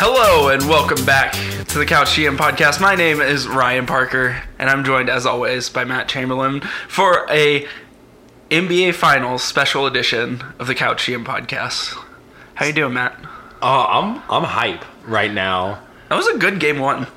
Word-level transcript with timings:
Hello 0.00 0.48
and 0.48 0.62
welcome 0.68 1.04
back 1.04 1.32
to 1.32 1.76
the 1.76 1.84
Couch 1.84 2.10
GM 2.10 2.36
podcast. 2.36 2.80
My 2.80 2.94
name 2.94 3.20
is 3.20 3.48
Ryan 3.48 3.84
Parker, 3.84 4.40
and 4.56 4.70
I'm 4.70 4.84
joined 4.84 5.10
as 5.10 5.26
always 5.26 5.68
by 5.70 5.82
Matt 5.82 6.08
Chamberlain 6.08 6.60
for 6.86 7.26
a 7.28 7.66
NBA 8.48 8.94
Finals 8.94 9.42
special 9.42 9.86
edition 9.86 10.40
of 10.60 10.68
the 10.68 10.76
Couch 10.76 11.06
GM 11.06 11.24
podcast. 11.24 12.00
How 12.54 12.66
you 12.66 12.72
doing, 12.72 12.94
Matt? 12.94 13.18
Oh, 13.60 13.86
I'm 13.88 14.22
I'm 14.30 14.44
hype 14.44 14.84
right 15.04 15.32
now. 15.32 15.82
That 16.08 16.14
was 16.14 16.28
a 16.28 16.38
good 16.38 16.60
game 16.60 16.78
one. 16.78 17.08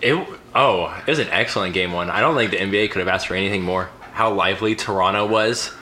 It 0.00 0.14
oh, 0.54 1.02
it 1.04 1.10
was 1.10 1.18
an 1.18 1.30
excellent 1.30 1.74
game 1.74 1.90
one. 1.90 2.10
I 2.10 2.20
don't 2.20 2.36
think 2.36 2.52
the 2.52 2.58
NBA 2.58 2.92
could 2.92 3.00
have 3.00 3.08
asked 3.08 3.26
for 3.26 3.34
anything 3.34 3.62
more. 3.62 3.90
How 4.12 4.32
lively 4.32 4.76
Toronto 4.76 5.26
was. 5.26 5.72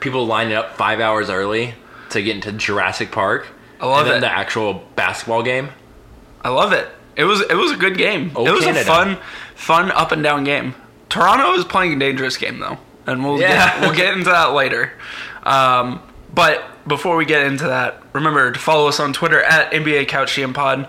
People 0.00 0.26
lining 0.26 0.52
up 0.52 0.76
five 0.76 1.00
hours 1.00 1.30
early 1.30 1.72
to 2.10 2.22
get 2.22 2.36
into 2.36 2.52
Jurassic 2.52 3.10
Park. 3.10 3.48
I 3.80 3.86
love 3.86 4.00
and 4.06 4.10
then 4.10 4.16
it. 4.18 4.20
the 4.20 4.32
actual 4.32 4.82
basketball 4.96 5.42
game. 5.42 5.70
I 6.42 6.48
love 6.50 6.72
it. 6.72 6.88
It 7.16 7.24
was 7.24 7.40
it 7.42 7.54
was 7.54 7.72
a 7.72 7.76
good 7.76 7.96
game. 7.96 8.32
Oh, 8.36 8.46
it 8.46 8.50
was 8.52 8.64
Canada. 8.64 8.80
a 8.82 8.84
fun 8.84 9.18
fun 9.54 9.90
up 9.90 10.12
and 10.12 10.22
down 10.22 10.44
game. 10.44 10.74
Toronto 11.08 11.52
is 11.54 11.64
playing 11.64 11.94
a 11.94 11.98
dangerous 11.98 12.36
game 12.36 12.58
though, 12.60 12.78
and 13.06 13.24
we'll 13.24 13.40
Yeah. 13.40 13.72
get, 13.72 13.80
we'll 13.80 13.96
get 13.96 14.12
into 14.14 14.30
that 14.30 14.52
later. 14.52 14.92
Um, 15.42 16.00
but 16.32 16.62
before 16.86 17.16
we 17.16 17.24
get 17.24 17.42
into 17.46 17.64
that, 17.64 18.02
remember 18.12 18.52
to 18.52 18.58
follow 18.58 18.88
us 18.88 19.00
on 19.00 19.12
Twitter 19.12 19.42
at 19.42 19.72
NBA 19.72 20.06
Couch 20.08 20.32
GM 20.36 20.54
Pod. 20.54 20.88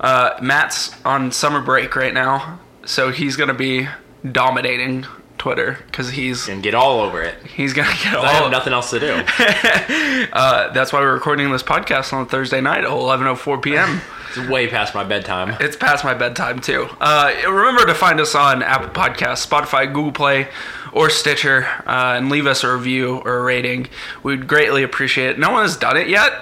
Uh, 0.00 0.30
Matt's 0.40 0.94
on 1.04 1.30
summer 1.30 1.60
break 1.60 1.94
right 1.94 2.14
now, 2.14 2.58
so 2.86 3.10
he's 3.10 3.36
gonna 3.36 3.52
be 3.54 3.86
dominating 4.30 5.06
Twitter 5.40 5.78
because 5.86 6.10
he's 6.10 6.48
And 6.50 6.62
get 6.62 6.74
all 6.74 7.00
over 7.00 7.22
it. 7.22 7.34
he's 7.46 7.72
gonna 7.72 7.88
get 8.04 8.14
all. 8.14 8.26
I 8.26 8.32
have 8.34 8.50
nothing 8.50 8.74
else 8.74 8.90
to 8.90 9.00
do. 9.00 9.12
uh, 10.34 10.70
that's 10.74 10.92
why 10.92 11.00
we're 11.00 11.14
recording 11.14 11.50
this 11.50 11.62
podcast 11.62 12.12
on 12.12 12.26
Thursday 12.26 12.60
night 12.60 12.84
at 12.84 12.90
11:04 12.90 13.62
p.m. 13.62 14.00
It's 14.30 14.48
way 14.48 14.68
past 14.68 14.94
my 14.94 15.02
bedtime. 15.02 15.56
It's 15.58 15.76
past 15.76 16.04
my 16.04 16.14
bedtime 16.14 16.60
too. 16.60 16.88
Uh, 17.00 17.32
remember 17.48 17.84
to 17.86 17.94
find 17.94 18.20
us 18.20 18.36
on 18.36 18.62
Apple 18.62 18.90
Podcasts, 18.90 19.44
Spotify, 19.44 19.86
Google 19.92 20.12
Play, 20.12 20.46
or 20.92 21.10
Stitcher, 21.10 21.66
uh, 21.84 22.14
and 22.16 22.28
leave 22.28 22.46
us 22.46 22.62
a 22.62 22.72
review 22.72 23.16
or 23.24 23.38
a 23.38 23.42
rating. 23.42 23.88
We'd 24.22 24.46
greatly 24.46 24.84
appreciate 24.84 25.30
it. 25.30 25.38
No 25.40 25.50
one 25.50 25.62
has 25.62 25.76
done 25.76 25.96
it 25.96 26.08
yet, 26.08 26.32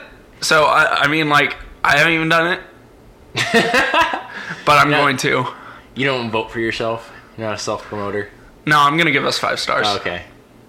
so 0.43 0.65
I, 0.65 1.05
I 1.05 1.09
mean, 1.09 1.31
like, 1.31 1.57
I 1.83 1.97
haven't 1.97 2.12
even 2.12 2.29
done 2.29 2.59
it, 2.59 2.61
but 4.67 4.77
I'm 4.77 4.91
going 4.91 5.17
to. 5.19 5.47
You 5.95 6.05
don't 6.05 6.31
vote 6.31 6.51
for 6.51 6.61
yourself. 6.61 7.11
You're 7.39 7.47
not 7.47 7.55
a 7.55 7.59
self 7.59 7.85
promoter. 7.85 8.29
No, 8.69 8.79
I'm 8.79 8.97
gonna 8.99 9.11
give 9.11 9.25
us 9.25 9.39
five 9.39 9.59
stars. 9.59 9.87
okay. 10.01 10.23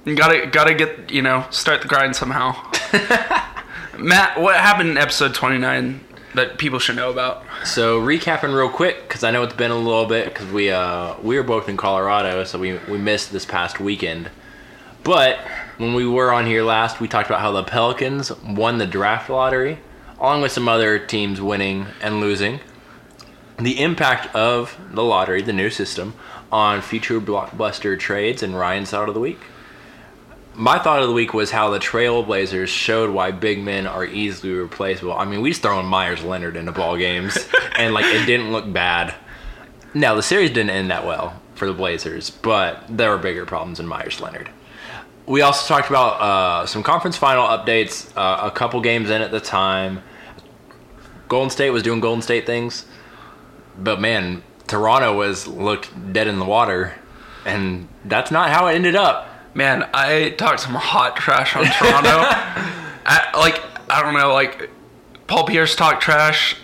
You 0.05 0.15
gotta 0.15 0.47
gotta 0.47 0.73
get 0.73 1.11
you 1.11 1.21
know 1.21 1.45
start 1.51 1.81
the 1.81 1.87
grind 1.87 2.15
somehow. 2.15 2.55
Matt, 3.97 4.39
what 4.39 4.55
happened 4.55 4.89
in 4.91 4.97
episode 4.97 5.33
29 5.35 5.99
that 6.35 6.57
people 6.57 6.79
should 6.79 6.95
know 6.95 7.09
about? 7.11 7.43
So 7.65 7.99
recapping 7.99 8.55
real 8.55 8.69
quick 8.69 9.01
because 9.07 9.23
I 9.25 9.31
know 9.31 9.43
it's 9.43 9.53
been 9.53 9.71
a 9.71 9.77
little 9.77 10.05
bit 10.05 10.25
because 10.33 10.47
we 10.51 10.71
uh 10.71 11.15
we 11.21 11.35
were 11.35 11.43
both 11.43 11.67
in 11.67 11.75
Colorado, 11.75 12.43
so 12.45 12.57
we 12.57 12.77
we 12.87 12.97
missed 12.97 13.31
this 13.33 13.45
past 13.45 13.79
weekend. 13.79 14.29
But 15.03 15.39
when 15.77 15.93
we 15.93 16.05
were 16.07 16.31
on 16.31 16.45
here 16.45 16.63
last, 16.63 16.99
we 17.01 17.07
talked 17.07 17.29
about 17.29 17.41
how 17.41 17.51
the 17.51 17.63
Pelicans 17.63 18.31
won 18.41 18.77
the 18.77 18.87
draft 18.87 19.29
lottery, 19.29 19.79
along 20.19 20.41
with 20.41 20.51
some 20.53 20.67
other 20.69 20.99
teams 20.99 21.41
winning 21.41 21.87
and 22.01 22.21
losing. 22.21 22.61
The 23.57 23.81
impact 23.81 24.33
of 24.33 24.77
the 24.91 25.03
lottery, 25.03 25.41
the 25.41 25.51
new 25.53 25.69
system, 25.69 26.13
on 26.51 26.81
future 26.81 27.19
blockbuster 27.19 27.97
trades 27.97 28.43
and 28.43 28.57
Ryan's 28.57 28.91
thought 28.91 29.07
of 29.07 29.13
the 29.13 29.19
week. 29.19 29.39
My 30.55 30.77
thought 30.77 31.01
of 31.01 31.07
the 31.07 31.13
week 31.13 31.33
was 31.33 31.51
how 31.51 31.69
the 31.69 31.79
Trailblazers 31.79 32.67
showed 32.67 33.11
why 33.11 33.31
big 33.31 33.63
men 33.63 33.87
are 33.87 34.03
easily 34.03 34.51
replaceable. 34.51 35.13
I 35.13 35.23
mean, 35.25 35.41
we 35.41 35.51
just 35.51 35.61
throwing 35.61 35.85
Meyers 35.85 36.23
Leonard 36.23 36.57
into 36.57 36.71
ball 36.71 36.97
games, 36.97 37.37
and 37.77 37.93
like 37.93 38.05
it 38.05 38.25
didn't 38.25 38.51
look 38.51 38.71
bad. 38.71 39.15
Now 39.93 40.15
the 40.15 40.23
series 40.23 40.49
didn't 40.49 40.71
end 40.71 40.91
that 40.91 41.05
well 41.05 41.39
for 41.55 41.65
the 41.65 41.73
Blazers, 41.73 42.29
but 42.29 42.83
there 42.89 43.09
were 43.11 43.17
bigger 43.17 43.45
problems 43.45 43.77
than 43.77 43.87
Meyers 43.87 44.19
Leonard. 44.19 44.49
We 45.25 45.41
also 45.41 45.73
talked 45.73 45.89
about 45.89 46.19
uh, 46.19 46.65
some 46.65 46.83
conference 46.83 47.15
final 47.15 47.45
updates. 47.45 48.11
Uh, 48.17 48.47
a 48.47 48.51
couple 48.51 48.81
games 48.81 49.09
in 49.09 49.21
at 49.21 49.31
the 49.31 49.39
time. 49.39 50.01
Golden 51.27 51.51
State 51.51 51.69
was 51.69 51.83
doing 51.83 51.99
Golden 51.99 52.23
State 52.23 52.47
things, 52.47 52.85
but 53.77 54.01
man, 54.01 54.41
Toronto 54.69 55.17
was 55.17 55.47
looked 55.47 56.13
dead 56.13 56.27
in 56.27 56.39
the 56.39 56.45
water, 56.45 56.93
and 57.45 57.87
that's 58.05 58.31
not 58.31 58.49
how 58.49 58.67
it 58.67 58.75
ended 58.75 58.95
up. 58.95 59.27
Man, 59.53 59.89
I 59.93 60.29
talked 60.29 60.61
some 60.61 60.75
hot 60.75 61.17
trash 61.17 61.55
on 61.55 61.65
Toronto. 61.65 62.09
I, 63.05 63.31
like, 63.35 63.61
I 63.89 64.01
don't 64.03 64.13
know, 64.13 64.33
like, 64.33 64.69
Paul 65.27 65.45
Pierce 65.45 65.75
talked 65.75 66.01
trash, 66.01 66.55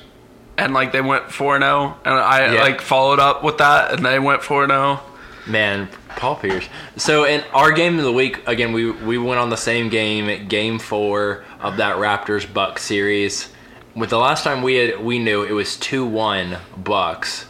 and 0.57 0.73
like 0.73 0.91
they 0.91 1.01
went 1.01 1.31
four 1.31 1.59
zero, 1.59 1.69
oh, 1.69 1.99
and 2.05 2.13
I 2.13 2.53
Yeah. 2.53 2.61
like 2.61 2.81
followed 2.81 3.19
up 3.19 3.43
with 3.43 3.57
that, 3.57 3.93
and 3.93 4.05
they 4.05 4.19
went 4.19 4.43
four 4.43 4.63
oh. 4.63 4.67
zero. 4.67 4.99
Man, 5.47 5.89
Paul 6.15 6.35
Pierce. 6.37 6.65
So 6.97 7.25
in 7.25 7.43
our 7.53 7.71
game 7.71 7.99
of 7.99 8.05
the 8.05 8.11
week, 8.11 8.41
again, 8.47 8.73
we 8.73 8.89
we 8.89 9.17
went 9.17 9.39
on 9.39 9.49
the 9.49 9.57
same 9.57 9.89
game, 9.89 10.47
game 10.47 10.79
four 10.79 11.43
of 11.59 11.77
that 11.77 11.97
Raptors 11.97 12.51
Bucks 12.51 12.83
series. 12.83 13.49
With 13.95 14.09
the 14.09 14.17
last 14.17 14.43
time 14.43 14.61
we 14.63 14.75
had 14.75 15.03
we 15.03 15.19
knew 15.19 15.43
it 15.43 15.51
was 15.51 15.77
two 15.77 16.05
one 16.05 16.57
Bucks. 16.77 17.45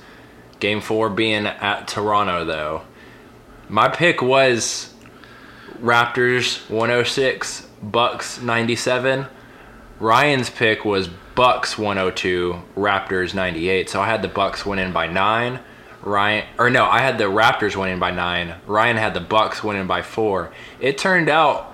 Game 0.59 0.81
four 0.81 1.09
being 1.09 1.45
at 1.45 1.87
Toronto 1.87 2.45
though. 2.45 2.83
My 3.67 3.89
pick 3.89 4.21
was 4.21 4.93
Raptors 5.81 6.69
106, 6.69 7.67
Bucks 7.81 8.41
97. 8.41 9.27
Ryan's 9.99 10.49
pick 10.49 10.85
was 10.85 11.09
Bucks 11.35 11.77
102, 11.77 12.61
Raptors 12.75 13.33
98. 13.33 13.89
So 13.89 14.01
I 14.01 14.07
had 14.07 14.21
the 14.21 14.27
Bucks 14.27 14.65
winning 14.65 14.93
by 14.93 15.07
nine. 15.07 15.59
Ryan, 16.01 16.45
or 16.59 16.69
no, 16.69 16.85
I 16.85 16.99
had 16.99 17.17
the 17.17 17.25
Raptors 17.25 17.75
winning 17.75 17.99
by 17.99 18.11
nine. 18.11 18.55
Ryan 18.67 18.97
had 18.97 19.13
the 19.13 19.19
Bucks 19.19 19.63
winning 19.63 19.87
by 19.87 20.01
four. 20.01 20.51
It 20.79 20.97
turned 20.97 21.29
out 21.29 21.73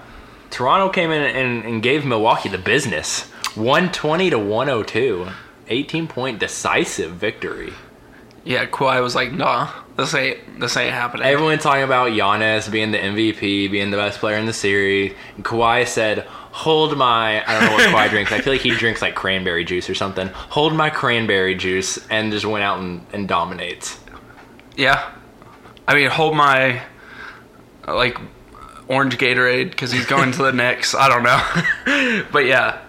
Toronto 0.50 0.90
came 0.90 1.12
in 1.12 1.22
and, 1.22 1.66
and 1.66 1.84
gave 1.84 2.06
Milwaukee 2.06 2.50
the 2.50 2.58
business, 2.58 3.30
120 3.56 4.30
to 4.30 4.40
102, 4.40 5.28
18 5.68 6.08
point 6.08 6.40
decisive 6.40 7.12
victory. 7.12 7.74
Yeah, 8.44 8.66
Kawhi 8.66 9.02
was 9.02 9.13
like, 9.13 9.31
"Nah, 9.31 9.69
this 9.97 10.16
ain't 10.16 10.59
this 10.59 10.75
ain't 10.75 10.94
happening." 10.94 11.25
Everyone 11.28 11.59
talking 11.59 11.84
about 11.84 12.12
Giannis 12.12 12.72
being 12.72 12.91
the 12.91 12.97
MVP, 12.97 13.69
being 13.69 13.91
the 13.91 13.97
best 13.97 14.19
player 14.19 14.38
in 14.38 14.46
the 14.47 14.53
series. 14.53 15.13
And 15.35 15.46
Kawhi 15.46 15.88
said, 15.88 16.19
"Hold 16.52 16.97
my 16.97 17.44
I 17.47 17.59
don't 17.59 17.69
know 17.69 17.74
what 17.75 17.90
Kawhi 17.90 18.09
drinks. 18.09 18.31
I 18.31 18.41
feel 18.41 18.53
like 18.53 18.62
he 18.62 18.72
drinks 18.72 19.02
like 19.02 19.13
cranberry 19.13 19.63
juice 19.63 19.90
or 19.90 19.96
something. 19.96 20.28
Hold 20.29 20.74
my 20.74 20.90
cranberry 20.90 21.53
juice," 21.53 22.00
and 22.09 22.31
just 22.31 22.46
went 22.46 22.63
out 22.63 22.79
and, 22.79 23.06
and 23.13 23.28
dominates. 23.28 24.00
yeah, 24.75 25.12
I 25.88 25.94
mean, 25.94 26.09
hold 26.09 26.35
my 26.35 26.81
like 27.88 28.18
orange 28.88 29.18
Gatorade 29.18 29.69
because 29.69 29.91
he's 29.91 30.06
going 30.06 30.31
to 30.31 30.44
the 30.44 30.52
Knicks. 30.52 30.96
I 30.96 31.09
don't 31.09 31.23
know, 31.23 32.23
but 32.31 32.46
yeah, 32.46 32.79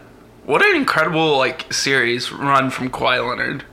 what 0.45 0.63
an 0.65 0.77
incredible 0.77 1.37
like 1.37 1.71
series 1.73 2.33
run 2.33 2.71
from 2.71 2.89
Kawhi 2.91 3.29
Leonard. 3.29 3.65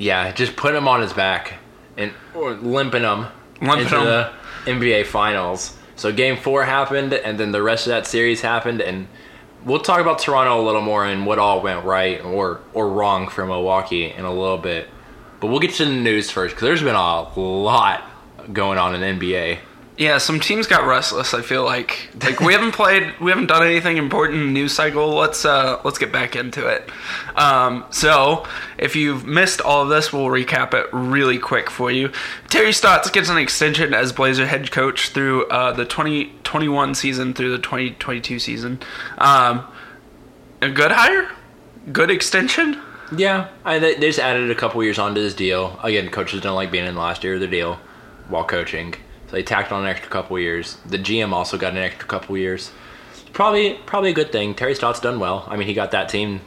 Yeah, 0.00 0.32
just 0.32 0.56
put 0.56 0.74
him 0.74 0.88
on 0.88 1.02
his 1.02 1.12
back 1.12 1.54
and 1.96 2.12
or 2.34 2.54
limping 2.54 3.02
him 3.02 3.26
Limping 3.60 3.80
into 3.84 3.98
him. 3.98 4.04
the 4.04 4.30
NBA 4.64 5.04
Finals. 5.06 5.76
So 5.96 6.10
Game 6.10 6.38
Four 6.38 6.64
happened, 6.64 7.12
and 7.12 7.38
then 7.38 7.52
the 7.52 7.62
rest 7.62 7.86
of 7.86 7.90
that 7.90 8.06
series 8.06 8.40
happened, 8.40 8.80
and 8.80 9.06
we'll 9.62 9.80
talk 9.80 10.00
about 10.00 10.18
Toronto 10.18 10.58
a 10.58 10.64
little 10.64 10.80
more 10.80 11.04
and 11.04 11.26
what 11.26 11.38
all 11.38 11.60
went 11.60 11.84
right 11.84 12.24
or 12.24 12.62
or 12.72 12.88
wrong 12.88 13.28
for 13.28 13.44
Milwaukee 13.44 14.06
in 14.10 14.24
a 14.24 14.32
little 14.32 14.56
bit. 14.56 14.88
But 15.38 15.48
we'll 15.48 15.60
get 15.60 15.74
to 15.74 15.84
the 15.84 15.90
news 15.92 16.30
first 16.30 16.54
because 16.54 16.66
there's 16.66 16.82
been 16.82 16.94
a 16.94 17.38
lot 17.38 18.04
going 18.52 18.78
on 18.78 18.94
in 18.94 19.18
NBA. 19.18 19.58
Yeah, 19.96 20.16
some 20.16 20.40
teams 20.40 20.66
got 20.66 20.86
restless. 20.86 21.34
I 21.34 21.42
feel 21.42 21.64
like 21.64 22.08
like 22.22 22.40
we 22.40 22.54
haven't 22.54 22.72
played, 22.72 23.12
we 23.20 23.30
haven't 23.30 23.48
done 23.48 23.66
anything 23.66 23.98
important 23.98 24.40
in 24.40 24.46
the 24.46 24.52
news 24.52 24.72
cycle. 24.72 25.14
Let's 25.14 25.44
uh 25.44 25.80
let's 25.84 25.98
get 25.98 26.10
back 26.10 26.36
into 26.36 26.66
it. 26.66 26.88
Um, 27.36 27.84
so 27.90 28.46
if 28.78 28.96
you've 28.96 29.26
missed 29.26 29.60
all 29.60 29.82
of 29.82 29.90
this, 29.90 30.10
we'll 30.10 30.26
recap 30.26 30.72
it 30.72 30.88
really 30.92 31.38
quick 31.38 31.68
for 31.68 31.90
you. 31.90 32.10
Terry 32.48 32.72
Stotts 32.72 33.10
gets 33.10 33.28
an 33.28 33.36
extension 33.36 33.92
as 33.92 34.10
Blazer 34.12 34.46
head 34.46 34.70
coach 34.70 35.10
through 35.10 35.46
uh, 35.48 35.72
the 35.72 35.84
2021 35.84 36.94
season 36.94 37.34
through 37.34 37.50
the 37.50 37.58
2022 37.62 38.38
season. 38.38 38.80
Um, 39.18 39.66
a 40.62 40.70
good 40.70 40.92
hire, 40.92 41.30
good 41.92 42.10
extension. 42.10 42.80
Yeah, 43.14 43.48
I, 43.64 43.78
they 43.78 43.94
they 43.94 44.06
just 44.06 44.18
added 44.18 44.50
a 44.50 44.54
couple 44.54 44.82
years 44.82 44.98
onto 44.98 45.20
this 45.20 45.34
deal. 45.34 45.78
Again, 45.82 46.08
coaches 46.10 46.40
don't 46.40 46.54
like 46.54 46.70
being 46.70 46.86
in 46.86 46.94
the 46.94 47.00
last 47.00 47.22
year 47.24 47.34
of 47.34 47.40
the 47.40 47.48
deal 47.48 47.80
while 48.28 48.44
coaching, 48.44 48.94
so 49.30 49.36
they 49.36 49.44
tacked 49.44 49.70
on 49.70 49.82
an 49.82 49.88
extra 49.88 50.10
couple 50.10 50.36
years. 50.40 50.76
The 50.86 50.98
GM 50.98 51.32
also 51.32 51.56
got 51.56 51.70
an 51.72 51.78
extra 51.78 52.08
couple 52.08 52.36
years. 52.36 52.72
Probably, 53.32 53.74
probably 53.86 54.10
a 54.10 54.12
good 54.14 54.32
thing. 54.32 54.54
Terry 54.56 54.74
Stotts 54.74 54.98
done 54.98 55.20
well. 55.20 55.46
I 55.48 55.56
mean, 55.56 55.68
he 55.68 55.74
got 55.74 55.92
that 55.92 56.08
team 56.08 56.40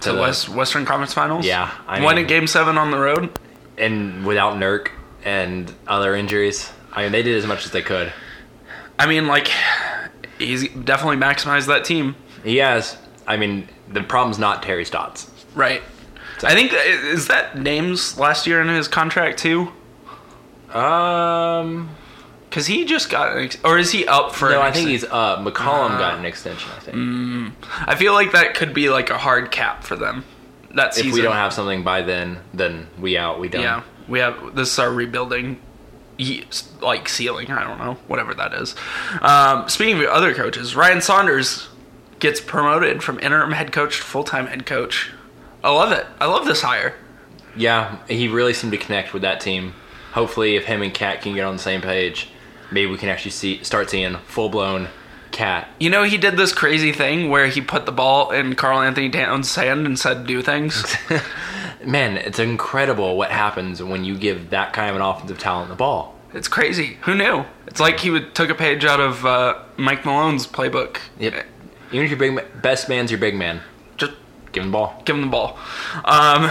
To 0.00 0.10
the- 0.12 0.20
West 0.20 0.48
Western 0.48 0.84
Conference 0.84 1.14
Finals. 1.14 1.46
Yeah, 1.46 1.70
I 1.86 2.02
won 2.02 2.16
mean- 2.16 2.24
a 2.24 2.28
Game 2.28 2.48
Seven 2.48 2.76
on 2.76 2.90
the 2.90 2.98
road. 2.98 3.30
and 3.78 4.24
without 4.26 4.54
Nurk 4.56 4.88
and 5.24 5.72
other 5.86 6.14
injuries. 6.16 6.72
I 6.92 7.02
mean, 7.04 7.12
they 7.12 7.22
did 7.22 7.36
as 7.36 7.46
much 7.46 7.64
as 7.64 7.70
they 7.72 7.82
could. 7.82 8.12
I 8.98 9.06
mean, 9.06 9.26
like 9.28 9.48
he's 10.38 10.68
definitely 10.70 11.16
maximized 11.16 11.66
that 11.68 11.84
team. 11.84 12.14
He 12.42 12.56
has. 12.58 12.96
I 13.28 13.36
mean, 13.36 13.68
the 13.88 14.02
problem's 14.02 14.38
not 14.40 14.62
Terry 14.62 14.84
Stotts. 14.84 15.30
Right. 15.54 15.82
I 16.42 16.52
think 16.54 16.72
is 16.74 17.28
that 17.28 17.56
names 17.56 18.18
last 18.18 18.46
year 18.46 18.60
in 18.60 18.68
his 18.68 18.86
contract 18.88 19.38
too, 19.38 19.72
Um, 20.72 21.90
because 22.54 22.68
he 22.68 22.84
just 22.84 23.10
got 23.10 23.36
an 23.36 23.42
ex- 23.46 23.58
or 23.64 23.78
is 23.78 23.90
he 23.90 24.06
up 24.06 24.32
for? 24.32 24.48
no, 24.50 24.62
I 24.62 24.70
think 24.70 24.88
he's 24.88 25.02
up. 25.02 25.40
McCollum 25.40 25.90
Ah. 25.90 25.98
got 25.98 26.18
an 26.20 26.24
extension. 26.24 26.70
I 26.76 26.78
think 26.80 27.52
I 27.88 27.96
feel 27.96 28.12
like 28.12 28.30
that 28.30 28.54
could 28.54 28.72
be 28.72 28.88
like 28.90 29.10
a 29.10 29.18
hard 29.18 29.50
cap 29.50 29.82
for 29.82 29.96
them. 29.96 30.24
That 30.76 30.96
if 30.96 31.12
we 31.12 31.20
don't 31.20 31.34
have 31.34 31.52
something 31.52 31.82
by 31.82 32.02
then, 32.02 32.38
then 32.52 32.86
we 32.98 33.18
out. 33.18 33.40
We 33.40 33.48
done. 33.48 33.62
yeah, 33.62 33.82
we 34.06 34.20
have 34.20 34.54
this 34.54 34.72
is 34.72 34.78
our 34.78 34.90
rebuilding, 34.92 35.60
like 36.80 37.08
ceiling. 37.08 37.50
I 37.50 37.64
don't 37.64 37.78
know, 37.78 37.94
whatever 38.06 38.34
that 38.34 38.54
is. 38.54 38.74
Um, 39.20 39.68
speaking 39.68 40.00
of 40.00 40.06
other 40.10 40.32
coaches, 40.32 40.76
Ryan 40.76 41.00
Saunders 41.00 41.68
gets 42.20 42.40
promoted 42.40 43.02
from 43.02 43.18
interim 43.20 43.52
head 43.52 43.72
coach 43.72 43.96
to 43.96 44.02
full 44.04 44.24
time 44.24 44.46
head 44.46 44.64
coach. 44.64 45.10
I 45.64 45.70
love 45.70 45.92
it. 45.92 46.06
I 46.20 46.26
love 46.26 46.46
this 46.46 46.62
hire. 46.62 46.94
Yeah, 47.56 47.98
he 48.08 48.28
really 48.28 48.52
seemed 48.54 48.72
to 48.72 48.78
connect 48.78 49.12
with 49.12 49.22
that 49.22 49.40
team. 49.40 49.74
Hopefully, 50.12 50.56
if 50.56 50.64
him 50.66 50.82
and 50.82 50.92
KAT 50.94 51.22
can 51.22 51.34
get 51.34 51.44
on 51.44 51.56
the 51.56 51.62
same 51.62 51.80
page, 51.80 52.28
maybe 52.70 52.90
we 52.90 52.98
can 52.98 53.08
actually 53.08 53.30
see 53.32 53.62
start 53.62 53.90
seeing 53.90 54.16
full 54.26 54.48
blown 54.48 54.88
KAT. 55.32 55.68
You 55.80 55.90
know, 55.90 56.04
he 56.04 56.16
did 56.16 56.36
this 56.36 56.52
crazy 56.52 56.92
thing 56.92 57.28
where 57.28 57.46
he 57.48 57.60
put 57.60 57.86
the 57.86 57.92
ball 57.92 58.30
in 58.30 58.54
Karl-Anthony 58.54 59.10
Towns' 59.10 59.54
hand 59.54 59.86
and 59.86 59.98
said, 59.98 60.26
"Do 60.26 60.42
things." 60.42 60.96
Man, 61.84 62.16
it's 62.16 62.38
incredible 62.38 63.16
what 63.16 63.30
happens 63.30 63.82
when 63.82 64.04
you 64.04 64.16
give 64.16 64.50
that 64.50 64.72
kind 64.72 64.88
of 64.90 64.96
an 64.96 65.02
offensive 65.02 65.38
talent 65.38 65.68
the 65.68 65.74
ball. 65.74 66.14
it's 66.32 66.48
crazy. 66.48 66.96
Who 67.02 67.14
knew? 67.14 67.44
It's 67.66 67.80
like 67.80 68.00
he 68.00 68.10
would 68.10 68.34
took 68.34 68.48
a 68.48 68.54
page 68.54 68.84
out 68.84 69.00
of 69.00 69.26
uh, 69.26 69.58
Mike 69.76 70.04
Malone's 70.04 70.46
playbook. 70.46 70.98
Yep. 71.18 71.44
Even 71.92 72.04
if 72.04 72.10
your 72.10 72.18
big 72.18 72.32
ma- 72.32 72.60
best 72.62 72.88
man's 72.88 73.10
your 73.10 73.20
big 73.20 73.34
man, 73.34 73.60
Just 73.98 74.12
give 74.52 74.62
him 74.64 74.70
the 74.70 74.72
ball. 74.78 75.02
give 75.04 75.14
him 75.16 75.22
the 75.22 75.28
ball. 75.28 75.58
Um, 76.04 76.50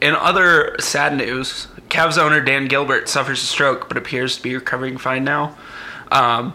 in 0.00 0.14
other 0.14 0.76
sad 0.80 1.16
news, 1.16 1.68
Cavs 1.88 2.18
owner 2.18 2.40
Dan 2.40 2.66
Gilbert 2.66 3.08
suffers 3.08 3.42
a 3.42 3.46
stroke 3.46 3.88
but 3.88 3.96
appears 3.96 4.36
to 4.36 4.42
be 4.42 4.54
recovering 4.54 4.98
fine 4.98 5.24
now. 5.24 5.56
Um, 6.10 6.54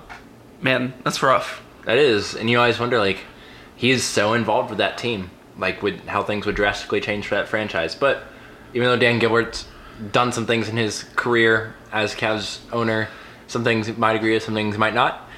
man, 0.62 0.94
that's 1.04 1.22
rough. 1.22 1.62
That 1.86 1.98
is, 1.98 2.36
and 2.36 2.50
you 2.50 2.60
always 2.60 2.80
wonder 2.80 2.98
like 3.00 3.20
he 3.76 3.92
is 3.92 4.04
so 4.04 4.34
involved 4.34 4.70
with 4.70 4.78
that 4.78 4.98
team, 4.98 5.30
like 5.58 5.82
with 5.84 6.06
how 6.08 6.24
things 6.24 6.46
would 6.46 6.56
drastically 6.56 7.02
change 7.02 7.28
for 7.28 7.36
that 7.36 7.48
franchise. 7.48 7.96
But 7.96 8.24
even 8.74 8.88
though 8.88 8.98
Dan 8.98 9.20
Gilbert's 9.20 9.68
done 10.12 10.32
some 10.32 10.46
things 10.46 10.70
in 10.70 10.78
his 10.78 11.04
career 11.16 11.76
as 11.92 12.16
Cavs 12.16 12.60
owner, 12.72 13.10
some 13.48 13.64
things 13.64 13.96
might 13.98 14.16
agree 14.16 14.34
with, 14.34 14.44
some 14.44 14.54
things 14.54 14.78
might 14.78 14.94
not. 14.94 15.30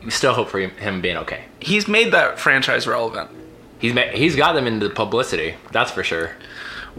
You 0.00 0.10
still 0.10 0.32
hope 0.32 0.48
for 0.48 0.60
him- 0.60 0.76
him 0.76 1.00
being 1.00 1.16
okay. 1.18 1.44
He's 1.60 1.88
made 1.88 2.12
that 2.12 2.38
franchise 2.38 2.86
relevant, 2.86 3.30
He's 3.78 3.94
ma- 3.94 4.02
he's 4.12 4.34
got 4.34 4.54
them 4.54 4.66
into 4.66 4.88
the 4.88 4.94
publicity, 4.94 5.54
that's 5.72 5.90
for 5.90 6.02
sure. 6.02 6.32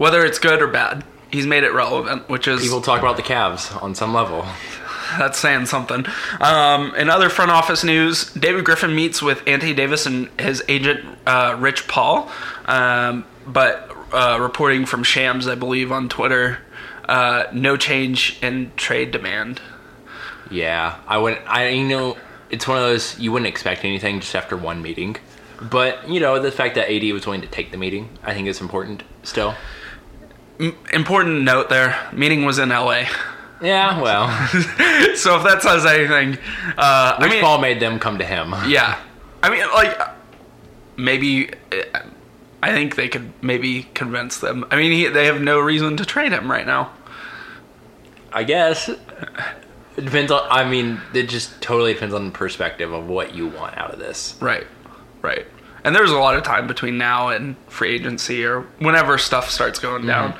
Whether 0.00 0.24
it's 0.24 0.38
good 0.38 0.62
or 0.62 0.66
bad. 0.66 1.04
He's 1.30 1.46
made 1.46 1.62
it 1.62 1.74
relevant, 1.74 2.26
which 2.30 2.48
is 2.48 2.62
People 2.62 2.80
talk 2.80 3.00
about 3.00 3.18
the 3.18 3.22
Cavs 3.22 3.80
on 3.82 3.94
some 3.94 4.14
level. 4.14 4.46
That's 5.18 5.38
saying 5.38 5.66
something. 5.66 6.06
Um, 6.40 6.94
in 6.94 7.10
other 7.10 7.28
front 7.28 7.50
office 7.50 7.84
news, 7.84 8.32
David 8.32 8.64
Griffin 8.64 8.94
meets 8.94 9.20
with 9.20 9.46
Anthony 9.46 9.74
Davis 9.74 10.06
and 10.06 10.30
his 10.40 10.64
agent 10.68 11.04
uh, 11.26 11.54
Rich 11.58 11.86
Paul, 11.86 12.30
um, 12.64 13.26
but 13.46 13.94
uh, 14.10 14.38
reporting 14.40 14.86
from 14.86 15.04
Shams, 15.04 15.46
I 15.46 15.54
believe, 15.54 15.92
on 15.92 16.08
Twitter, 16.08 16.60
uh, 17.06 17.44
no 17.52 17.76
change 17.76 18.38
in 18.42 18.72
trade 18.76 19.10
demand. 19.10 19.60
Yeah, 20.50 20.98
I 21.06 21.18
would. 21.18 21.38
I 21.46 21.68
you 21.68 21.86
know, 21.86 22.16
it's 22.48 22.66
one 22.66 22.78
of 22.78 22.84
those 22.84 23.18
you 23.18 23.32
wouldn't 23.32 23.48
expect 23.48 23.84
anything 23.84 24.20
just 24.20 24.34
after 24.34 24.56
one 24.56 24.80
meeting, 24.80 25.16
but 25.60 26.08
you 26.08 26.20
know 26.20 26.40
the 26.40 26.50
fact 26.50 26.74
that 26.76 26.90
AD 26.90 27.12
was 27.12 27.26
willing 27.26 27.42
to 27.42 27.48
take 27.48 27.70
the 27.70 27.76
meeting, 27.76 28.08
I 28.22 28.32
think 28.32 28.48
is 28.48 28.62
important 28.62 29.02
still. 29.24 29.54
Important 30.92 31.42
note 31.42 31.68
there: 31.68 31.96
meeting 32.12 32.44
was 32.44 32.58
in 32.58 32.68
LA. 32.68 33.04
Yeah, 33.62 34.00
well, 34.00 34.28
so 35.16 35.36
if 35.36 35.42
that 35.44 35.60
says 35.62 35.84
anything, 35.84 36.38
uh, 36.78 37.16
I 37.18 37.28
mean, 37.28 37.42
Paul 37.42 37.60
made 37.60 37.80
them 37.80 37.98
come 37.98 38.18
to 38.18 38.24
him. 38.24 38.54
yeah, 38.68 38.98
I 39.42 39.50
mean, 39.50 39.64
like 39.72 39.98
maybe. 40.96 41.50
I 42.62 42.72
think 42.72 42.96
they 42.96 43.08
could 43.08 43.32
maybe 43.42 43.84
convince 43.94 44.38
them. 44.38 44.66
I 44.70 44.76
mean, 44.76 44.92
he, 44.92 45.06
they 45.06 45.24
have 45.24 45.40
no 45.40 45.58
reason 45.60 45.96
to 45.96 46.04
trade 46.04 46.32
him 46.32 46.50
right 46.50 46.66
now. 46.66 46.92
I 48.32 48.44
guess 48.44 48.88
it 48.90 48.98
depends 49.96 50.30
on. 50.30 50.46
I 50.50 50.68
mean, 50.68 51.00
it 51.14 51.28
just 51.28 51.60
totally 51.62 51.94
depends 51.94 52.14
on 52.14 52.26
the 52.26 52.32
perspective 52.32 52.92
of 52.92 53.06
what 53.06 53.34
you 53.34 53.48
want 53.48 53.76
out 53.78 53.92
of 53.92 53.98
this. 53.98 54.36
Right, 54.40 54.66
right. 55.22 55.46
And 55.84 55.94
there's 55.94 56.10
a 56.10 56.18
lot 56.18 56.36
of 56.36 56.42
time 56.42 56.66
between 56.66 56.98
now 56.98 57.28
and 57.28 57.56
free 57.68 57.94
agency 57.94 58.44
or 58.44 58.62
whenever 58.78 59.16
stuff 59.18 59.50
starts 59.50 59.78
going 59.78 60.06
down. 60.06 60.34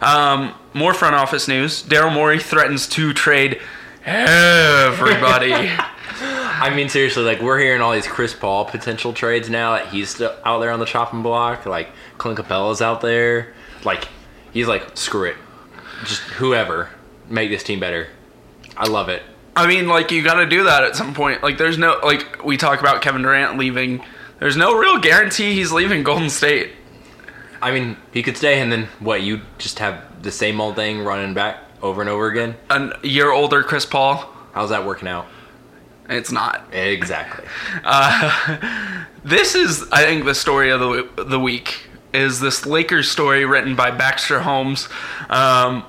Um, 0.00 0.54
more 0.72 0.94
front 0.94 1.14
office 1.14 1.48
news. 1.48 1.82
Daryl 1.82 2.12
Morey 2.12 2.38
threatens 2.38 2.86
to 2.88 3.12
trade 3.12 3.60
everybody. 4.04 5.52
I 6.20 6.72
mean, 6.74 6.88
seriously, 6.88 7.24
like 7.24 7.40
we're 7.40 7.58
hearing 7.58 7.82
all 7.82 7.92
these 7.92 8.06
Chris 8.06 8.32
Paul 8.32 8.64
potential 8.64 9.12
trades 9.12 9.50
now 9.50 9.72
that 9.72 9.88
he's 9.88 10.10
still 10.10 10.34
out 10.44 10.60
there 10.60 10.70
on 10.70 10.78
the 10.78 10.86
chopping 10.86 11.22
block. 11.22 11.66
Like 11.66 11.88
Clint 12.18 12.38
Capela's 12.38 12.80
out 12.80 13.00
there. 13.00 13.52
Like 13.84 14.08
he's 14.52 14.68
like, 14.68 14.96
screw 14.96 15.24
it, 15.30 15.36
just 16.04 16.22
whoever 16.22 16.90
make 17.28 17.50
this 17.50 17.62
team 17.62 17.80
better. 17.80 18.08
I 18.76 18.88
love 18.88 19.08
it. 19.08 19.22
I 19.56 19.66
mean, 19.66 19.88
like 19.88 20.10
you 20.10 20.22
got 20.22 20.34
to 20.34 20.46
do 20.46 20.64
that 20.64 20.84
at 20.84 20.96
some 20.96 21.14
point. 21.14 21.42
Like 21.42 21.58
there's 21.58 21.78
no 21.78 21.98
like 22.02 22.44
we 22.44 22.56
talk 22.56 22.80
about 22.80 23.02
Kevin 23.02 23.22
Durant 23.22 23.58
leaving. 23.58 24.02
There's 24.38 24.56
no 24.56 24.76
real 24.76 24.98
guarantee 24.98 25.54
he's 25.54 25.72
leaving 25.72 26.02
Golden 26.02 26.30
State. 26.30 26.72
I 27.62 27.70
mean, 27.70 27.96
he 28.12 28.22
could 28.22 28.36
stay, 28.36 28.60
and 28.60 28.70
then 28.70 28.88
what? 28.98 29.22
You 29.22 29.40
just 29.58 29.78
have 29.78 30.22
the 30.22 30.30
same 30.30 30.60
old 30.60 30.76
thing 30.76 31.00
running 31.00 31.34
back 31.34 31.58
over 31.82 32.00
and 32.00 32.10
over 32.10 32.26
again. 32.26 32.56
A 32.70 32.92
year 33.02 33.30
older 33.30 33.62
Chris 33.62 33.86
Paul. 33.86 34.16
How's 34.52 34.70
that 34.70 34.84
working 34.84 35.08
out? 35.08 35.26
It's 36.08 36.30
not. 36.30 36.64
Exactly. 36.72 37.46
This 39.24 39.54
is, 39.54 39.88
I 39.90 40.02
think, 40.04 40.26
the 40.26 40.34
story 40.34 40.70
of 40.70 40.80
the 40.80 41.24
the 41.24 41.40
week. 41.40 41.88
Is 42.12 42.40
this 42.40 42.66
Lakers 42.66 43.10
story 43.10 43.46
written 43.46 43.74
by 43.74 43.90
Baxter 43.90 44.40
Holmes? 44.40 44.86
Um, 45.30 45.82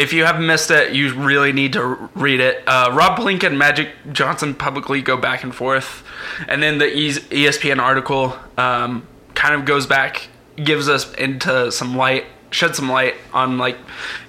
if 0.00 0.14
you 0.14 0.24
haven't 0.24 0.46
missed 0.46 0.70
it, 0.70 0.94
you 0.94 1.12
really 1.12 1.52
need 1.52 1.74
to 1.74 1.84
read 2.14 2.40
it. 2.40 2.64
Uh, 2.66 2.90
Rob 2.94 3.18
Pelinka 3.18 3.46
and 3.46 3.58
Magic 3.58 3.90
Johnson 4.12 4.54
publicly 4.54 5.02
go 5.02 5.18
back 5.18 5.44
and 5.44 5.54
forth, 5.54 6.02
and 6.48 6.62
then 6.62 6.78
the 6.78 6.86
ESPN 6.86 7.78
article 7.78 8.34
um, 8.56 9.06
kind 9.34 9.54
of 9.54 9.66
goes 9.66 9.86
back, 9.86 10.28
gives 10.56 10.88
us 10.88 11.12
into 11.14 11.70
some 11.70 11.98
light, 11.98 12.24
shed 12.50 12.74
some 12.74 12.90
light 12.90 13.14
on 13.34 13.58
like 13.58 13.76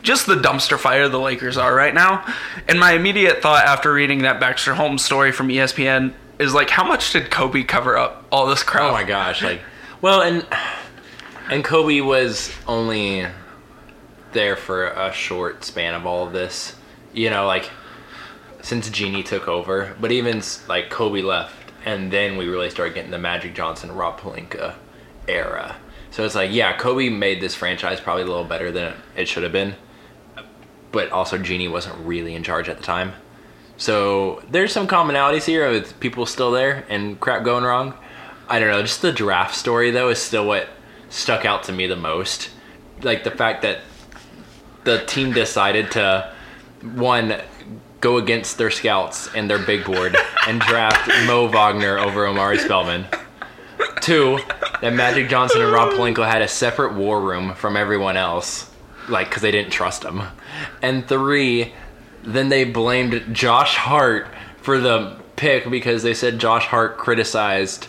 just 0.03 0.27
the 0.27 0.35
dumpster 0.35 0.77
fire 0.77 1.07
the 1.07 1.19
Lakers 1.19 1.55
are 1.55 1.73
right 1.73 1.93
now. 1.93 2.25
And 2.67 2.77
my 2.77 2.91
immediate 2.91 3.41
thought 3.41 3.63
after 3.65 3.93
reading 3.93 4.23
that 4.23 4.41
Baxter 4.41 4.73
Holmes 4.73 5.05
story 5.05 5.31
from 5.31 5.47
ESPN 5.47 6.13
is 6.37 6.53
like, 6.53 6.69
how 6.69 6.83
much 6.83 7.13
did 7.13 7.31
Kobe 7.31 7.63
cover 7.63 7.97
up 7.97 8.25
all 8.29 8.45
this 8.45 8.61
crap? 8.61 8.89
Oh 8.89 8.91
my 8.91 9.05
gosh! 9.05 9.41
Like, 9.41 9.61
well, 10.01 10.21
and 10.21 10.45
and 11.49 11.63
Kobe 11.63 12.01
was 12.01 12.51
only 12.67 13.25
there 14.33 14.55
for 14.55 14.87
a 14.87 15.11
short 15.11 15.63
span 15.63 15.93
of 15.93 16.05
all 16.05 16.25
of 16.25 16.33
this. 16.33 16.75
You 17.13 17.29
know, 17.29 17.45
like 17.45 17.69
since 18.61 18.89
Jeanie 18.89 19.23
took 19.23 19.47
over, 19.47 19.95
but 19.99 20.11
even 20.11 20.41
like 20.67 20.89
Kobe 20.89 21.21
left, 21.21 21.71
and 21.85 22.11
then 22.11 22.37
we 22.37 22.47
really 22.47 22.69
started 22.69 22.93
getting 22.93 23.11
the 23.11 23.17
Magic 23.17 23.55
Johnson, 23.55 23.91
Rob 23.91 24.19
Pelinka 24.19 24.75
era. 25.27 25.75
So 26.11 26.25
it's 26.25 26.35
like, 26.35 26.51
yeah, 26.51 26.77
Kobe 26.77 27.09
made 27.09 27.41
this 27.41 27.55
franchise 27.55 27.99
probably 27.99 28.23
a 28.23 28.27
little 28.27 28.43
better 28.43 28.71
than 28.71 28.93
it 29.15 29.27
should 29.27 29.43
have 29.43 29.51
been, 29.51 29.75
but 30.91 31.09
also 31.11 31.37
Jeanie 31.37 31.69
wasn't 31.69 31.97
really 32.05 32.35
in 32.35 32.43
charge 32.43 32.69
at 32.69 32.77
the 32.77 32.83
time. 32.83 33.13
So 33.77 34.43
there's 34.51 34.71
some 34.71 34.87
commonalities 34.87 35.45
here 35.45 35.69
with 35.71 35.99
people 35.99 36.25
still 36.25 36.51
there 36.51 36.85
and 36.89 37.19
crap 37.19 37.43
going 37.43 37.63
wrong. 37.63 37.95
I 38.47 38.59
don't 38.59 38.69
know. 38.69 38.81
Just 38.81 39.01
the 39.01 39.11
draft 39.11 39.55
story 39.55 39.89
though 39.89 40.09
is 40.09 40.19
still 40.19 40.45
what 40.45 40.67
stuck 41.09 41.45
out 41.45 41.63
to 41.63 41.71
me 41.71 41.87
the 41.87 41.95
most. 41.95 42.49
Like 43.01 43.23
the 43.23 43.31
fact 43.31 43.63
that 43.63 43.79
the 44.83 45.03
team 45.05 45.33
decided 45.33 45.91
to 45.91 46.31
one 46.81 47.39
go 47.99 48.17
against 48.17 48.57
their 48.57 48.71
scouts 48.71 49.29
and 49.35 49.49
their 49.49 49.59
big 49.59 49.85
board 49.85 50.17
and 50.47 50.59
draft 50.61 51.07
Mo 51.27 51.47
Wagner 51.47 51.99
over 51.99 52.25
Omari 52.25 52.57
Spellman. 52.57 53.05
Two, 54.01 54.39
that 54.81 54.93
Magic 54.93 55.29
Johnson 55.29 55.61
and 55.61 55.71
Rob 55.71 55.93
Pelinka 55.93 56.27
had 56.27 56.41
a 56.41 56.47
separate 56.47 56.95
war 56.95 57.21
room 57.21 57.53
from 57.53 57.77
everyone 57.77 58.17
else, 58.17 58.69
like 59.07 59.29
because 59.29 59.43
they 59.43 59.51
didn't 59.51 59.71
trust 59.71 60.03
him. 60.03 60.23
And 60.81 61.07
three, 61.07 61.73
then 62.23 62.49
they 62.49 62.63
blamed 62.63 63.35
Josh 63.35 63.75
Hart 63.75 64.27
for 64.61 64.79
the 64.79 65.17
pick 65.35 65.69
because 65.69 66.01
they 66.01 66.15
said 66.15 66.39
Josh 66.39 66.65
Hart 66.65 66.97
criticized 66.97 67.87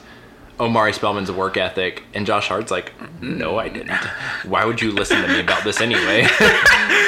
Omari 0.60 0.92
Spellman's 0.92 1.30
work 1.32 1.56
ethic, 1.56 2.02
and 2.14 2.26
Josh 2.26 2.48
Hart's 2.48 2.70
like, 2.70 2.92
"No, 3.20 3.58
I 3.58 3.68
didn't. 3.68 4.00
Why 4.44 4.64
would 4.64 4.80
you 4.80 4.92
listen 4.92 5.20
to 5.22 5.28
me 5.28 5.40
about 5.40 5.64
this 5.64 5.80
anyway? 5.80 6.26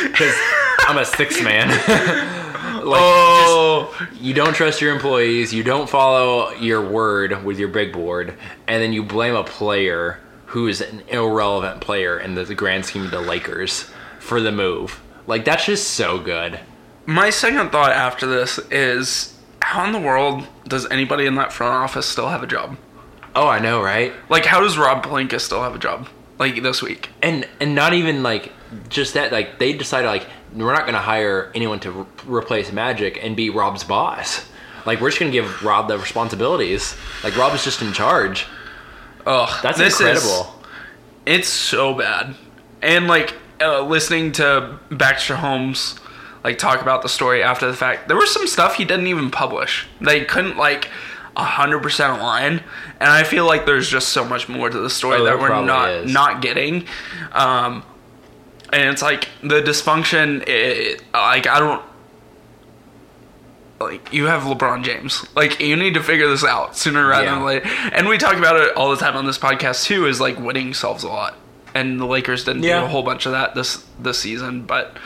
Because 0.04 0.34
I'm 0.80 0.98
a 0.98 1.04
six 1.04 1.42
man." 1.42 1.68
like, 2.84 3.00
Oh, 3.00 4.08
you 4.20 4.34
don't 4.34 4.54
trust 4.54 4.80
your 4.80 4.94
employees, 4.94 5.52
you 5.52 5.62
don't 5.62 5.88
follow 5.88 6.52
your 6.52 6.86
word 6.86 7.44
with 7.44 7.58
your 7.58 7.68
big 7.68 7.92
board, 7.92 8.34
and 8.66 8.82
then 8.82 8.92
you 8.92 9.02
blame 9.02 9.34
a 9.34 9.44
player 9.44 10.20
who 10.46 10.68
is 10.68 10.80
an 10.80 11.02
irrelevant 11.08 11.80
player 11.80 12.18
in 12.18 12.34
the 12.34 12.54
grand 12.54 12.84
scheme 12.84 13.04
of 13.04 13.10
the 13.10 13.20
Lakers 13.20 13.90
for 14.20 14.40
the 14.40 14.52
move. 14.52 15.00
Like 15.26 15.44
that's 15.44 15.66
just 15.66 15.88
so 15.88 16.18
good. 16.18 16.60
My 17.06 17.30
second 17.30 17.70
thought 17.70 17.92
after 17.92 18.26
this 18.26 18.58
is 18.70 19.38
how 19.60 19.84
in 19.84 19.92
the 19.92 19.98
world 19.98 20.46
does 20.68 20.86
anybody 20.90 21.26
in 21.26 21.34
that 21.34 21.52
front 21.52 21.74
office 21.74 22.06
still 22.06 22.28
have 22.28 22.42
a 22.42 22.46
job? 22.46 22.76
Oh, 23.36 23.48
I 23.48 23.58
know, 23.58 23.82
right? 23.82 24.12
Like, 24.28 24.44
how 24.44 24.60
does 24.60 24.78
Rob 24.78 25.04
Pelinka 25.04 25.40
still 25.40 25.62
have 25.62 25.74
a 25.74 25.78
job? 25.78 26.08
Like 26.38 26.62
this 26.62 26.82
week? 26.82 27.10
And 27.22 27.46
and 27.60 27.74
not 27.74 27.92
even 27.94 28.22
like 28.22 28.52
just 28.88 29.14
that. 29.14 29.32
Like 29.32 29.58
they 29.58 29.72
decided 29.72 30.08
like 30.08 30.26
we're 30.54 30.72
not 30.72 30.82
going 30.82 30.94
to 30.94 31.00
hire 31.00 31.50
anyone 31.54 31.80
to 31.80 31.90
re- 31.90 32.06
replace 32.26 32.72
Magic 32.72 33.18
and 33.22 33.36
be 33.36 33.50
Rob's 33.50 33.84
boss. 33.84 34.48
Like 34.86 35.00
we're 35.00 35.10
just 35.10 35.20
going 35.20 35.32
to 35.32 35.38
give 35.40 35.62
Rob 35.64 35.88
the 35.88 35.98
responsibilities. 35.98 36.96
Like 37.22 37.36
Rob 37.36 37.54
is 37.54 37.64
just 37.64 37.82
in 37.82 37.92
charge. 37.92 38.46
Ugh, 39.26 39.48
That's 39.62 39.78
this 39.78 39.94
is- 39.94 40.00
incredible. 40.00 40.62
it's 41.26 41.48
so 41.48 41.94
bad. 41.94 42.34
And 42.82 43.06
like 43.06 43.34
uh, 43.60 43.82
listening 43.82 44.32
to 44.32 44.78
Baxter 44.90 45.36
Holmes 45.36 45.98
like 46.42 46.58
talk 46.58 46.82
about 46.82 47.00
the 47.02 47.08
story 47.08 47.42
after 47.42 47.66
the 47.66 47.76
fact, 47.76 48.06
there 48.08 48.16
was 48.18 48.30
some 48.32 48.46
stuff 48.46 48.74
he 48.74 48.84
didn't 48.84 49.06
even 49.06 49.30
publish. 49.30 49.86
They 50.00 50.24
couldn't 50.24 50.58
like 50.58 50.90
hundred 51.36 51.80
percent 51.80 52.18
align, 52.20 52.62
and 53.00 53.08
I 53.10 53.24
feel 53.24 53.46
like 53.46 53.66
there's 53.66 53.88
just 53.88 54.10
so 54.10 54.24
much 54.24 54.48
more 54.48 54.70
to 54.70 54.78
the 54.78 54.90
story 54.90 55.18
Oh, 55.20 55.24
that 55.24 55.38
we're 55.38 55.48
not 55.64 55.90
is. 55.90 56.12
not 56.12 56.42
getting. 56.42 56.86
Um, 57.32 57.82
and 58.72 58.88
it's 58.90 59.02
like 59.02 59.28
the 59.42 59.60
dysfunction. 59.62 60.42
It, 60.46 61.02
like 61.12 61.46
I 61.46 61.58
don't. 61.58 61.82
Like 63.80 64.12
you 64.12 64.26
have 64.26 64.42
LeBron 64.42 64.84
James, 64.84 65.26
like 65.34 65.60
you 65.60 65.76
need 65.76 65.94
to 65.94 66.02
figure 66.02 66.28
this 66.28 66.44
out 66.44 66.76
sooner 66.76 67.06
rather 67.08 67.24
Yeah. 67.24 67.34
than 67.34 67.44
later. 67.44 67.68
And 67.92 68.08
we 68.08 68.18
talk 68.18 68.36
about 68.36 68.56
it 68.56 68.74
all 68.76 68.90
the 68.90 68.96
time 68.96 69.16
on 69.16 69.26
this 69.26 69.36
podcast 69.38 69.84
too. 69.84 70.06
Is 70.06 70.20
like 70.20 70.38
winning 70.38 70.74
solves 70.74 71.02
a 71.02 71.08
lot, 71.08 71.34
and 71.74 72.00
the 72.00 72.06
Lakers 72.06 72.44
didn't 72.44 72.62
Yeah. 72.62 72.80
do 72.80 72.86
a 72.86 72.88
whole 72.88 73.02
bunch 73.02 73.26
of 73.26 73.32
that 73.32 73.54
this 73.56 73.84
this 73.98 74.18
season. 74.20 74.62
But 74.62 74.96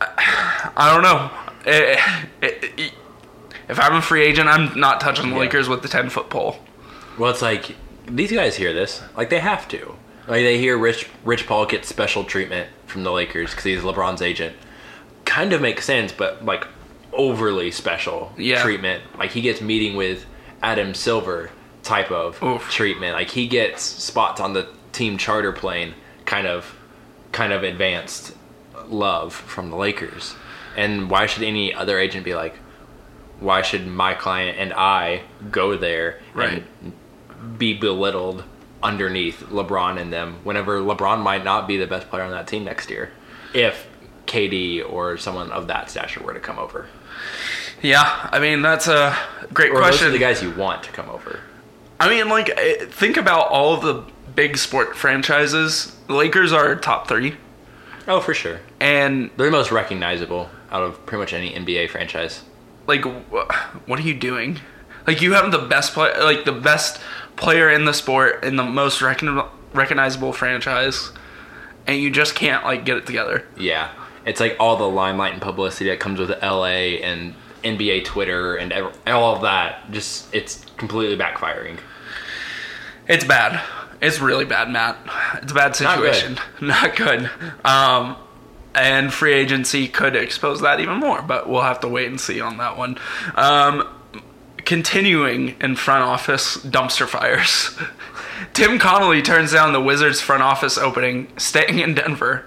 I, 0.00 0.70
I 0.76 0.94
don't 0.94 1.02
know. 1.02 1.30
Eh, 1.66 2.00
eh, 2.42 2.50
eh, 2.78 2.88
if 3.70 3.78
I'm 3.80 3.94
a 3.94 4.02
free 4.02 4.22
agent, 4.22 4.48
I'm 4.48 4.78
not 4.78 5.00
touching 5.00 5.28
the 5.30 5.34
Yeah. 5.34 5.40
Lakers 5.42 5.68
with 5.68 5.82
the 5.82 5.88
ten 5.88 6.10
foot 6.10 6.28
pole. 6.30 6.56
Well, 7.18 7.30
it's 7.30 7.42
like 7.42 7.76
these 8.06 8.32
guys 8.32 8.56
hear 8.56 8.72
this, 8.72 9.02
like 9.16 9.30
they 9.30 9.40
have 9.40 9.68
to. 9.68 9.94
Like 10.28 10.42
they 10.42 10.58
hear 10.58 10.76
Rich 10.78 11.08
Rich 11.24 11.46
Paul 11.46 11.66
gets 11.66 11.88
special 11.88 12.24
treatment 12.24 12.68
from 12.86 13.02
the 13.04 13.10
Lakers 13.12 13.50
because 13.50 13.64
he's 13.64 13.80
LeBron's 13.80 14.22
agent. 14.22 14.56
Kind 15.24 15.52
of 15.52 15.60
makes 15.60 15.84
sense, 15.84 16.12
but 16.12 16.44
like 16.44 16.66
overly 17.12 17.70
special 17.70 18.32
Yeah. 18.36 18.62
treatment. 18.62 19.02
Like 19.18 19.30
he 19.30 19.40
gets 19.40 19.60
meeting 19.60 19.96
with 19.96 20.24
Adam 20.62 20.94
Silver 20.94 21.50
type 21.82 22.10
of 22.10 22.42
Oof. 22.42 22.70
treatment. 22.70 23.14
Like 23.14 23.30
he 23.30 23.46
gets 23.48 23.82
spots 23.82 24.40
on 24.40 24.52
the 24.52 24.68
team 24.92 25.16
charter 25.18 25.52
plane, 25.52 25.94
kind 26.26 26.46
of, 26.46 26.74
kind 27.32 27.52
of 27.52 27.62
advanced 27.62 28.34
love 28.88 29.32
from 29.34 29.70
the 29.70 29.76
Lakers. 29.76 30.34
And 30.76 31.10
why 31.10 31.26
should 31.26 31.42
any 31.42 31.74
other 31.74 31.98
agent 31.98 32.24
be 32.24 32.34
like? 32.34 32.54
Why 33.40 33.62
should 33.62 33.86
my 33.86 34.14
client 34.14 34.58
and 34.58 34.72
I 34.72 35.22
go 35.50 35.76
there 35.76 36.20
Right. 36.34 36.62
and 36.82 37.58
be 37.58 37.74
belittled 37.74 38.44
underneath 38.82 39.40
LeBron 39.50 39.98
and 40.00 40.12
them 40.12 40.36
whenever 40.44 40.80
LeBron 40.80 41.20
might 41.22 41.44
not 41.44 41.66
be 41.66 41.76
the 41.76 41.86
best 41.86 42.08
player 42.10 42.22
on 42.22 42.30
that 42.30 42.46
team 42.46 42.64
next 42.64 42.88
year 42.90 43.10
if 43.52 43.86
KD 44.26 44.82
or 44.88 45.16
someone 45.18 45.50
of 45.50 45.66
that 45.66 45.90
stature 45.90 46.22
were 46.22 46.32
to 46.34 46.40
come 46.40 46.58
over. 46.58 46.86
Yeah, 47.82 48.28
I 48.32 48.38
mean 48.38 48.62
that's 48.62 48.86
a 48.88 49.16
great 49.52 49.70
Or 49.70 49.76
those 49.76 49.84
question. 49.88 50.08
are 50.08 50.10
the 50.10 50.18
guys 50.18 50.42
you 50.42 50.50
want 50.50 50.82
to 50.84 50.90
come 50.92 51.08
over. 51.08 51.40
I 51.98 52.08
mean, 52.08 52.28
like, 52.30 52.48
eh, 52.56 52.86
think 52.86 53.16
about 53.18 53.48
all 53.48 53.74
of 53.74 53.82
the 53.82 54.02
big 54.34 54.56
sport 54.56 54.96
franchises. 54.96 55.94
The 56.06 56.14
Lakers 56.14 56.50
are 56.52 56.74
top 56.76 57.06
three, 57.08 57.36
Oh, 58.08 58.20
for 58.20 58.32
sure. 58.32 58.60
and 58.80 59.30
They're 59.36 59.46
the 59.46 59.52
most 59.52 59.70
recognizable 59.70 60.48
out 60.72 60.82
of 60.82 61.04
pretty 61.04 61.20
much 61.20 61.32
any 61.34 61.52
NBA 61.54 61.88
franchise. 61.90 62.42
Like, 62.98 63.04
what 63.86 63.98
are 63.98 64.02
you 64.02 64.14
doing? 64.14 64.58
Like, 65.06 65.22
you 65.22 65.32
have 65.32 65.50
the 65.50 65.58
best 65.58 65.94
play, 65.94 66.12
like 66.20 66.44
the 66.44 66.52
best 66.52 67.00
player 67.36 67.70
in 67.70 67.84
the 67.84 67.94
sport 67.94 68.44
in 68.44 68.56
the 68.56 68.64
most 68.64 69.00
recon- 69.00 69.48
recognizable 69.72 70.32
franchise, 70.32 71.10
and 71.86 71.98
you 72.00 72.10
just 72.10 72.34
can't 72.34 72.64
like 72.64 72.84
get 72.84 72.96
it 72.96 73.06
together. 73.06 73.46
Yeah. 73.56 73.90
It's 74.26 74.40
like 74.40 74.56
all 74.60 74.76
the 74.76 74.88
limelight 74.88 75.32
and 75.32 75.40
publicity 75.40 75.88
that 75.90 75.98
comes 76.00 76.20
with 76.20 76.30
LA 76.42 76.98
and 77.00 77.34
NBA 77.64 78.04
Twitter 78.04 78.56
and 78.56 78.72
all 79.06 79.34
of 79.34 79.42
that. 79.42 79.90
Just, 79.90 80.32
it's 80.34 80.64
completely 80.76 81.16
backfiring. 81.16 81.78
It's 83.08 83.24
bad. 83.24 83.60
It's 84.02 84.20
really 84.20 84.44
bad, 84.44 84.70
Matt. 84.70 84.98
It's 85.42 85.52
a 85.52 85.54
bad 85.54 85.74
situation. 85.76 86.38
Not 86.60 86.96
good. 86.96 87.06
situation. 87.06 87.28
Not 87.28 87.30
good. 87.30 87.30
Um, 87.64 88.16
and 88.74 89.12
free 89.12 89.32
agency 89.34 89.88
could 89.88 90.14
expose 90.16 90.60
that 90.60 90.80
even 90.80 90.98
more, 90.98 91.22
but 91.22 91.48
we'll 91.48 91.62
have 91.62 91.80
to 91.80 91.88
wait 91.88 92.06
and 92.08 92.20
see 92.20 92.40
on 92.40 92.56
that 92.58 92.76
one. 92.78 92.98
Um, 93.34 93.88
continuing 94.64 95.56
in 95.60 95.76
front 95.76 96.04
office 96.04 96.56
dumpster 96.58 97.08
fires. 97.08 97.76
Tim 98.54 98.78
Connolly 98.78 99.22
turns 99.22 99.52
down 99.52 99.72
the 99.72 99.80
Wizards 99.80 100.20
front 100.20 100.42
office 100.42 100.78
opening, 100.78 101.28
staying 101.36 101.78
in 101.80 101.94
Denver. 101.94 102.44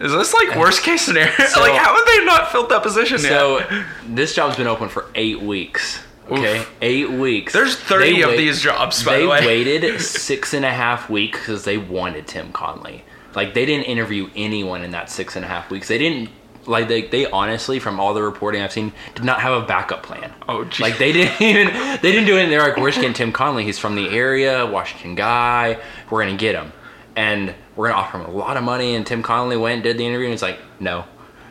Is 0.00 0.12
this 0.12 0.32
like 0.34 0.56
worst 0.56 0.82
case 0.82 1.02
scenario? 1.02 1.32
So- 1.48 1.60
like, 1.60 1.72
how 1.74 1.94
have 1.94 2.06
they 2.06 2.24
not 2.24 2.50
filled 2.52 2.70
that 2.70 2.82
position 2.82 3.18
So 3.18 3.58
yet? 3.60 3.86
this 4.06 4.34
job's 4.34 4.56
been 4.56 4.66
open 4.66 4.88
for 4.88 5.06
eight 5.14 5.40
weeks. 5.40 6.00
Okay, 6.30 6.58
Oof. 6.58 6.74
eight 6.82 7.10
weeks. 7.10 7.54
There's 7.54 7.74
30 7.74 8.12
They 8.16 8.20
of 8.22 8.28
wait- 8.30 8.36
these 8.36 8.60
jobs, 8.60 9.02
by 9.02 9.18
the 9.20 9.28
way. 9.28 9.40
They 9.40 9.46
waited 9.46 10.00
six 10.02 10.52
and 10.52 10.64
a 10.64 10.70
half 10.70 11.08
weeks 11.08 11.38
because 11.38 11.64
they 11.64 11.78
wanted 11.78 12.26
Tim 12.26 12.52
Connolly. 12.52 13.02
Like 13.38 13.54
they 13.54 13.64
didn't 13.64 13.84
interview 13.84 14.28
anyone 14.34 14.82
in 14.82 14.90
that 14.90 15.08
six 15.08 15.36
and 15.36 15.44
a 15.44 15.48
half 15.48 15.70
weeks. 15.70 15.86
They 15.86 15.96
didn't 15.96 16.30
like 16.66 16.88
they 16.88 17.02
they 17.02 17.30
honestly, 17.30 17.78
from 17.78 18.00
all 18.00 18.12
the 18.12 18.20
reporting 18.20 18.62
I've 18.62 18.72
seen, 18.72 18.92
did 19.14 19.24
not 19.24 19.38
have 19.38 19.62
a 19.62 19.64
backup 19.64 20.02
plan. 20.02 20.34
Oh, 20.48 20.64
gee. 20.64 20.82
like 20.82 20.98
they 20.98 21.12
didn't 21.12 21.40
even 21.40 21.68
they 22.02 22.10
didn't 22.10 22.26
do 22.26 22.36
it. 22.36 22.48
They're 22.48 22.60
like, 22.60 22.76
we're 22.76 22.90
just 22.90 23.00
getting 23.00 23.14
Tim 23.14 23.30
Connolly. 23.30 23.62
He's 23.62 23.78
from 23.78 23.94
the 23.94 24.08
area, 24.08 24.66
Washington 24.66 25.14
guy. 25.14 25.78
We're 26.10 26.24
gonna 26.24 26.36
get 26.36 26.56
him, 26.56 26.72
and 27.14 27.54
we're 27.76 27.90
gonna 27.90 28.00
offer 28.00 28.18
him 28.18 28.26
a 28.26 28.30
lot 28.32 28.56
of 28.56 28.64
money. 28.64 28.96
And 28.96 29.06
Tim 29.06 29.22
Connolly 29.22 29.56
went, 29.56 29.84
did 29.84 29.98
the 29.98 30.04
interview, 30.04 30.26
and 30.26 30.34
It's 30.34 30.42
like, 30.42 30.58
no. 30.80 31.04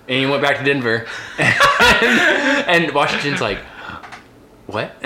And 0.10 0.20
he 0.20 0.26
went 0.26 0.42
back 0.44 0.58
to 0.58 0.66
Denver, 0.66 1.08
and, 1.38 2.20
and 2.68 2.94
Washington's 2.94 3.40
like, 3.40 3.60
what? 4.68 4.92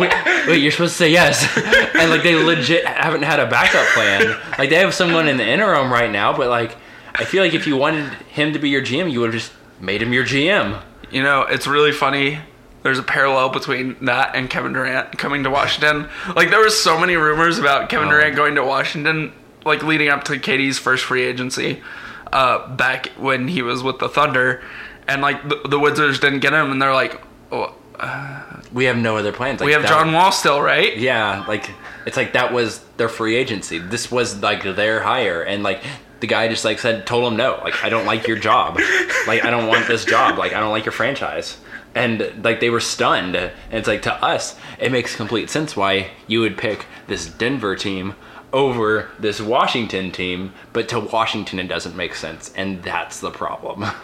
wait, 0.00 0.12
wait, 0.48 0.62
you're 0.62 0.72
supposed 0.72 0.92
to 0.94 0.98
say 0.98 1.10
yes. 1.10 1.46
and 1.94 2.10
like 2.10 2.22
they 2.22 2.34
legit 2.34 2.86
haven't 2.86 3.22
had 3.22 3.38
a 3.38 3.46
backup 3.46 3.86
plan. 3.94 4.36
Like 4.58 4.70
they 4.70 4.76
have 4.76 4.94
someone 4.94 5.28
in 5.28 5.36
the 5.36 5.46
interim 5.46 5.92
right 5.92 6.10
now, 6.10 6.36
but 6.36 6.48
like 6.48 6.76
I 7.14 7.24
feel 7.24 7.42
like 7.42 7.54
if 7.54 7.66
you 7.66 7.76
wanted 7.76 8.12
him 8.28 8.52
to 8.54 8.58
be 8.58 8.70
your 8.70 8.82
GM, 8.82 9.10
you 9.12 9.20
would 9.20 9.32
have 9.32 9.42
just 9.42 9.52
made 9.80 10.02
him 10.02 10.12
your 10.12 10.24
GM. 10.24 10.82
You 11.10 11.22
know, 11.22 11.42
it's 11.42 11.66
really 11.66 11.92
funny. 11.92 12.40
There's 12.82 12.98
a 12.98 13.02
parallel 13.02 13.50
between 13.50 13.96
that 14.04 14.34
and 14.34 14.48
Kevin 14.48 14.72
Durant 14.72 15.18
coming 15.18 15.42
to 15.44 15.50
Washington. 15.50 16.08
Like 16.34 16.50
there 16.50 16.60
was 16.60 16.80
so 16.80 16.98
many 16.98 17.16
rumors 17.16 17.58
about 17.58 17.88
Kevin 17.88 18.08
Oh. 18.08 18.12
Durant 18.12 18.36
going 18.36 18.54
to 18.54 18.64
Washington, 18.64 19.32
like 19.64 19.82
leading 19.82 20.08
up 20.08 20.24
to 20.24 20.32
KD's 20.34 20.78
first 20.78 21.04
free 21.04 21.24
agency, 21.24 21.82
uh, 22.32 22.68
back 22.74 23.08
when 23.18 23.48
he 23.48 23.60
was 23.60 23.82
with 23.82 23.98
the 23.98 24.08
Thunder, 24.08 24.62
and 25.08 25.20
like 25.20 25.46
the, 25.48 25.60
the 25.68 25.78
Wizards 25.78 26.20
didn't 26.20 26.40
get 26.40 26.52
him, 26.52 26.70
and 26.70 26.80
they're 26.80 26.94
like, 26.94 27.20
oh, 27.50 27.74
We 28.72 28.84
have 28.84 28.96
no 28.96 29.16
other 29.16 29.32
plans. 29.32 29.60
Like, 29.60 29.66
we 29.66 29.72
have 29.72 29.82
that- 29.82 29.88
John 29.88 30.12
Wall 30.12 30.32
still, 30.32 30.60
right? 30.60 30.96
Yeah, 30.96 31.44
like 31.46 31.70
it's 32.06 32.16
like 32.16 32.32
that 32.34 32.52
was 32.52 32.80
their 32.96 33.08
free 33.08 33.36
agency. 33.36 33.78
This 33.78 34.10
was 34.10 34.42
like 34.42 34.62
their 34.62 35.00
hire, 35.02 35.42
and 35.42 35.62
like 35.62 35.82
the 36.20 36.26
guy 36.26 36.48
just 36.48 36.64
like 36.64 36.78
said, 36.78 37.06
told 37.06 37.30
him 37.30 37.36
no. 37.36 37.60
Like 37.62 37.84
I 37.84 37.88
don't 37.88 38.06
like 38.06 38.26
your 38.26 38.38
job. 38.38 38.76
like 39.26 39.44
I 39.44 39.50
don't 39.50 39.66
want 39.68 39.86
this 39.86 40.04
job. 40.04 40.38
Like 40.38 40.52
I 40.52 40.60
don't 40.60 40.70
like 40.70 40.84
your 40.84 40.92
franchise. 40.92 41.58
And 41.94 42.44
like 42.44 42.60
they 42.60 42.68
were 42.70 42.80
stunned. 42.80 43.36
And 43.36 43.52
it's 43.70 43.88
like 43.88 44.02
to 44.02 44.12
us, 44.22 44.56
it 44.78 44.92
makes 44.92 45.16
complete 45.16 45.48
sense 45.50 45.76
why 45.76 46.10
you 46.26 46.40
would 46.40 46.58
pick 46.58 46.86
this 47.06 47.26
Denver 47.26 47.74
team 47.76 48.14
over 48.52 49.10
this 49.18 49.40
Washington 49.40 50.12
team, 50.12 50.52
but 50.72 50.88
to 50.90 51.00
Washington 51.00 51.58
it 51.58 51.68
doesn't 51.68 51.96
make 51.96 52.14
sense, 52.14 52.52
and 52.56 52.82
that's 52.82 53.20
the 53.20 53.30
problem. 53.30 53.84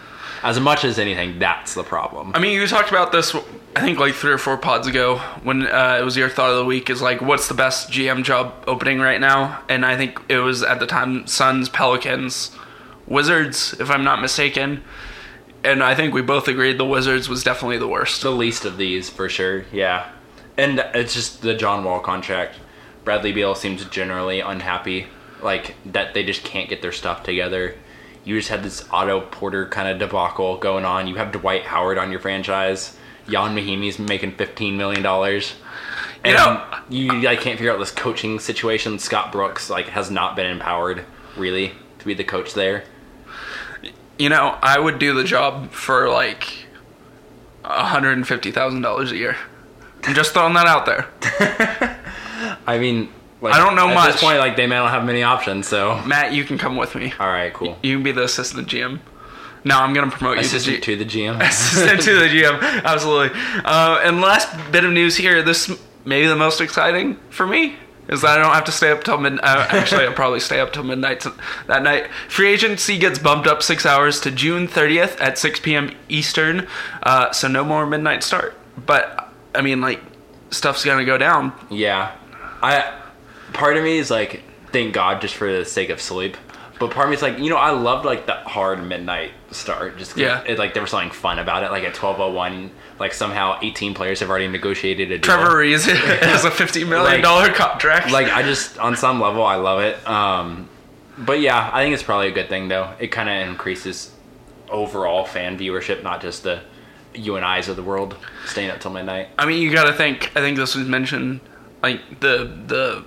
As 0.43 0.59
much 0.59 0.83
as 0.83 0.99
anything, 0.99 1.39
that's 1.39 1.73
the 1.73 1.83
problem. 1.83 2.31
I 2.35 2.39
mean, 2.39 2.53
you 2.59 2.67
talked 2.67 2.89
about 2.89 3.11
this, 3.11 3.33
I 3.75 3.81
think, 3.81 3.97
like 3.97 4.13
three 4.13 4.31
or 4.31 4.37
four 4.37 4.57
pods 4.57 4.87
ago 4.87 5.17
when 5.43 5.65
uh, 5.65 5.97
it 5.99 6.03
was 6.03 6.17
your 6.17 6.29
thought 6.29 6.49
of 6.49 6.57
the 6.57 6.65
week. 6.65 6.89
Is 6.89 7.01
like, 7.01 7.21
what's 7.21 7.47
the 7.47 7.53
best 7.53 7.89
GM 7.89 8.23
job 8.23 8.53
opening 8.67 8.99
right 8.99 9.21
now? 9.21 9.63
And 9.69 9.85
I 9.85 9.95
think 9.95 10.19
it 10.29 10.39
was 10.39 10.61
at 10.61 10.79
the 10.79 10.85
time 10.85 11.27
Suns, 11.27 11.69
Pelicans, 11.69 12.51
Wizards, 13.07 13.73
if 13.79 13.89
I'm 13.89 14.03
not 14.03 14.21
mistaken. 14.21 14.83
And 15.63 15.81
I 15.81 15.95
think 15.95 16.13
we 16.13 16.21
both 16.21 16.49
agreed 16.49 16.77
the 16.77 16.85
Wizards 16.85 17.29
was 17.29 17.41
definitely 17.41 17.77
the 17.77 17.87
worst. 17.87 18.21
the 18.21 18.31
least 18.31 18.65
of 18.65 18.75
these 18.77 19.09
for 19.09 19.29
sure. 19.29 19.63
Yeah, 19.71 20.09
and 20.57 20.79
it's 20.93 21.13
just 21.13 21.41
the 21.41 21.53
John 21.53 21.83
Wall 21.83 21.99
contract. 21.99 22.55
Bradley 23.05 23.31
Beal 23.31 23.55
seems 23.55 23.83
generally 23.85 24.39
unhappy, 24.39 25.07
like 25.41 25.75
that 25.85 26.13
they 26.13 26.23
just 26.23 26.43
can't 26.43 26.69
get 26.69 26.81
their 26.81 26.91
stuff 26.91 27.23
together. 27.23 27.75
You 28.23 28.37
just 28.37 28.49
had 28.49 28.63
this 28.63 28.85
Otto 28.91 29.21
Porter 29.21 29.67
kind 29.67 29.87
of 29.89 29.99
debacle 29.99 30.57
going 30.57 30.85
on. 30.85 31.07
You 31.07 31.15
have 31.15 31.31
Dwight 31.31 31.63
Howard 31.63 31.97
on 31.97 32.11
your 32.11 32.19
franchise. 32.19 32.97
Ian 33.29 33.55
Mahinmi's 33.55 33.99
making 33.99 34.33
fifteen 34.35 34.77
million 34.77 35.01
dollars. 35.03 35.53
And 36.23 36.35
know- 36.35 36.63
you 36.89 37.21
like 37.21 37.41
can't 37.41 37.57
figure 37.57 37.71
out 37.73 37.79
this 37.79 37.91
coaching 37.91 38.39
situation. 38.39 38.99
Scott 38.99 39.31
Brooks 39.31 39.69
like 39.69 39.87
has 39.87 40.09
not 40.09 40.35
been 40.35 40.47
empowered 40.47 41.03
really 41.37 41.73
to 41.99 42.05
be 42.05 42.13
the 42.13 42.23
coach 42.23 42.53
there. 42.53 42.83
You 44.17 44.29
know, 44.29 44.57
I 44.61 44.79
would 44.79 44.99
do 44.99 45.13
the 45.13 45.23
job 45.23 45.71
for 45.71 46.09
like 46.09 46.67
hundred 47.63 48.13
and 48.13 48.27
fifty 48.27 48.51
thousand 48.51 48.81
dollars 48.81 49.11
a 49.11 49.17
year. 49.17 49.35
I'm 50.03 50.13
just 50.13 50.33
throwing 50.33 50.53
that 50.53 50.67
out 50.67 50.85
there. 50.85 51.99
I 52.67 52.77
mean, 52.77 53.09
like, 53.43 53.53
I 53.53 53.57
don't 53.63 53.75
know 53.75 53.89
at 53.89 53.93
much. 53.93 54.07
At 54.07 54.11
this 54.13 54.21
point. 54.21 54.39
Like 54.39 54.55
they 54.55 54.67
may 54.67 54.75
not 54.75 54.89
have 54.91 55.05
many 55.05 55.21
options. 55.23 55.67
So 55.67 56.01
Matt, 56.05 56.33
you 56.33 56.43
can 56.43 56.57
come 56.57 56.75
with 56.75 56.95
me. 56.95 57.13
all 57.19 57.27
right, 57.27 57.53
cool. 57.53 57.77
You 57.83 57.95
can 57.97 58.03
be 58.03 58.11
the 58.11 58.23
assistant 58.23 58.67
GM. 58.67 58.99
No, 59.65 59.77
I'm 59.79 59.93
gonna 59.93 60.11
promote 60.11 60.37
you 60.37 60.43
to 60.43 60.59
G- 60.59 60.79
to 60.79 60.95
the 60.95 61.05
GM. 61.05 61.39
assistant 61.41 62.01
to 62.01 62.19
the 62.19 62.25
GM. 62.27 62.59
Absolutely. 62.83 63.37
Uh, 63.63 64.01
and 64.03 64.19
last 64.21 64.49
bit 64.71 64.83
of 64.83 64.91
news 64.91 65.15
here. 65.17 65.41
This 65.43 65.69
may 66.05 66.21
be 66.21 66.27
the 66.27 66.35
most 66.35 66.59
exciting 66.59 67.17
for 67.29 67.45
me 67.47 67.75
is 68.09 68.19
that 68.21 68.37
I 68.37 68.41
don't 68.41 68.53
have 68.53 68.65
to 68.65 68.71
stay 68.73 68.91
up 68.91 69.05
till 69.05 69.17
midnight. 69.17 69.43
Uh, 69.45 69.65
actually, 69.69 70.03
I'll 70.05 70.11
probably 70.13 70.41
stay 70.41 70.59
up 70.59 70.73
till 70.73 70.83
midnight 70.83 71.25
that 71.67 71.83
night. 71.83 72.09
Free 72.27 72.49
agency 72.49 72.97
gets 72.97 73.17
bumped 73.19 73.47
up 73.47 73.63
six 73.63 73.85
hours 73.85 74.19
to 74.21 74.31
June 74.31 74.67
30th 74.67 75.21
at 75.21 75.37
6 75.37 75.61
p.m. 75.61 75.95
Eastern. 76.09 76.67
Uh, 77.01 77.31
so 77.31 77.47
no 77.47 77.63
more 77.63 77.85
midnight 77.85 78.21
start. 78.23 78.55
But 78.85 79.29
I 79.55 79.61
mean, 79.61 79.79
like 79.79 80.01
stuff's 80.49 80.83
gonna 80.83 81.05
go 81.05 81.17
down. 81.17 81.53
Yeah, 81.69 82.13
I. 82.61 82.99
Part 83.53 83.77
of 83.77 83.83
me 83.83 83.97
is 83.97 84.09
like, 84.11 84.43
thank 84.71 84.93
God, 84.93 85.21
just 85.21 85.35
for 85.35 85.51
the 85.51 85.65
sake 85.65 85.89
of 85.89 86.01
sleep. 86.01 86.37
But 86.79 86.91
part 86.91 87.05
of 87.05 87.11
me 87.11 87.15
is 87.15 87.21
like, 87.21 87.37
you 87.37 87.49
know, 87.49 87.57
I 87.57 87.69
loved 87.69 88.03
like 88.03 88.25
the 88.25 88.33
hard 88.33 88.83
midnight 88.83 89.31
start. 89.51 89.97
Just 89.97 90.17
Yeah. 90.17 90.43
it, 90.45 90.57
like 90.57 90.73
there 90.73 90.81
was 90.81 90.91
something 90.91 91.11
fun 91.11 91.39
about 91.39 91.63
it. 91.63 91.71
Like 91.71 91.83
at 91.83 91.93
twelve 91.93 92.19
oh 92.19 92.31
one, 92.31 92.71
like 92.99 93.13
somehow 93.13 93.59
eighteen 93.61 93.93
players 93.93 94.19
have 94.21 94.29
already 94.29 94.47
negotiated 94.47 95.11
a 95.11 95.17
deal. 95.19 95.21
Trevor 95.21 95.57
Reeves 95.57 95.85
has 95.85 96.43
a 96.45 96.49
$50 96.51 96.89
million 96.89 97.21
contract. 97.53 98.11
Like 98.11 98.27
I 98.27 98.41
just 98.41 98.79
on 98.79 98.97
some 98.97 99.21
level 99.21 99.43
I 99.45 99.55
love 99.55 99.81
it. 99.81 100.05
Um, 100.07 100.67
but 101.17 101.39
yeah, 101.39 101.69
I 101.71 101.83
think 101.83 101.93
it's 101.93 102.03
probably 102.03 102.27
a 102.29 102.31
good 102.31 102.49
thing 102.49 102.67
though. 102.67 102.91
It 102.99 103.09
kind 103.09 103.29
of 103.29 103.47
increases 103.47 104.11
overall 104.69 105.25
fan 105.25 105.57
viewership, 105.57 106.01
not 106.03 106.21
just 106.21 106.43
the 106.43 106.61
you 107.13 107.35
and 107.35 107.45
I's 107.45 107.69
of 107.69 107.75
the 107.75 107.83
world 107.83 108.17
staying 108.47 108.71
up 108.71 108.79
till 108.79 108.91
midnight. 108.91 109.29
I 109.37 109.45
mean, 109.45 109.61
you 109.61 109.71
got 109.71 109.83
to 109.83 109.93
think. 109.93 110.31
I 110.35 110.41
think 110.41 110.57
this 110.57 110.73
was 110.75 110.87
mentioned, 110.87 111.39
like 111.83 112.19
the 112.19 112.51
the 112.65 113.05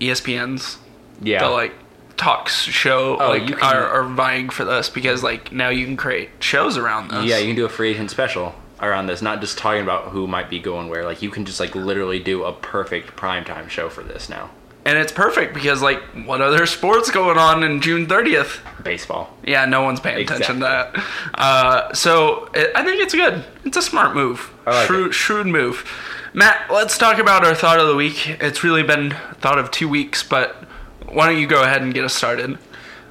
ESPN's 0.00 0.78
Yeah, 1.20 1.40
the 1.44 1.50
like 1.50 1.72
talks 2.16 2.62
show 2.62 3.16
Oh, 3.20 3.28
like 3.30 3.46
can- 3.46 3.58
are, 3.62 3.86
are 3.88 4.04
vying 4.04 4.48
for 4.50 4.64
this 4.64 4.88
because 4.88 5.22
like 5.22 5.52
now 5.52 5.68
you 5.68 5.84
can 5.84 5.96
create 5.96 6.30
shows 6.40 6.76
around 6.76 7.10
this. 7.10 7.24
Yeah, 7.24 7.38
you 7.38 7.46
can 7.48 7.56
do 7.56 7.64
a 7.64 7.68
free 7.68 7.90
agent 7.90 8.10
special 8.10 8.54
around 8.80 9.06
this, 9.06 9.22
not 9.22 9.40
just 9.40 9.58
talking 9.58 9.82
about 9.82 10.08
who 10.08 10.26
might 10.26 10.48
be 10.50 10.58
going 10.58 10.88
where. 10.88 11.04
Like 11.04 11.22
you 11.22 11.30
can 11.30 11.44
just 11.44 11.60
like 11.60 11.74
literally 11.74 12.18
do 12.20 12.44
a 12.44 12.52
perfect 12.52 13.16
primetime 13.16 13.68
show 13.68 13.88
for 13.88 14.02
this 14.02 14.28
now. 14.28 14.50
and 14.84 14.96
it's 14.96 15.12
perfect 15.12 15.52
because 15.52 15.82
like 15.82 16.00
what 16.24 16.40
other 16.40 16.64
sports 16.66 17.10
going 17.10 17.36
on 17.38 17.62
in 17.62 17.80
June 17.80 18.06
thirtieth? 18.06 18.60
Baseball. 18.82 19.36
Yeah, 19.44 19.64
no 19.66 19.82
one's 19.82 20.00
paying 20.00 20.22
attention 20.24 20.56
to 20.56 20.60
that. 20.60 21.04
Uh, 21.34 21.92
so 21.92 22.48
it, 22.54 22.70
I 22.74 22.84
think 22.84 23.00
it's 23.02 23.14
good. 23.14 23.44
It's 23.64 23.76
a 23.76 23.82
smart 23.82 24.14
move. 24.14 24.50
Like 24.66 24.86
shrewd, 24.86 25.14
shrewd 25.14 25.46
move. 25.46 25.84
Matt, 26.38 26.70
let's 26.70 26.96
talk 26.96 27.18
about 27.18 27.44
our 27.44 27.56
thought 27.56 27.80
of 27.80 27.88
the 27.88 27.96
week. 27.96 28.28
It's 28.40 28.62
really 28.62 28.84
been 28.84 29.10
thought 29.40 29.58
of 29.58 29.72
two 29.72 29.88
weeks, 29.88 30.22
but 30.22 30.54
why 31.08 31.26
don't 31.26 31.40
you 31.40 31.48
go 31.48 31.64
ahead 31.64 31.82
and 31.82 31.92
get 31.92 32.04
us 32.04 32.14
started? 32.14 32.58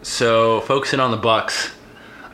So 0.02 0.62
focusing 0.62 1.02
on 1.02 1.12
the 1.12 1.18
Bucks, 1.18 1.74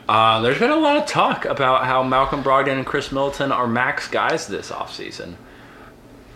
uh, 0.08 0.40
there's 0.40 0.60
been 0.60 0.70
a 0.70 0.76
lot 0.76 0.96
of 0.96 1.06
talk 1.06 1.46
about 1.46 1.84
how 1.84 2.04
Malcolm 2.04 2.44
Brogdon 2.44 2.76
and 2.76 2.86
Khris 2.86 3.10
Middleton 3.10 3.50
are 3.50 3.66
max 3.66 4.06
guys 4.06 4.46
this 4.46 4.70
offseason. 4.70 5.34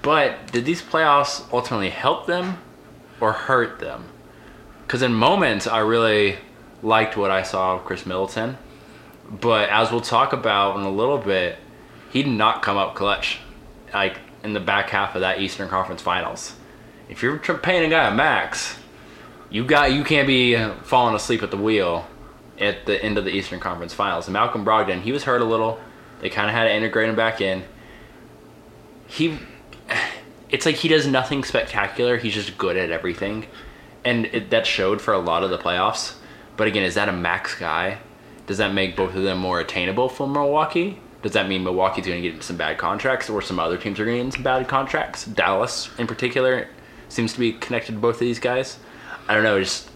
But 0.03 0.51
did 0.51 0.65
these 0.65 0.83
playoffs 0.83 1.47
ultimately 1.53 1.91
help 1.91 2.27
them 2.27 2.59
or 3.21 3.33
hurt 3.35 3.79
them? 3.79 4.07
Because 4.85 5.03
in 5.03 5.15
moments 5.15 5.69
I 5.69 5.79
really 5.79 6.39
liked 6.83 7.17
what 7.17 7.31
I 7.31 7.45
saw 7.45 7.77
of 7.77 7.85
Khris 7.85 8.07
Middleton, 8.07 8.59
but 9.31 9.69
as 9.69 9.93
we'll 9.93 10.01
talk 10.01 10.33
about 10.33 10.75
in 10.75 10.83
a 10.83 10.91
little 10.91 11.19
bit, 11.19 11.59
he 12.11 12.25
did 12.25 12.33
not 12.33 12.61
come 12.61 12.77
up 12.77 12.97
clutch, 12.97 13.39
like 13.95 14.19
in 14.43 14.53
the 14.53 14.61
back 14.61 14.91
half 14.91 15.15
of 15.15 15.21
that 15.23 15.41
Eastern 15.41 15.69
Conference 15.69 16.03
Finals. 16.03 16.55
If 17.09 17.23
you're 17.23 17.39
paying 17.39 17.85
a 17.85 17.89
guy 17.89 18.09
a 18.09 18.15
max, 18.15 18.77
you 19.51 19.65
got 19.65 19.93
you 19.93 20.05
can't 20.05 20.27
be 20.27 20.57
uh, 20.57 20.75
falling 20.83 21.15
asleep 21.15 21.43
at 21.43 21.51
the 21.51 21.57
wheel 21.57 22.07
at 22.59 22.87
the 22.87 23.03
end 23.03 23.19
of 23.19 23.25
the 23.25 23.31
Eastern 23.31 23.61
Conference 23.61 23.95
Finals. 23.95 24.27
And 24.27 24.35
Malcolm 24.35 24.65
Brogdon, 24.65 25.03
he 25.03 25.13
was 25.13 25.25
hurt 25.25 25.41
a 25.41 25.45
little. 25.45 25.79
They 26.21 26.29
kind 26.29 26.49
of 26.49 26.55
had 26.55 26.65
to 26.65 26.75
integrate 26.75 27.09
him 27.09 27.17
back 27.17 27.41
in. 27.41 27.65
He, 29.07 29.39
it's 30.51 30.67
like 30.67 30.77
he 30.77 30.89
does 30.89 31.07
nothing 31.07 31.45
spectacular. 31.45 32.17
He's 32.19 32.35
just 32.35 32.59
good 32.59 32.77
at 32.77 32.91
everything, 32.91 33.47
and 34.05 34.27
it, 34.27 34.51
that 34.51 34.67
showed 34.67 35.01
for 35.01 35.15
a 35.15 35.19
lot 35.19 35.45
of 35.45 35.51
the 35.51 35.59
playoffs. 35.59 36.17
But 36.57 36.67
again, 36.67 36.83
is 36.83 36.95
that 36.97 37.09
a 37.09 37.13
max 37.13 37.55
guy? 37.55 37.99
Does 38.47 38.59
that 38.59 38.73
make 38.73 38.97
both 38.97 39.15
of 39.15 39.23
them 39.23 39.39
more 39.39 39.61
attainable 39.61 40.09
for 40.09 40.27
Milwaukee? 40.27 40.99
Does 41.23 41.33
that 41.33 41.49
mean 41.49 41.65
Milwaukee's 41.65 42.07
going 42.07 42.23
to 42.23 42.29
get 42.29 42.35
into 42.35 42.47
some 42.47 42.57
bad 42.57 42.79
contracts, 42.79 43.29
or 43.29 43.43
some 43.43 43.59
other 43.59 43.77
teams 43.77 43.99
are 43.99 44.05
going 44.05 44.19
to 44.19 44.25
get 44.25 44.35
some 44.35 44.43
bad 44.43 44.69
contracts? 44.69 45.25
Dallas, 45.25 45.91
in 45.99 46.07
particular, 46.07 46.69
seems 47.09 47.33
to 47.33 47.41
be 47.41 47.53
connected 47.53 47.93
to 47.93 47.99
both 47.99 48.17
of 48.17 48.21
these 48.21 48.39
guys. 48.39 48.79
I 49.29 49.35
don't 49.35 49.43
know. 49.43 49.59
Just 49.59 49.91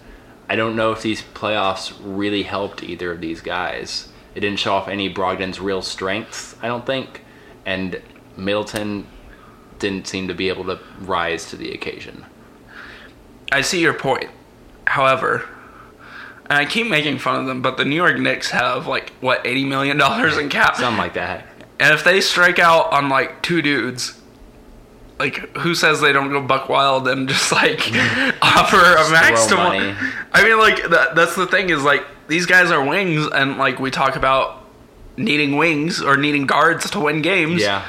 I 0.48 0.56
don't 0.56 0.76
know 0.76 0.92
if 0.92 1.02
these 1.02 1.22
playoffs 1.22 1.94
really 2.02 2.42
helped 2.42 2.82
either 2.82 3.12
of 3.12 3.20
these 3.20 3.40
guys. 3.40 4.08
It 4.35 4.40
didn't 4.40 4.58
show 4.58 4.74
off 4.74 4.88
any 4.88 5.12
Brogdon's 5.12 5.61
real 5.61 5.82
strengths, 5.82 6.56
I 6.62 6.66
don't 6.66 6.85
think, 6.85 7.22
and 7.64 8.00
Middleton 8.37 9.06
didn't 9.78 10.06
seem 10.06 10.28
to 10.28 10.35
be 10.35 10.48
able 10.48 10.64
to 10.64 10.78
rise 11.00 11.48
to 11.50 11.56
the 11.56 11.72
occasion. 11.72 12.24
I 13.50 13.61
see 13.61 13.80
your 13.80 13.94
point. 13.94 14.30
However, 14.87 15.48
and 16.50 16.59
I 16.59 16.64
keep 16.64 16.88
making 16.88 17.18
fun 17.18 17.40
of 17.40 17.46
them, 17.46 17.62
but 17.62 17.76
the 17.76 17.85
New 17.85 17.96
York 17.96 18.18
Knicks 18.18 18.50
have 18.50 18.87
like 18.87 19.11
what 19.20 19.46
eighty 19.46 19.64
million 19.64 19.96
dollars 19.96 20.37
in 20.38 20.48
cap, 20.48 20.76
Something 20.76 20.98
like 20.98 21.14
that. 21.14 21.46
and 21.81 21.94
if 21.94 22.05
they 22.05 22.20
strike 22.20 22.59
out 22.59 22.92
on 22.92 23.09
like 23.09 23.42
two 23.42 23.62
dudes, 23.62 24.20
like 25.18 25.57
who 25.59 25.74
says 25.74 26.00
they 26.00 26.12
don't 26.12 26.31
go 26.31 26.40
buck 26.42 26.68
wild 26.68 27.07
and 27.09 27.28
just 27.28 27.52
like 27.52 27.81
offer 28.42 28.76
a 28.76 29.11
max 29.11 29.46
to 29.46 29.57
one? 29.57 29.96
I 30.33 30.42
mean, 30.44 30.59
like 30.59 30.88
that, 30.90 31.14
that's 31.14 31.37
the 31.37 31.46
thing 31.46 31.70
is 31.70 31.83
like 31.83 32.05
these 32.28 32.46
guys 32.46 32.70
are 32.70 32.85
wings, 32.85 33.26
and 33.33 33.57
like 33.59 33.78
we 33.78 33.90
talk 33.90 34.16
about 34.16 34.59
needing 35.16 35.57
wings 35.57 36.02
or 36.02 36.16
needing 36.16 36.46
guards 36.46 36.90
to 36.90 37.00
win 37.00 37.22
games. 37.22 37.61
Yeah. 37.62 37.85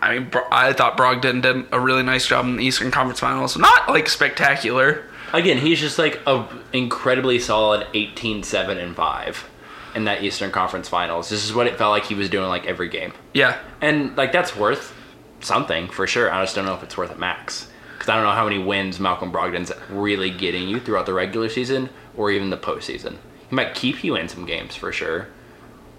I 0.00 0.16
mean, 0.18 0.30
I 0.52 0.72
thought 0.74 0.96
Brogdon 0.96 1.42
did 1.42 1.66
a 1.72 1.80
really 1.80 2.04
nice 2.04 2.24
job 2.26 2.44
in 2.46 2.56
the 2.56 2.64
Eastern 2.64 2.92
Conference 2.92 3.18
Finals. 3.18 3.56
Not 3.58 3.88
like 3.88 4.08
spectacular. 4.08 5.04
Again, 5.32 5.58
he's 5.58 5.80
just 5.80 5.98
like 5.98 6.20
a 6.26 6.46
incredibly 6.72 7.38
solid 7.38 7.86
18 7.94 8.42
7 8.42 8.78
and 8.78 8.96
5 8.96 9.50
in 9.94 10.04
that 10.04 10.22
Eastern 10.22 10.50
Conference 10.50 10.88
Finals. 10.88 11.28
This 11.28 11.44
is 11.44 11.54
what 11.54 11.66
it 11.66 11.76
felt 11.76 11.90
like 11.90 12.04
he 12.04 12.14
was 12.14 12.28
doing 12.28 12.48
like 12.48 12.66
every 12.66 12.88
game. 12.88 13.12
Yeah, 13.34 13.58
And 13.80 14.16
like 14.16 14.32
that's 14.32 14.56
worth 14.56 14.94
something 15.40 15.88
for 15.88 16.06
sure. 16.06 16.32
I 16.32 16.42
just 16.42 16.54
don't 16.54 16.64
know 16.64 16.74
if 16.74 16.82
it's 16.82 16.96
worth 16.96 17.10
it 17.10 17.18
max 17.18 17.68
because 17.94 18.08
I 18.08 18.14
don't 18.14 18.24
know 18.24 18.32
how 18.32 18.44
many 18.44 18.62
wins 18.62 19.00
Malcolm 19.00 19.32
Brogdon's 19.32 19.72
really 19.90 20.30
getting 20.30 20.68
you 20.68 20.80
throughout 20.80 21.06
the 21.06 21.14
regular 21.14 21.48
season 21.48 21.90
or 22.16 22.30
even 22.30 22.50
the 22.50 22.56
postseason. 22.56 23.16
He 23.48 23.54
might 23.54 23.74
keep 23.74 24.04
you 24.04 24.16
in 24.16 24.28
some 24.28 24.46
games 24.46 24.76
for 24.76 24.92
sure, 24.92 25.28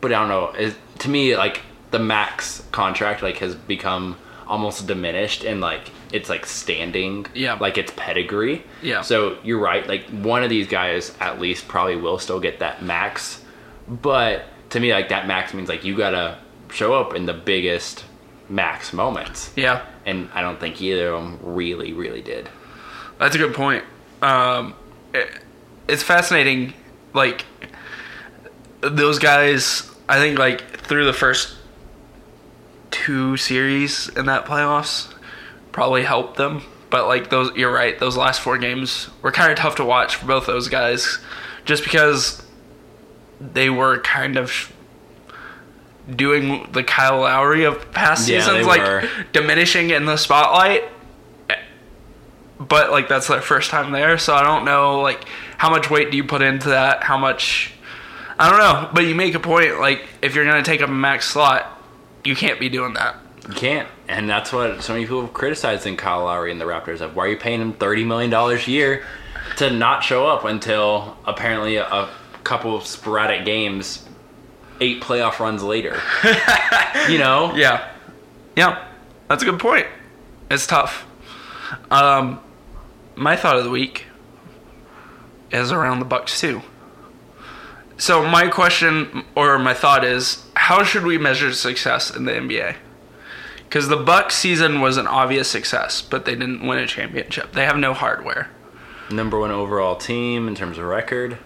but 0.02 0.14
I 0.14 0.20
don't 0.20 0.30
know. 0.30 0.52
It, 0.52 0.76
to 1.00 1.10
me, 1.10 1.36
like 1.36 1.62
the 1.92 2.00
max 2.00 2.64
contract 2.72 3.22
like 3.22 3.38
has 3.38 3.56
become 3.56 4.18
almost 4.50 4.88
diminished 4.88 5.44
and 5.46 5.62
like 5.62 5.92
it's 6.12 6.28
like 6.28 6.46
standing 6.46 7.26
Yeah. 7.34 7.54
like 7.54 7.78
it's 7.78 7.94
pedigree 7.96 8.64
Yeah. 8.82 9.02
so 9.02 9.38
you're 9.44 9.60
right 9.60 9.88
like 9.88 10.04
one 10.10 10.44
of 10.44 10.50
these 10.50 10.68
guys 10.68 11.16
at 11.22 11.40
least 11.40 11.68
probably 11.68 11.96
will 11.96 12.18
still 12.20 12.40
get 12.40 12.60
that 12.60 12.84
max 12.84 13.42
but 13.88 14.44
to 14.72 14.80
me 14.80 14.92
like 14.92 15.10
that 15.10 15.28
max 15.28 15.54
means 15.54 15.70
like 15.70 15.86
you 15.86 15.96
gotta 15.96 16.38
show 16.72 16.94
up 16.96 17.14
in 17.14 17.26
the 17.28 17.34
biggest 17.34 18.04
max 18.50 18.92
moments 18.92 19.52
yeah. 19.56 19.86
and 20.06 20.28
i 20.34 20.42
don't 20.42 20.60
think 20.60 20.82
either 20.82 21.10
of 21.14 21.22
them 21.24 21.40
really 21.44 21.94
really 21.94 22.22
did 22.22 22.50
That's 23.20 23.36
a 23.36 23.38
good 23.38 23.54
point. 23.54 23.84
Um, 24.22 24.74
it, 25.14 25.30
it's 25.90 26.04
fascinating. 26.04 26.74
Like 27.14 27.44
those 28.82 29.20
guys, 29.20 29.92
I 30.08 30.18
think 30.20 30.40
like 30.40 30.62
through 30.88 31.06
the 31.06 31.14
first 31.14 31.56
two 32.92 33.38
series 33.38 34.08
in 34.10 34.26
that 34.28 34.46
playoffs 34.46 35.14
probably 35.72 36.04
helped 36.04 36.38
them. 36.38 36.64
But 36.90 37.08
like 37.08 37.30
those, 37.30 37.56
you're 37.56 37.72
right. 37.72 37.98
Those 38.00 38.18
last 38.18 38.42
four 38.42 38.58
games 38.58 39.10
were 39.22 39.32
kind 39.32 39.52
of 39.52 39.58
tough 39.58 39.76
to 39.76 39.86
watch 39.86 40.16
for 40.16 40.26
both 40.26 40.48
those 40.48 40.68
guys, 40.70 41.20
just 41.66 41.84
because 41.84 42.42
they 43.40 43.70
were 43.70 44.00
kind 44.00 44.38
of 44.38 44.74
doing 46.14 46.68
the 46.72 46.84
Kyle 46.84 47.20
Lowry 47.20 47.64
of 47.66 47.92
past 47.92 48.28
Yeah, 48.28 48.42
seasons, 48.42 48.66
like 48.66 48.82
were. 48.82 49.10
diminishing 49.32 49.92
in 49.92 50.06
the 50.06 50.18
spotlight 50.18 50.84
but 52.60 52.92
like 52.92 53.08
that's 53.08 53.28
their 53.28 53.40
first 53.42 53.70
time 53.70 53.92
there 53.94 54.18
so 54.18 54.34
i 54.36 54.44
don't 54.44 54.66
know 54.66 55.00
like 55.00 55.24
how 55.58 55.70
much 55.70 55.90
weight 55.90 56.12
do 56.12 56.18
you 56.18 56.26
put 56.26 56.42
into 56.42 56.70
that 56.70 57.02
how 57.04 57.18
much 57.18 57.72
i 58.38 58.50
don't 58.50 58.60
know 58.60 58.90
but 58.94 59.06
you 59.06 59.16
make 59.16 59.34
a 59.34 59.40
point 59.40 59.80
like 59.80 60.06
if 60.22 60.36
you're 60.36 60.44
gonna 60.44 60.62
take 60.64 60.82
up 60.82 60.90
a 60.90 60.92
max 60.92 61.26
slot 61.30 61.79
you 62.24 62.36
can't 62.36 62.60
be 62.60 62.70
doing 62.70 62.94
that 62.94 63.16
You 63.48 63.54
can't, 63.54 63.88
and 64.08 64.30
that's 64.30 64.52
what 64.52 64.82
so 64.84 64.94
many 64.94 65.06
people 65.06 65.22
have 65.22 65.34
criticized 65.34 65.86
in 65.88 65.96
Kyle 65.98 66.26
Lowry 66.26 66.52
and 66.52 66.60
the 66.60 66.66
Raptors 66.66 67.02
of 67.02 67.16
why 67.16 67.26
are 67.26 67.30
you 67.30 67.38
paying 67.38 67.62
him 67.62 67.74
thirty 67.74 68.04
million 68.04 68.30
dollars 68.30 68.68
a 68.68 68.72
year 68.72 69.04
to 69.58 69.70
not 69.72 70.04
show 70.04 70.28
up 70.28 70.46
until 70.46 71.18
apparently 71.26 71.76
a, 71.78 71.86
a 71.86 72.10
couple 72.44 72.76
of 72.76 72.86
sporadic 72.86 73.46
games, 73.46 74.06
eight 74.80 75.02
playoff 75.02 75.40
runs 75.40 75.64
later. 75.64 76.00
you 77.10 77.18
know, 77.18 77.54
Yeah. 77.56 77.88
Yeah. 78.56 78.86
That's 79.28 79.44
a 79.44 79.46
good 79.46 79.60
point. 79.60 79.88
It's 80.50 80.66
tough. 80.68 81.06
Um, 81.92 82.40
my 83.16 83.36
thought 83.36 83.58
of 83.58 83.64
the 83.64 83.70
week 83.70 84.06
is 85.52 85.72
around 85.72 86.00
the 86.00 86.06
Bucks 86.06 86.40
too. 86.40 86.62
So 88.00 88.26
my 88.26 88.48
question 88.48 89.24
or 89.36 89.60
my 89.60 89.74
thought 89.74 90.04
is, 90.04 90.44
how 90.56 90.84
should 90.84 91.04
we 91.04 91.18
measure 91.18 91.54
success 91.54 92.10
in 92.16 92.26
the 92.26 92.32
NBA? 92.32 92.76
Because 93.64 93.88
the 93.90 93.98
Bucks 93.98 94.36
season 94.36 94.82
was 94.82 94.98
an 94.98 95.06
obvious 95.06 95.48
success, 95.48 96.02
but 96.02 96.26
they 96.26 96.34
didn't 96.34 96.66
win 96.66 96.80
a 96.80 96.88
championship. 96.88 97.52
They 97.54 97.66
have 97.66 97.78
no 97.78 97.94
hardware. 97.94 98.50
number 99.12 99.38
one 99.40 99.52
overall 99.52 99.96
team 99.96 100.48
in 100.48 100.56
terms 100.56 100.78
of 100.78 100.86
record. 100.86 101.38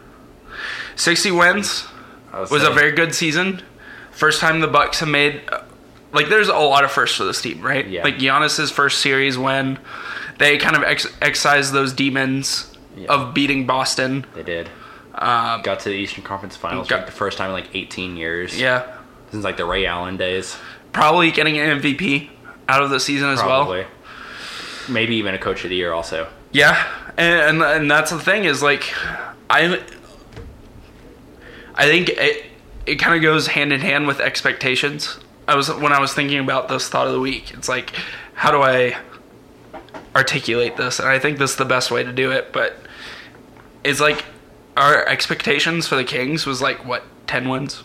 60 0.96 1.32
wins 1.32 1.86
was 2.32 2.62
say. 2.62 2.68
a 2.68 2.74
very 2.74 2.92
good 2.92 3.14
season. 3.16 3.62
First 4.12 4.40
time 4.40 4.60
the 4.62 4.68
Bucks 4.68 5.00
have 5.00 5.10
made 5.10 5.42
uh, 5.52 5.64
like 6.14 6.30
there's 6.30 6.48
a 6.50 6.54
lot 6.54 6.84
of 6.84 6.92
firsts 6.92 7.18
for 7.18 7.24
this 7.24 7.42
team, 7.42 7.62
right? 7.62 7.88
Yeah. 7.88 8.04
Like 8.04 8.18
Giannis's 8.18 8.70
first 8.70 9.00
series 9.02 9.36
win, 9.38 9.80
they 10.38 10.58
kind 10.60 10.76
of 10.76 10.84
ex- 10.84 11.08
excised 11.22 11.74
those 11.74 11.92
demons 11.94 12.72
Yeah. 12.96 13.08
of 13.12 13.34
beating 13.34 13.66
Boston. 13.66 14.26
They 14.36 14.44
did. 14.44 14.70
Um, 15.16 15.62
Got 15.62 15.82
to 15.82 15.90
the 15.90 15.96
Eastern 15.96 16.24
Conference 16.24 16.56
Finals 16.56 16.88
Got- 16.88 16.96
for 16.96 17.02
like 17.02 17.06
the 17.08 17.12
first 17.18 17.38
time 17.38 17.48
in 17.50 17.54
like 17.54 17.76
18 17.76 18.18
years. 18.18 18.60
yeah, 18.60 18.98
Since 19.32 19.44
like 19.44 19.58
the 19.58 19.66
Ray 19.66 19.86
Allen 19.86 20.18
days. 20.18 20.58
probably 20.92 21.32
getting 21.32 21.58
an 21.60 21.80
MVP 21.82 22.30
out 22.68 22.82
of 22.82 22.90
the 22.90 23.00
season 23.00 23.30
as 23.30 23.40
well. 23.40 23.86
Maybe 24.90 25.16
even 25.16 25.34
a 25.34 25.38
coach 25.38 25.64
of 25.64 25.70
the 25.70 25.76
year 25.76 25.94
also. 25.94 26.28
Yeah, 26.52 26.86
and, 27.18 27.62
and 27.62 27.64
and 27.64 27.90
that's 27.92 28.12
the 28.12 28.20
thing 28.20 28.44
is 28.44 28.62
like, 28.62 28.94
I 29.50 29.82
I 31.76 31.86
think 31.86 32.10
it 32.10 32.46
it 32.86 32.96
kind 32.96 33.16
of 33.16 33.22
goes 33.22 33.48
hand 33.48 33.72
in 33.74 33.80
hand 33.82 34.08
with 34.08 34.20
expectations. 34.20 35.18
I 35.48 35.56
was 35.56 35.70
when 35.74 35.94
I 35.94 36.00
was 36.00 36.14
thinking 36.14 36.40
about 36.40 36.68
this 36.68 36.90
thought 36.90 37.08
of 37.08 37.14
the 37.14 37.20
week. 37.20 37.54
It's 37.54 37.70
like, 37.70 37.92
how 38.34 38.52
do 38.52 38.62
I 38.62 38.98
articulate 40.16 40.78
this? 40.78 41.00
And 41.00 41.08
I 41.08 41.18
think 41.20 41.38
this 41.40 41.52
is 41.52 41.58
the 41.58 41.66
best 41.66 41.90
way 41.92 42.04
to 42.04 42.12
do 42.12 42.32
it. 42.32 42.52
But 42.54 42.78
it's 43.84 44.00
like 44.00 44.24
our 44.76 45.06
expectations 45.08 45.88
for 45.88 45.96
the 45.96 46.04
Kings 46.04 46.46
was 46.46 46.62
like 46.62 46.86
what 46.86 47.04
ten 47.28 47.50
wins. 47.50 47.84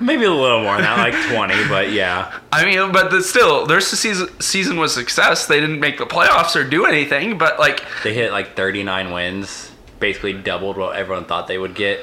Maybe 0.00 0.24
a 0.24 0.32
little 0.32 0.62
more 0.62 0.78
not 0.78 0.98
like 0.98 1.14
20, 1.32 1.68
but 1.68 1.92
yeah. 1.92 2.40
I 2.50 2.64
mean, 2.64 2.92
but 2.92 3.10
the, 3.10 3.22
still, 3.22 3.66
their 3.66 3.80
season 3.80 4.28
season 4.40 4.78
was 4.78 4.92
success. 4.92 5.46
They 5.46 5.60
didn't 5.60 5.80
make 5.80 5.98
the 5.98 6.06
playoffs 6.06 6.56
or 6.56 6.64
do 6.64 6.86
anything, 6.86 7.38
but 7.38 7.58
like 7.58 7.84
They 8.02 8.12
hit 8.14 8.32
like 8.32 8.56
39 8.56 9.12
wins, 9.12 9.70
basically 10.00 10.32
doubled 10.32 10.76
what 10.76 10.96
everyone 10.96 11.24
thought 11.24 11.46
they 11.46 11.58
would 11.58 11.74
get, 11.74 12.00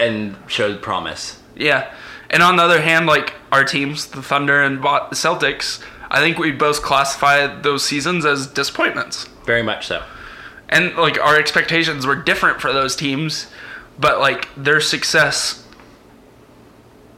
and 0.00 0.36
showed 0.48 0.82
promise. 0.82 1.40
Yeah. 1.54 1.92
And 2.30 2.42
on 2.42 2.56
the 2.56 2.62
other 2.62 2.80
hand, 2.80 3.06
like 3.06 3.34
our 3.52 3.64
teams, 3.64 4.06
the 4.06 4.22
Thunder 4.22 4.62
and 4.62 4.80
Celtics, 4.80 5.82
I 6.10 6.20
think 6.20 6.38
we 6.38 6.52
both 6.52 6.82
classify 6.82 7.60
those 7.60 7.84
seasons 7.84 8.24
as 8.24 8.46
disappointments. 8.46 9.24
Very 9.44 9.62
much 9.62 9.86
so. 9.86 10.02
And 10.68 10.94
like 10.96 11.18
our 11.18 11.36
expectations 11.38 12.06
were 12.06 12.16
different 12.16 12.60
for 12.60 12.72
those 12.72 12.94
teams, 12.94 13.46
but 13.98 14.20
like 14.20 14.48
their 14.56 14.80
success 14.80 15.64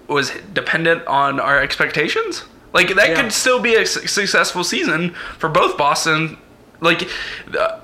was 0.08 0.30
dependent 0.52 1.06
on 1.06 1.38
our 1.40 1.60
expectations. 1.60 2.44
Like 2.72 2.94
that 2.94 3.10
Yeah. 3.10 3.22
could 3.22 3.32
still 3.32 3.60
be 3.60 3.74
a 3.74 3.86
su- 3.86 4.06
successful 4.06 4.64
season 4.64 5.14
for 5.38 5.48
both 5.48 5.76
Boston. 5.76 6.36
Like 6.80 7.08
the, 7.48 7.80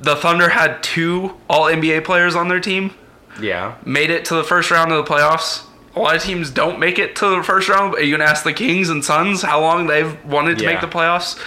the 0.00 0.16
Thunder 0.16 0.48
had 0.50 0.82
two 0.82 1.34
All 1.48 1.64
NBA 1.66 2.04
players 2.04 2.34
on 2.34 2.48
their 2.48 2.60
team 2.60 2.92
Yeah. 3.40 3.74
made 3.84 4.10
it 4.10 4.24
to 4.26 4.34
the 4.34 4.44
first 4.44 4.70
round 4.70 4.92
of 4.92 5.04
the 5.04 5.10
playoffs. 5.10 5.62
A 5.96 6.00
lot 6.00 6.16
of 6.16 6.22
teams 6.22 6.50
don't 6.50 6.78
make 6.78 6.98
it 6.98 7.16
to 7.16 7.28
the 7.36 7.42
first 7.42 7.68
round. 7.68 7.94
You 7.98 8.10
gonna 8.16 8.28
ask 8.30 8.44
the 8.44 8.52
Kings 8.52 8.88
and 8.88 9.04
Suns 9.04 9.42
how 9.42 9.60
long 9.60 9.86
they've 9.86 10.16
wanted 10.24 10.58
to 10.58 10.64
Yeah. 10.64 10.70
make 10.72 10.80
the 10.80 10.86
playoffs? 10.88 11.38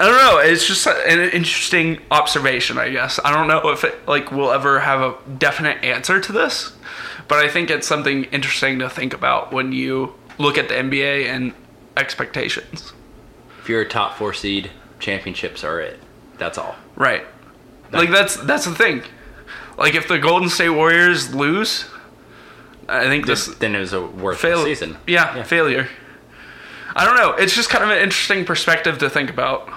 I 0.00 0.06
don't 0.06 0.16
know. 0.18 0.38
It's 0.38 0.66
just 0.66 0.86
an 0.86 1.20
interesting 1.30 2.00
observation, 2.10 2.78
I 2.78 2.90
guess. 2.90 3.20
I 3.24 3.32
don't 3.32 3.46
know 3.46 3.70
if 3.70 3.84
it 3.84 4.06
like 4.08 4.32
we'll 4.32 4.50
ever 4.50 4.80
have 4.80 5.00
a 5.00 5.16
definite 5.38 5.84
answer 5.84 6.20
to 6.20 6.32
this, 6.32 6.72
but 7.28 7.38
I 7.38 7.48
think 7.48 7.70
it's 7.70 7.86
something 7.86 8.24
interesting 8.24 8.80
to 8.80 8.90
think 8.90 9.14
about 9.14 9.52
when 9.52 9.72
you 9.72 10.14
look 10.38 10.58
at 10.58 10.68
the 10.68 10.74
NBA 10.74 11.26
and 11.26 11.52
expectations. 11.96 12.92
If 13.60 13.68
you're 13.68 13.82
a 13.82 13.88
top 13.88 14.16
four 14.16 14.32
seed, 14.34 14.70
championships 14.98 15.62
are 15.62 15.80
it. 15.80 16.00
That's 16.38 16.58
all. 16.58 16.74
Right. 16.96 17.24
Like 17.92 18.10
that's 18.10 18.36
that's 18.36 18.64
the 18.64 18.74
thing. 18.74 19.02
Like 19.78 19.94
if 19.94 20.08
the 20.08 20.18
Golden 20.18 20.48
State 20.48 20.70
Warriors 20.70 21.32
lose, 21.32 21.86
I 22.88 23.04
think 23.04 23.26
this 23.26 23.46
then 23.46 23.76
it 23.76 23.80
was 23.80 23.92
a 23.92 24.04
worth 24.04 24.40
fail 24.40 24.64
season. 24.64 24.96
Yeah, 25.06 25.42
failure. 25.44 25.88
I 26.96 27.04
don't 27.04 27.16
know. 27.16 27.32
It's 27.32 27.54
just 27.54 27.70
kind 27.70 27.82
of 27.82 27.90
an 27.90 27.98
interesting 27.98 28.44
perspective 28.44 28.98
to 28.98 29.10
think 29.10 29.28
about, 29.30 29.68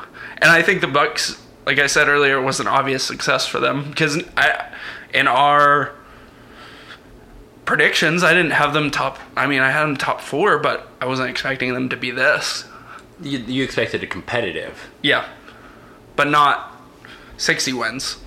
and 0.41 0.51
I 0.51 0.61
think 0.61 0.81
the 0.81 0.87
Bucks, 0.87 1.41
like 1.65 1.79
I 1.79 1.87
said 1.87 2.07
earlier, 2.07 2.41
was 2.41 2.59
an 2.59 2.67
obvious 2.67 3.03
success 3.03 3.47
for 3.47 3.59
them 3.59 3.89
because 3.89 4.21
I, 4.35 4.71
in 5.13 5.27
our 5.27 5.93
predictions, 7.65 8.23
I 8.23 8.33
didn't 8.33 8.51
have 8.51 8.73
them 8.73 8.91
top. 8.91 9.19
I 9.35 9.47
mean, 9.47 9.61
I 9.61 9.71
had 9.71 9.83
them 9.83 9.97
top 9.97 10.21
four, 10.21 10.57
but 10.59 10.87
I 11.01 11.05
wasn't 11.05 11.29
expecting 11.29 11.73
them 11.73 11.89
to 11.89 11.97
be 11.97 12.11
this. 12.11 12.65
You, 13.21 13.39
you 13.39 13.63
expected 13.63 14.03
a 14.03 14.07
competitive. 14.07 14.89
Yeah, 15.01 15.27
but 16.15 16.27
not 16.27 16.79
sixty 17.37 17.73
wins, 17.73 18.17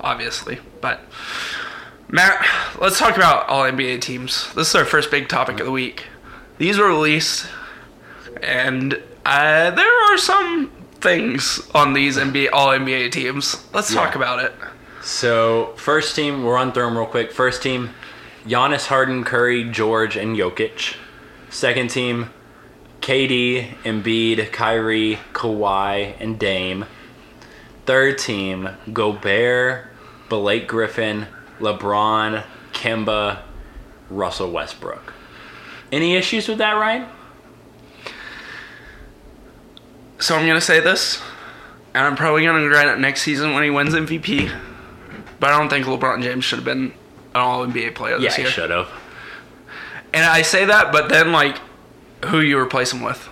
obviously. 0.00 0.58
But 0.80 1.00
Matt, 2.08 2.46
let's 2.80 2.98
talk 2.98 3.16
about 3.16 3.48
all 3.48 3.62
NBA 3.62 4.00
teams. 4.00 4.52
This 4.54 4.68
is 4.70 4.74
our 4.74 4.84
first 4.84 5.10
big 5.10 5.28
topic 5.28 5.60
of 5.60 5.66
the 5.66 5.72
week. 5.72 6.06
These 6.58 6.78
were 6.78 6.88
released, 6.88 7.46
and 8.42 9.00
uh, 9.24 9.70
there 9.70 10.12
are 10.12 10.18
some 10.18 10.70
things 11.00 11.60
on 11.74 11.92
these 11.92 12.16
NBA 12.16 12.48
all 12.52 12.68
NBA 12.68 13.10
teams. 13.10 13.64
Let's 13.72 13.92
Yeah. 13.92 14.04
talk 14.04 14.14
about 14.14 14.42
it. 14.42 14.54
So 15.02 15.72
first 15.76 16.16
team, 16.16 16.42
we'll 16.42 16.52
run 16.54 16.72
through 16.72 16.84
them 16.86 16.96
real 16.98 17.06
quick. 17.06 17.32
First 17.32 17.62
team, 17.62 17.90
Giannis, 18.46 18.86
Harden, 18.86 19.24
Curry, 19.24 19.64
George, 19.64 20.16
and 20.16 20.36
Jokic. 20.36 20.94
Second 21.48 21.90
team, 21.90 22.30
KD, 23.00 23.74
Embiid, 23.84 24.50
Kyrie, 24.52 25.18
Kawhi, 25.32 26.14
and 26.18 26.38
Dame. 26.38 26.86
Third 27.86 28.18
team, 28.18 28.70
Gobert, 28.92 29.86
Blake 30.28 30.66
Griffin, 30.66 31.26
LeBron, 31.60 32.42
Kemba, 32.72 33.38
Russell 34.10 34.50
Westbrook. 34.50 35.12
Any 35.92 36.16
issues 36.16 36.48
with 36.48 36.58
that, 36.58 36.72
Ryan? 36.72 37.06
So 40.18 40.34
I'm 40.34 40.46
gonna 40.46 40.60
say 40.60 40.80
this, 40.80 41.20
and 41.94 42.06
I'm 42.06 42.16
probably 42.16 42.44
gonna 42.44 42.62
regret 42.62 42.88
it 42.88 42.98
next 42.98 43.22
season 43.22 43.52
when 43.54 43.62
he 43.62 43.70
wins 43.70 43.94
MVP. 43.94 44.50
But 45.38 45.50
I 45.50 45.58
don't 45.58 45.68
think 45.68 45.84
LeBron 45.86 46.22
James 46.22 46.44
should 46.44 46.56
have 46.56 46.64
been 46.64 46.84
an 46.86 46.92
All 47.34 47.66
NBA 47.66 47.94
player 47.94 48.14
Yeah, 48.16 48.28
this 48.28 48.36
he 48.36 48.42
year. 48.42 48.50
should 48.50 48.70
have. 48.70 48.88
And 50.14 50.24
I 50.24 50.42
say 50.42 50.64
that, 50.64 50.92
but 50.92 51.08
then 51.10 51.32
like, 51.32 51.58
who 52.26 52.40
you 52.40 52.58
replace 52.58 52.92
him 52.92 53.02
with? 53.02 53.28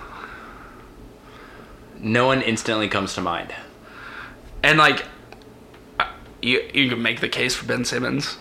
No 1.98 2.26
one 2.26 2.42
instantly 2.42 2.88
comes 2.88 3.14
to 3.14 3.22
mind. 3.22 3.54
And 4.62 4.78
like, 4.78 5.04
you 6.42 6.60
you 6.74 6.90
can 6.90 7.00
make 7.02 7.20
the 7.20 7.28
case 7.28 7.54
for 7.54 7.64
Ben 7.64 7.86
Simmons, 7.86 8.36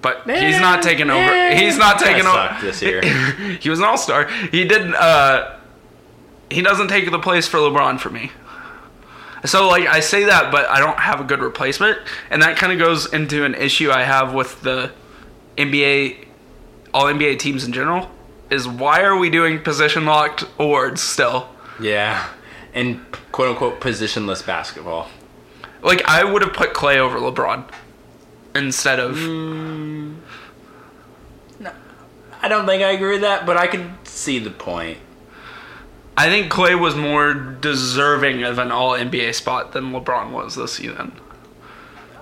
but 0.00 0.22
he's 0.28 0.58
not 0.58 0.82
taking 0.82 1.08
over. 1.10 1.54
He's 1.54 1.78
not 1.78 2.00
taking 2.00 2.26
over 2.26 2.56
this 2.60 2.82
year. 2.82 3.02
he 3.60 3.70
was 3.70 3.78
an 3.78 3.84
All 3.84 3.96
Star. 3.98 4.26
He 4.50 4.64
didn't. 4.64 4.94
Uh, 4.96 5.58
he 6.52 6.62
doesn't 6.62 6.88
take 6.88 7.10
the 7.10 7.18
place 7.18 7.48
for 7.48 7.58
LeBron 7.58 7.98
for 7.98 8.10
me. 8.10 8.30
So 9.44 9.68
like 9.68 9.86
I 9.86 10.00
say 10.00 10.24
that, 10.24 10.52
but 10.52 10.68
I 10.68 10.78
don't 10.78 10.98
have 10.98 11.20
a 11.20 11.24
good 11.24 11.40
replacement, 11.40 11.98
and 12.30 12.42
that 12.42 12.56
kind 12.56 12.72
of 12.72 12.78
goes 12.78 13.12
into 13.12 13.44
an 13.44 13.54
issue 13.54 13.90
I 13.90 14.02
have 14.02 14.32
with 14.32 14.60
the 14.62 14.92
NBA, 15.56 16.26
all 16.94 17.04
NBA 17.04 17.38
teams 17.38 17.64
in 17.64 17.72
general. 17.72 18.10
Is 18.50 18.68
why 18.68 19.00
are 19.02 19.16
we 19.16 19.30
doing 19.30 19.60
position 19.60 20.04
locked 20.04 20.44
awards 20.58 21.00
still? 21.00 21.48
Yeah. 21.80 22.28
And 22.74 23.00
quote 23.32 23.48
unquote 23.48 23.80
positionless 23.80 24.46
basketball. 24.46 25.08
Like 25.82 26.04
I 26.04 26.22
would 26.22 26.42
have 26.42 26.52
put 26.52 26.74
Klay 26.74 26.98
over 26.98 27.18
LeBron 27.18 27.68
instead 28.54 29.00
of 29.00 29.16
mm. 29.16 30.16
No, 31.58 31.72
I 32.40 32.48
don't 32.48 32.66
think 32.66 32.82
I 32.82 32.92
agree 32.92 33.12
with 33.12 33.22
that, 33.22 33.46
but 33.46 33.56
I 33.56 33.66
can 33.66 33.98
see 34.04 34.38
the 34.38 34.50
point. 34.50 34.98
I 36.16 36.28
think 36.28 36.52
Klay 36.52 36.78
was 36.78 36.94
more 36.94 37.32
deserving 37.32 38.42
of 38.44 38.58
an 38.58 38.70
All 38.70 38.92
NBA 38.92 39.34
spot 39.34 39.72
than 39.72 39.92
LeBron 39.92 40.30
was 40.30 40.54
this 40.54 40.74
season. 40.74 41.12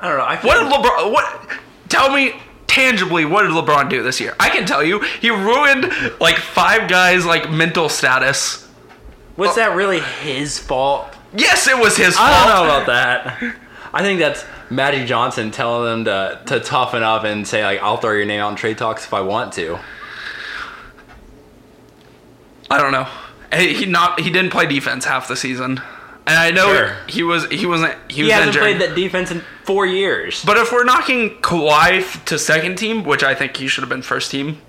I 0.00 0.08
don't 0.08 0.18
know. 0.18 0.24
I 0.24 0.36
What 0.36 0.60
did 0.60 0.72
LeBron? 0.72 1.12
What? 1.12 1.58
Tell 1.88 2.14
me, 2.14 2.34
tangibly, 2.66 3.24
what 3.24 3.42
did 3.42 3.50
LeBron 3.50 3.90
do 3.90 4.02
this 4.02 4.20
year? 4.20 4.34
I 4.38 4.48
can 4.48 4.64
tell 4.64 4.82
you, 4.84 5.00
he 5.20 5.30
ruined 5.30 5.92
like 6.20 6.36
five 6.36 6.88
guys' 6.88 7.26
like 7.26 7.50
mental 7.50 7.88
status. 7.88 8.68
Was 9.36 9.56
that 9.56 9.74
really 9.74 10.00
his 10.00 10.58
fault? 10.58 11.16
Yes, 11.34 11.66
it 11.66 11.76
was 11.76 11.96
his 11.96 12.16
fault. 12.16 12.28
I 12.28 12.46
don't 12.46 12.56
know 12.56 12.64
about 12.64 12.86
that. 12.86 13.56
I 13.92 14.02
think 14.02 14.20
that's 14.20 14.44
Magic 14.70 15.08
Johnson 15.08 15.50
telling 15.50 16.04
them 16.04 16.04
to, 16.04 16.42
to 16.46 16.60
toughen 16.60 17.02
up 17.02 17.24
and 17.24 17.46
say 17.46 17.64
like 17.64 17.80
I'll 17.80 17.96
throw 17.96 18.12
your 18.12 18.24
name 18.24 18.40
out 18.40 18.50
in 18.50 18.56
trade 18.56 18.78
talks 18.78 19.04
if 19.04 19.12
I 19.12 19.20
want 19.20 19.52
to. 19.54 19.78
I 22.70 22.78
don't 22.78 22.92
know. 22.92 23.08
He 23.52 23.74
he 23.74 23.86
not 23.86 24.20
he 24.20 24.30
didn't 24.30 24.50
play 24.50 24.66
defense 24.66 25.04
half 25.04 25.26
the 25.28 25.36
season, 25.36 25.80
and 26.26 26.36
I 26.38 26.50
know 26.50 26.72
Sure. 26.72 26.96
he 27.08 27.22
was 27.22 27.46
he 27.48 27.66
wasn't 27.66 27.94
he 28.08 28.16
He 28.16 28.22
was 28.24 28.32
hasn't 28.32 28.48
injured. 28.48 28.62
played 28.62 28.80
that 28.80 28.94
defense 28.94 29.30
in 29.30 29.42
four 29.64 29.86
years. 29.86 30.44
But 30.44 30.56
if 30.56 30.70
we're 30.72 30.84
knocking 30.84 31.30
Kawhi 31.42 32.24
to 32.26 32.38
second 32.38 32.76
team, 32.76 33.02
which 33.04 33.22
I 33.24 33.34
think 33.34 33.56
he 33.56 33.66
should 33.68 33.82
have 33.82 33.88
been 33.88 34.02
first 34.02 34.30
team 34.30 34.60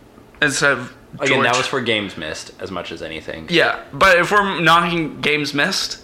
instead 0.41 0.72
of 0.74 0.94
Again, 1.20 1.44
that 1.44 1.58
was 1.58 1.67
for 1.67 1.82
games 1.82 2.15
missed 2.15 2.54
as 2.60 2.72
much 2.72 2.91
as 2.91 3.02
anything. 3.02 3.48
yeah. 3.50 3.82
But 3.91 4.17
if 4.17 4.32
we're 4.32 4.62
knocking 4.62 5.20
games 5.20 5.54
missed, 5.54 6.02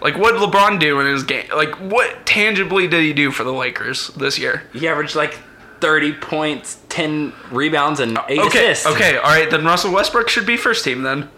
like 0.00 0.16
what 0.16 0.32
did 0.32 0.40
LeBron 0.40 0.80
do 0.80 0.98
in 1.00 1.06
his 1.06 1.22
game? 1.24 1.44
Like 1.54 1.74
what 1.76 2.24
tangibly 2.26 2.88
did 2.88 3.02
he 3.02 3.12
do 3.12 3.30
for 3.30 3.44
the 3.44 3.52
Lakers 3.52 4.08
this 4.16 4.38
year? 4.38 4.62
He 4.72 4.88
averaged 4.88 5.14
like 5.14 5.38
30 5.80 6.14
points, 6.14 6.78
10 6.88 7.32
rebounds, 7.50 8.00
and 8.00 8.18
8 8.28 8.38
Okay, 8.40 8.70
assists. 8.72 8.86
okay, 8.86 9.16
all 9.18 9.30
right. 9.30 9.48
Then 9.50 9.64
Russell 9.64 9.92
Westbrook 9.92 10.28
should 10.30 10.46
be 10.46 10.56
first 10.56 10.84
team 10.84 11.02
then, 11.02 11.28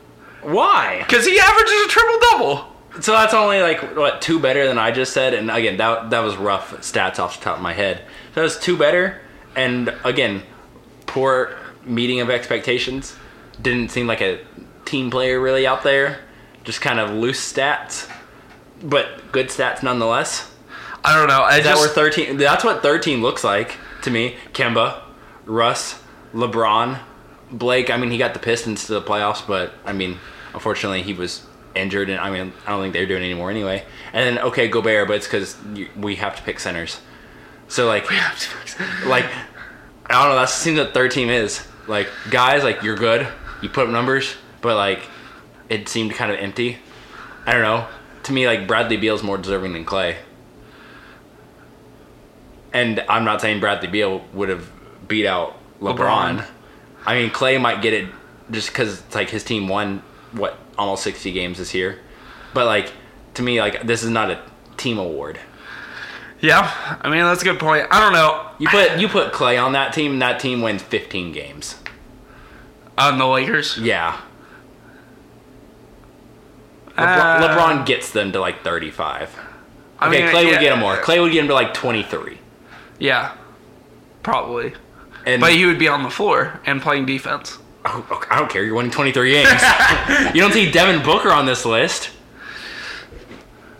Why? 0.42 0.98
because 0.98 1.26
he 1.26 1.38
averages 1.38 1.87
a 1.87 1.88
triple 1.88 2.18
double. 2.31 2.72
So 3.00 3.12
that's 3.12 3.33
only 3.33 3.61
like 3.62 3.96
what 3.96 4.20
two 4.20 4.38
better 4.38 4.66
than 4.66 4.78
I 4.78 4.90
just 4.90 5.12
said, 5.12 5.35
and 5.35 5.50
again 5.50 5.78
that 5.78 6.11
that 6.11 6.20
was 6.20 6.37
rough 6.37 6.72
stats 6.83 7.18
off 7.18 7.38
the 7.38 7.44
top 7.44 7.57
of 7.57 7.62
my 7.62 7.72
head. 7.72 8.02
So 8.35 8.40
that 8.40 8.42
was 8.42 8.59
two 8.59 8.76
better, 8.76 9.20
and 9.57 9.94
again, 10.05 10.42
poor 11.07 11.57
meeting 11.85 12.20
of 12.20 12.28
expectations. 12.28 13.16
Didn't 13.61 13.90
seem 13.90 14.07
like 14.07 14.20
a 14.20 14.40
team 14.85 15.11
player 15.11 15.40
really 15.40 15.66
out 15.66 15.83
there. 15.83 16.20
Just 16.64 16.81
kind 16.81 17.00
of 17.00 17.11
loose 17.11 17.52
stats, 17.52 18.11
but 18.83 19.33
good 19.33 19.48
stats 19.48 19.83
nonetheless. 19.83 20.52
I 21.05 21.16
don't 21.16 21.28
know. 21.28 21.40
I 21.40 21.59
Is 21.59 21.64
that 21.64 21.70
just 21.70 21.81
where 21.81 21.88
thirteen? 21.88 22.37
That's 22.37 22.64
what 22.64 22.83
thirteen 22.83 23.22
looks 23.22 23.42
like 23.42 23.78
to 24.02 24.11
me. 24.11 24.37
Kemba, 24.52 25.02
Russ, 25.46 26.00
LeBron, 26.35 27.00
Blake. 27.50 27.90
I 27.90 27.96
mean, 27.96 28.11
he 28.11 28.18
got 28.18 28.35
the 28.35 28.40
Pistons 28.40 28.87
to 28.87 28.92
the 28.92 29.02
playoffs, 29.02 29.46
but 29.46 29.72
I 29.85 29.92
mean, 29.92 30.18
unfortunately, 30.54 31.02
he 31.02 31.12
was 31.12 31.42
injured, 31.74 32.10
and 32.10 32.20
I 32.20 32.30
mean, 32.30 32.52
I 32.66 32.70
don't 32.70 32.82
think 32.82 32.92
they're 32.92 33.06
doing 33.06 33.22
it 33.22 33.26
anymore 33.26 33.50
anyway. 33.50 33.84
And 34.12 34.36
then 34.36 34.44
okay, 34.46 34.68
Gobert, 34.68 35.08
but 35.08 35.16
it's 35.16 35.26
because 35.26 35.56
we 35.96 36.16
have 36.16 36.36
to 36.36 36.42
pick 36.42 36.60
centers. 36.60 37.00
So 37.68 37.86
like, 37.86 38.08
we 38.08 38.16
have 38.16 38.38
to 38.38 39.08
like 39.08 39.26
I 40.06 40.22
don't 40.22 40.32
know. 40.32 40.36
That 40.36 40.48
seems 40.48 40.78
what 40.78 40.92
third 40.94 41.10
team 41.10 41.30
is. 41.30 41.66
Like 41.86 42.08
guys, 42.30 42.62
like 42.62 42.82
you're 42.82 42.96
good. 42.96 43.26
You 43.62 43.68
put 43.68 43.86
up 43.86 43.92
numbers, 43.92 44.34
but 44.60 44.76
like 44.76 45.02
it 45.68 45.88
seemed 45.88 46.12
kind 46.12 46.30
of 46.30 46.38
empty. 46.38 46.78
I 47.46 47.52
don't 47.52 47.62
know. 47.62 47.86
To 48.24 48.32
me, 48.32 48.46
like 48.46 48.66
Bradley 48.68 48.96
Beal's 48.96 49.22
more 49.22 49.38
deserving 49.38 49.72
than 49.72 49.84
Klay. 49.84 50.16
And 52.72 53.00
I'm 53.08 53.24
not 53.24 53.40
saying 53.40 53.60
Bradley 53.60 53.88
Beal 53.88 54.24
would 54.32 54.48
have 54.48 54.70
beat 55.08 55.26
out 55.26 55.56
LeBron. 55.80 55.96
LeBron. 55.96 56.46
I 57.04 57.14
mean, 57.14 57.30
Klay 57.30 57.60
might 57.60 57.82
get 57.82 57.92
it 57.92 58.08
just 58.50 58.68
because 58.68 59.00
it's 59.00 59.14
like 59.14 59.30
his 59.30 59.44
team 59.44 59.68
won 59.68 60.02
what 60.32 60.58
almost 60.78 61.02
60 61.04 61.32
games 61.32 61.58
this 61.58 61.74
year. 61.74 61.98
But 62.54 62.66
like 62.66 62.92
to 63.34 63.42
me, 63.42 63.60
like 63.60 63.82
this 63.86 64.02
is 64.02 64.10
not 64.10 64.30
a 64.30 64.40
team 64.76 64.98
award. 64.98 65.38
yeah. 66.40 66.98
I 67.00 67.08
mean 67.10 67.20
that's 67.22 67.42
a 67.42 67.44
good 67.44 67.58
point. 67.60 67.86
I 67.90 68.00
don't 68.00 68.12
know. 68.12 68.50
You 68.58 68.68
put 68.68 68.98
you 68.98 69.08
put 69.08 69.32
Klay 69.32 69.62
on 69.62 69.72
that 69.72 69.92
team, 69.92 70.12
and 70.12 70.22
that 70.22 70.40
team 70.40 70.60
wins 70.62 70.82
15 70.82 71.32
games. 71.32 71.76
On 72.98 73.18
the 73.18 73.26
Lakers, 73.26 73.78
Yeah, 73.78 74.20
LeBron, 76.88 76.98
Uh, 76.98 77.48
LeBron 77.48 77.86
gets 77.86 78.10
them 78.10 78.32
to 78.32 78.40
like 78.40 78.62
35. 78.62 79.38
I 79.98 80.08
Okay, 80.08 80.22
mean, 80.24 80.34
Klay 80.34 80.44
would 80.50 80.60
get 80.60 80.72
him 80.72 80.80
more. 80.80 80.96
Klay 80.96 81.20
would 81.22 81.32
get 81.32 81.40
him 81.42 81.48
to 81.48 81.54
like 81.54 81.72
23. 81.74 82.38
Yeah, 82.98 83.32
probably. 84.22 84.74
And 85.24 85.40
But 85.40 85.52
he 85.52 85.64
would 85.64 85.78
be 85.78 85.88
on 85.88 86.02
the 86.02 86.10
floor 86.10 86.60
and 86.66 86.82
playing 86.82 87.06
defense. 87.06 87.58
Oh, 87.84 88.26
I 88.30 88.38
don't 88.38 88.50
care. 88.50 88.62
You're 88.64 88.74
winning 88.76 88.92
23 88.92 89.32
games. 89.32 89.48
you 90.34 90.40
don't 90.40 90.52
see 90.52 90.70
Devin 90.70 91.02
Booker 91.04 91.30
on 91.30 91.46
this 91.46 91.64
list. 91.64 92.10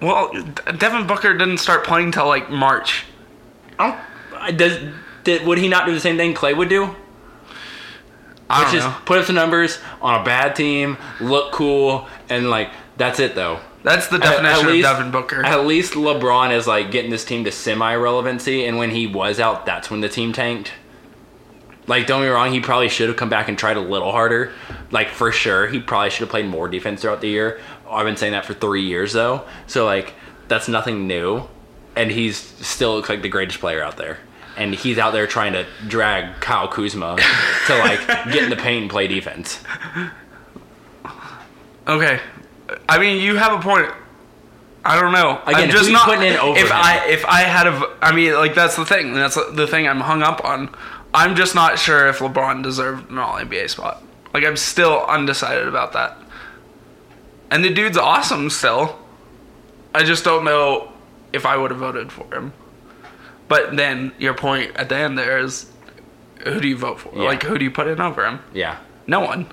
Well, 0.01 0.33
Devin 0.79 1.07
Booker 1.07 1.37
didn't 1.37 1.59
start 1.59 1.85
playing 1.85 2.11
till 2.13 2.27
like 2.27 2.51
March. 2.51 3.05
I 3.79 3.97
don't. 4.47 4.57
Does 4.59 4.79
did, 5.23 5.47
would 5.47 5.59
he 5.59 5.69
not 5.69 5.87
do 5.87 5.95
the 5.95 6.01
same 6.01 6.17
thing 6.17 6.35
Klay 6.35 6.57
would 6.57 6.69
do? 6.69 6.97
I 8.51 8.61
Which 8.65 8.69
don't 8.73 8.77
is 8.79 8.85
know. 8.85 8.97
put 9.05 9.19
up 9.19 9.27
some 9.27 9.37
numbers 9.37 9.79
on 10.01 10.21
a 10.21 10.25
bad 10.25 10.57
team, 10.57 10.99
look 11.21 11.53
cool, 11.53 12.09
and 12.29 12.51
like 12.51 12.71
that's 12.97 13.21
it 13.21 13.37
though. 13.37 13.61
That's 13.85 14.09
the 14.09 14.17
At- 14.17 14.23
definition 14.23 14.67
at 14.67 14.73
least- 14.73 14.89
of 14.89 14.97
Devin 14.97 15.13
Booker. 15.13 15.45
At 15.47 15.65
least 15.67 15.95
LeBron 15.95 16.53
is 16.53 16.67
like 16.67 16.91
getting 16.91 17.11
this 17.13 17.25
team 17.25 17.45
to 17.45 17.53
semi 17.53 17.95
relevancy, 17.95 18.67
and 18.67 18.79
when 18.79 18.91
he 18.91 19.07
was 19.07 19.39
out, 19.39 19.65
that's 19.65 19.91
when 19.91 20.01
the 20.01 20.09
team 20.09 20.33
tanked. 20.33 20.73
Like, 21.87 22.07
don't 22.07 22.21
get 22.23 22.29
me 22.29 22.33
wrong, 22.33 22.53
he 22.53 22.61
probably 22.61 22.89
should 22.89 23.09
have 23.09 23.17
come 23.17 23.29
back 23.29 23.49
and 23.49 23.59
tried 23.59 23.77
a 23.77 23.81
little 23.81 24.13
harder. 24.13 24.53
Like, 24.91 25.09
for 25.09 25.33
sure, 25.33 25.67
he 25.67 25.81
probably 25.81 26.11
should 26.11 26.21
have 26.21 26.29
played 26.29 26.47
more 26.47 26.69
defense 26.69 27.03
throughout 27.03 27.21
the 27.21 27.29
year. 27.29 27.61
I've 27.91 28.07
been 28.07 28.17
saying 28.17 28.33
that 28.33 28.45
for 28.45 28.55
three 28.55 28.83
years, 28.83 29.13
though. 29.13 29.45
So, 29.67 29.85
like, 29.85 30.15
that's 30.49 30.69
nothing 30.69 31.07
new. 31.07 31.49
And 31.97 32.11
he's 32.11 32.37
still 32.39 32.95
looks 32.95 33.09
like 33.09 33.23
the 33.23 33.29
greatest 33.29 33.59
player 33.59 33.83
out 33.83 33.97
there. 33.97 34.19
And 34.57 34.75
he's 34.75 34.99
out 34.99 35.13
there 35.13 35.27
trying 35.27 35.55
to 35.55 35.67
drag 35.89 36.41
Kyle 36.41 36.69
Kuzma 36.69 37.17
to, 37.67 37.79
like, 37.79 38.07
get 38.33 38.45
in 38.45 38.51
the 38.51 38.57
paint 38.57 38.83
and 38.83 38.91
play 38.91 39.09
defense. 39.09 39.61
okay, 41.89 42.21
I 42.89 42.99
mean 42.99 43.21
you 43.23 43.37
have 43.37 43.59
a 43.59 43.63
point. 43.63 43.91
I 44.85 45.01
don't 45.01 45.13
know. 45.13 45.41
Again, 45.47 45.65
I'm 45.65 45.71
just 45.71 45.91
not 45.91 46.07
putting 46.07 46.25
in 46.25 46.37
over 46.39 46.59
if 46.59 46.67
him? 46.67 46.73
I 46.73 47.07
if 47.09 47.25
I 47.25 47.43
had 47.43 47.67
a, 47.69 47.97
I 48.01 48.13
mean, 48.13 48.35
like 48.35 48.55
that's 48.55 48.77
the 48.77 48.85
thing. 48.85 49.15
That's 49.15 49.37
the 49.53 49.67
thing 49.67 49.87
I'm 49.87 50.01
hung 50.01 50.23
up 50.23 50.45
on. 50.45 50.75
I'm 51.15 51.37
just 51.37 51.55
not 51.55 51.79
sure 51.79 52.09
if 52.09 52.19
LeBron 52.19 52.63
deserved 52.63 53.11
an 53.11 53.19
All 53.19 53.35
NBA 53.35 53.69
spot. 53.71 54.03
Like 54.33 54.45
I'm 54.45 54.57
still 54.57 55.05
undecided 55.07 55.69
about 55.69 55.93
that. 55.93 56.17
And 57.51 57.63
the 57.63 57.73
dude's 57.73 57.99
awesome 57.99 58.49
still. 58.49 58.99
I 59.95 60.05
just 60.05 60.25
don't 60.25 60.45
know 60.45 60.91
if 61.33 61.45
I 61.45 61.57
would 61.57 61.71
have 61.71 61.81
voted 61.81 62.11
for 62.11 62.35
him. 62.35 62.53
But 63.49 63.77
then 63.77 64.13
your 64.19 64.33
point 64.33 64.75
at 64.77 64.89
the 64.89 64.97
end 64.97 65.19
there 65.19 65.39
is, 65.39 65.71
who 66.45 66.61
do 66.61 66.69
you 66.69 66.77
vote 66.79 67.01
for? 67.01 67.13
Yeah. 67.15 67.25
Like 67.25 67.43
who 67.43 67.59
do 67.59 67.65
you 67.65 67.71
put 67.71 67.87
in 67.89 68.01
over 68.01 68.25
him? 68.27 68.41
Yeah. 68.55 68.79
No 69.07 69.21
one. 69.21 69.47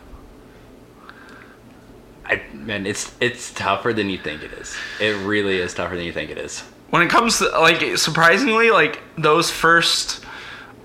I, 2.26 2.42
man, 2.54 2.86
it's 2.86 3.12
it's 3.20 3.52
tougher 3.54 3.92
than 3.92 4.10
you 4.10 4.18
think 4.18 4.44
it 4.44 4.54
is. 4.54 4.76
It 5.02 5.16
really 5.26 5.58
is 5.58 5.74
tougher 5.74 5.96
than 5.96 6.06
you 6.06 6.14
think 6.14 6.30
it 6.30 6.38
is. 6.38 6.62
when 6.92 7.02
it 7.02 7.10
comes 7.10 7.40
to 7.40 7.50
like 7.60 7.98
surprisingly 7.98 8.70
like 8.72 9.02
those 9.18 9.50
first 9.52 10.24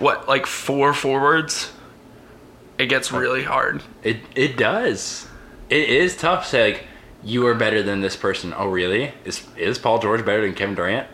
what 0.05 0.29
like 0.29 0.47
four 0.47 0.93
forwards 0.93 1.73
it 2.79 2.87
gets 2.87 3.11
really 3.11 3.45
hard 3.45 3.83
It 4.03 4.19
it 4.35 4.57
does. 4.57 5.27
It 5.71 5.89
is 5.89 6.17
tough 6.17 6.45
to 6.45 6.49
say 6.51 6.73
like 6.73 6.87
you 7.23 7.47
are 7.47 7.55
better 7.55 7.83
than 7.83 8.03
this 8.03 8.17
person. 8.17 8.53
Oh 8.57 8.69
really? 8.69 9.13
Is 9.25 9.47
is 9.57 9.79
Paul 9.79 9.99
George 9.99 10.25
better 10.25 10.43
than 10.43 10.55
Kevin 10.55 10.75
Durant? 10.75 11.09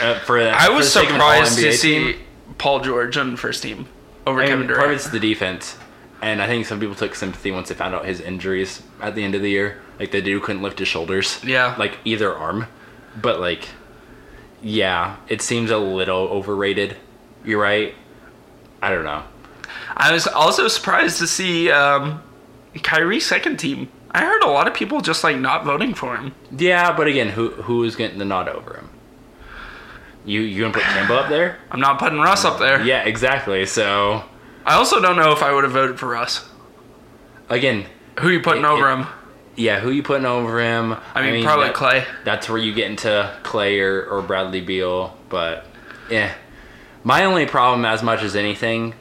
Uh, 0.00 0.18
for 0.20 0.38
i 0.38 0.68
was 0.68 0.86
the 0.86 1.00
sake 1.00 1.08
of 1.08 1.14
an 1.14 1.20
surprised 1.20 1.58
to 1.58 1.72
see 1.72 2.12
team? 2.12 2.20
paul 2.58 2.78
george 2.80 3.16
on 3.16 3.30
the 3.30 3.36
first 3.36 3.62
team 3.62 3.88
over 4.26 4.38
I 4.38 4.42
mean, 4.42 4.50
kevin 4.50 4.66
part 4.66 4.78
of 4.78 4.84
durant 4.84 5.00
it's 5.00 5.08
the 5.08 5.18
defense, 5.18 5.76
and 6.20 6.42
I 6.42 6.46
think 6.46 6.66
some 6.66 6.78
people 6.78 6.94
took 6.94 7.14
sympathy 7.14 7.50
once 7.50 7.68
they 7.68 7.74
found 7.74 7.94
out 7.94 8.04
his 8.04 8.20
injuries 8.20 8.82
at 9.00 9.14
the 9.14 9.24
end 9.24 9.34
of 9.34 9.42
the 9.42 9.50
year. 9.50 9.80
Like 9.98 10.10
the 10.10 10.20
dude 10.20 10.42
couldn't 10.42 10.62
lift 10.62 10.78
his 10.78 10.88
shoulders. 10.88 11.42
Yeah. 11.44 11.74
Like 11.78 11.98
either 12.04 12.34
arm, 12.34 12.66
but 13.20 13.40
like, 13.40 13.68
yeah, 14.62 15.16
it 15.28 15.40
seems 15.40 15.70
a 15.70 15.78
little 15.78 16.28
overrated. 16.28 16.96
You're 17.44 17.60
right. 17.62 17.94
I 18.82 18.90
don't 18.90 19.04
know. 19.04 19.22
i 19.96 20.12
was 20.12 20.26
also 20.26 20.68
surprised 20.68 21.18
to 21.18 21.26
see 21.26 21.70
um 21.70 22.22
Kyrie 22.82 23.20
second 23.20 23.56
team 23.58 23.88
i 24.12 24.24
heard 24.24 24.42
a 24.42 24.48
lot 24.48 24.68
of 24.68 24.74
people 24.74 25.00
just 25.00 25.24
like 25.24 25.36
not 25.38 25.64
voting 25.64 25.94
for 25.94 26.16
him 26.16 26.34
Yeah, 26.56 26.96
but 26.96 27.06
again, 27.08 27.28
who 27.30 27.50
who 27.50 27.82
is 27.84 27.96
getting 27.96 28.18
the 28.18 28.24
nod 28.24 28.48
over 28.48 28.74
him? 28.74 28.88
You 30.24 30.40
you 30.42 30.60
gonna 30.62 30.74
put 30.74 30.82
Kemba 30.82 31.24
up 31.24 31.28
there? 31.28 31.58
i'm 31.70 31.80
not 31.80 31.98
putting 31.98 32.18
russ 32.18 32.44
up 32.44 32.58
there 32.58 32.82
Yeah, 32.84 33.02
exactly. 33.04 33.66
So 33.66 34.22
i 34.66 34.74
also 34.74 35.00
don't 35.00 35.16
know 35.16 35.32
if 35.32 35.42
i 35.42 35.52
would 35.52 35.64
have 35.64 35.72
voted 35.72 35.98
for 35.98 36.08
russ 36.08 36.48
again, 37.48 37.86
who 38.20 38.28
you 38.28 38.40
putting 38.40 38.64
It- 38.64 38.68
over 38.68 38.88
it- 38.90 38.94
him 38.96 39.06
yeah, 39.56 39.80
who 39.80 39.90
you 39.90 40.04
putting 40.04 40.24
over 40.26 40.60
him? 40.60 40.94
i 41.16 41.20
mean, 41.28 41.42
probably 41.42 41.66
that- 41.66 41.74
klay 41.74 42.04
That's 42.24 42.48
where 42.48 42.58
you 42.58 42.72
get 42.72 42.88
into 42.90 43.34
Klay 43.42 43.80
or, 43.82 44.04
or 44.08 44.22
Bradley 44.22 44.60
Beal, 44.60 45.16
but 45.28 45.66
yeah. 46.08 46.32
My 47.04 47.24
only 47.24 47.46
problem, 47.46 47.84
as 47.84 48.02
much 48.02 48.22
as 48.22 48.34
anything, 48.36 48.94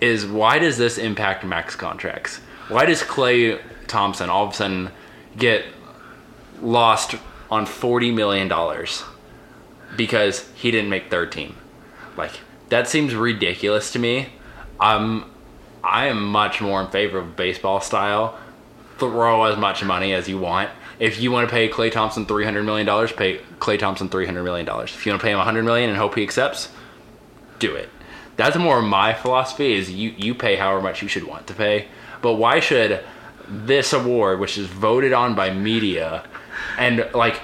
is 0.00 0.26
why 0.26 0.58
does 0.58 0.76
this 0.76 0.98
impact 0.98 1.44
max 1.44 1.74
contracts? 1.74 2.38
Why 2.68 2.84
does 2.84 3.02
Klay 3.02 3.60
Thompson 3.86 4.28
all 4.28 4.44
of 4.46 4.50
a 4.52 4.54
sudden 4.54 4.90
get 5.36 5.64
lost 6.60 7.16
on 7.50 7.66
forty 7.66 8.10
million 8.10 8.48
dollars 8.48 9.04
because 9.96 10.48
he 10.54 10.70
didn't 10.70 10.90
make 10.90 11.10
third 11.10 11.32
team? 11.32 11.56
Like 12.16 12.32
that 12.68 12.88
seems 12.88 13.14
ridiculous 13.14 13.92
to 13.92 13.98
me. 13.98 14.28
I'm 14.78 15.30
I 15.82 16.06
am 16.06 16.26
much 16.30 16.60
more 16.60 16.82
in 16.82 16.88
favor 16.88 17.18
of 17.18 17.36
baseball 17.36 17.80
style. 17.80 18.38
Throw 18.98 19.44
as 19.44 19.56
much 19.56 19.84
money 19.84 20.12
as 20.12 20.28
you 20.28 20.38
want. 20.38 20.70
If 20.98 21.20
you 21.20 21.30
want 21.30 21.48
to 21.48 21.52
pay 21.52 21.68
Klay 21.68 21.92
Thompson 21.92 22.26
three 22.26 22.44
hundred 22.44 22.64
million 22.64 22.86
dollars, 22.86 23.12
pay 23.12 23.38
Klay 23.58 23.78
Thompson 23.78 24.08
three 24.08 24.26
hundred 24.26 24.44
million 24.44 24.66
dollars. 24.66 24.94
If 24.94 25.04
you 25.04 25.12
want 25.12 25.20
to 25.20 25.26
pay 25.26 25.32
him 25.32 25.38
hundred 25.38 25.64
million 25.64 25.90
and 25.90 25.98
hope 25.98 26.14
he 26.14 26.22
accepts, 26.22 26.68
do 27.58 27.74
it. 27.74 27.88
That's 28.36 28.56
more 28.56 28.82
my 28.82 29.14
philosophy. 29.14 29.74
Is 29.74 29.90
you 29.90 30.14
you 30.16 30.34
pay 30.34 30.56
however 30.56 30.80
much 30.82 31.02
you 31.02 31.08
should 31.08 31.24
want 31.24 31.46
to 31.48 31.54
pay. 31.54 31.88
But 32.22 32.34
why 32.34 32.60
should 32.60 33.04
this 33.48 33.92
award, 33.92 34.40
which 34.40 34.58
is 34.58 34.66
voted 34.66 35.12
on 35.12 35.34
by 35.34 35.50
media, 35.50 36.24
and 36.78 37.08
like 37.14 37.40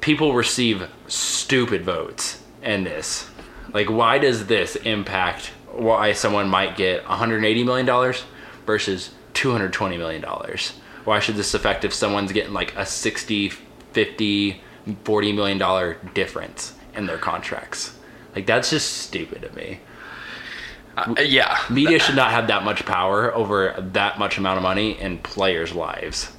people 0.00 0.34
receive 0.34 0.88
stupid 1.06 1.84
votes 1.84 2.42
in 2.62 2.84
this? 2.84 3.30
Like, 3.72 3.88
why 3.88 4.18
does 4.18 4.46
this 4.46 4.76
impact 4.76 5.52
why 5.72 6.12
someone 6.12 6.48
might 6.48 6.76
get 6.76 7.06
180 7.08 7.64
million 7.64 7.86
dollars 7.86 8.24
versus 8.66 9.10
220 9.34 9.96
million 9.96 10.20
dollars? 10.20 10.72
Why 11.10 11.18
should 11.18 11.34
this 11.34 11.54
affect 11.54 11.84
if 11.84 11.92
someone's 11.92 12.30
getting 12.30 12.52
like 12.52 12.72
a 12.76 12.86
60, 12.86 13.48
50, 13.48 14.60
40 15.02 15.32
million 15.32 15.58
dollar 15.58 15.94
difference 16.14 16.74
in 16.94 17.06
their 17.06 17.18
contracts? 17.18 17.98
Like 18.32 18.46
that's 18.46 18.70
just 18.70 18.98
stupid 18.98 19.42
to 19.42 19.52
me. 19.56 19.80
Uh, 20.96 21.16
yeah. 21.18 21.58
Media 21.68 21.98
should 21.98 22.14
not 22.14 22.30
have 22.30 22.46
that 22.46 22.62
much 22.62 22.86
power 22.86 23.34
over 23.34 23.74
that 23.92 24.20
much 24.20 24.38
amount 24.38 24.58
of 24.58 24.62
money 24.62 25.00
in 25.00 25.18
players' 25.18 25.74
lives. 25.74 26.30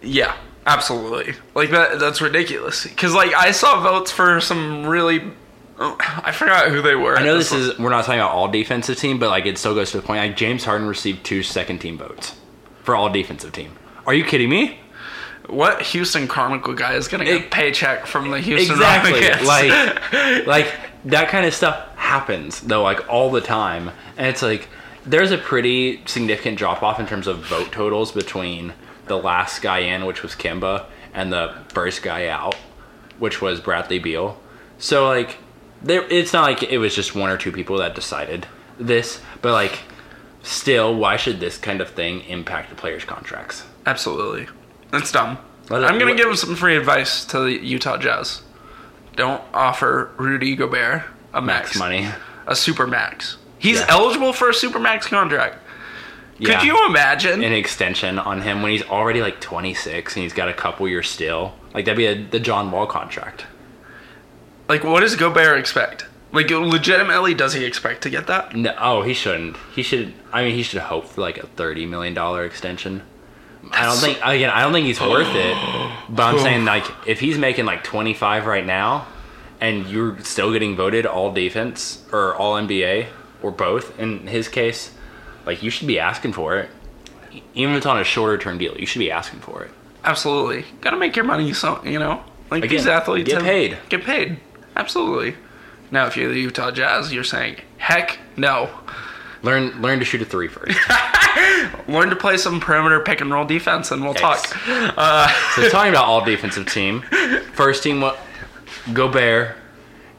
Yeah, 0.00 0.34
absolutely. 0.64 1.34
Like 1.54 1.68
that 1.68 1.98
that's 1.98 2.22
ridiculous. 2.22 2.86
Cuz 2.96 3.12
like 3.12 3.34
I 3.34 3.50
saw 3.50 3.82
votes 3.82 4.10
for 4.10 4.40
some 4.40 4.86
really 4.86 5.30
oh, 5.78 5.94
I 6.00 6.32
forgot 6.32 6.70
who 6.70 6.80
they 6.80 6.94
were. 6.94 7.18
I 7.18 7.22
know 7.22 7.36
this 7.36 7.52
is 7.52 7.78
we're 7.78 7.90
not 7.90 8.06
talking 8.06 8.20
about 8.20 8.32
all 8.32 8.48
defensive 8.48 8.96
team, 8.96 9.18
but 9.18 9.28
like 9.28 9.44
it 9.44 9.58
still 9.58 9.74
goes 9.74 9.90
to 9.90 9.98
the 9.98 10.06
point. 10.06 10.20
Like 10.20 10.38
James 10.38 10.64
Harden 10.64 10.88
received 10.88 11.22
two 11.22 11.42
second 11.42 11.80
team 11.80 11.98
votes 11.98 12.34
for 12.88 12.96
all 12.96 13.10
defensive 13.10 13.52
team. 13.52 13.76
Are 14.06 14.14
you 14.14 14.24
kidding 14.24 14.48
me? 14.48 14.78
what 15.46 15.82
Houston 15.82 16.26
Carmichael 16.26 16.72
guy 16.72 16.94
is 16.94 17.06
going 17.06 17.22
to 17.22 17.30
get 17.30 17.44
a 17.44 17.48
paycheck 17.50 18.06
from 18.06 18.30
the 18.30 18.40
Houston 18.40 18.76
exactly. 18.76 19.12
Rockets? 19.12 19.46
Like, 19.46 20.46
like 20.46 20.74
that 21.04 21.28
kind 21.28 21.44
of 21.44 21.52
stuff 21.52 21.94
happens 21.96 22.60
though, 22.60 22.82
like 22.82 23.06
all 23.10 23.30
the 23.30 23.42
time, 23.42 23.90
and 24.16 24.26
it's 24.26 24.40
like 24.40 24.68
there's 25.04 25.32
a 25.32 25.36
pretty 25.36 26.02
significant 26.06 26.56
drop 26.56 26.82
off 26.82 26.98
in 26.98 27.06
terms 27.06 27.26
of 27.26 27.44
vote 27.44 27.72
totals 27.72 28.10
between 28.10 28.72
the 29.06 29.18
last 29.18 29.60
guy 29.60 29.80
in, 29.80 30.06
which 30.06 30.22
was 30.22 30.32
Kemba, 30.32 30.86
and 31.12 31.30
the 31.30 31.54
first 31.68 32.02
guy 32.02 32.28
out, 32.28 32.54
which 33.18 33.42
was 33.42 33.60
Bradley 33.60 33.98
Beal. 33.98 34.40
So 34.78 35.06
like, 35.06 35.36
there, 35.82 36.06
it's 36.08 36.32
not 36.32 36.42
like 36.42 36.62
it 36.62 36.78
was 36.78 36.94
just 36.94 37.14
one 37.14 37.28
or 37.28 37.36
two 37.36 37.52
people 37.52 37.76
that 37.78 37.94
decided 37.94 38.46
this, 38.78 39.20
but 39.42 39.52
like, 39.52 39.78
still, 40.48 40.94
why 40.94 41.16
should 41.16 41.40
this 41.40 41.58
kind 41.58 41.80
of 41.80 41.90
thing 41.90 42.20
impact 42.22 42.70
the 42.70 42.76
players' 42.76 43.04
contracts? 43.04 43.64
Absolutely. 43.86 44.48
That's 44.90 45.12
dumb. 45.12 45.38
Let 45.70 45.84
I'm 45.84 45.98
going 45.98 46.14
to 46.14 46.20
give 46.20 46.28
him 46.30 46.36
some 46.36 46.56
free 46.56 46.76
advice 46.76 47.24
to 47.26 47.40
the 47.40 47.52
Utah 47.52 47.98
Jazz. 47.98 48.42
Don't 49.16 49.42
offer 49.52 50.10
Rudy 50.16 50.56
Gobert 50.56 51.02
a 51.34 51.42
max, 51.42 51.70
Max 51.70 51.78
money. 51.78 52.08
a 52.46 52.56
super 52.56 52.86
max. 52.86 53.36
He's 53.58 53.80
Yeah. 53.80 53.86
eligible 53.90 54.32
for 54.32 54.48
a 54.48 54.54
super 54.54 54.78
max 54.78 55.06
contract. 55.06 55.56
Yeah. 56.38 56.58
Could 56.60 56.66
you 56.66 56.86
imagine? 56.86 57.42
an 57.42 57.52
extension 57.52 58.18
on 58.18 58.42
him 58.42 58.62
when 58.62 58.70
he's 58.70 58.84
already 58.84 59.20
like 59.20 59.40
26 59.40 60.14
and 60.14 60.22
he's 60.22 60.32
got 60.32 60.48
a 60.48 60.54
couple 60.54 60.88
years 60.88 61.10
still. 61.10 61.54
Like 61.74 61.84
that'd 61.84 61.96
be 61.98 62.06
a, 62.06 62.14
the 62.14 62.38
John 62.40 62.70
Wall 62.70 62.86
contract. 62.86 63.44
like, 64.68 64.84
what 64.84 65.00
does 65.00 65.16
Gobert 65.16 65.58
expect? 65.58 66.06
Like, 66.30 66.50
legitimately, 66.50 67.34
does 67.34 67.54
he 67.54 67.64
expect 67.64 68.02
to 68.02 68.10
get 68.10 68.26
that? 68.26 68.54
No, 68.54 68.74
oh, 68.78 69.02
he 69.02 69.14
shouldn't. 69.14 69.56
He 69.74 69.82
should. 69.82 70.12
I 70.32 70.44
mean, 70.44 70.54
he 70.54 70.62
should 70.62 70.80
hope 70.80 71.06
for 71.06 71.22
like 71.22 71.38
a 71.38 71.46
30 71.46 71.86
million 71.86 72.14
dollar 72.14 72.44
extension. 72.44 73.02
I 73.72 73.84
don't 73.84 73.96
That's- 73.96 74.00
think 74.00 74.18
again. 74.22 74.50
I 74.50 74.62
don't 74.62 74.72
think 74.72 74.86
he's 74.86 75.00
worth 75.00 75.34
it. 75.34 75.54
But 76.08 76.22
I'm 76.22 76.34
oh. 76.36 76.42
saying 76.42 76.64
like 76.64 76.84
if 77.06 77.20
he's 77.20 77.38
making 77.38 77.64
like 77.64 77.82
25 77.82 78.46
right 78.46 78.64
now, 78.64 79.06
and 79.60 79.86
you're 79.88 80.18
still 80.20 80.52
getting 80.52 80.76
voted 80.76 81.06
all 81.06 81.32
defense 81.32 82.04
or 82.12 82.34
all 82.36 82.54
NBA 82.54 83.08
or 83.42 83.50
both 83.50 83.98
in 83.98 84.26
his 84.26 84.48
case, 84.48 84.92
like 85.46 85.62
you 85.62 85.70
should 85.70 85.88
be 85.88 85.98
asking 85.98 86.32
for 86.32 86.56
it. 86.58 86.70
Even 87.54 87.74
if 87.74 87.78
it's 87.78 87.86
on 87.86 87.98
a 87.98 88.04
shorter 88.04 88.38
term 88.38 88.58
deal, 88.58 88.76
you 88.78 88.86
should 88.86 89.00
be 89.00 89.10
asking 89.10 89.40
for 89.40 89.64
it. 89.64 89.70
Absolutely. 90.04 90.64
Got 90.80 90.90
to 90.90 90.96
make 90.96 91.16
your 91.16 91.24
money, 91.24 91.52
so 91.52 91.82
you 91.84 91.98
know, 91.98 92.22
like 92.50 92.64
Again, 92.64 92.76
these 92.76 92.86
athletes 92.86 93.28
get 93.28 93.36
have- 93.36 93.44
paid. 93.44 93.78
Get 93.88 94.04
paid. 94.04 94.38
Absolutely. 94.76 95.34
Now, 95.90 96.06
if 96.06 96.16
you're 96.16 96.30
the 96.32 96.40
Utah 96.40 96.70
Jazz, 96.70 97.12
you're 97.12 97.24
saying, 97.24 97.56
heck 97.78 98.18
no. 98.36 98.70
Learn 99.42 99.80
learn 99.80 100.00
to 100.00 100.04
shoot 100.04 100.20
a 100.20 100.24
three 100.24 100.48
first. 100.48 100.76
Learn 101.88 102.10
to 102.10 102.16
play 102.16 102.36
some 102.36 102.58
perimeter 102.60 103.00
pick 103.00 103.20
and 103.20 103.30
roll 103.30 103.44
defense, 103.44 103.90
and 103.92 104.02
we'll 104.02 104.14
Yes. 104.14 104.42
talk. 104.50 104.68
Uh, 104.98 105.28
So 105.54 105.68
talking 105.68 105.90
about 105.90 106.04
all 106.06 106.24
defensive 106.24 106.66
team, 106.66 107.02
first 107.52 107.82
team 107.84 108.00
what 108.00 108.18
Gobert, 108.92 109.56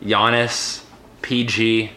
Giannis, 0.02 0.84
PG, 1.22 1.92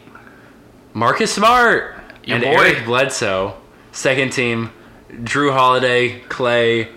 Marcus 0.94 1.32
Smart, 1.32 1.96
Your 2.24 2.36
and 2.36 2.44
boy. 2.44 2.50
Eric 2.50 2.84
Bledsoe. 2.86 3.54
Second 3.92 4.32
team, 4.32 4.70
Jrue 5.22 5.52
Holiday, 5.52 6.20
Klay, 6.22 6.88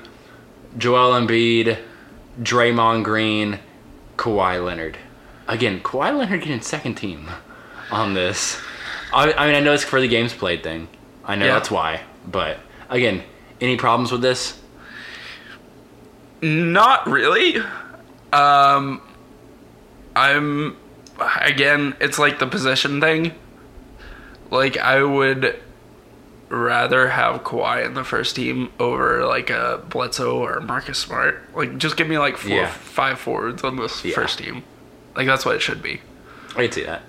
Joel 0.77 1.11
Embiid, 1.21 1.77
Draymond 2.41 3.03
Green, 3.03 3.59
Kawhi 4.17 4.63
Leonard. 4.65 4.97
Again, 5.47 5.79
Kawhi 5.81 6.17
Leonard 6.17 6.41
getting 6.41 6.61
second 6.61 6.95
team 6.95 7.29
on 7.91 8.13
this. 8.13 8.59
I, 9.13 9.31
I 9.33 9.45
mean, 9.47 9.55
I 9.55 9.59
know 9.59 9.73
it's 9.73 9.83
for 9.83 10.01
the 10.01 10.07
games 10.07 10.33
played 10.33 10.63
thing. 10.63 10.87
I 11.23 11.35
know 11.35 11.45
Yeah. 11.45 11.53
that's 11.53 11.69
why. 11.71 12.01
But 12.27 12.57
again, 12.89 13.23
any 13.61 13.77
problems 13.77 14.11
with 14.11 14.21
this? 14.21 14.59
Not 16.41 17.07
really. 17.07 17.57
Um, 18.33 19.01
I'm 20.15 20.75
again. 21.41 21.95
It's 21.99 22.19
like 22.19 22.39
the 22.39 22.47
position 22.47 22.99
thing. 22.99 23.33
Like 24.51 24.77
I 24.77 25.01
would 25.01 25.59
rather 26.49 27.09
have 27.09 27.43
Kawhi 27.43 27.85
in 27.85 27.93
the 27.95 28.03
first 28.03 28.35
team 28.35 28.71
over 28.79 29.25
like 29.25 29.49
a 29.49 29.83
Bledsoe 29.89 30.37
or 30.37 30.59
Marcus 30.61 30.99
Smart. 30.99 31.41
Like 31.55 31.77
just 31.77 31.97
give 31.97 32.07
me 32.07 32.19
like 32.19 32.37
four, 32.37 32.51
Yeah. 32.51 32.69
five 32.69 33.19
forwards 33.19 33.63
on 33.63 33.77
this 33.77 34.03
Yeah. 34.05 34.13
first 34.15 34.37
team. 34.39 34.63
Like 35.15 35.27
that's 35.27 35.45
what 35.45 35.55
it 35.55 35.61
should 35.61 35.81
be. 35.81 36.01
I 36.51 36.63
can 36.63 36.71
see 36.71 36.83
that. 36.83 37.01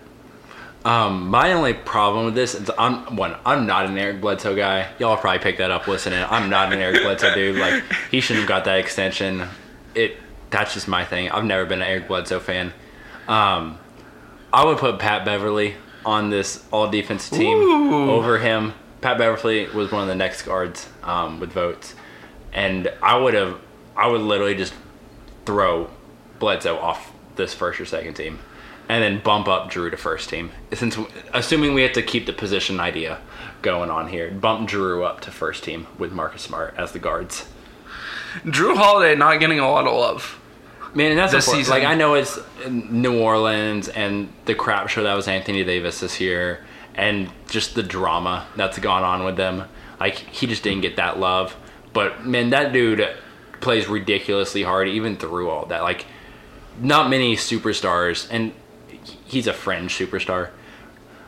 Um, 0.87 1.29
my 1.29 1.53
only 1.53 1.75
problem 1.75 2.27
with 2.27 2.37
this 2.37 2.55
is 2.55 2.71
I'm 2.79 3.16
one. 3.16 3.35
I'm 3.45 3.66
not 3.66 3.87
an 3.87 3.99
Eric 3.99 4.21
Bledsoe 4.21 4.55
guy. 4.55 4.88
Y'all 5.01 5.16
probably 5.16 5.40
picked 5.40 5.59
that 5.59 5.73
up 5.73 5.88
listening. 5.88 6.25
I'm 6.31 6.49
not 6.49 6.73
an 6.73 6.79
Eric 6.81 7.03
Bledsoe 7.03 7.35
dude. 7.35 7.57
Like 7.57 7.83
he 8.11 8.21
shouldn't 8.21 8.42
have 8.42 8.49
got 8.49 8.64
that 8.66 8.79
extension. 8.79 9.49
It. 9.97 10.16
That's 10.51 10.75
just 10.75 10.87
my 10.87 11.05
thing. 11.05 11.29
I've 11.31 11.45
never 11.45 11.66
been 11.66 11.83
an 11.83 11.88
Eric 11.88 12.07
Bledsoe 12.07 12.38
fan. 12.38 12.73
Um, 13.27 13.79
I 14.53 14.64
would 14.64 14.79
put 14.79 15.01
Pat 15.01 15.25
Beverley 15.25 15.75
on 16.05 16.31
this 16.31 16.64
all 16.71 16.88
defense 16.88 17.29
team 17.29 17.59
Ooh. 17.59 18.11
over 18.12 18.38
him. 18.38 18.73
Pat 19.01 19.19
Beverley 19.19 19.66
was 19.66 19.90
one 19.90 20.03
of 20.03 20.09
the 20.09 20.14
next 20.14 20.42
guards 20.42 20.88
um, 21.03 21.40
with 21.40 21.51
votes, 21.53 21.97
and 22.53 22.92
I 23.03 23.16
would 23.16 23.35
have. 23.35 23.59
I 23.97 24.07
would 24.07 24.21
literally 24.21 24.55
just 24.55 24.75
throw 25.47 25.90
Bledsoe 26.38 26.79
off 26.79 27.12
this 27.37 27.55
first 27.55 27.81
or 27.81 27.87
second 27.87 28.14
team, 28.14 28.38
and 28.88 29.03
then 29.03 29.20
bump 29.22 29.49
up 29.49 29.70
Jrue 29.70 29.90
to 29.90 29.96
first 29.96 30.29
team. 30.31 30.51
Since 30.72 30.96
assuming 31.33 31.75
we 31.75 31.83
have 31.83 31.92
to 31.92 32.03
keep 32.03 32.27
the 32.27 32.33
position 32.33 32.81
idea 32.81 33.18
going 33.62 33.90
on 33.90 34.09
here, 34.09 34.31
bump 34.31 34.68
Jrue 34.68 35.05
up 35.05 35.20
to 35.22 35.31
first 35.31 35.64
team 35.64 35.87
with 35.99 36.12
Marcus 36.12 36.42
Smart 36.42 36.75
as 36.77 36.92
the 36.92 36.99
guards. 36.99 37.46
Jrue 38.44 38.77
Holiday 38.77 39.14
not 39.14 39.40
getting 39.40 39.59
a 39.59 39.70
lot 39.70 39.87
of 39.87 39.92
love. 39.94 40.40
Man, 40.94 41.11
and 41.11 41.18
that's 41.18 41.33
This 41.33 41.46
important. 41.46 41.66
season. 41.66 41.81
like 41.83 41.88
I 41.88 41.94
know 41.94 42.14
it's 42.14 42.38
New 42.68 43.20
Orleans 43.20 43.88
and 43.88 44.33
the 44.46 44.55
crap 44.55 44.88
show 44.88 45.03
that 45.03 45.14
was 45.14 45.29
Anthony 45.29 45.62
Davis 45.64 46.01
this 46.01 46.20
year, 46.20 46.64
and 46.95 47.30
just 47.49 47.74
the 47.74 47.82
drama 47.82 48.47
that's 48.57 48.78
gone 48.78 49.03
on 49.03 49.24
with 49.24 49.37
them. 49.37 49.64
Like 50.01 50.14
he 50.16 50.47
just 50.47 50.62
didn't 50.62 50.82
get 50.82 50.97
that 50.97 51.18
love, 51.18 51.57
but 51.93 52.24
man, 52.26 52.51
that 52.51 52.72
dude 52.72 53.07
plays 53.61 53.89
ridiculously 53.89 54.62
hard 54.62 54.89
even 54.89 55.16
through 55.16 55.51
all 55.51 55.66
that. 55.66 55.82
Like 55.82 56.07
not 56.81 57.11
many 57.11 57.37
superstars, 57.37 58.27
and 58.31 58.53
he's 59.24 59.47
a 59.47 59.53
fringe 59.53 59.97
superstar, 59.97 60.51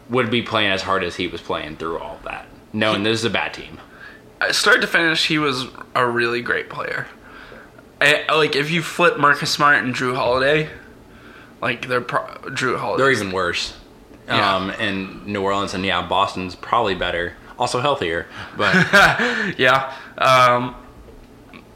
would 0.09 0.31
be 0.31 0.43
playing 0.43 0.71
as 0.71 0.83
hard 0.83 1.05
as 1.05 1.17
he 1.17 1.27
was 1.27 1.41
playing 1.41 1.77
through 1.77 1.99
all 1.99 2.19
that, 2.25 2.47
knowing 2.73 3.03
this 3.03 3.19
is 3.21 3.25
a 3.25 3.31
bad 3.31 3.55
team. 3.55 3.79
Uh, 4.41 4.53
Start 4.53 4.81
to 4.81 4.87
finish, 4.87 5.27
he 5.27 5.39
was 5.39 5.67
a 5.95 6.07
really 6.07 6.41
great 6.41 6.71
player. 6.71 7.07
Eh, 8.01 8.25
like 8.33 8.55
if 8.55 8.71
you 8.71 8.83
flip 8.83 9.19
Marcus 9.19 9.51
Smart 9.51 9.83
and 9.83 9.95
Jrue 9.95 10.15
Holiday, 10.15 10.71
like 11.61 11.89
they're 11.89 12.01
pro- 12.01 12.27
Jrue 12.51 12.79
Holiday. 12.79 13.03
They're 13.03 13.13
even 13.13 13.33
worse. 13.33 13.77
Yeah. 14.27 14.57
Um, 14.57 14.71
in 14.73 15.25
New 15.33 15.43
Orleans 15.43 15.75
and 15.75 15.85
yeah, 15.85 16.07
Boston's 16.07 16.55
probably 16.55 16.95
better, 16.95 17.35
also 17.59 17.81
healthier, 17.81 18.27
but 18.57 18.75
yeah. 19.59 19.93
Um, 20.19 20.77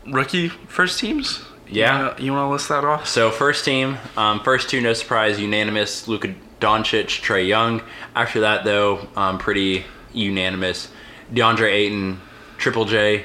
rookie 0.06 0.48
first 0.48 1.00
teams. 1.00 1.44
Yeah. 1.72 2.18
You 2.18 2.32
want 2.32 2.48
to 2.48 2.52
list 2.52 2.68
that 2.68 2.84
off? 2.84 3.08
So 3.08 3.30
first 3.30 3.64
team, 3.64 3.98
um, 4.16 4.40
first 4.40 4.68
two, 4.68 4.80
no 4.80 4.92
surprise, 4.92 5.40
unanimous. 5.40 6.06
Luka 6.06 6.34
Doncic, 6.60 7.22
Trae 7.22 7.46
Young. 7.46 7.82
After 8.14 8.40
that, 8.40 8.64
though, 8.64 9.08
um, 9.16 9.38
pretty 9.38 9.84
unanimous. 10.12 10.88
DeAndre 11.32 11.72
Ayton, 11.72 12.20
Triple 12.58 12.84
J, 12.84 13.24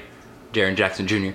Jaren 0.53 0.75
Jackson 0.75 1.07
Jr., 1.07 1.31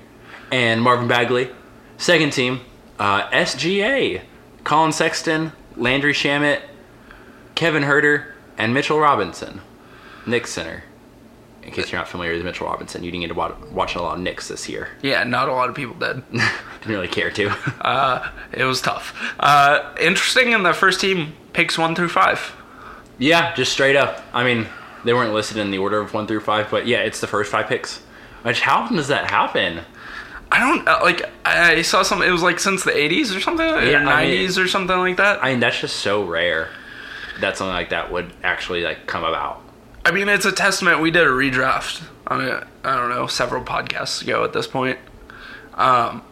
and 0.51 0.83
Marvin 0.83 1.07
Bagley. 1.07 1.51
Second 1.99 2.33
team, 2.33 2.61
uh, 2.99 3.29
SGA, 3.31 4.23
Collin 4.65 4.93
Sexton, 4.93 5.53
Landry 5.77 6.13
Shamet, 6.13 6.63
Kevin 7.55 7.83
Huerter, 7.85 8.33
and 8.57 8.73
Mitchell 8.73 8.99
Robinson. 8.99 9.61
Knicks 10.27 10.51
center. 10.51 10.85
In 11.63 11.71
case 11.71 11.93
you're 11.93 12.01
not 12.01 12.09
familiar 12.09 12.33
with 12.35 12.45
Mitchell 12.45 12.67
Robinson, 12.67 13.05
you 13.05 13.11
didn't 13.11 13.23
get 13.23 13.29
to 13.29 13.35
watch, 13.35 13.57
watch 13.71 13.95
a 13.95 14.03
lot 14.03 14.17
of 14.17 14.21
Knicks 14.23 14.49
this 14.49 14.69
year. 14.69 14.89
Yeah, 15.01 15.23
not 15.25 15.49
a 15.49 15.53
lot 15.53 15.69
of 15.69 15.75
people 15.77 15.95
did. 15.95 16.23
Didn't 16.31 16.51
really 16.89 17.09
care 17.09 17.31
to. 17.31 17.55
Uh, 17.81 18.29
it 18.53 18.65
was 18.65 18.81
tough. 18.81 19.15
Uh, 19.41 19.95
interesting 20.01 20.53
in 20.53 20.63
the 20.65 20.73
first 20.73 21.01
team, 21.01 21.35
picks 21.53 21.77
one 21.79 21.95
through 21.95 22.09
five. 22.09 22.53
Yeah, 23.19 23.55
just 23.55 23.73
straight 23.73 23.97
up. 23.97 24.23
I 24.33 24.43
mean, 24.45 24.67
they 25.05 25.13
weren't 25.13 25.33
listed 25.35 25.57
in 25.59 25.71
the 25.71 25.79
order 25.79 25.99
of 26.01 26.13
one 26.15 26.27
through 26.27 26.41
five, 26.41 26.69
but 26.71 26.87
yeah, 26.87 26.99
it's 26.99 27.21
the 27.21 27.27
first 27.27 27.51
five 27.53 27.67
picks. 27.69 27.99
Which 28.43 28.61
how 28.61 28.81
often 28.81 28.97
does 28.97 29.09
that 29.09 29.31
happen? 29.31 29.81
I 30.51 30.59
don't 30.59 30.87
uh, 30.89 30.99
like. 31.03 31.23
I 31.45 31.83
saw 31.83 32.03
something. 32.03 32.29
It 32.29 32.33
was 32.33 32.43
like 32.43 32.59
since 32.61 32.85
the 32.85 32.91
'80s 32.91 33.35
or 33.37 33.41
something, 33.41 33.65
Yeah, 33.67 34.05
or 34.05 34.09
I 34.09 34.27
mean- 34.29 34.49
'90s 34.49 34.63
or 34.63 34.69
something 34.69 34.97
like 34.99 35.17
that. 35.17 35.43
I 35.43 35.51
mean, 35.53 35.61
that's 35.61 35.81
just 35.81 35.97
so 35.97 36.25
rare 36.25 36.69
that 37.41 37.57
something 37.57 37.73
like 37.75 37.91
that 37.91 38.11
would 38.13 38.33
actually 38.43 38.83
like 38.83 39.07
come 39.07 39.25
about. 39.25 39.62
I 40.05 40.11
mean, 40.11 40.29
it's 40.29 40.45
a 40.45 40.53
testament. 40.53 41.01
We 41.01 41.11
did 41.11 41.23
a 41.23 41.31
redraft 41.31 42.03
on 42.27 42.41
it. 42.41 42.65
I 42.85 42.97
don't 42.97 43.11
know, 43.11 43.27
several 43.27 43.63
podcasts 43.63 44.23
ago 44.23 44.45
at 44.45 44.53
this 44.53 44.67
point. 44.67 44.99
Um, 45.75 46.23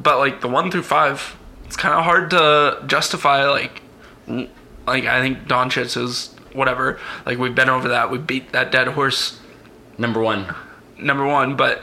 but 0.00 0.18
like 0.18 0.40
the 0.40 0.48
one 0.48 0.70
through 0.70 0.82
five, 0.82 1.36
it's 1.64 1.76
kind 1.76 1.94
of 1.94 2.04
hard 2.04 2.30
to 2.30 2.82
justify. 2.86 3.48
Like, 3.48 3.82
like 4.26 5.04
I 5.04 5.20
think 5.20 5.46
Doncic 5.46 5.96
is 5.96 6.34
whatever. 6.52 6.98
Like 7.24 7.38
we've 7.38 7.54
been 7.54 7.68
over 7.68 7.88
that. 7.88 8.10
We 8.10 8.18
beat 8.18 8.52
that 8.52 8.72
dead 8.72 8.88
horse 8.88 9.40
Number 9.98 10.20
one, 10.20 10.52
number 10.98 11.26
one. 11.26 11.56
But 11.56 11.82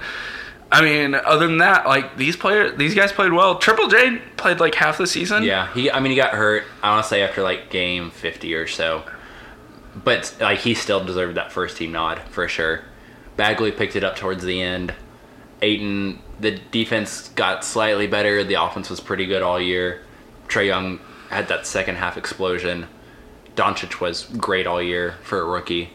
I 0.71 0.81
mean, 0.81 1.15
other 1.15 1.47
than 1.47 1.59
that, 1.59 1.85
like 1.85 2.17
these 2.17 2.35
players, 2.35 2.77
these 2.77 2.93
guys 2.95 3.11
played 3.11 3.31
well. 3.33 3.57
Triple 3.57 3.87
J 3.87 4.19
played 4.37 4.59
like 4.59 4.75
half 4.75 4.97
the 4.97 5.07
season. 5.07 5.43
yeah. 5.43 5.73
He, 5.73 5.89
I 5.89 5.99
mean, 5.99 6.11
he 6.11 6.15
got 6.17 6.33
hurt. 6.33 6.63
I 6.83 6.91
want 6.91 7.03
to 7.03 7.09
say 7.09 7.21
after 7.21 7.41
like 7.41 7.69
game 7.69 8.11
fifty 8.11 8.53
or 8.53 8.67
so, 8.67 9.03
but 9.95 10.35
like 10.39 10.59
he 10.59 10.73
still 10.73 11.03
deserved 11.03 11.35
that 11.37 11.51
first 11.51 11.77
team 11.77 11.91
nod 11.91 12.19
for 12.29 12.47
sure. 12.47 12.81
Bagley 13.37 13.71
picked 13.71 13.95
it 13.95 14.03
up 14.03 14.15
towards 14.15 14.43
the 14.43 14.61
end. 14.61 14.93
Ayton, 15.61 16.19
the 16.39 16.51
defense 16.71 17.29
got 17.29 17.63
slightly 17.63 18.07
better. 18.07 18.43
The 18.43 18.55
offense 18.55 18.89
was 18.89 18.99
pretty 18.99 19.25
good 19.25 19.41
all 19.41 19.59
year. 19.59 20.01
Trae 20.47 20.67
Young 20.67 20.99
had 21.29 21.47
that 21.47 21.65
second 21.67 21.95
half 21.95 22.17
explosion. 22.17 22.87
Doncic 23.55 23.99
was 24.01 24.23
great 24.37 24.65
all 24.67 24.81
year 24.81 25.15
for 25.23 25.39
a 25.39 25.45
rookie. 25.45 25.91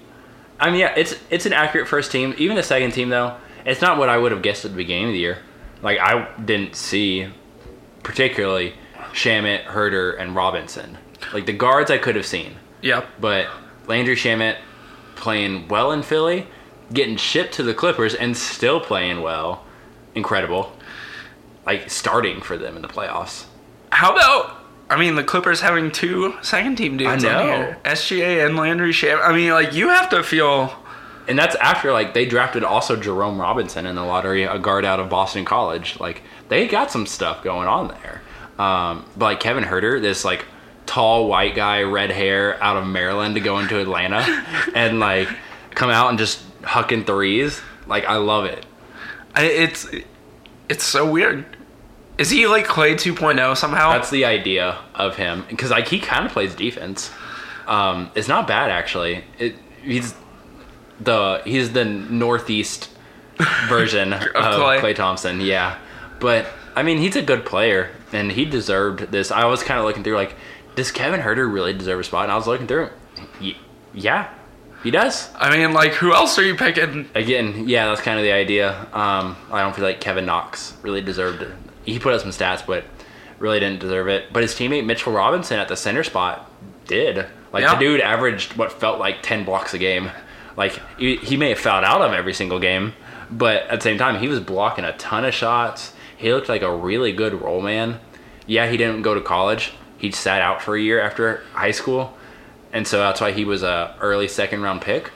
I 0.59 0.71
mean, 0.71 0.81
yeah, 0.81 0.95
it's 0.97 1.17
it's 1.31 1.47
an 1.47 1.53
accurate 1.53 1.89
first 1.89 2.11
team. 2.13 2.35
Even 2.39 2.57
the 2.57 2.63
second 2.63 2.93
team, 2.93 3.09
though, 3.11 3.37
it's 3.65 3.81
not 3.83 3.99
what 3.99 4.09
I 4.09 4.17
would 4.17 4.33
have 4.33 4.43
guessed 4.43 4.65
at 4.65 4.71
the 4.71 4.77
beginning 4.77 5.07
of 5.07 5.13
the 5.13 5.19
year. 5.19 5.39
Like 5.83 5.99
I 5.99 6.29
didn't 6.43 6.75
see, 6.77 7.29
particularly, 8.03 8.75
Shamet, 9.13 9.65
Huerter, 9.67 10.19
and 10.19 10.35
Robinson. 10.35 10.97
Like 11.35 11.47
the 11.47 11.53
guards, 11.53 11.91
I 11.91 11.99
could 11.99 12.17
have 12.17 12.27
seen, 12.27 12.57
Yep. 12.83 13.07
but 13.21 13.49
Landry 13.87 14.17
Shamet 14.17 14.57
playing 15.15 15.69
well 15.69 15.93
in 15.93 16.03
Philly, 16.03 16.47
getting 16.93 17.17
shipped 17.17 17.55
to 17.55 17.63
the 17.63 17.75
Clippers, 17.75 18.15
and 18.15 18.37
still 18.37 18.81
playing 18.81 19.23
well, 19.23 19.65
incredible. 20.15 20.73
Like 21.65 21.91
starting 21.91 22.41
for 22.41 22.57
them 22.57 22.77
in 22.77 22.83
the 22.83 22.89
playoffs. 22.89 23.47
How 23.91 24.13
about? 24.13 24.65
I 24.89 24.97
mean, 24.99 25.17
the 25.17 25.25
Clippers 25.25 25.61
having 25.61 25.91
two 25.91 26.35
second 26.43 26.77
team 26.77 26.97
dudes 26.97 27.25
I 27.25 27.29
know. 27.29 27.39
on 27.39 27.47
here, 27.47 27.79
SGA 27.85 28.47
and 28.47 28.57
Landry 28.57 28.93
Sham. 28.93 29.19
I 29.21 29.35
mean, 29.35 29.51
like 29.51 29.73
you 29.73 29.89
have 29.89 30.09
to 30.11 30.23
feel. 30.23 30.73
And 31.29 31.37
that's 31.37 31.57
after 31.57 31.93
like 31.93 32.15
they 32.15 32.25
drafted 32.25 32.63
also 32.63 32.95
Jerome 32.95 33.41
Robinson 33.41 33.85
in 33.85 33.97
the 33.97 34.05
lottery, 34.05 34.45
a 34.45 34.61
guard 34.61 34.85
out 34.85 35.01
of 35.01 35.11
Boston 35.11 35.45
College. 35.45 35.99
Like 35.99 36.23
they 36.49 36.69
got 36.69 36.93
some 36.93 37.05
stuff 37.05 37.43
going 37.43 37.67
on 37.67 37.89
there. 37.89 38.23
Um, 38.65 39.05
but 39.17 39.25
like 39.25 39.41
Kevin 39.41 39.65
Huerter, 39.65 40.01
this 40.01 40.25
like 40.25 40.45
tall 40.87 41.29
white 41.29 41.55
guy, 41.55 41.83
red 41.83 42.11
hair, 42.11 42.63
out 42.63 42.77
of 42.77 42.87
Maryland 42.87 43.35
to 43.35 43.41
go 43.41 43.59
into 43.59 43.79
Atlanta 43.81 44.21
and 44.75 44.99
like 45.01 45.29
come 45.71 45.91
out 45.91 46.09
and 46.11 46.19
just 46.19 46.41
hucking 46.63 47.07
threes. 47.07 47.61
Like 47.87 48.05
I 48.07 48.17
love 48.17 48.45
it. 48.47 48.65
I- 49.35 49.45
It's 49.45 49.87
it's 50.69 50.85
so 50.85 51.09
weird. 51.11 51.45
Is 52.19 52.31
he 52.31 52.47
like 52.47 52.67
Klay 52.67 52.95
2.0 52.95 53.57
somehow? 53.57 53.93
That's 53.93 54.09
the 54.11 54.25
idea 54.25 54.79
of 54.95 55.17
him 55.17 55.45
because 55.51 55.71
like 55.71 55.87
he 55.89 56.01
kind 56.01 56.25
of 56.25 56.33
plays 56.33 56.55
defense. 56.55 57.11
Um, 57.67 58.11
it's 58.15 58.29
not 58.29 58.47
bad 58.47 58.71
actually. 58.71 59.25
It, 59.39 59.57
he's 59.83 60.15
the 61.01 61.43
he's 61.45 61.73
the 61.73 61.85
northeast 61.85 62.91
version 63.69 64.13
of 64.15 64.21
Klay. 64.23 64.81
Clay. 64.81 64.95
Thompson. 64.95 65.41
Yeah, 65.41 65.79
but 66.21 66.47
I 66.75 66.83
mean 66.83 66.99
he's 66.99 67.17
a 67.17 67.23
good 67.23 67.45
player 67.45 67.91
and 68.13 68.33
he 68.33 68.45
deserved 68.47 69.11
this. 69.13 69.31
I 69.31 69.45
was 69.45 69.63
kind 69.63 69.79
of 69.79 69.85
looking 69.85 70.03
through 70.05 70.17
like, 70.17 70.35
does 70.77 70.93
Kevin 70.93 71.21
Huerter 71.21 71.53
really 71.53 71.73
deserve 71.73 71.99
a 72.01 72.05
spot? 72.05 72.25
And 72.25 72.33
I 72.33 72.37
was 72.37 72.47
looking 72.47 72.67
through. 72.69 72.91
Yeah, 73.95 74.29
he 74.83 74.91
does. 74.91 75.31
I 75.35 75.57
mean, 75.57 75.73
like 75.73 75.93
who 75.93 76.13
else 76.15 76.39
are 76.39 76.45
you 76.45 76.55
picking? 76.55 77.09
Again, 77.15 77.69
yeah, 77.69 77.87
that's 77.87 78.01
kind 78.03 78.19
of 78.19 78.25
the 78.25 78.33
idea. 78.33 78.73
Um, 78.93 79.37
I 79.51 79.63
don't 79.63 79.75
feel 79.75 79.85
like 79.85 80.01
Kevin 80.01 80.27
Knox 80.27 80.75
really 80.83 81.01
deserved 81.01 81.43
it. 81.43 81.51
He 81.85 81.99
put 81.99 82.13
up 82.15 82.21
some 82.21 82.31
stats, 82.31 82.65
but 82.67 82.85
really 83.39 83.59
didn't 83.61 83.81
deserve 83.81 84.09
it. 84.09 84.33
But 84.33 84.43
his 84.43 84.55
teammate 84.55 84.85
Mitchell 84.85 85.13
Robinson 85.13 85.59
at 85.59 85.69
the 85.69 85.77
center 85.77 86.05
spot 86.05 86.51
did. 86.87 87.27
Like 87.53 87.63
Yeah. 87.63 87.75
the 87.75 87.81
dude 87.81 88.01
averaged 88.01 88.57
what 88.57 88.71
felt 88.73 88.99
like 88.99 89.23
ten 89.23 89.45
blocks 89.45 89.73
a 89.73 89.79
game. 89.79 90.11
Like 90.57 90.81
he, 90.99 91.17
he 91.17 91.37
may 91.37 91.51
have 91.51 91.59
fouled 91.59 91.85
out 91.85 92.03
of 92.03 92.13
every 92.13 92.35
single 92.35 92.59
game, 92.59 92.93
but 93.31 93.63
at 93.65 93.81
the 93.81 93.85
same 93.85 93.99
time 93.99 94.21
he 94.21 94.29
was 94.29 94.41
blocking 94.41 94.85
a 94.85 94.97
ton 94.99 95.25
of 95.25 95.33
shots. 95.35 95.95
He 96.19 96.33
looked 96.33 96.49
like 96.49 96.63
a 96.63 96.75
really 96.75 97.13
good 97.13 97.41
role 97.41 97.61
man. 97.63 97.99
Yeah, 98.47 98.69
he 98.71 98.77
didn't 98.77 99.03
go 99.03 99.15
to 99.15 99.21
college. 99.21 99.73
He 99.99 100.11
sat 100.11 100.43
out 100.43 100.63
for 100.63 100.77
a 100.77 100.81
year 100.81 101.01
after 101.01 101.43
high 101.53 101.71
school, 101.71 102.17
and 102.73 102.87
so 102.87 102.99
that's 102.99 103.21
why 103.21 103.33
he 103.33 103.45
was 103.45 103.63
a 103.63 103.97
early 104.01 104.29
second 104.29 104.63
round 104.63 104.83
pick. 104.83 105.11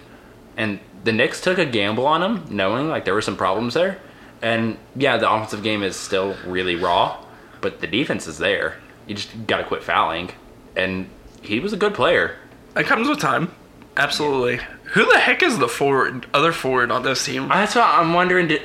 And 0.57 0.81
the 1.05 1.13
Knicks 1.13 1.41
took 1.41 1.59
a 1.59 1.67
gamble 1.67 2.07
on 2.07 2.23
him, 2.23 2.45
knowing 2.55 2.89
like 2.89 3.05
there 3.05 3.15
were 3.15 3.23
some 3.23 3.37
problems 3.37 3.75
there. 3.75 3.99
And 4.43 4.79
yeah, 4.97 5.17
the 5.17 5.31
offensive 5.31 5.63
game 5.63 5.83
is 5.83 5.97
still 5.97 6.37
really 6.47 6.77
raw, 6.77 7.23
but 7.61 7.81
the 7.81 7.87
defense 7.87 8.27
is 8.27 8.39
there. 8.39 8.77
You 9.07 9.15
just 9.15 9.47
got 9.47 9.59
to 9.59 9.65
quit 9.65 9.83
fouling. 9.83 10.31
And 10.77 11.09
he 11.43 11.61
was 11.61 11.73
a 11.73 11.77
good 11.77 11.95
player. 11.95 12.37
It 12.77 12.87
comes 12.87 13.09
with 13.09 13.19
time. 13.19 13.53
Absolutely. 13.97 14.61
Who 14.93 15.05
the 15.05 15.19
heck 15.19 15.43
is 15.43 15.59
the 15.59 15.69
forward, 15.69 16.27
other 16.33 16.53
forward 16.53 16.91
on 16.91 17.03
this 17.03 17.25
team? 17.25 17.49
That's 17.49 17.75
what 17.75 17.85
I'm 17.85 18.15
wondering. 18.15 18.49
Did, 18.49 18.63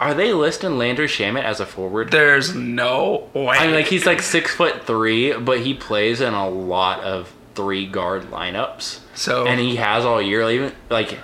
are 0.00 0.14
they 0.14 0.32
listing 0.32 0.76
Landry 0.76 1.06
Shamet 1.06 1.42
as 1.42 1.60
a 1.60 1.66
forward? 1.66 2.10
There's 2.10 2.54
no 2.54 3.28
way. 3.32 3.56
I 3.56 3.66
mean, 3.66 3.74
like 3.74 3.86
he's 3.86 4.06
like 4.06 4.20
six 4.20 4.54
foot 4.54 4.86
three, 4.86 5.32
but 5.32 5.60
he 5.60 5.74
plays 5.74 6.20
in 6.20 6.34
a 6.34 6.48
lot 6.48 7.00
of 7.00 7.32
three 7.54 7.86
guard 7.86 8.24
lineups, 8.24 9.00
so. 9.14 9.46
and 9.46 9.58
he 9.58 9.76
has 9.76 10.04
all 10.04 10.20
year. 10.20 10.48
Even 10.50 10.72
like, 10.90 11.18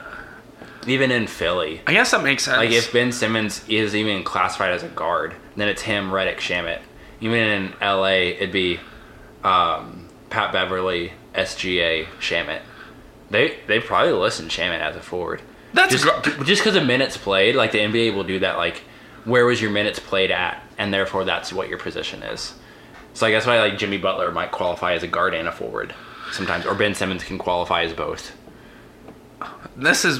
even 0.86 1.10
in 1.10 1.26
Philly, 1.26 1.82
I 1.86 1.92
guess 1.92 2.12
that 2.12 2.22
makes 2.22 2.44
sense. 2.44 2.56
Like 2.56 2.70
if 2.70 2.92
Ben 2.92 3.12
Simmons 3.12 3.62
is 3.68 3.94
even 3.94 4.24
classified 4.24 4.72
as 4.72 4.82
a 4.82 4.88
guard, 4.88 5.34
then 5.56 5.68
it's 5.68 5.82
him, 5.82 6.10
Redick, 6.10 6.38
Shamet. 6.38 6.80
Even 7.20 7.38
in 7.38 7.74
LA, 7.80 8.06
it'd 8.06 8.52
be 8.52 8.80
um, 9.44 10.08
Pat 10.30 10.52
Beverley, 10.52 11.12
SGA, 11.34 12.06
Shamet. 12.20 12.62
They 13.28 13.58
they 13.66 13.80
probably 13.80 14.12
listen 14.12 14.48
Shamet 14.48 14.80
as 14.80 14.96
a 14.96 15.00
forward. 15.00 15.42
That's 15.74 15.92
just 15.92 16.04
gr- 16.04 16.44
just 16.44 16.62
because 16.62 16.76
of 16.76 16.86
minutes 16.86 17.16
played. 17.16 17.54
Like 17.54 17.72
the 17.72 17.78
NBA 17.78 18.14
will 18.14 18.24
do 18.24 18.38
that. 18.40 18.56
Like 18.56 18.82
where 19.24 19.46
was 19.46 19.60
your 19.62 19.70
minutes 19.70 19.98
played 19.98 20.30
at, 20.30 20.62
and 20.78 20.92
therefore 20.92 21.24
that's 21.24 21.52
what 21.52 21.68
your 21.68 21.78
position 21.78 22.22
is. 22.22 22.54
So 23.14 23.26
I 23.26 23.30
guess 23.30 23.46
why 23.46 23.58
like 23.60 23.78
Jimmy 23.78 23.98
Butler 23.98 24.30
might 24.32 24.50
qualify 24.52 24.94
as 24.94 25.02
a 25.02 25.06
guard 25.06 25.34
and 25.34 25.46
a 25.48 25.52
forward 25.52 25.94
sometimes, 26.32 26.66
or 26.66 26.74
Ben 26.74 26.94
Simmons 26.94 27.22
can 27.24 27.38
qualify 27.38 27.82
as 27.82 27.92
both. 27.92 28.32
this 29.76 30.04
is 30.04 30.18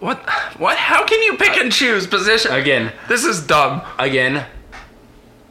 what 0.00 0.18
what 0.58 0.76
how 0.76 1.04
can 1.06 1.22
you 1.22 1.36
pick 1.36 1.56
and 1.56 1.72
choose 1.72 2.06
position? 2.06 2.52
Again, 2.52 2.92
This 3.08 3.24
is 3.24 3.46
dumb. 3.46 3.82
again, 3.98 4.46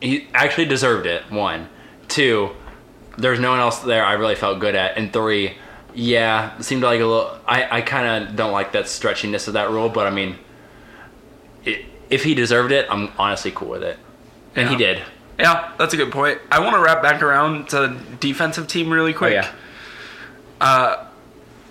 he 0.01 0.27
actually 0.33 0.65
deserved 0.65 1.05
it. 1.05 1.29
One, 1.31 1.69
two, 2.07 2.51
there's 3.17 3.39
no 3.39 3.51
one 3.51 3.59
else 3.59 3.79
there 3.79 4.03
I 4.05 4.13
really 4.13 4.35
felt 4.35 4.59
good 4.59 4.75
at, 4.75 4.97
and 4.97 5.11
three, 5.13 5.55
yeah, 5.95 6.57
it 6.57 6.63
seemed 6.63 6.83
like 6.83 6.99
a 6.99 7.05
little. 7.05 7.39
I 7.47 7.77
I 7.77 7.81
kind 7.81 8.27
of 8.27 8.35
don't 8.35 8.51
like 8.51 8.73
that 8.73 8.85
stretchiness 8.85 9.47
of 9.47 9.53
that 9.53 9.69
rule, 9.69 9.89
but 9.89 10.05
I 10.07 10.09
mean, 10.09 10.35
it, 11.63 11.85
if 12.09 12.23
he 12.23 12.35
deserved 12.35 12.71
it, 12.71 12.85
I'm 12.89 13.11
honestly 13.17 13.51
cool 13.51 13.69
with 13.69 13.83
it, 13.83 13.97
and 14.55 14.69
he 14.69 14.75
did. 14.75 15.01
Yeah, 15.39 15.73
that's 15.77 15.93
a 15.93 15.97
good 15.97 16.11
point. 16.11 16.39
I 16.51 16.59
want 16.59 16.75
to 16.75 16.81
wrap 16.81 17.01
back 17.01 17.21
around 17.21 17.69
to 17.69 17.97
defensive 18.19 18.67
team 18.67 18.89
really 18.89 19.13
quick. 19.13 19.33
yeah. 19.33 19.51
Uh, 20.61 21.07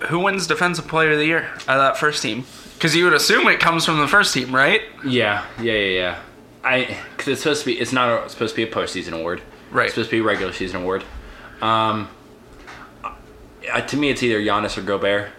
who 0.08 0.18
wins 0.18 0.46
defensive 0.46 0.86
player 0.86 1.12
of 1.12 1.18
the 1.18 1.24
year 1.24 1.48
out 1.66 1.78
of 1.78 1.78
that 1.78 1.96
first 1.96 2.22
team? 2.22 2.44
Because 2.74 2.94
you 2.94 3.04
would 3.04 3.14
assume 3.14 3.46
it 3.48 3.60
comes 3.60 3.86
from 3.86 3.98
the 3.98 4.08
first 4.08 4.34
team, 4.34 4.54
right? 4.54 4.82
Yeah, 5.04 5.46
yeah, 5.60 5.72
yeah, 5.72 5.98
yeah. 5.98 6.18
I 6.62 6.98
because 7.16 7.28
it's 7.28 7.42
supposed 7.42 7.60
to 7.60 7.66
be. 7.66 7.80
It's 7.80 7.92
not 7.92 8.08
a, 8.10 8.24
it's 8.24 8.32
supposed 8.34 8.54
to 8.54 8.64
be 8.64 8.70
a 8.70 8.72
postseason 8.72 9.12
award. 9.18 9.42
Right. 9.70 9.86
It's 9.86 9.94
supposed 9.94 10.10
to 10.10 10.16
be 10.16 10.20
a 10.20 10.24
regular 10.24 10.52
season 10.52 10.82
award. 10.82 11.04
Um, 11.62 12.08
uh, 13.72 13.80
to 13.82 13.96
me, 13.96 14.10
it's 14.10 14.22
either 14.22 14.40
Giannis 14.40 14.76
or 14.78 14.82
Gobert. 14.82 15.30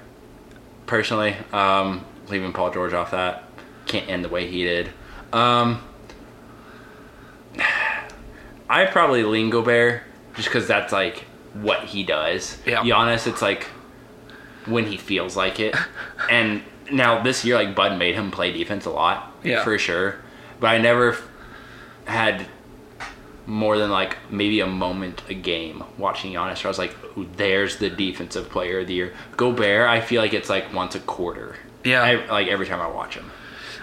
Personally, 0.86 1.36
um, 1.52 2.06
leaving 2.30 2.54
Paul 2.54 2.72
George 2.72 2.94
off 2.94 3.12
that 3.12 3.44
can't 3.88 4.08
end 4.10 4.24
the 4.24 4.30
way 4.30 4.48
he 4.48 4.64
did. 4.64 4.92
Um, 5.34 5.82
I 8.70 8.86
probably 8.86 9.24
lean 9.24 9.50
Gobert 9.50 10.02
just 10.36 10.48
because 10.48 10.68
that's 10.68 10.92
like 10.92 11.20
what 11.54 11.84
he 11.86 12.04
does. 12.04 12.58
Yeah. 12.66 12.82
Giannis, 12.84 13.28
it's 13.28 13.42
like 13.42 13.66
when 14.66 14.86
he 14.86 14.98
feels 14.98 15.36
like 15.36 15.60
it. 15.60 15.76
and 16.32 16.62
now 16.92 17.22
this 17.22 17.46
year, 17.46 17.56
like 17.56 17.76
Bud 17.76 17.98
made 17.98 18.16
him 18.16 18.32
play 18.32 18.52
defense 18.52 18.86
a 18.86 18.90
lot, 18.92 19.32
Yeah. 19.44 19.64
for 19.64 19.78
sure. 19.78 20.16
But 20.60 20.68
I 20.68 20.78
never 20.78 21.18
had 22.06 22.46
more 23.48 23.78
than 23.78 23.90
like 23.92 24.18
maybe 24.30 24.60
a 24.60 24.68
moment 24.68 25.22
a 25.30 25.34
game 25.34 25.84
watching 25.98 26.34
Giannis. 26.34 26.58
Where 26.64 26.68
I 26.68 26.70
was 26.70 26.80
like, 26.80 26.96
"There's 27.38 27.78
the 27.78 27.90
defensive 27.90 28.50
player 28.50 28.80
of 28.80 28.88
the 28.88 28.94
year." 28.94 29.14
Gobert, 29.38 29.88
I 29.90 30.02
feel 30.02 30.22
like 30.22 30.34
it's 30.34 30.50
like 30.50 30.74
once 30.74 30.96
a 30.96 31.00
quarter. 31.00 31.56
Yeah. 31.84 32.02
I, 32.02 32.26
like 32.32 32.48
every 32.48 32.66
time 32.66 32.82
I 32.82 32.88
watch 32.88 33.16
him. 33.16 33.30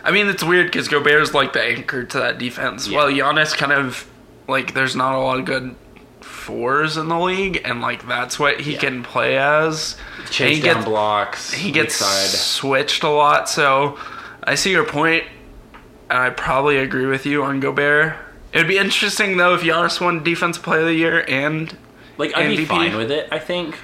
I 0.04 0.10
mean, 0.10 0.26
it's 0.28 0.42
weird 0.42 0.66
because 0.66 0.88
Gobert's 0.88 1.32
like 1.34 1.52
the 1.52 1.62
anchor 1.62 2.02
to 2.04 2.18
that 2.18 2.38
defense. 2.38 2.88
Yeah. 2.88 2.96
While 2.96 3.08
Giannis 3.08 3.56
kind 3.56 3.70
of 3.72 4.08
like, 4.48 4.74
there's 4.74 4.96
not 4.96 5.14
a 5.14 5.18
lot 5.18 5.38
of 5.38 5.44
good 5.44 5.76
fours 6.20 6.96
in 6.96 7.06
the 7.08 7.18
league, 7.20 7.60
and 7.64 7.80
like 7.80 8.06
that's 8.08 8.38
what 8.38 8.60
he 8.60 8.72
Yeah. 8.72 8.78
can 8.80 9.02
play 9.04 9.38
as. 9.38 9.96
Chase 10.30 10.40
And 10.40 10.50
he 10.56 10.60
down 10.62 10.74
gets 10.76 10.84
blocks. 10.86 11.52
he 11.52 11.70
gets 11.70 11.94
side. 11.94 12.28
switched 12.28 13.04
a 13.04 13.08
lot. 13.08 13.48
So 13.48 13.96
I 14.42 14.56
see 14.56 14.72
your 14.72 14.84
point, 14.84 15.22
and 16.10 16.18
I 16.18 16.30
probably 16.30 16.78
agree 16.78 17.06
with 17.06 17.24
you 17.24 17.44
on 17.44 17.60
Gobert. 17.60 18.14
It 18.52 18.58
would 18.58 18.68
be 18.68 18.78
interesting 18.78 19.36
though 19.36 19.54
if 19.54 19.62
Giannis 19.62 20.00
won 20.00 20.22
Defensive 20.22 20.62
Player 20.62 20.80
of 20.80 20.86
the 20.86 20.94
Year 20.94 21.24
and 21.28 21.74
Like 22.18 22.36
I'd 22.36 22.56
be 22.56 22.64
fine 22.64 22.96
with 22.96 23.10
it. 23.10 23.28
I 23.32 23.38
think 23.38 23.76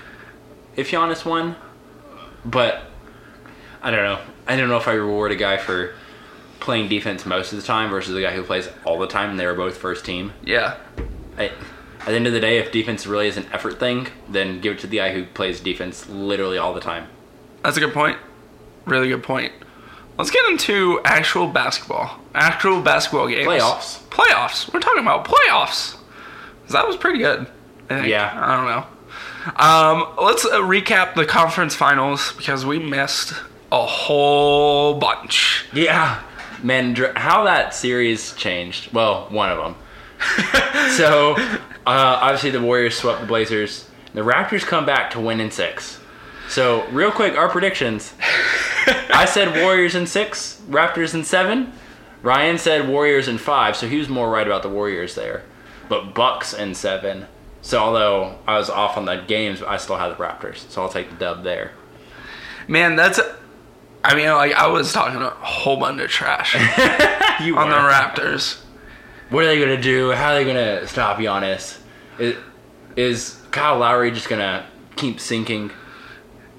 if 0.76 0.90
Giannis 0.90 1.24
won, 1.24 1.56
but 2.44 2.82
I 3.82 3.90
don't 3.90 4.04
know. 4.04 4.18
I 4.46 4.56
don't 4.56 4.68
know 4.68 4.76
if 4.76 4.88
I 4.88 4.92
reward 4.92 5.32
a 5.32 5.36
guy 5.36 5.56
for 5.56 5.94
playing 6.60 6.88
defense 6.88 7.24
most 7.24 7.52
of 7.52 7.60
the 7.60 7.64
time 7.66 7.88
versus 7.90 8.14
a 8.14 8.20
guy 8.20 8.32
who 8.32 8.42
plays 8.42 8.68
all 8.84 8.98
the 8.98 9.06
time. 9.06 9.30
and 9.30 9.38
They 9.40 9.46
were 9.46 9.54
both 9.54 9.76
first 9.76 10.04
team. 10.04 10.32
yeah, 10.44 10.76
I, 11.38 11.46
at 12.00 12.06
the 12.06 12.14
end 12.14 12.26
of 12.26 12.32
the 12.32 12.40
day, 12.40 12.58
if 12.58 12.72
defense 12.72 13.06
really 13.06 13.28
is 13.28 13.36
an 13.36 13.46
effort 13.52 13.78
thing, 13.78 14.08
then 14.28 14.60
give 14.60 14.74
it 14.74 14.78
to 14.80 14.86
the 14.86 14.96
guy 14.98 15.12
who 15.12 15.24
plays 15.26 15.60
defense 15.60 16.08
literally 16.08 16.58
all 16.58 16.72
the 16.74 16.80
time. 16.80 17.06
that's 17.62 17.76
a 17.76 17.80
good 17.80 17.92
point. 17.94 18.16
Really 18.86 19.08
good 19.08 19.22
point. 19.22 19.52
Let's 20.16 20.30
get 20.30 20.44
into 20.48 21.00
actual 21.04 21.46
basketball. 21.46 22.18
Actual 22.38 22.80
basketball 22.82 23.28
games. 23.28 23.48
Playoffs. 23.48 23.98
Playoffs. 24.10 24.72
We're 24.72 24.80
talking 24.80 25.02
about 25.02 25.24
playoffs. 25.26 25.96
That 26.70 26.86
was 26.86 26.96
pretty 26.96 27.18
good. 27.18 27.46
I. 27.90 28.06
Yeah. 28.06 28.32
I 28.34 28.56
don't 28.56 28.66
know. 28.66 28.86
Um, 29.56 30.24
let's 30.24 30.44
uh, 30.44 30.60
recap 30.60 31.14
the 31.14 31.24
conference 31.24 31.74
finals 31.74 32.32
because 32.32 32.66
we 32.66 32.78
missed 32.78 33.32
a 33.72 33.84
whole 33.84 34.98
bunch. 34.98 35.66
Yeah, 35.72 36.22
man, 36.62 36.94
how 37.16 37.44
that 37.44 37.74
series 37.74 38.34
changed. 38.34 38.92
Well, 38.92 39.26
one 39.30 39.50
of 39.50 39.58
them. 39.58 39.76
so, 40.96 41.34
uh, 41.36 41.64
obviously, 41.86 42.50
the 42.50 42.60
Warriors 42.60 42.96
swept 42.96 43.20
the 43.20 43.26
Blazers. 43.26 43.88
The 44.14 44.20
Raptors 44.20 44.62
come 44.64 44.84
back 44.84 45.10
to 45.12 45.20
win 45.20 45.40
in 45.40 45.50
six. 45.50 45.98
So, 46.48 46.86
real 46.88 47.10
quick, 47.10 47.36
our 47.36 47.48
predictions. 47.48 48.14
I 48.20 49.26
said 49.26 49.62
Warriors 49.62 49.94
in 49.94 50.06
six, 50.06 50.60
Raptors 50.68 51.14
in 51.14 51.24
seven. 51.24 51.72
Ryan 52.22 52.58
said 52.58 52.88
Warriors 52.88 53.28
in 53.28 53.38
five, 53.38 53.76
so 53.76 53.86
he 53.88 53.98
was 53.98 54.08
more 54.08 54.28
right 54.30 54.46
about 54.46 54.62
the 54.62 54.68
Warriors 54.68 55.14
there. 55.14 55.44
But 55.88 56.14
Bucks 56.14 56.52
in 56.52 56.74
seven. 56.74 57.26
So, 57.62 57.78
although 57.78 58.38
I 58.46 58.56
was 58.58 58.70
off 58.70 58.96
on 58.96 59.04
the 59.04 59.16
games, 59.16 59.62
I 59.62 59.76
still 59.76 59.96
had 59.96 60.08
the 60.08 60.14
Raptors. 60.14 60.68
So, 60.70 60.82
I'll 60.82 60.88
take 60.88 61.10
the 61.10 61.16
dub 61.16 61.42
there. 61.44 61.72
Man, 62.66 62.96
that's. 62.96 63.20
I 64.04 64.14
mean, 64.14 64.28
like 64.28 64.52
I 64.52 64.68
was 64.68 64.92
talking 64.92 65.20
a 65.20 65.30
whole 65.30 65.76
bunch 65.76 66.00
of 66.00 66.08
trash 66.08 66.54
You 67.40 67.56
on 67.56 67.68
the. 67.68 67.76
Raptors. 67.76 68.60
What 69.30 69.44
are 69.44 69.48
they 69.48 69.58
gonna 69.58 69.80
do? 69.80 70.12
How 70.12 70.32
are 70.32 70.34
they 70.36 70.44
gonna 70.44 70.86
stop 70.86 71.18
Giannis? 71.18 71.78
Is, 72.18 72.36
is 72.96 73.42
Kyle 73.50 73.78
Lowry 73.78 74.10
just 74.10 74.28
gonna 74.28 74.66
keep 74.96 75.20
sinking? 75.20 75.70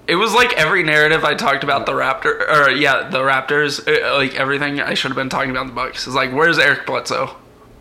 It 0.09 0.15
was 0.15 0.33
like 0.33 0.53
every 0.53 0.83
narrative 0.83 1.23
I 1.23 1.35
talked 1.35 1.63
about 1.63 1.85
the 1.85 1.91
Raptor, 1.93 2.49
or 2.49 2.69
yeah, 2.71 3.09
the 3.09 3.19
Raptors. 3.19 3.79
uh, 3.87 4.15
Like 4.17 4.33
everything 4.35 4.81
I 4.81 4.93
should 4.95 5.09
have 5.11 5.15
been 5.17 5.29
talking 5.29 5.51
about 5.51 5.67
the 5.67 5.73
Bucks. 5.73 6.07
Is 6.07 6.15
like, 6.15 6.31
where's 6.33 6.57
Eric 6.57 6.85
Bledsoe? 6.85 7.35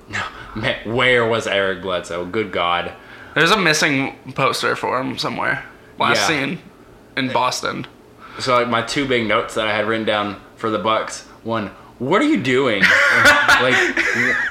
Man, 0.55 0.95
where 0.95 1.27
was 1.27 1.47
Eric 1.47 1.83
Bledsoe? 1.83 2.25
Good 2.27 2.53
God! 2.53 2.93
There's 3.35 3.51
a 3.51 3.57
missing 3.59 4.17
poster 4.35 4.75
for 4.77 5.01
him 5.01 5.17
somewhere. 5.19 5.65
Last 5.99 6.19
Yeah. 6.19 6.27
seen 6.47 6.59
in 7.17 7.33
Boston. 7.33 7.87
So 8.41 8.55
like 8.55 8.69
my 8.69 8.83
two 8.83 9.07
big 9.07 9.27
notes 9.27 9.55
that 9.55 9.67
I 9.67 9.75
had 9.75 9.87
written 9.87 10.07
down 10.07 10.41
for 10.57 10.71
the 10.71 10.79
Bucks. 10.79 11.25
One, 11.45 11.69
what 11.99 12.21
are 12.21 12.27
you 12.27 12.41
doing? 12.43 12.83
like, 13.63 13.97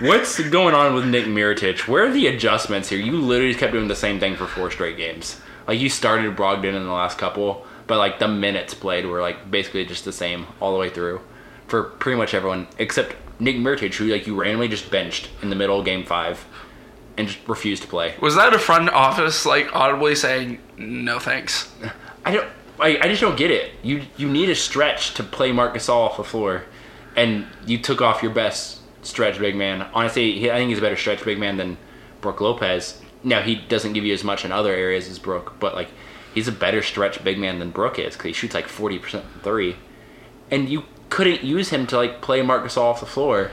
what's 0.01 0.39
going 0.49 0.73
on 0.73 0.93
with 0.93 1.05
Nick 1.05 1.25
Mirotic? 1.25 1.87
Where 1.87 2.05
are 2.05 2.11
the 2.11 2.27
adjustments 2.27 2.89
here? 2.89 2.99
You 2.99 3.13
literally 3.13 3.53
kept 3.55 3.73
doing 3.73 3.87
the 3.87 3.95
same 3.95 4.19
thing 4.19 4.35
for 4.35 4.45
four 4.47 4.71
straight 4.71 4.97
games. 4.97 5.39
Like 5.67 5.79
you 5.79 5.89
started 5.89 6.35
Brogdon 6.35 6.75
in 6.75 6.83
the 6.85 6.91
last 6.93 7.17
couple, 7.17 7.65
but 7.87 7.97
like 7.97 8.19
the 8.19 8.27
minutes 8.27 8.73
played 8.73 9.05
were 9.05 9.21
like 9.21 9.49
basically 9.49 9.85
just 9.85 10.05
the 10.05 10.11
same 10.11 10.45
all 10.59 10.73
the 10.73 10.79
way 10.79 10.89
through 10.89 11.21
for 11.67 11.83
pretty 11.83 12.17
much 12.17 12.33
everyone 12.33 12.67
except 12.77 13.15
Nick 13.39 13.55
Mirotic, 13.55 13.93
who 13.95 14.05
like 14.05 14.27
you 14.27 14.39
randomly 14.39 14.67
just 14.67 14.89
benched 14.89 15.29
in 15.41 15.49
the 15.49 15.55
middle 15.55 15.79
of 15.79 15.85
game 15.85 16.05
five 16.05 16.45
and 17.17 17.27
just 17.27 17.39
refused 17.47 17.83
to 17.83 17.87
play. 17.87 18.15
Was 18.21 18.35
that 18.35 18.53
a 18.53 18.59
front 18.59 18.89
office 18.89 19.45
like 19.45 19.75
audibly 19.75 20.15
saying 20.15 20.59
no 20.77 21.19
thanks? 21.19 21.71
I 22.25 22.31
don't. 22.31 22.49
I, 22.79 22.99
I 23.01 23.07
just 23.07 23.21
don't 23.21 23.37
get 23.37 23.49
it. 23.51 23.71
You 23.81 24.03
you 24.17 24.29
need 24.29 24.49
a 24.49 24.55
stretch 24.55 25.13
to 25.15 25.23
play 25.23 25.51
Marc 25.51 25.75
Gasol 25.75 25.95
off 25.95 26.17
the 26.17 26.23
floor, 26.23 26.65
and 27.15 27.45
you 27.65 27.77
took 27.79 28.01
off 28.01 28.21
your 28.21 28.31
best 28.31 28.79
stretch 29.01 29.39
big 29.39 29.55
man. 29.55 29.87
Honestly, 29.93 30.37
he, 30.39 30.51
I 30.51 30.55
think 30.55 30.69
he's 30.69 30.77
a 30.77 30.81
better 30.81 30.97
stretch 30.97 31.23
big 31.23 31.39
man 31.39 31.57
than 31.57 31.77
Brook 32.21 32.41
Lopez. 32.41 33.01
Now 33.23 33.41
he 33.41 33.55
doesn't 33.55 33.93
give 33.93 34.05
you 34.05 34.13
as 34.13 34.23
much 34.23 34.45
in 34.45 34.51
other 34.51 34.73
areas 34.73 35.09
as 35.09 35.17
Brook, 35.17 35.55
but 35.59 35.73
like 35.73 35.89
he's 36.37 36.47
a 36.47 36.51
better 36.51 36.83
stretch 36.83 37.23
big 37.23 37.39
man 37.39 37.57
than 37.57 37.71
Brook 37.71 37.97
is 37.97 38.13
because 38.13 38.27
he 38.27 38.33
shoots 38.33 38.53
like 38.53 38.67
forty 38.67 38.99
percent 38.99 39.25
from 39.25 39.41
three, 39.41 39.75
and 40.51 40.69
you 40.69 40.83
couldn't 41.09 41.43
use 41.43 41.69
him 41.69 41.87
to 41.87 41.97
like 41.97 42.21
play 42.21 42.43
Marc 42.43 42.63
Gasol 42.63 42.83
off 42.83 42.99
the 42.99 43.07
floor, 43.07 43.49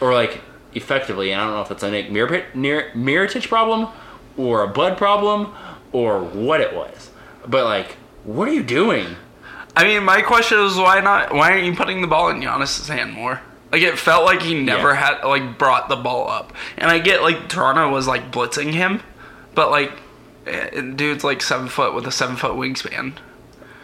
or 0.00 0.14
like 0.14 0.40
effectively. 0.74 1.30
And 1.30 1.40
I 1.40 1.44
don't 1.44 1.54
know 1.54 1.62
if 1.62 1.68
that's 1.68 1.82
a 1.82 1.90
Nick 1.90 2.08
Mirit- 2.08 2.52
Mirotic 2.52 3.46
problem, 3.48 3.88
or 4.38 4.62
a 4.62 4.68
Bud 4.68 4.96
problem, 4.96 5.54
or 5.92 6.22
what 6.22 6.60
it 6.60 6.74
was. 6.74 7.10
But 7.46 7.64
like, 7.64 7.92
what 8.24 8.48
are 8.48 8.52
you 8.54 8.62
doing? 8.62 9.16
I 9.76 9.84
mean, 9.84 10.04
my 10.04 10.22
question 10.22 10.58
is 10.60 10.76
why 10.76 11.00
not? 11.00 11.34
Why 11.34 11.52
aren't 11.52 11.64
you 11.66 11.74
putting 11.74 12.00
the 12.00 12.06
ball 12.06 12.30
in 12.30 12.40
Giannis's 12.40 12.88
hand 12.88 13.12
more? 13.12 13.42
Like 13.72 13.82
it 13.82 13.98
felt 13.98 14.24
like 14.24 14.40
he 14.40 14.54
never 14.54 14.90
Yeah. 14.90 15.18
had 15.18 15.24
like 15.24 15.58
brought 15.58 15.88
the 15.90 15.96
ball 15.96 16.30
up, 16.30 16.54
and 16.78 16.90
I 16.90 16.98
get 16.98 17.20
like 17.20 17.48
Toronto 17.50 17.90
was 17.90 18.06
like 18.06 18.30
blitzing 18.30 18.72
him, 18.72 19.02
but 19.54 19.70
like, 19.70 19.92
dude's 20.94 21.24
like 21.24 21.42
seven 21.42 21.68
foot 21.68 21.94
with 21.94 22.06
a 22.06 22.12
seven 22.12 22.36
foot 22.36 22.52
wingspan. 22.52 23.14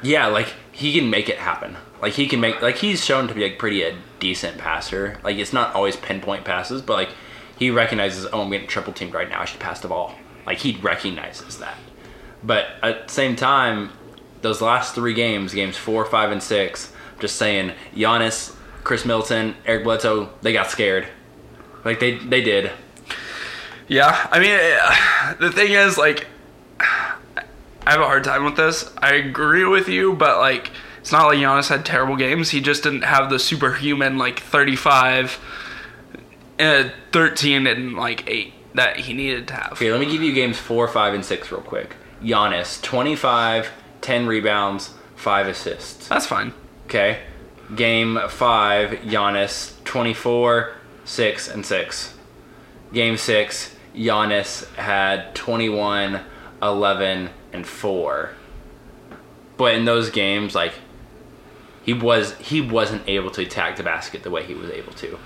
Yeah, 0.02 0.26
like 0.26 0.54
he 0.72 0.98
can 0.98 1.10
make 1.10 1.28
it 1.28 1.38
happen. 1.38 1.76
Like 2.00 2.14
he 2.14 2.26
can 2.26 2.40
make 2.40 2.60
like 2.62 2.76
he's 2.76 3.04
shown 3.04 3.28
to 3.28 3.34
be 3.34 3.42
like 3.42 3.58
pretty 3.58 3.82
a 3.82 3.96
decent 4.18 4.58
passer. 4.58 5.18
Like 5.22 5.36
it's 5.36 5.52
not 5.52 5.74
always 5.74 5.96
pinpoint 5.96 6.44
passes, 6.44 6.82
but 6.82 6.94
like 6.94 7.10
he 7.58 7.70
recognizes, 7.70 8.26
oh, 8.32 8.42
I'm 8.42 8.50
getting 8.50 8.66
triple 8.66 8.92
teamed 8.92 9.14
right 9.14 9.28
now. 9.28 9.40
I 9.40 9.44
should 9.44 9.60
pass 9.60 9.80
the 9.80 9.88
ball. 9.88 10.14
Like 10.46 10.58
he 10.58 10.76
recognizes 10.82 11.58
that. 11.58 11.76
But 12.42 12.66
at 12.82 13.06
the 13.06 13.12
same 13.12 13.36
time, 13.36 13.90
those 14.40 14.60
last 14.60 14.94
three 14.94 15.14
games, 15.14 15.54
games 15.54 15.76
four, 15.76 16.04
five, 16.04 16.32
and 16.32 16.42
six, 16.42 16.92
just 17.20 17.36
saying, 17.36 17.72
Giannis, 17.94 18.56
Khris 18.82 19.04
Middleton, 19.04 19.54
Eric 19.64 19.84
Bledsoe, 19.84 20.30
they 20.42 20.52
got 20.52 20.70
scared. 20.70 21.06
Like 21.84 22.00
they 22.00 22.18
they 22.18 22.40
did. 22.40 22.72
Yeah, 23.88 24.28
I 24.30 24.38
mean, 24.38 24.50
eh, 24.50 25.34
the 25.38 25.52
thing 25.52 25.72
is, 25.72 25.98
like, 25.98 26.26
I 26.80 27.44
have 27.90 28.00
a 28.00 28.06
hard 28.06 28.24
time 28.24 28.44
with 28.44 28.56
this. 28.56 28.90
I 28.98 29.14
agree 29.14 29.64
with 29.64 29.88
you, 29.88 30.14
but 30.14 30.38
like, 30.38 30.70
it's 31.00 31.12
not 31.12 31.26
like 31.26 31.38
Giannis 31.38 31.68
had 31.68 31.84
terrible 31.84 32.16
games. 32.16 32.50
He 32.50 32.60
just 32.60 32.82
didn't 32.84 33.02
have 33.02 33.28
the 33.30 33.38
superhuman 33.38 34.18
like 34.18 34.40
35, 34.40 35.40
uh, 36.58 36.88
13, 37.10 37.66
and 37.66 37.94
like 37.94 38.28
eight 38.28 38.54
that 38.74 38.98
he 39.00 39.12
needed 39.12 39.48
to 39.48 39.54
have. 39.54 39.72
Okay, 39.72 39.90
let 39.90 40.00
me 40.00 40.10
give 40.10 40.22
you 40.22 40.32
games 40.32 40.58
four, 40.58 40.86
five, 40.88 41.12
and 41.12 41.24
six 41.24 41.50
real 41.50 41.60
quick. 41.60 41.96
Giannis, 42.22 42.80
25, 42.82 43.70
10 44.00 44.26
rebounds, 44.26 44.94
five 45.16 45.48
assists. 45.48 46.08
That's 46.08 46.26
fine. 46.26 46.54
Okay. 46.86 47.20
Game 47.74 48.18
five, 48.28 48.90
Giannis, 49.00 49.82
24, 49.84 50.72
6, 51.04 51.48
and 51.48 51.66
6. 51.66 52.14
Game 52.92 53.16
six, 53.16 53.74
Giannis 53.94 54.72
had 54.74 55.34
21, 55.34 56.20
11, 56.62 57.30
and 57.52 57.66
4. 57.66 58.30
But 59.56 59.74
in 59.74 59.84
those 59.84 60.10
games, 60.10 60.54
like, 60.54 60.72
he 61.82 61.92
was 61.92 62.36
he 62.38 62.60
wasn't 62.60 63.02
able 63.08 63.30
to 63.32 63.42
attack 63.42 63.76
the 63.76 63.82
basket 63.82 64.22
the 64.22 64.30
way 64.30 64.44
he 64.44 64.54
was 64.54 64.70
able 64.70 64.92
to. 64.94 65.18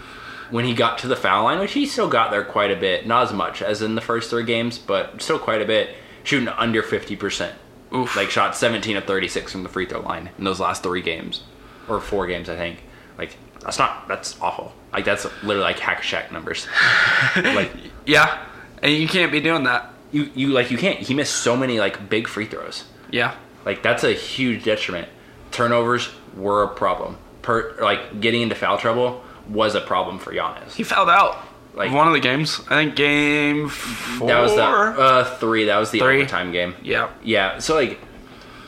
When 0.51 0.65
he 0.65 0.75
got 0.75 0.99
to 0.99 1.09
the 1.09 1.17
foul 1.17 1.45
line, 1.45 1.59
which 1.59 1.73
he 1.73 1.87
still 1.87 2.09
got 2.09 2.31
there 2.31 2.45
quite 2.45 2.71
a 2.71 2.77
bit, 2.77 3.07
not 3.07 3.25
as 3.25 3.33
much 3.33 3.61
as 3.61 3.83
in 3.83 3.95
the 3.95 4.01
first 4.01 4.31
three 4.31 4.45
games, 4.45 4.79
but 4.79 5.21
still 5.21 5.39
quite 5.39 5.61
a 5.61 5.67
bit, 5.67 5.95
shooting 6.25 6.49
under 6.49 6.83
50% 6.83 7.53
Oof. 7.95 8.17
Like 8.17 8.31
shot 8.31 8.57
17 8.57 8.97
of 8.97 9.05
36 9.05 9.53
from 9.53 9.63
the 9.63 9.69
free 9.69 9.87
throw 9.87 10.01
line 10.01 10.31
in 10.39 10.45
those 10.45 10.61
last 10.61 10.83
three 10.83 11.03
games, 11.03 11.43
or 11.89 12.01
four 12.01 12.27
games, 12.27 12.49
I 12.49 12.57
think. 12.57 12.83
Like 13.17 13.37
that's 13.61 13.79
not 13.79 14.09
that's 14.09 14.41
awful. 14.41 14.73
Like 14.93 15.05
that's 15.05 15.25
literally 15.43 15.61
like 15.61 15.79
hack 15.79 16.03
shack 16.03 16.33
numbers. 16.33 16.67
like 17.37 17.71
yeah, 18.05 18.45
and 18.83 18.93
you 18.93 19.07
can't 19.07 19.31
be 19.31 19.41
doing 19.41 19.65
that. 19.65 19.91
You 20.13 20.31
you 20.35 20.49
like 20.49 20.71
you 20.71 20.79
can't. 20.79 20.99
He 21.01 21.15
missed 21.15 21.37
so 21.37 21.57
many 21.57 21.79
like 21.79 22.09
big 22.09 22.29
free 22.29 22.47
throws. 22.47 22.85
Yeah. 23.11 23.35
Like 23.65 23.83
that's 23.83 24.05
a 24.05 24.13
huge 24.13 24.65
detriment. 24.65 25.09
Turnovers 25.51 26.11
were 26.37 26.63
a 26.63 26.69
problem. 26.69 27.17
Per 27.43 27.77
like 27.81 28.21
getting 28.21 28.43
into 28.43 28.55
foul 28.55 28.79
trouble 28.79 29.23
was 29.49 29.75
a 29.75 29.81
problem 29.81 30.19
for 30.19 30.33
Giannis. 30.33 30.73
He 30.75 30.83
fouled 30.83 31.09
out. 31.09 31.39
Like- 31.75 31.93
one 31.93 32.07
of 32.07 32.15
the 32.15 32.21
games. 32.21 32.61
I 32.71 32.85
think 32.85 32.97
game 32.97 33.69
four. 33.69 34.29
That 34.29 34.41
was 34.41 34.55
the 34.55 34.63
uh, 34.65 35.37
three. 35.39 35.67
That 35.67 35.77
was 35.79 35.91
the 35.91 35.99
Three. 36.01 36.21
overtime 36.21 36.51
game. 36.51 36.75
yeah. 36.83 37.11
Yeah. 37.23 37.59
So 37.59 37.75
like, 37.75 38.01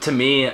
to 0.02 0.12
me, 0.12 0.52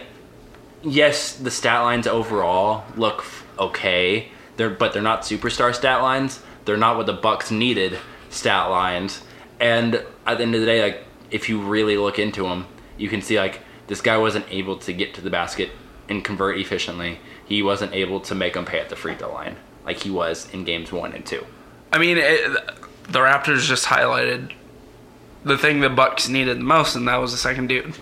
yes, 0.82 1.35
the 1.37 1.51
stat 1.51 1.82
lines 1.82 2.07
overall 2.07 2.85
look 2.97 3.18
f- 3.20 3.45
okay. 3.59 4.28
They're 4.57 4.70
but 4.70 4.93
they're 4.93 5.03
not 5.03 5.22
superstar 5.22 5.74
stat 5.74 6.01
lines. 6.03 6.41
They're 6.64 6.76
not 6.76 6.97
what 6.97 7.07
the 7.07 7.12
Bucks 7.12 7.51
needed 7.51 7.99
stat 8.30 8.70
lines. 8.70 9.20
And 9.61 10.05
at 10.27 10.39
the 10.39 10.45
end 10.45 10.55
of 10.55 10.61
the 10.61 10.66
day, 10.66 10.83
like 10.83 11.05
if 11.31 11.49
you 11.49 11.61
really 11.61 11.97
look 11.97 12.18
into 12.18 12.45
them, 12.45 12.66
you 12.97 13.09
can 13.09 13.20
see 13.22 13.39
like 13.39 13.61
this 13.87 14.01
guy 14.01 14.16
wasn't 14.16 14.47
able 14.51 14.77
to 14.79 14.93
get 14.93 15.14
to 15.14 15.20
the 15.20 15.31
basket 15.31 15.70
and 16.09 16.25
convert 16.25 16.59
efficiently. 16.59 17.18
He 17.47 17.62
wasn't 17.62 17.93
able 17.93 18.20
to 18.20 18.35
make 18.35 18.55
them 18.55 18.64
pay 18.64 18.81
at 18.81 18.89
the 18.89 18.97
free 18.97 19.14
throw 19.14 19.33
line 19.33 19.57
like 19.85 20.03
he 20.03 20.11
was 20.11 20.49
in 20.53 20.64
games 20.64 20.91
one 20.93 21.12
and 21.12 21.25
two. 21.27 21.45
I 21.93 21.99
mean, 21.99 22.16
it, 22.18 22.53
the 23.05 23.18
Raptors 23.20 23.66
just 23.66 23.87
highlighted 23.87 24.53
the 25.45 25.59
thing 25.59 25.81
the 25.81 25.91
Bucks 25.91 26.29
needed 26.29 26.59
the 26.59 26.64
most, 26.64 26.97
and 26.97 27.07
that 27.07 27.16
was 27.16 27.33
the 27.33 27.39
second 27.39 27.68
dude. 27.68 27.85
And 27.85 27.95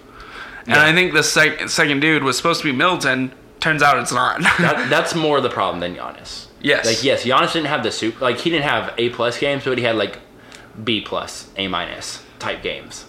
Yeah. 0.68 0.84
I 0.84 0.92
think 0.92 1.12
the 1.12 1.24
sec- 1.24 1.68
second 1.68 2.00
dude 2.00 2.22
was 2.22 2.36
supposed 2.36 2.60
to 2.62 2.70
be 2.70 2.76
Middleton. 2.76 3.32
Turns 3.58 3.82
out 3.82 3.98
it's 3.98 4.12
not. 4.12 4.40
that, 4.60 4.88
that's 4.88 5.14
more 5.14 5.40
the 5.40 5.50
problem 5.50 5.80
than 5.80 5.96
Giannis. 5.96 6.46
Yes. 6.60 6.86
Like 6.86 7.02
yes, 7.02 7.24
Giannis 7.24 7.52
didn't 7.52 7.66
have 7.66 7.82
the 7.82 7.90
soup. 7.90 8.20
Like 8.20 8.38
he 8.38 8.50
didn't 8.50 8.64
have 8.68 8.94
A 8.96 9.10
plus 9.10 9.38
games, 9.38 9.64
but 9.64 9.76
he 9.76 9.82
had 9.84 9.96
like 9.96 10.20
B 10.82 11.00
plus, 11.00 11.50
A 11.56 11.68
minus 11.68 12.22
type 12.38 12.62
games. 12.62 13.04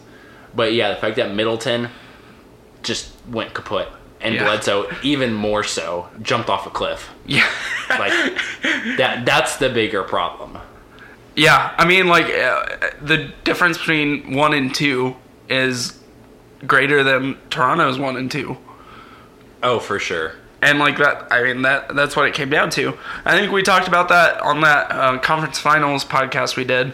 But 0.55 0.73
yeah, 0.73 0.89
the 0.93 0.97
fact 0.97 1.15
that 1.15 1.33
Middleton 1.33 1.89
just 2.83 3.11
went 3.29 3.53
kaput 3.53 3.87
and 4.21 4.35
Yeah. 4.35 4.43
Bledsoe 4.43 4.89
even 5.01 5.33
more 5.33 5.63
so 5.63 6.07
jumped 6.21 6.49
off 6.49 6.65
a 6.67 6.69
cliff. 6.69 7.09
yeah. 7.25 7.49
Like 7.89 8.11
that. 8.97 9.23
That's 9.25 9.57
the 9.57 9.69
bigger 9.69 10.03
problem. 10.03 10.57
Yeah, 11.35 11.73
I 11.77 11.85
mean, 11.85 12.07
like 12.07 12.25
uh, 12.25 12.65
the 13.01 13.31
difference 13.43 13.77
between 13.77 14.35
one 14.35 14.53
and 14.53 14.73
two 14.73 15.15
is 15.49 15.99
greater 16.67 17.03
than 17.03 17.37
Toronto's 17.49 17.97
one 17.97 18.17
and 18.17 18.29
two, 18.31 18.57
Oh, 19.63 19.79
for 19.79 19.97
sure. 19.99 20.33
and 20.61 20.77
like 20.79 20.97
that. 20.99 21.27
I 21.31 21.41
mean, 21.43 21.63
that 21.63 21.95
that's 21.95 22.15
what 22.15 22.27
it 22.27 22.33
came 22.35 22.49
down 22.49 22.69
to. 22.71 22.97
I 23.25 23.37
think 23.37 23.51
we 23.51 23.63
talked 23.63 23.87
about 23.87 24.09
that 24.09 24.39
on 24.41 24.61
that 24.61 24.91
uh, 24.91 25.17
conference 25.19 25.57
finals 25.59 26.05
podcast 26.05 26.55
we 26.55 26.63
did. 26.65 26.93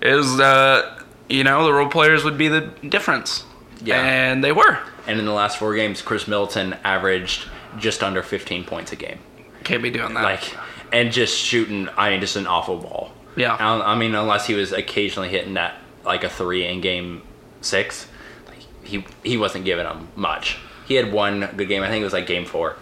Is 0.00 0.38
uh, 0.40 1.02
you 1.28 1.44
know 1.44 1.64
the 1.64 1.72
role 1.72 1.88
players 1.88 2.24
would 2.24 2.38
be 2.38 2.48
the 2.48 2.60
difference, 2.88 3.44
Yeah. 3.82 4.00
and 4.02 4.42
they 4.44 4.52
were. 4.52 4.78
And 5.06 5.18
in 5.18 5.24
the 5.26 5.32
last 5.32 5.58
four 5.58 5.74
games, 5.74 6.02
Khris 6.02 6.28
Middleton 6.28 6.76
averaged 6.84 7.48
just 7.78 8.02
under 8.02 8.22
15 8.22 8.64
points 8.64 8.92
a 8.92 8.96
game. 8.96 9.18
Can't 9.64 9.82
be 9.82 9.90
doing 9.90 10.14
that. 10.14 10.22
like 10.22 10.56
and 10.90 11.12
just 11.12 11.36
shooting 11.36 11.86
i 11.98 12.08
mean 12.08 12.18
just 12.20 12.36
an 12.36 12.46
awful 12.46 12.78
ball 12.78 13.12
Yeah. 13.36 13.54
i, 13.56 13.92
I 13.92 13.94
mean 13.94 14.14
unless 14.14 14.46
he 14.46 14.54
was 14.54 14.72
occasionally 14.72 15.28
hitting 15.28 15.52
that 15.54 15.74
like 16.02 16.24
a 16.24 16.30
three 16.30 16.64
in 16.66 16.80
game 16.80 17.20
six 17.60 18.06
like, 18.46 18.56
he 18.82 19.04
he 19.22 19.36
wasn't 19.36 19.66
giving 19.66 19.84
them 19.84 20.08
much 20.16 20.56
he 20.86 20.94
had 20.94 21.12
one 21.12 21.40
good 21.58 21.68
game 21.68 21.82
i 21.82 21.88
think 21.90 22.00
it 22.00 22.04
was 22.04 22.14
like 22.14 22.26
game 22.26 22.46
four 22.46 22.76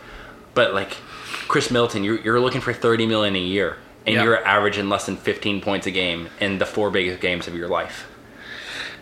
but 0.55 0.73
like 0.73 0.97
khris 1.49 1.69
middleton 1.73 2.05
you're, 2.05 2.21
you're 2.21 2.39
looking 2.39 2.61
for 2.61 2.73
30 2.73 3.07
million 3.07 3.35
a 3.35 3.41
year 3.41 3.77
and 4.07 4.15
Yeah. 4.15 4.23
you're 4.25 4.45
averaging 4.47 4.89
less 4.89 5.07
than 5.07 5.17
15 5.17 5.61
points 5.61 5.87
a 5.87 5.91
game 5.91 6.29
in 6.41 6.59
the 6.59 6.67
four 6.67 6.91
biggest 6.91 7.21
games 7.21 7.49
of 7.49 7.55
your 7.55 7.69
life 7.69 8.07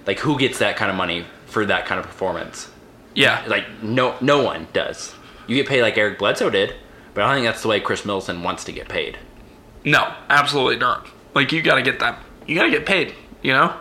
like 0.07 0.19
who 0.21 0.39
gets 0.39 0.59
that 0.59 0.77
kind 0.77 0.91
of 0.91 0.97
money 0.97 1.27
for 1.47 1.65
that 1.67 1.87
kind 1.87 2.01
of 2.01 2.07
performance 2.07 2.71
yeah, 3.15 3.45
like 3.47 3.65
no 3.83 4.17
no 4.21 4.43
one 4.43 4.67
does 4.73 5.15
you 5.47 5.55
get 5.57 5.69
paid 5.69 5.83
like 5.83 5.97
eric 5.97 6.19
bledsoe 6.19 6.51
did 6.51 6.75
but 7.15 7.23
i 7.23 7.27
don't 7.29 7.37
think 7.37 7.47
that's 7.47 7.63
the 7.63 7.69
way 7.69 7.79
khris 7.81 8.05
middleton 8.05 8.43
wants 8.43 8.65
to 8.65 8.73
get 8.73 8.89
paid 8.89 9.19
no, 9.87 10.15
absolutely 10.31 10.77
not. 10.77 11.07
Like 11.35 11.53
you 11.53 11.61
got 11.61 11.75
to 11.75 11.83
get 11.83 11.99
that. 11.99 12.19
You 12.47 12.57
got 12.57 12.63
to 12.65 12.71
get 12.71 12.87
paid. 12.87 13.15
You 13.43 13.53
know. 13.53 13.77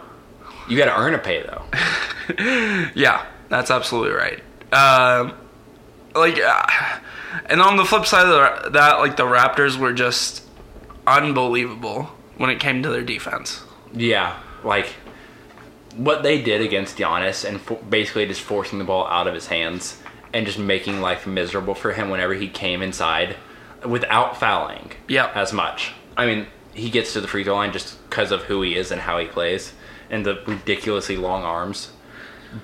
You 0.68 0.78
got 0.78 0.88
to 0.94 1.00
earn 1.00 1.14
a 1.14 1.18
pay 1.18 1.42
though. 1.44 1.64
Yeah, 2.94 3.26
that's 3.48 3.72
absolutely 3.72 4.12
right. 4.12 4.40
Um, 4.74 5.34
like, 6.14 6.38
uh, 6.42 6.66
and 7.46 7.62
on 7.62 7.78
the 7.78 7.86
flip 7.86 8.06
side 8.06 8.26
of 8.28 8.64
the, 8.64 8.70
that, 8.72 9.00
like 9.00 9.16
the 9.16 9.24
Raptors 9.24 9.78
were 9.78 9.94
just 9.94 10.43
unbelievable 11.06 12.12
when 12.38 12.50
it 12.50 12.60
came 12.60 12.84
to 12.84 12.90
their 12.90 13.02
defense. 13.02 13.64
Yeah, 13.94 14.40
like 14.64 14.88
what 15.96 16.24
they 16.24 16.42
did 16.42 16.62
against 16.62 16.98
Giannis 16.98 17.48
and 17.48 17.62
fo- 17.62 17.76
basically 17.76 18.26
just 18.26 18.42
forcing 18.42 18.80
the 18.80 18.86
ball 18.86 19.06
out 19.08 19.28
of 19.28 19.34
his 19.34 19.48
hands 19.48 20.02
and 20.34 20.46
just 20.46 20.58
making 20.58 21.02
life 21.02 21.28
miserable 21.28 21.76
for 21.76 21.94
him 21.94 22.10
whenever 22.10 22.34
he 22.34 22.48
came 22.48 22.82
inside 22.82 23.36
without 23.86 24.38
fouling. 24.38 24.92
Yep. 25.08 25.36
as 25.36 25.54
much. 25.54 25.94
I 26.18 26.26
mean, 26.26 26.48
he 26.74 26.90
gets 26.90 27.14
to 27.14 27.22
the 27.22 27.28
free 27.28 27.44
throw 27.44 27.56
line 27.56 27.72
just 27.72 28.02
because 28.10 28.32
of 28.32 28.44
who 28.44 28.62
he 28.62 28.76
is 28.76 28.92
and 28.92 29.02
how 29.02 29.20
he 29.20 29.28
plays 29.28 29.74
and 30.10 30.26
the 30.26 30.42
ridiculously 30.48 31.18
long 31.18 31.44
arms. 31.44 31.92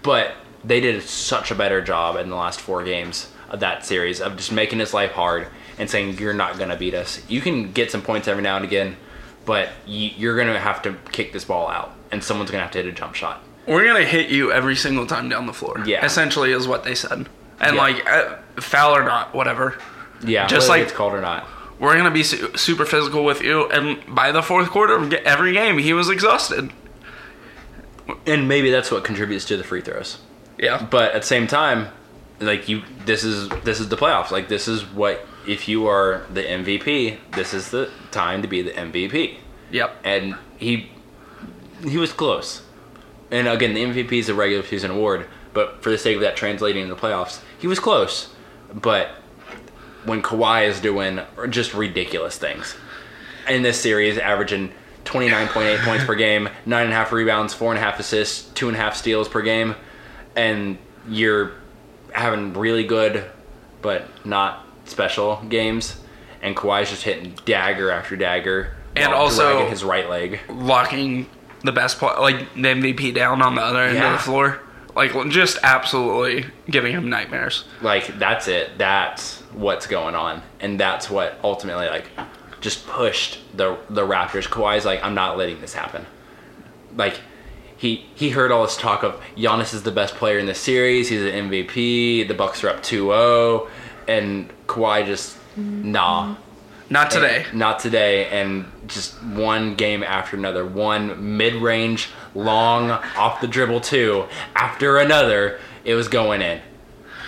But 0.02 0.34
they 0.64 0.80
did 0.80 1.02
such 1.04 1.52
a 1.52 1.56
better 1.56 1.82
job 1.82 2.16
in 2.16 2.30
the 2.30 2.36
last 2.36 2.60
four 2.60 2.84
games 2.84 3.32
of 3.50 3.60
that 3.60 3.86
series 3.86 4.22
of 4.22 4.38
just 4.38 4.52
making 4.52 4.80
his 4.80 4.94
life 4.94 5.12
hard 5.12 5.48
and 5.80 5.90
saying 5.90 6.18
you're 6.20 6.34
not 6.34 6.58
going 6.58 6.70
to 6.70 6.76
beat 6.76 6.94
us. 6.94 7.22
You 7.28 7.42
can 7.42 7.72
get 7.72 7.90
some 7.90 8.02
points 8.04 8.28
every 8.28 8.44
now 8.44 8.58
and 8.58 8.66
again, 8.66 8.98
but 9.46 9.70
you, 9.88 10.12
you're 10.16 10.36
going 10.36 10.54
to 10.54 10.60
have 10.60 10.82
to 10.84 10.96
kick 11.12 11.34
this 11.34 11.46
ball 11.46 11.70
out 11.70 11.96
and 12.12 12.24
someone's 12.24 12.52
going 12.52 12.60
to 12.60 12.64
have 12.64 12.72
to 12.74 12.78
hit 12.84 12.88
a 12.88 12.92
jump 12.92 13.16
shot. 13.16 13.42
We're 13.68 13.86
gonna 13.86 14.04
hit 14.04 14.32
you 14.32 14.52
every 14.52 14.76
single 14.76 15.06
time 15.06 15.30
down 15.30 15.46
the 15.46 15.54
floor. 15.54 15.84
Yeah. 15.86 16.04
essentially 16.04 16.52
is 16.54 16.68
what 16.68 16.84
they 16.84 16.96
said. 16.96 17.28
And 17.60 17.76
Yeah. 17.76 17.82
like, 17.82 18.10
uh, 18.10 18.38
foul 18.60 18.96
or 18.96 19.04
not, 19.04 19.36
whatever. 19.36 19.78
Yeah, 20.26 20.48
Just 20.48 20.70
like- 20.70 20.82
it's 20.82 20.92
called 20.92 21.14
or 21.14 21.22
not. 21.22 21.46
We're 21.78 21.96
gonna 21.96 22.10
be 22.10 22.24
su- 22.24 22.52
super 22.58 22.84
physical 22.84 23.24
with 23.24 23.44
you. 23.44 23.70
And 23.70 24.00
by 24.16 24.32
the 24.32 24.42
fourth 24.42 24.72
quarter 24.72 24.96
of 24.96 25.14
every 25.14 25.54
game, 25.54 25.78
he 25.78 25.94
was 25.94 26.10
exhausted. 26.10 26.72
And 28.26 28.48
maybe 28.48 28.72
that's 28.72 28.90
what 28.90 29.04
contributes 29.04 29.46
to 29.46 29.58
the 29.58 29.64
free 29.64 29.82
throws. 29.82 30.18
Yeah, 30.58 30.82
but 30.90 31.14
at 31.14 31.22
the 31.22 31.28
same 31.28 31.46
time 31.46 31.90
like 32.40 32.70
you 32.70 32.82
this 33.06 33.24
is 33.24 33.50
this 33.66 33.80
is 33.80 33.90
the 33.90 33.98
playoffs 33.98 34.32
like 34.32 34.48
this 34.48 34.68
is 34.68 34.84
what 34.86 35.24
if 35.48 35.68
you 35.68 35.88
are 35.88 36.26
the 36.32 36.44
mvp 36.44 37.18
this 37.34 37.54
is 37.54 37.72
the 37.72 37.90
time 38.12 38.42
to 38.42 38.48
be 38.48 38.62
the 38.62 38.72
mvp 38.72 39.38
yep. 39.72 39.96
and 40.04 40.36
he 40.58 40.90
he 41.84 41.98
was 41.98 42.12
close. 42.12 42.64
And 43.32 43.48
again 43.48 43.74
the 43.74 43.84
mvp 43.84 44.12
is 44.12 44.30
a 44.30 44.34
regular 44.34 44.64
season 44.64 44.92
award 44.92 45.28
but 45.54 45.82
for 45.82 45.90
the 45.90 45.98
sake 45.98 46.16
of 46.16 46.22
that 46.22 46.36
translating 46.36 46.84
into 46.84 46.96
the 46.96 47.02
playoffs 47.02 47.42
he 47.58 47.68
was 47.68 47.80
close. 47.80 48.34
But 48.74 49.10
when 50.06 50.22
Kawhi 50.22 50.68
is 50.68 50.80
doing 50.80 51.20
just 51.50 51.74
ridiculous 51.74 52.38
things 52.38 52.76
in 53.48 53.64
this 53.64 53.80
series 53.80 54.18
averaging 54.18 54.72
29.8 55.06 55.84
points 55.84 56.06
per 56.06 56.16
game, 56.16 56.50
nine 56.66 56.84
and 56.84 56.94
a 56.94 56.96
half 56.96 57.12
rebounds, 57.12 57.54
four 57.54 57.72
and 57.72 57.80
a 57.80 57.82
half 57.82 58.00
assists, 58.00 58.48
two 58.54 58.68
and 58.68 58.78
a 58.78 58.80
half 58.80 58.96
steals 58.96 59.28
per 59.28 59.42
game, 59.42 59.76
and 60.36 60.78
you're 61.08 61.54
having 62.12 62.54
really 62.54 62.84
good 62.84 63.26
but 63.82 64.08
not 64.26 64.66
special 64.90 65.42
games, 65.50 65.98
and 66.42 66.56
Kawhi's 66.56 66.90
just 66.90 67.04
hitting 67.04 67.34
dagger 67.46 67.92
after 67.92 68.16
dagger, 68.16 68.76
And 68.96 69.14
also- 69.14 69.68
his 69.68 69.84
right 69.84 70.10
leg. 70.10 70.40
locking 70.50 71.28
the 71.64 71.72
best 71.72 72.00
play, 72.00 72.12
like 72.20 72.54
the 72.56 72.70
MVP 72.70 73.12
down 73.14 73.42
on 73.42 73.56
the 73.56 73.62
other 73.62 73.82
end 73.84 73.98
of 74.04 74.12
the 74.14 74.18
floor. 74.20 74.60
Like 74.96 75.14
just 75.30 75.58
absolutely 75.64 76.46
giving 76.70 76.92
him 76.92 77.10
nightmares. 77.10 77.64
Like 77.82 78.18
that's 78.20 78.48
it. 78.48 78.78
That's 78.78 79.42
what's 79.54 79.88
going 79.88 80.16
on, 80.16 80.42
and 80.60 80.80
that's 80.80 81.10
what 81.10 81.40
ultimately 81.44 81.88
like 81.88 82.06
just 82.60 82.86
pushed 82.88 83.40
the 83.56 83.78
the 83.90 84.02
Raptors. 84.06 84.48
Kawhi's 84.50 84.86
like, 84.86 85.02
I'm 85.04 85.14
not 85.14 85.38
letting 85.38 85.62
this 85.62 85.74
happen. 85.74 86.06
Like 86.98 87.22
he 87.78 88.08
he 88.16 88.30
heard 88.32 88.52
all 88.52 88.64
this 88.64 88.76
talk 88.76 89.04
of 89.04 89.22
Giannis 89.38 89.74
is 89.74 89.84
the 89.84 89.92
best 89.92 90.16
player 90.16 90.38
in 90.40 90.48
the 90.48 90.56
series. 90.56 91.08
He's 91.10 91.22
an 91.22 91.50
MVP. 91.50 92.28
The 92.28 92.34
Bucks 92.34 92.62
are 92.64 92.70
up 92.70 92.82
2-0, 92.84 93.70
and 94.10 94.52
Kawhi 94.68 95.06
just 95.06 95.38
nah. 95.56 96.36
Not 96.90 97.12
today. 97.12 97.46
Not 97.54 97.78
today, 97.80 98.26
and 98.30 98.66
just 98.88 99.22
one 99.22 99.76
game 99.76 100.02
after 100.02 100.36
another, 100.36 100.66
one 100.66 101.38
mid-range, 101.38 102.10
long, 102.34 102.90
off 102.90 103.42
the 103.42 103.48
dribble 103.48 103.82
two 103.82 104.26
after 104.56 104.98
another. 104.98 105.60
It 105.86 105.94
was 105.94 106.08
going 106.08 106.42
in. 106.42 106.60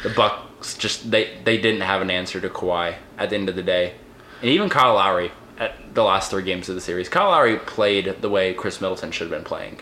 The 0.01 0.09
Bucks 0.09 0.75
just 0.77 1.11
they 1.11 1.37
they 1.43 1.57
didn't 1.59 1.81
have 1.81 2.01
an 2.01 2.09
answer 2.09 2.41
to 2.41 2.49
Kawhi 2.49 2.95
at 3.19 3.29
the 3.29 3.35
end 3.35 3.49
of 3.49 3.55
the 3.55 3.63
day, 3.63 3.93
and 4.41 4.49
even 4.49 4.67
Kyle 4.67 4.95
Lowry 4.95 5.31
at 5.59 5.93
the 5.93 6.03
last 6.03 6.31
three 6.31 6.43
games 6.43 6.67
of 6.67 6.73
the 6.73 6.81
series. 6.81 7.07
Kyle 7.07 7.29
Lowry 7.29 7.57
played 7.57 8.21
the 8.21 8.29
way 8.29 8.55
Khris 8.55 8.81
Middleton 8.81 9.11
should 9.11 9.29
have 9.29 9.37
been 9.37 9.45
playing 9.45 9.79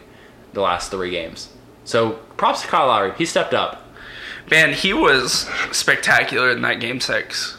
the 0.52 0.62
last 0.62 0.92
three 0.92 1.12
games. 1.12 1.54
So 1.86 2.20
props 2.36 2.64
to 2.64 2.68
Kyle 2.68 2.88
Lowry. 2.88 3.14
He 3.18 3.26
stepped 3.26 3.54
up. 3.54 3.79
Man, 4.50 4.74
he 4.74 4.94
was 4.94 5.50
spectacular 5.72 6.52
in 6.52 6.62
that 6.64 6.80
game 6.80 7.00
six. 7.00 7.58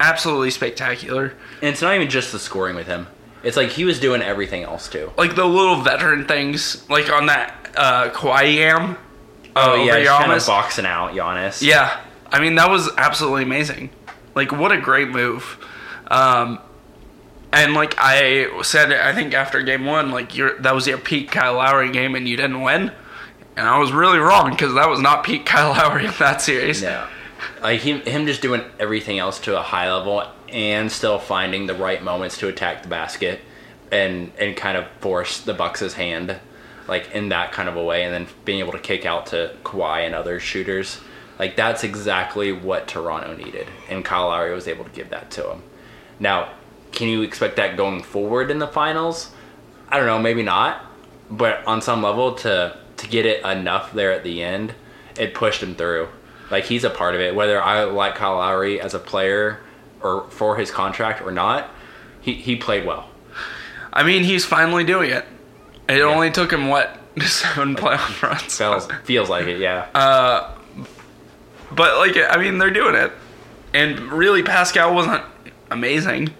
Absolutely 0.00 0.50
spectacular. 0.50 1.32
And 1.60 1.70
it's 1.70 1.82
not 1.82 1.94
even 1.94 2.08
just 2.08 2.30
the 2.32 2.38
scoring 2.38 2.76
with 2.76 2.86
him. 2.86 3.08
It's 3.42 3.56
like 3.56 3.70
he 3.70 3.84
was 3.84 4.00
doing 4.00 4.22
everything 4.22 4.62
else 4.62 4.88
too. 4.88 5.12
Like 5.16 5.34
the 5.34 5.44
little 5.44 5.80
veteran 5.80 6.26
things, 6.26 6.88
like 6.88 7.10
on 7.10 7.26
that 7.26 7.70
uh, 7.76 8.10
Kawhi 8.10 8.56
yam. 8.56 8.96
Oh 9.56 9.74
yeah, 9.84 9.98
he's 9.98 10.08
kind 10.08 10.32
of 10.32 10.46
boxing 10.46 10.86
out 10.86 11.12
Giannis. 11.12 11.62
Yeah, 11.62 12.00
I 12.30 12.40
mean 12.40 12.56
that 12.56 12.70
was 12.70 12.90
absolutely 12.96 13.44
amazing. 13.44 13.90
Like 14.34 14.52
what 14.52 14.72
a 14.72 14.80
great 14.80 15.08
move. 15.08 15.64
Um, 16.08 16.60
and 17.52 17.74
like 17.74 17.94
I 17.98 18.62
said, 18.62 18.92
I 18.92 19.14
think 19.14 19.34
after 19.34 19.62
game 19.62 19.84
one, 19.84 20.10
like 20.10 20.32
that 20.32 20.74
was 20.74 20.86
your 20.86 20.98
peak 20.98 21.30
Kyle 21.30 21.54
Lowry 21.54 21.90
game, 21.90 22.14
and 22.14 22.28
you 22.28 22.36
didn't 22.36 22.62
win. 22.62 22.92
And 23.58 23.66
I 23.66 23.76
was 23.78 23.90
really 23.90 24.20
wrong 24.20 24.50
because 24.50 24.74
that 24.74 24.88
was 24.88 25.00
not 25.00 25.24
Pete 25.24 25.44
Kyle 25.44 25.70
Lowry 25.70 26.06
in 26.06 26.12
that 26.20 26.40
series. 26.40 26.80
No. 26.80 27.08
Like 27.60 27.80
him, 27.80 28.02
him 28.02 28.24
just 28.24 28.40
doing 28.40 28.62
everything 28.78 29.18
else 29.18 29.40
to 29.40 29.58
a 29.58 29.62
high 29.62 29.92
level 29.92 30.24
and 30.48 30.90
still 30.92 31.18
finding 31.18 31.66
the 31.66 31.74
right 31.74 32.00
moments 32.00 32.38
to 32.38 32.46
attack 32.46 32.84
the 32.84 32.88
basket 32.88 33.40
and 33.90 34.30
and 34.38 34.56
kind 34.56 34.76
of 34.76 34.86
force 35.00 35.40
the 35.40 35.54
Bucks' 35.54 35.94
hand 35.94 36.36
like 36.86 37.10
in 37.10 37.30
that 37.30 37.50
kind 37.50 37.68
of 37.68 37.74
a 37.74 37.82
way 37.82 38.04
and 38.04 38.14
then 38.14 38.32
being 38.44 38.60
able 38.60 38.72
to 38.72 38.78
kick 38.78 39.04
out 39.04 39.26
to 39.26 39.52
Kawhi 39.64 40.06
and 40.06 40.14
other 40.14 40.38
shooters. 40.38 41.00
Like 41.36 41.56
that's 41.56 41.82
exactly 41.82 42.52
what 42.52 42.86
Toronto 42.86 43.36
needed. 43.36 43.66
And 43.90 44.04
Kyle 44.04 44.28
Lowry 44.28 44.54
was 44.54 44.68
able 44.68 44.84
to 44.84 44.90
give 44.90 45.10
that 45.10 45.32
to 45.32 45.50
him. 45.50 45.62
Now, 46.20 46.52
can 46.92 47.08
you 47.08 47.22
expect 47.22 47.56
that 47.56 47.76
going 47.76 48.04
forward 48.04 48.52
in 48.52 48.60
the 48.60 48.68
finals? 48.68 49.32
I 49.88 49.96
don't 49.96 50.06
know, 50.06 50.20
maybe 50.20 50.44
not. 50.44 50.84
But 51.28 51.66
on 51.66 51.82
some 51.82 52.04
level 52.04 52.36
to 52.36 52.78
to 52.98 53.08
get 53.08 53.26
it 53.26 53.44
enough 53.44 53.92
there 53.92 54.12
at 54.12 54.22
the 54.22 54.42
end, 54.42 54.74
it 55.18 55.34
pushed 55.34 55.62
him 55.62 55.74
through. 55.74 56.08
Like 56.50 56.64
he's 56.64 56.84
a 56.84 56.90
part 56.90 57.14
of 57.14 57.20
it. 57.20 57.34
Whether 57.34 57.60
I 57.62 57.84
like 57.84 58.14
Kyle 58.14 58.36
Lowry 58.36 58.80
as 58.80 58.94
a 58.94 58.98
player 58.98 59.60
or 60.00 60.28
for 60.30 60.56
his 60.56 60.70
contract 60.70 61.22
or 61.22 61.30
not, 61.30 61.70
he, 62.20 62.34
he 62.34 62.56
played 62.56 62.86
well. 62.86 63.08
I 63.92 64.02
mean, 64.02 64.22
he's 64.24 64.44
finally 64.44 64.84
doing 64.84 65.10
it. 65.10 65.24
It 65.88 66.02
only 66.02 66.30
took 66.30 66.52
him 66.52 66.68
what 66.68 66.98
seven 67.26 67.74
playoff 67.74 68.22
runs. 68.22 68.56
Feels 68.56 68.88
feels 69.04 69.28
like 69.28 69.46
it, 69.46 69.58
yeah. 69.58 69.88
Uh, 69.94 70.54
but 71.70 71.96
like, 71.98 72.16
I 72.16 72.36
mean, 72.38 72.58
they're 72.58 72.70
doing 72.70 72.94
it, 72.94 73.12
and 73.74 73.98
really, 74.12 74.42
Pascal 74.42 74.94
wasn't 74.94 75.22
amazing. 75.70 76.30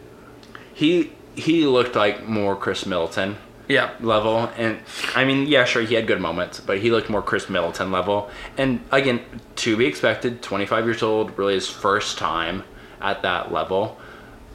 he 0.75 1.13
he 1.35 1.67
looked 1.67 1.95
like 1.95 2.27
more 2.29 2.57
Khris 2.57 2.85
Middleton 2.87 3.37
Yeah, 3.69 3.91
level 4.01 4.51
and 4.57 4.79
I 5.15 5.25
mean, 5.27 5.47
yeah, 5.47 5.65
sure 5.65 5.83
he 5.83 5.95
had 5.95 6.07
good 6.07 6.21
moments, 6.23 6.59
but 6.59 6.79
he 6.79 6.91
looked 6.91 7.11
more 7.11 7.21
Khris 7.23 7.51
Middleton 7.51 7.93
level. 7.93 8.31
And 8.57 8.81
again, 8.91 9.21
to 9.57 9.77
be 9.77 9.85
expected, 9.87 10.41
25 10.43 10.85
years 10.87 11.03
old, 11.03 11.37
really 11.39 11.55
his 11.55 11.69
first 11.69 12.17
time 12.17 12.65
at 13.01 13.21
that 13.23 13.53
level. 13.53 13.99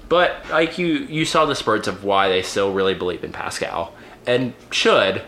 But 0.10 0.38
like 0.50 0.78
you 0.80 0.88
you 0.88 1.26
saw 1.26 1.46
the 1.46 1.56
spurts 1.56 1.88
of 1.88 2.04
why 2.04 2.28
they 2.30 2.42
still 2.42 2.74
really 2.74 2.94
believe 2.96 3.24
in 3.24 3.32
Pascal 3.32 3.94
and 4.26 4.54
should, 4.72 5.22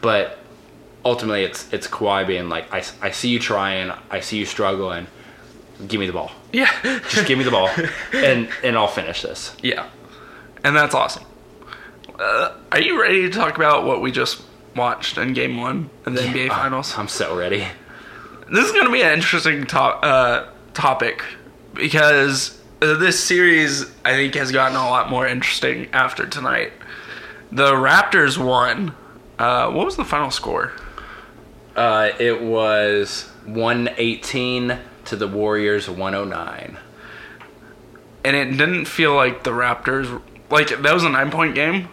but 0.00 0.38
ultimately 1.04 1.42
it's 1.42 1.72
it's 1.72 1.86
Kawhi 1.88 2.26
being 2.26 2.48
like 2.48 2.72
I, 2.72 2.82
I 3.00 3.10
see 3.10 3.28
you 3.28 3.38
trying, 3.40 3.92
I 4.10 4.20
see 4.20 4.38
you 4.38 4.46
struggling. 4.46 5.06
Give 5.88 5.98
me 5.98 6.06
the 6.06 6.12
ball. 6.12 6.30
yeah, 6.52 6.70
Just 7.08 7.26
give 7.26 7.38
me 7.38 7.44
the 7.44 7.50
ball 7.50 7.68
and 8.12 8.48
and 8.62 8.76
I'll 8.76 8.86
finish 8.88 9.22
this. 9.22 9.56
yeah, 9.62 9.88
and 10.62 10.76
that's 10.76 10.94
awesome. 10.94 11.24
Uh, 12.18 12.52
are 12.70 12.80
you 12.80 13.00
ready 13.00 13.22
to 13.22 13.30
talk 13.30 13.56
about 13.56 13.84
what 13.84 14.00
we 14.00 14.12
just 14.12 14.42
watched 14.76 15.18
in 15.18 15.32
Game 15.32 15.56
One 15.60 15.90
of 16.06 16.14
the 16.14 16.20
NBA 16.20 16.48
Finals? 16.48 16.96
I'm 16.96 17.08
so 17.08 17.36
ready. 17.36 17.66
this 18.50 18.64
is 18.66 18.72
going 18.72 18.86
to 18.86 18.92
be 18.92 19.02
an 19.02 19.12
interesting 19.14 19.66
to- 19.66 19.78
uh, 19.80 20.48
topic 20.74 21.22
because 21.74 22.60
uh, 22.80 22.94
this 22.94 23.22
series 23.22 23.86
I 24.04 24.12
think 24.12 24.34
has 24.34 24.52
gotten 24.52 24.76
a 24.76 24.88
lot 24.88 25.10
more 25.10 25.26
interesting 25.26 25.88
after 25.92 26.26
tonight. 26.26 26.72
The 27.50 27.72
Raptors 27.72 28.38
won. 28.38 28.94
Uh, 29.38 29.70
what 29.70 29.84
was 29.86 29.96
the 29.96 30.04
final 30.04 30.30
score? 30.30 30.72
Uh, 31.74 32.10
it 32.20 32.42
was 32.42 33.28
118 33.46 34.78
to 35.06 35.16
the 35.16 35.26
Warriors 35.26 35.88
109. 35.88 36.78
And 38.24 38.36
it 38.36 38.50
didn't 38.56 38.84
feel 38.84 39.14
like 39.14 39.42
the 39.42 39.50
Raptors 39.50 40.20
like 40.50 40.68
that 40.68 40.94
was 40.94 41.02
a 41.04 41.08
nine 41.08 41.30
point 41.30 41.54
game. 41.54 41.88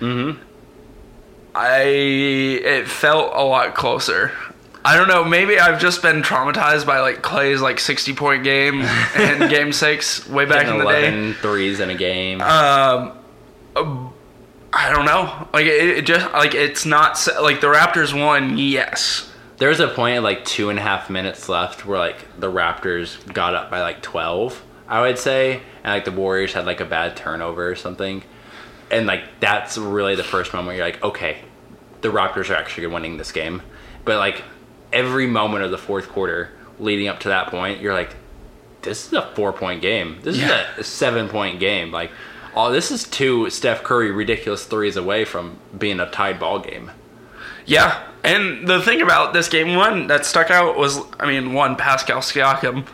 Mm-hmm. 0.00 0.42
I 1.54 1.78
it 1.80 2.88
felt 2.88 3.32
a 3.34 3.42
lot 3.42 3.74
closer. 3.74 4.32
I 4.84 4.96
don't 4.96 5.08
know. 5.08 5.24
Maybe 5.24 5.58
I've 5.58 5.80
just 5.80 6.02
been 6.02 6.22
traumatized 6.22 6.86
by 6.86 7.00
like 7.00 7.20
Klay's 7.22 7.60
like 7.60 7.80
sixty 7.80 8.14
point 8.14 8.44
game 8.44 8.80
in 9.18 9.48
Game 9.50 9.72
Six 9.72 10.28
way 10.28 10.44
back 10.44 10.66
in 10.66 10.78
the 10.78 10.84
day. 10.84 11.08
11 11.08 11.34
threes 11.34 11.80
in 11.80 11.90
a 11.90 11.94
game. 11.96 12.40
Um, 12.40 13.12
I 13.74 14.92
don't 14.92 15.04
know. 15.04 15.48
Like 15.52 15.66
it, 15.66 15.98
it 15.98 16.06
just 16.06 16.30
like 16.32 16.54
it's 16.54 16.86
not 16.86 17.18
like 17.40 17.60
the 17.60 17.66
Raptors 17.66 18.18
won. 18.18 18.56
Yes. 18.56 19.30
there 19.58 19.68
was 19.70 19.80
a 19.80 19.88
point 19.88 20.16
at 20.16 20.22
like 20.22 20.44
two 20.44 20.70
and 20.70 20.78
a 20.78 20.82
half 20.82 21.10
minutes 21.10 21.48
left 21.48 21.84
where 21.84 21.98
like 21.98 22.16
the 22.38 22.50
Raptors 22.50 23.16
got 23.32 23.54
up 23.54 23.70
by 23.70 23.80
like 23.80 24.00
12, 24.02 24.62
I 24.86 25.00
would 25.02 25.18
say, 25.18 25.62
and 25.82 25.92
like 25.92 26.04
the 26.04 26.12
Warriors 26.12 26.52
had 26.52 26.66
like 26.66 26.80
a 26.80 26.84
bad 26.84 27.16
turnover 27.16 27.68
or 27.68 27.74
something. 27.74 28.22
And 28.90 29.06
like 29.06 29.22
that's 29.40 29.76
really 29.78 30.14
the 30.14 30.24
first 30.24 30.52
moment 30.54 30.76
you're 30.76 30.86
like, 30.86 31.02
okay, 31.02 31.38
the 32.00 32.08
Raptors 32.08 32.50
are 32.50 32.54
actually 32.54 32.86
winning 32.86 33.16
this 33.16 33.32
game. 33.32 33.62
But 34.04 34.16
like 34.18 34.42
every 34.92 35.26
moment 35.26 35.64
of 35.64 35.70
the 35.70 35.78
fourth 35.78 36.08
quarter 36.08 36.50
leading 36.78 37.08
up 37.08 37.20
to 37.20 37.28
that 37.28 37.48
point, 37.48 37.80
you're 37.80 37.92
like, 37.94 38.14
this 38.82 39.06
is 39.06 39.12
a 39.12 39.22
four 39.34 39.52
point 39.52 39.82
game. 39.82 40.18
This 40.22 40.36
Yeah. 40.38 40.64
is 40.74 40.78
a 40.78 40.84
seven 40.84 41.28
point 41.28 41.60
game. 41.60 41.90
Like, 41.92 42.10
oh, 42.54 42.70
this 42.72 42.90
is 42.90 43.04
two 43.04 43.50
Steph 43.50 43.82
Curry 43.82 44.10
ridiculous 44.10 44.64
threes 44.64 44.96
away 44.96 45.24
from 45.24 45.58
being 45.76 46.00
a 46.00 46.10
tied 46.10 46.38
ball 46.40 46.58
game. 46.60 46.90
Yeah. 47.66 48.02
And 48.24 48.66
the 48.66 48.80
thing 48.80 49.02
about 49.02 49.32
this 49.34 49.48
game 49.48 49.76
one 49.76 50.06
that 50.06 50.24
stuck 50.24 50.50
out 50.50 50.76
was, 50.78 50.98
I 51.20 51.26
mean, 51.26 51.52
one 51.52 51.76
Pascal 51.76 52.20
Siakam 52.20 52.86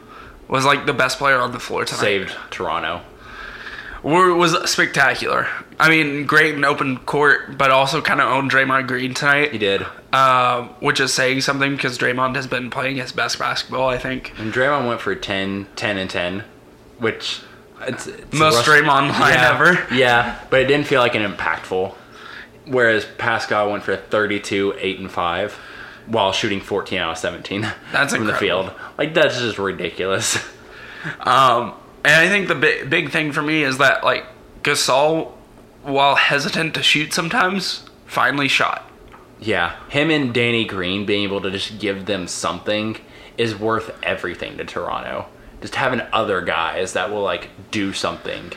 was 0.49 0.65
like 0.65 0.87
the 0.87 0.93
best 0.93 1.19
player 1.19 1.39
on 1.39 1.53
the 1.53 1.61
floor 1.61 1.85
tonight. 1.85 2.01
Saved 2.01 2.35
Toronto. 2.51 3.01
Was 4.03 4.71
spectacular. 4.71 5.49
I 5.79 5.89
mean, 5.89 6.25
great 6.27 6.55
in 6.55 6.65
open 6.65 6.99
court, 6.99 7.59
but 7.59 7.71
also 7.71 8.01
kind 8.01 8.21
of 8.21 8.29
owned 8.31 8.51
Draymond 8.51 8.87
Green 8.87 9.13
tonight. 9.15 9.53
He 9.53 9.59
did. 9.59 9.85
uh, 10.13 10.69
which 10.81 11.01
is 11.01 11.13
saying 11.13 11.41
something 11.41 11.75
because 11.75 11.99
Draymond 11.99 12.37
has 12.37 12.47
been 12.47 12.71
playing 12.71 12.97
his 12.97 13.11
best 13.13 13.39
basketball. 13.39 13.89
I 13.89 13.99
think 13.99 14.33
And 14.39 14.53
Draymond 14.53 14.87
went 14.87 15.01
for 15.01 15.15
10, 15.15 15.67
10 15.75 15.99
and 15.99 16.09
10, 16.09 16.45
which 16.99 17.41
it's, 17.83 18.07
it's 18.07 18.33
most 18.33 18.55
rust- 18.55 18.69
Draymond 18.69 19.19
line 19.19 19.35
yeah, 19.35 19.51
ever. 19.53 19.95
Yeah, 19.95 20.39
but 20.51 20.61
it 20.61 20.67
didn't 20.67 20.87
feel 20.87 21.01
like 21.01 21.15
an 21.17 21.23
impactful. 21.31 21.93
Whereas 22.67 23.05
Pascal 23.19 23.71
went 23.71 23.83
for 23.83 23.97
32, 23.97 24.75
8 24.79 24.99
and 25.01 25.11
5 25.11 25.53
while 26.07 26.33
shooting 26.33 26.61
14 26.61 26.99
out 26.99 27.11
of 27.13 27.19
17 27.19 27.63
That's 27.93 28.15
from 28.15 28.25
the 28.27 28.33
incredible. 28.33 28.69
field. 28.71 28.81
Like 28.97 29.13
that's 29.15 29.39
just 29.39 29.59
ridiculous. 29.59 30.39
Um, 31.21 31.75
and 32.03 32.15
I 32.15 32.29
think 32.31 32.49
the 32.49 32.55
big, 32.55 32.89
big 32.89 33.11
thing 33.11 33.33
for 33.33 33.43
me 33.43 33.63
is 33.63 33.77
that 33.77 34.05
like 34.05 34.25
Gasol, 34.63 35.34
while 35.85 36.17
hesitant 36.17 36.75
to 36.75 36.83
shoot 36.83 37.13
sometimes, 37.13 37.85
finally 38.07 38.49
shot. 38.49 38.91
yeah, 39.41 39.77
him 39.89 40.11
and 40.11 40.33
Danny 40.33 40.65
Green 40.65 41.05
being 41.05 41.25
able 41.25 41.41
to 41.43 41.51
just 41.51 41.79
give 41.79 42.07
them 42.07 42.27
something 42.27 42.97
is 43.37 43.55
worth 43.59 43.91
everything 44.03 44.57
to 44.59 44.65
Toronto. 44.65 45.27
Just 45.61 45.75
having 45.77 46.01
other 46.13 46.41
guys 46.41 46.93
that 46.95 47.11
will 47.11 47.23
like 47.23 47.51
do 47.71 47.93
something. 47.93 48.53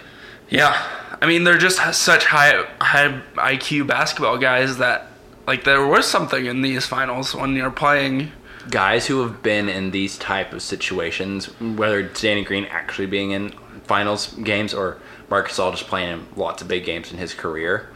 Yeah, 0.49 0.75
I 1.21 1.25
mean 1.25 1.43
they're 1.43 1.57
just 1.57 1.78
such 1.95 2.25
high 2.25 2.63
high 2.80 3.21
IQ 3.36 3.88
basketball 3.88 4.38
guys 4.38 4.78
that 4.78 5.07
like 5.45 5.63
there 5.63 5.86
was 5.86 6.05
something 6.05 6.45
in 6.45 6.61
these 6.61 6.86
finals 6.86 7.34
when 7.36 7.55
you're 7.55 7.71
playing. 7.71 8.32
guys 8.69 9.07
who 9.07 9.21
have 9.21 9.41
been 9.41 9.69
in 9.69 9.91
these 9.91 10.17
type 10.17 10.51
of 10.53 10.61
situations, 10.61 11.45
whether 11.59 11.99
it's 12.01 12.21
Danny 12.21 12.43
Green 12.43 12.65
actually 12.65 13.07
being 13.07 13.32
in 13.32 13.53
finals 13.86 14.34
games 14.43 14.73
or 14.73 14.97
Marcus 15.30 15.57
Gasol 15.57 15.71
just 15.71 15.88
playing 15.88 16.11
in 16.11 16.28
lots 16.36 16.61
of 16.61 16.67
big 16.67 16.86
games 16.86 17.11
in 17.11 17.17
his 17.17 17.34
career, 17.34 17.89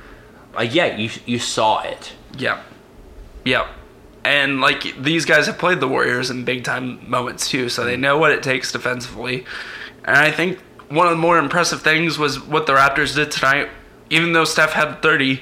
like 0.54 0.74
yeah, 0.74 0.98
you 0.98 1.10
you 1.26 1.40
saw 1.40 1.82
it. 1.82 2.14
Yep, 2.38 2.64
yep. 3.46 3.68
And 4.24 4.62
like 4.62 5.02
these 5.02 5.26
guys 5.26 5.48
have 5.48 5.58
played 5.58 5.80
the 5.80 5.88
Warriors 5.88 6.30
in 6.30 6.46
big 6.46 6.64
time 6.64 7.10
moments 7.10 7.50
too, 7.50 7.70
so 7.70 7.86
they 7.86 7.96
mm. 7.96 8.02
know 8.02 8.18
what 8.18 8.32
it 8.32 8.44
takes 8.44 8.72
defensively. 8.72 9.46
And 10.06 10.18
I 10.18 10.32
think 10.32 10.60
one 10.90 11.08
of 11.08 11.12
the 11.12 11.18
more 11.18 11.38
impressive 11.38 11.82
things 11.82 12.18
was 12.18 12.40
what 12.40 12.66
the 12.68 12.74
Raptors 12.74 13.16
did 13.16 13.32
tonight. 13.32 13.70
Even 14.10 14.34
though 14.34 14.44
Steph 14.44 14.74
had 14.74 15.02
30, 15.02 15.42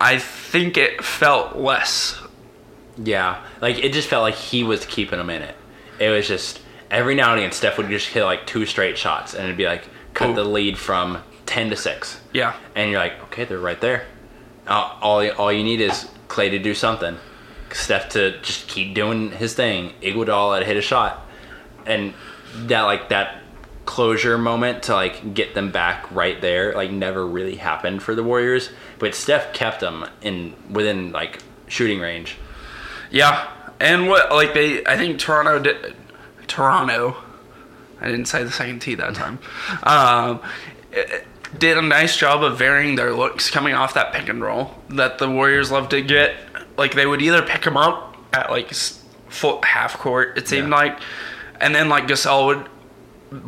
I 0.00 0.18
think 0.18 0.76
it 0.76 1.04
felt 1.04 1.56
less. 1.56 2.20
Yeah, 2.96 3.44
like 3.60 3.78
it 3.78 3.92
just 3.92 4.08
felt 4.08 4.22
like 4.22 4.34
he 4.34 4.64
was 4.64 4.84
keeping 4.86 5.18
them 5.18 5.30
in 5.30 5.42
it. 5.42 5.56
It 5.98 6.10
was 6.10 6.26
just 6.26 6.60
every 6.90 7.14
now 7.14 7.30
and 7.30 7.40
again 7.40 7.52
Steph 7.52 7.78
would 7.78 7.88
just 7.88 8.08
hit 8.08 8.24
like 8.24 8.46
two 8.46 8.66
straight 8.66 8.96
shots 8.96 9.34
and 9.34 9.44
it'd 9.44 9.56
be 9.56 9.66
like 9.66 9.88
cut 10.14 10.30
Ooh. 10.30 10.34
the 10.34 10.44
lead 10.44 10.78
from 10.78 11.18
ten 11.46 11.68
to 11.70 11.76
six, 11.76 12.20
Yeah. 12.32 12.54
and 12.74 12.90
you're 12.90 12.98
like, 13.00 13.20
okay, 13.24 13.44
they're 13.44 13.58
right 13.58 13.80
there. 13.80 14.06
Uh, 14.66 14.96
all 15.02 15.28
all 15.32 15.52
you 15.52 15.62
need 15.62 15.80
is 15.80 16.08
Klay 16.28 16.50
to 16.50 16.58
do 16.58 16.74
something, 16.74 17.16
Steph 17.72 18.08
to 18.10 18.40
just 18.40 18.66
keep 18.68 18.94
doing 18.94 19.30
his 19.32 19.54
thing. 19.54 19.92
Iguodala 20.00 20.58
had 20.58 20.66
hit 20.66 20.76
a 20.76 20.82
shot, 20.82 21.26
and 21.86 22.14
that 22.54 22.82
like 22.82 23.10
that 23.10 23.40
closure 23.84 24.38
moment 24.38 24.84
to 24.84 24.94
like 24.94 25.34
get 25.34 25.54
them 25.54 25.70
back 25.70 26.10
right 26.10 26.40
there 26.40 26.72
like 26.74 26.90
never 26.90 27.26
really 27.26 27.56
happened 27.56 28.02
for 28.02 28.14
the 28.14 28.22
Warriors. 28.22 28.70
But 28.98 29.14
Steph 29.14 29.52
kept 29.52 29.80
them 29.80 30.06
in 30.22 30.54
within 30.70 31.12
like 31.12 31.40
shooting 31.68 32.00
range. 32.00 32.38
Yeah, 33.10 33.46
and 33.80 34.08
what 34.08 34.32
like 34.32 34.54
they, 34.54 34.84
I 34.86 34.96
think 34.96 35.18
Toronto 35.18 35.58
did. 35.58 35.94
Toronto, 36.46 37.16
I 38.04 38.08
didn't 38.10 38.26
say 38.26 38.44
the 38.44 38.52
second 38.52 38.80
T 38.80 38.94
that 38.96 39.14
time. 39.14 39.38
Um, 39.82 40.40
it- 40.92 41.26
did 41.58 41.78
a 41.78 41.82
nice 41.82 42.16
job 42.16 42.42
of 42.42 42.58
varying 42.58 42.96
their 42.96 43.12
looks 43.12 43.48
coming 43.48 43.74
off 43.74 43.94
that 43.94 44.12
pick 44.12 44.28
and 44.28 44.42
roll 44.42 44.74
that 44.90 45.18
the 45.18 45.30
Warriors 45.30 45.70
love 45.70 45.88
to 45.90 46.02
get. 46.02 46.34
Like 46.76 46.94
they 46.94 47.06
would 47.06 47.22
either 47.22 47.42
pick 47.42 47.64
him 47.64 47.76
up 47.76 48.16
at 48.32 48.50
like 48.50 48.72
full 49.28 49.62
half 49.62 49.96
court, 49.98 50.36
it 50.36 50.48
seemed 50.48 50.70
Yeah. 50.70 50.74
like, 50.74 50.98
and 51.60 51.72
then 51.72 51.88
like 51.88 52.08
Gasol 52.08 52.46
would 52.46 52.68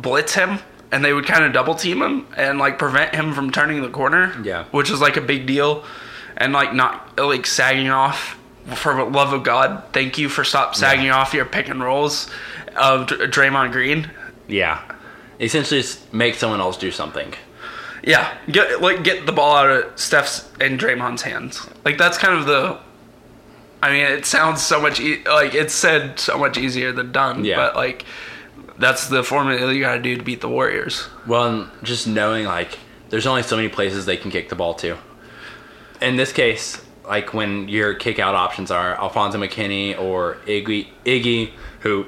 blitz 0.01 0.33
him. 0.35 0.59
And 0.89 1.03
they 1.03 1.11
would 1.11 1.25
kind 1.25 1.43
of 1.43 1.51
double 1.51 1.75
team 1.75 2.01
him 2.01 2.25
and 2.37 2.59
like 2.59 2.79
prevent 2.79 3.13
him 3.13 3.33
from 3.33 3.51
turning 3.51 3.81
the 3.81 3.89
corner. 3.89 4.33
Yeah. 4.41 4.63
which 4.71 4.89
is 4.89 5.01
like 5.01 5.17
a 5.17 5.21
big 5.21 5.45
deal, 5.45 5.83
and 6.37 6.53
like 6.53 6.73
not 6.73 7.19
like 7.19 7.45
sagging 7.45 7.89
off. 7.89 8.39
For 8.75 8.95
the 8.95 9.03
love 9.03 9.33
of 9.33 9.43
God, 9.43 9.83
thank 9.91 10.17
you 10.17 10.29
for 10.29 10.45
stop 10.45 10.75
sagging 10.75 11.09
off 11.09 11.33
your 11.33 11.43
pick 11.45 11.67
and 11.67 11.83
rolls 11.83 12.29
of 12.77 13.07
Dr- 13.07 13.29
Draymond 13.31 13.73
Green. 13.73 14.09
Yeah, 14.47 14.81
essentially 15.39 15.81
just 15.81 16.13
make 16.13 16.35
someone 16.35 16.59
else 16.61 16.77
do 16.77 16.91
something. 16.91 17.33
Yeah, 18.03 18.35
get 18.49 18.81
like 18.81 19.03
get 19.03 19.25
the 19.25 19.31
ball 19.31 19.55
out 19.55 19.69
of 19.69 19.99
Steph's 19.99 20.49
and 20.61 20.79
Draymond's 20.79 21.21
hands. 21.23 21.67
Like 21.83 21.97
that's 21.97 22.17
kind 22.17 22.37
of 22.37 22.45
the. 22.45 22.79
I 23.81 23.91
mean, 23.91 24.05
it 24.05 24.25
sounds 24.25 24.61
so 24.65 24.81
much 24.81 24.99
e- 24.99 25.23
like 25.25 25.53
it's 25.53 25.73
said 25.73 26.19
so 26.19 26.37
much 26.37 26.57
easier 26.57 26.91
than 26.91 27.11
done. 27.11 27.43
Yeah. 27.45 27.57
but 27.57 27.75
like 27.75 28.05
that's 28.79 29.07
the 29.07 29.23
formula 29.23 29.73
you 29.73 29.81
got 29.81 29.95
to 29.95 30.01
do 30.01 30.15
to 30.17 30.23
beat 30.23 30.41
the 30.41 30.49
Warriors. 30.49 31.07
Well, 31.27 31.69
just 31.83 32.07
knowing 32.07 32.45
like 32.45 32.79
there's 33.09 33.27
only 33.27 33.43
so 33.43 33.55
many 33.55 33.69
places 33.69 34.05
they 34.05 34.17
can 34.17 34.31
kick 34.31 34.49
the 34.49 34.55
ball 34.55 34.73
to. 34.75 34.97
In 36.01 36.15
this 36.15 36.31
case, 36.31 36.83
like 37.05 37.33
when 37.33 37.67
your 37.67 37.93
kick 37.93 38.19
out 38.19 38.35
options 38.35 38.71
are 38.71 38.93
Alfonzo 38.95 39.37
McKinnie 39.39 39.99
or 39.99 40.37
Iggy, 40.45 40.87
Iggy 41.05 41.51
who 41.81 42.05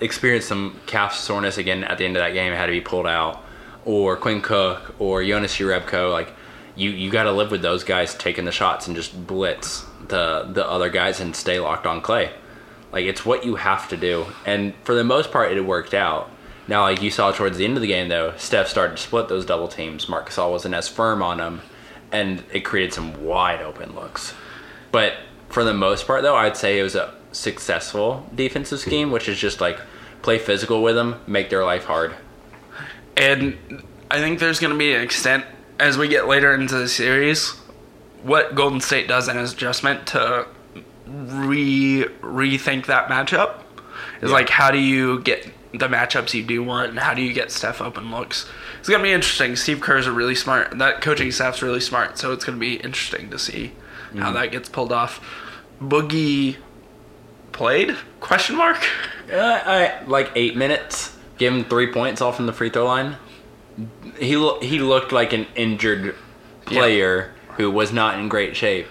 experienced 0.00 0.48
some 0.48 0.80
calf 0.86 1.14
soreness 1.14 1.58
again 1.58 1.84
at 1.84 1.98
the 1.98 2.04
end 2.04 2.16
of 2.16 2.22
that 2.22 2.32
game, 2.32 2.52
had 2.52 2.66
to 2.66 2.72
be 2.72 2.80
pulled 2.80 3.06
out, 3.06 3.44
or 3.84 4.16
Quinn 4.16 4.40
Cook 4.40 4.94
or 4.98 5.24
Jonas 5.24 5.56
Jerebko, 5.56 6.12
like 6.12 6.32
you 6.76 6.90
you 6.90 7.10
got 7.10 7.24
to 7.24 7.32
live 7.32 7.50
with 7.50 7.62
those 7.62 7.84
guys 7.84 8.14
taking 8.14 8.44
the 8.44 8.52
shots 8.52 8.86
and 8.86 8.96
just 8.96 9.26
blitz 9.26 9.84
the 10.08 10.48
the 10.52 10.66
other 10.66 10.88
guys 10.88 11.20
and 11.20 11.34
stay 11.34 11.58
locked 11.58 11.86
on 11.86 12.00
Klay. 12.00 12.30
Like 12.92 13.04
it's 13.04 13.24
what 13.26 13.44
you 13.44 13.56
have 13.56 13.88
to 13.88 13.96
do, 13.96 14.26
and 14.46 14.74
for 14.84 14.94
the 14.94 15.04
most 15.04 15.30
part, 15.30 15.52
it 15.52 15.60
worked 15.60 15.94
out. 15.94 16.30
Now, 16.68 16.82
like 16.82 17.02
you 17.02 17.10
saw 17.10 17.32
towards 17.32 17.56
the 17.56 17.64
end 17.64 17.76
of 17.76 17.80
the 17.80 17.88
game, 17.88 18.08
though, 18.08 18.34
Steph 18.36 18.68
started 18.68 18.98
to 18.98 19.02
split 19.02 19.28
those 19.28 19.46
double 19.46 19.68
teams. 19.68 20.08
Marc 20.08 20.28
Gasol 20.28 20.50
wasn't 20.50 20.74
as 20.74 20.86
firm 20.86 21.22
on 21.22 21.38
them, 21.38 21.62
and 22.12 22.44
it 22.52 22.60
created 22.60 22.92
some 22.92 23.24
wide 23.24 23.62
open 23.62 23.94
looks. 23.94 24.34
But 24.92 25.14
for 25.48 25.64
the 25.64 25.72
most 25.72 26.06
part, 26.06 26.22
though, 26.22 26.36
I'd 26.36 26.58
say 26.58 26.78
it 26.78 26.82
was 26.82 26.94
a 26.94 27.14
successful 27.32 28.26
defensive 28.34 28.80
scheme, 28.80 29.10
which 29.10 29.28
is 29.28 29.38
just 29.38 29.60
like 29.60 29.80
play 30.22 30.38
physical 30.38 30.82
with 30.82 30.94
them, 30.94 31.20
make 31.26 31.50
their 31.50 31.64
life 31.64 31.84
hard. 31.84 32.14
And 33.16 33.82
I 34.10 34.18
think 34.18 34.38
there's 34.38 34.60
going 34.60 34.72
to 34.72 34.78
be 34.78 34.94
an 34.94 35.02
extent 35.02 35.44
as 35.78 35.98
we 35.98 36.08
get 36.08 36.26
later 36.26 36.54
into 36.54 36.76
the 36.76 36.88
series 36.88 37.54
what 38.22 38.54
Golden 38.54 38.80
State 38.80 39.06
does 39.06 39.28
in 39.28 39.36
his 39.36 39.52
adjustment 39.52 40.06
to 40.08 40.46
re 41.06 42.04
rethink 42.20 42.86
that 42.86 43.08
matchup 43.08 43.60
is 44.20 44.28
Yeah. 44.30 44.34
like 44.34 44.48
how 44.48 44.70
do 44.70 44.78
you 44.78 45.20
get 45.20 45.46
the 45.72 45.88
matchups 45.88 46.34
you 46.34 46.42
do 46.42 46.62
want 46.62 46.90
and 46.90 46.98
how 46.98 47.14
do 47.14 47.22
you 47.22 47.32
get 47.32 47.50
Steph 47.50 47.80
open 47.80 48.10
looks. 48.10 48.46
It's 48.80 48.88
gonna 48.88 49.02
be 49.02 49.12
interesting. 49.12 49.54
Steve 49.56 49.80
Kerr's 49.80 50.06
a 50.06 50.12
really 50.12 50.34
smart. 50.34 50.78
That 50.78 51.00
coaching 51.00 51.30
staff's 51.30 51.62
really 51.62 51.80
smart, 51.80 52.18
so 52.18 52.32
it's 52.32 52.44
gonna 52.44 52.58
be 52.58 52.76
interesting 52.76 53.30
to 53.30 53.38
see 53.38 53.72
how 54.14 54.26
mm-hmm. 54.26 54.34
that 54.34 54.52
gets 54.52 54.68
pulled 54.68 54.92
off. 54.92 55.20
Boogie 55.80 56.56
played? 57.58 57.94
Question 58.20 58.56
mark. 58.56 58.78
Uh, 59.30 59.36
I, 59.36 60.02
like 60.06 60.30
eight 60.36 60.56
minutes, 60.56 61.14
give 61.36 61.52
him 61.52 61.64
three 61.64 61.92
points 61.92 62.22
off 62.22 62.36
from 62.36 62.46
the 62.46 62.52
free 62.52 62.70
throw 62.70 62.86
line. 62.86 63.16
He 64.18 64.36
lo- 64.36 64.60
he 64.60 64.78
looked 64.78 65.12
like 65.12 65.32
an 65.34 65.46
injured 65.54 66.14
player 66.64 67.34
who 67.56 67.70
was 67.70 67.92
not 67.92 68.18
in 68.18 68.28
great 68.28 68.56
shape 68.56 68.86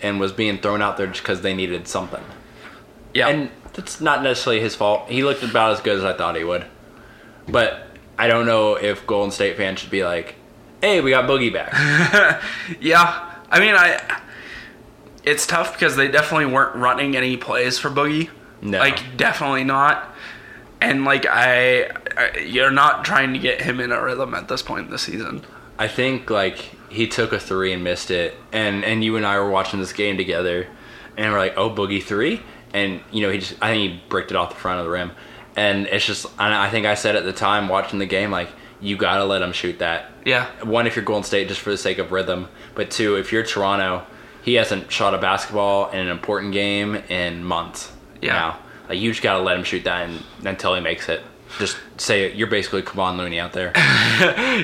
and 0.00 0.20
was 0.20 0.30
being 0.32 0.58
thrown 0.58 0.82
out 0.82 0.96
there 0.96 1.06
just 1.06 1.22
because 1.22 1.40
they 1.40 1.54
needed 1.54 1.88
something. 1.88 2.22
Yeah, 3.14 3.28
And 3.28 3.50
that's 3.72 4.00
not 4.00 4.22
necessarily 4.22 4.60
his 4.62 4.74
fault. 4.74 5.08
He 5.08 5.22
looked 5.24 5.42
about 5.42 5.72
as 5.72 5.80
good 5.80 5.96
as 5.98 6.04
I 6.04 6.12
thought 6.12 6.36
he 6.36 6.44
would. 6.44 6.64
But 7.48 7.86
I 8.18 8.26
don't 8.28 8.46
know 8.46 8.74
if 8.74 9.06
Golden 9.06 9.30
State 9.30 9.56
fans 9.56 9.80
should 9.80 9.90
be 9.90 10.04
like, 10.04 10.34
"Hey, 10.80 11.00
we 11.00 11.10
got 11.10 11.28
Boogie 11.28 11.52
back." 11.52 11.72
Yeah, 12.80 13.30
I 13.50 13.58
mean, 13.60 13.74
I. 13.74 14.20
It's 15.24 15.46
tough 15.46 15.74
because 15.74 15.96
they 15.96 16.08
definitely 16.08 16.46
weren't 16.46 16.74
running 16.74 17.16
any 17.16 17.36
plays 17.36 17.78
for 17.78 17.90
Boogie. 17.90 18.28
No. 18.60 18.78
like 18.78 19.16
definitely 19.16 19.64
not. 19.64 20.14
And 20.80 21.04
like 21.04 21.26
I, 21.26 21.90
I, 22.16 22.38
you're 22.38 22.70
not 22.70 23.04
trying 23.04 23.32
to 23.32 23.38
get 23.38 23.60
him 23.60 23.80
in 23.80 23.92
a 23.92 24.02
rhythm 24.02 24.34
at 24.34 24.48
this 24.48 24.62
point 24.62 24.86
in 24.86 24.90
the 24.90 24.98
season. 24.98 25.44
I 25.78 25.88
think 25.88 26.30
like 26.30 26.56
he 26.88 27.06
took 27.06 27.32
a 27.32 27.40
three 27.40 27.72
and 27.72 27.82
missed 27.82 28.10
it, 28.10 28.34
and 28.52 28.84
and 28.84 29.02
you 29.02 29.16
and 29.16 29.26
I 29.26 29.38
were 29.38 29.50
watching 29.50 29.80
this 29.80 29.92
game 29.92 30.16
together, 30.16 30.68
and 31.16 31.32
we're 31.32 31.38
like, 31.38 31.54
oh, 31.56 31.70
boogie 31.70 32.02
three, 32.02 32.42
and 32.72 33.00
you 33.10 33.22
know 33.22 33.30
he 33.30 33.38
just 33.38 33.54
I 33.60 33.70
think 33.72 33.92
he 33.92 34.00
bricked 34.08 34.30
it 34.30 34.36
off 34.36 34.50
the 34.50 34.56
front 34.56 34.80
of 34.80 34.84
the 34.84 34.90
rim, 34.90 35.12
and 35.56 35.86
it's 35.86 36.06
just 36.06 36.26
and 36.38 36.54
I 36.54 36.68
think 36.70 36.86
I 36.86 36.94
said 36.94 37.16
at 37.16 37.24
the 37.24 37.32
time 37.32 37.68
watching 37.68 37.98
the 37.98 38.06
game 38.06 38.30
like 38.30 38.48
you 38.80 38.96
gotta 38.96 39.24
let 39.24 39.42
him 39.42 39.52
shoot 39.52 39.78
that. 39.78 40.10
Yeah, 40.24 40.46
One, 40.64 40.86
if 40.86 40.96
you're 40.96 41.04
Golden 41.04 41.24
State, 41.24 41.48
just 41.48 41.60
for 41.60 41.70
the 41.70 41.78
sake 41.78 41.98
of 41.98 42.12
rhythm, 42.12 42.48
but 42.74 42.90
two, 42.90 43.16
if 43.16 43.32
you're 43.32 43.44
Toronto, 43.44 44.04
he 44.42 44.54
hasn't 44.54 44.90
shot 44.90 45.14
a 45.14 45.18
basketball 45.18 45.90
in 45.90 46.00
an 46.00 46.08
important 46.08 46.52
game 46.52 46.96
in 46.96 47.44
months. 47.44 47.92
Yeah. 48.20 48.32
now. 48.32 48.58
like 48.88 48.98
you 48.98 49.10
just 49.10 49.22
gotta 49.22 49.42
let 49.42 49.56
him 49.56 49.64
shoot 49.64 49.84
that 49.84 50.08
and, 50.08 50.22
until 50.44 50.74
he 50.74 50.80
makes 50.80 51.08
it. 51.08 51.22
Just 51.58 51.76
say. 51.98 52.32
You're 52.32 52.46
basically 52.46 52.82
Kevon 52.82 53.18
Looney 53.18 53.38
out 53.38 53.52
there. 53.52 53.72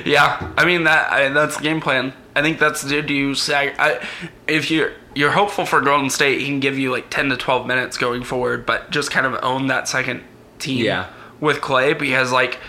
yeah. 0.05 0.51
I 0.57 0.65
mean 0.65 0.85
that 0.85 1.11
I, 1.11 1.29
that's 1.29 1.57
the 1.57 1.63
game 1.63 1.81
plan. 1.81 2.13
I 2.35 2.41
think 2.41 2.57
that's 2.57 2.83
did 2.83 3.09
you 3.09 3.35
sag. 3.35 3.75
I, 3.77 4.07
if 4.47 4.71
you're 4.71 4.93
you're 5.13 5.31
hopeful 5.31 5.65
for 5.65 5.81
Golden 5.81 6.09
State, 6.09 6.39
he 6.39 6.45
can 6.45 6.59
give 6.59 6.79
you 6.79 6.91
like 6.91 7.09
ten 7.09 7.29
to 7.29 7.37
twelve 7.37 7.67
minutes 7.67 7.97
going 7.97 8.23
forward, 8.23 8.65
but 8.65 8.89
just 8.91 9.11
kind 9.11 9.25
of 9.25 9.37
own 9.43 9.67
that 9.67 9.87
second 9.87 10.23
team. 10.57 10.85
Yeah. 10.85 11.09
With 11.39 11.57
Klay 11.57 11.97
because 11.97 12.31
like 12.31 12.59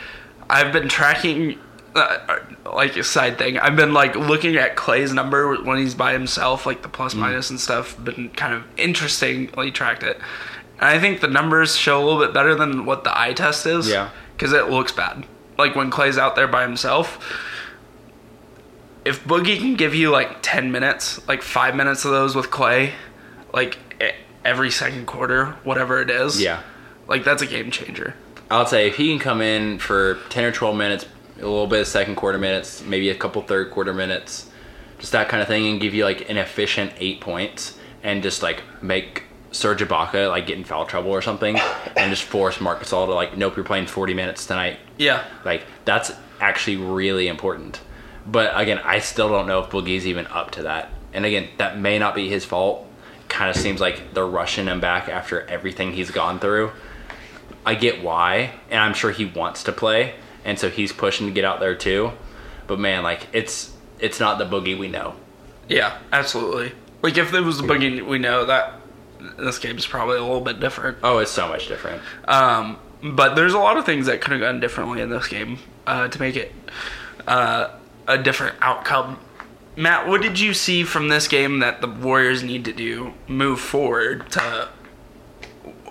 I've 0.49 0.73
been 0.73 0.89
tracking. 0.89 1.59
Uh, 1.95 2.39
like 2.73 2.97
a 2.97 3.03
side 3.03 3.37
thing, 3.37 3.59
I've 3.59 3.75
been 3.75 3.93
like 3.93 4.15
looking 4.15 4.57
at 4.57 4.77
Klay's 4.77 5.13
number 5.13 5.57
when 5.63 5.79
he's 5.79 5.95
by 5.97 6.13
himself, 6.13 6.65
like 6.65 6.83
the 6.83 6.89
plus 6.89 7.15
Mm. 7.15 7.19
minus 7.19 7.51
and 7.51 7.59
stuff. 7.59 7.97
Been 8.03 8.29
kind 8.31 8.55
of 8.55 8.63
interestingly 8.77 9.73
tracked 9.73 10.05
it, 10.05 10.17
and 10.79 10.89
I 10.89 11.01
think 11.01 11.21
the 11.21 11.27
numbers 11.27 11.77
show 11.77 12.01
a 12.01 12.05
little 12.05 12.21
bit 12.25 12.33
better 12.33 12.55
than 12.55 12.85
what 12.87 13.03
the 13.03 13.19
eye 13.19 13.33
test 13.33 13.67
is. 13.67 13.89
Yeah. 13.89 14.11
because 14.37 14.53
it 14.55 14.71
looks 14.71 14.91
bad. 14.93 15.27
Like 15.59 15.75
when 15.77 15.91
Klay's 15.91 16.17
out 16.17 16.35
there 16.37 16.49
by 16.49 16.63
himself, 16.63 17.19
if 19.05 19.23
Boogie 19.25 19.59
can 19.59 19.75
give 19.75 19.95
you 19.95 20.11
like 20.11 20.39
10 20.43 20.71
minutes, 20.73 21.27
like 21.29 21.43
five 21.43 21.75
minutes 21.75 22.05
of 22.05 22.11
those 22.13 22.35
with 22.35 22.51
Klay, 22.51 22.93
like 23.53 23.79
every 24.45 24.71
second 24.71 25.07
quarter, 25.07 25.57
whatever 25.65 26.01
it 26.01 26.09
is, 26.11 26.41
Yeah. 26.41 26.61
like 27.09 27.25
that's 27.25 27.43
a 27.43 27.47
game 27.47 27.71
changer. 27.71 28.15
I'll 28.51 28.65
say 28.67 28.89
if 28.89 28.97
he 28.97 29.09
can 29.11 29.19
come 29.19 29.41
in 29.43 29.79
for 29.79 30.19
10 30.31 30.45
or 30.45 30.53
12 30.53 30.77
minutes, 30.77 31.05
a 31.41 31.49
little 31.49 31.67
bit 31.67 31.81
of 31.81 31.87
second 31.87 32.17
quarter 32.17 32.39
minutes, 32.39 32.83
maybe 32.83 33.11
a 33.11 33.15
couple 33.15 33.43
third 33.43 33.71
quarter 33.71 33.93
minutes, 33.95 34.49
just 34.99 35.13
that 35.13 35.29
kind 35.29 35.43
of 35.43 35.49
thing, 35.49 35.67
and 35.67 35.81
give 35.81 35.95
you 35.95 36.05
like 36.05 36.29
an 36.31 36.37
efficient 36.37 36.93
eight 36.99 37.21
points, 37.21 37.79
and 38.03 38.23
just 38.23 38.43
like 38.43 38.63
make 38.83 39.25
Serge 39.53 39.81
Ibaka 39.81 40.29
like 40.29 40.47
get 40.47 40.59
in 40.59 40.65
foul 40.65 40.87
trouble 40.87 41.11
or 41.11 41.23
something, 41.23 41.59
and 41.97 42.11
just 42.11 42.23
force 42.25 42.61
Marc 42.61 42.81
Gasol 42.81 43.07
to 43.07 43.15
like, 43.15 43.37
nope, 43.37 43.57
you're 43.57 43.65
playing 43.65 43.87
40 43.87 44.15
minutes 44.15 44.47
tonight. 44.47 44.79
Yeah. 44.97 45.25
Like 45.45 45.65
that's 45.85 46.13
actually 46.41 46.77
really 46.77 47.29
important. 47.29 47.81
But 48.27 48.53
again, 48.55 48.79
I 48.79 48.99
still 48.99 49.29
don't 49.29 49.47
know 49.47 49.61
if 49.61 49.71
Boogie's 49.71 50.07
even 50.07 50.27
up 50.29 50.51
to 50.53 50.63
that. 50.65 50.91
And 51.13 51.25
again, 51.25 51.49
that 51.59 51.79
may 51.79 51.99
not 51.99 52.15
be 52.15 52.29
his 52.29 52.45
fault. 52.45 52.87
Kind 53.29 53.51
of 53.51 53.57
seems 53.57 53.81
like 53.81 54.15
they're 54.15 54.27
rushing 54.27 54.67
him 54.67 54.81
back 54.81 55.09
after 55.09 55.47
everything 55.47 55.93
he's 55.93 56.11
gone 56.11 56.39
through. 56.39 56.73
I 57.65 57.75
get 57.75 58.03
why, 58.03 58.53
and 58.71 58.81
I'm 58.81 58.95
sure 58.95 59.11
he 59.11 59.25
wants 59.27 59.65
to 59.65 59.73
play, 59.73 60.15
and 60.45 60.59
so 60.59 60.71
he's 60.71 60.93
pushing 60.93 61.27
to 61.27 61.33
get 61.33 61.45
out 61.45 61.61
there 61.61 61.75
too. 61.75 62.13
But 62.67 62.79
man, 62.79 63.03
like 63.03 63.27
it's 63.33 63.75
it's 63.99 64.21
not 64.21 64.39
the 64.39 64.45
Boogie 64.45 64.79
we 64.79 64.89
know. 64.89 65.15
Yeah, 65.69 65.99
absolutely. 66.13 66.73
Like 67.03 67.17
if 67.17 67.33
it 67.33 67.41
was 67.41 67.59
the 67.59 67.65
Boogie 67.65 68.05
we 68.07 68.19
know, 68.19 68.45
that 68.47 68.75
this 69.39 69.59
game's 69.59 69.87
probably 69.87 70.17
a 70.19 70.23
little 70.23 70.41
bit 70.41 70.61
different. 70.61 70.99
Oh, 71.03 71.19
it's 71.19 71.31
so 71.31 71.49
much 71.49 71.69
different. 71.69 72.03
Um, 72.27 72.79
but 73.03 73.35
there's 73.35 73.55
a 73.55 73.59
lot 73.59 73.77
of 73.77 73.87
things 73.87 74.07
that 74.07 74.21
could 74.21 74.33
have 74.33 74.41
gone 74.41 74.61
differently 74.61 75.01
in 75.01 75.11
this 75.11 75.29
game 75.29 75.59
uh, 75.87 76.09
to 76.09 76.21
make 76.21 76.37
it 76.37 76.53
uh, 77.27 77.71
a 78.07 78.19
different 78.19 78.57
outcome. 78.61 79.19
Matt, 79.77 80.09
what 80.09 80.21
did 80.21 80.39
you 80.39 80.53
see 80.53 80.85
from 80.85 81.09
this 81.09 81.29
game 81.29 81.61
that 81.61 81.81
the 81.81 81.87
Warriors 81.87 82.43
need 82.43 82.65
to 82.65 82.73
do 82.73 83.15
move 83.29 83.61
forward 83.61 84.29
to 84.33 84.69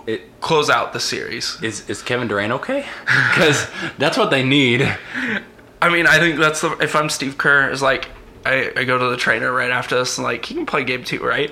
It, 0.08 0.40
close 0.42 0.70
out 0.70 0.94
the 0.94 1.00
series. 1.00 1.62
is 1.62 1.90
is 1.90 2.02
Kevin 2.02 2.28
Durant 2.28 2.54
okay? 2.54 2.86
Because 3.06 3.68
that's 3.98 4.18
what 4.18 4.30
they 4.30 4.44
need. 4.44 4.82
I 5.82 5.90
mean, 5.90 6.08
I 6.08 6.20
think 6.20 6.40
that's 6.40 6.62
the 6.62 6.78
if 6.78 6.96
I'm 6.96 7.10
Steve 7.10 7.38
Kerr 7.38 7.70
is 7.70 7.82
like 7.82 8.10
I, 8.46 8.72
I 8.76 8.84
go 8.86 8.98
to 8.98 9.10
the 9.10 9.18
trainer 9.18 9.52
right 9.52 9.72
after 9.72 9.98
this 9.98 10.18
and 10.18 10.26
like 10.26 10.46
he 10.46 10.56
can 10.56 10.66
play 10.66 10.84
game 10.84 11.04
two, 11.04 11.24
right? 11.24 11.52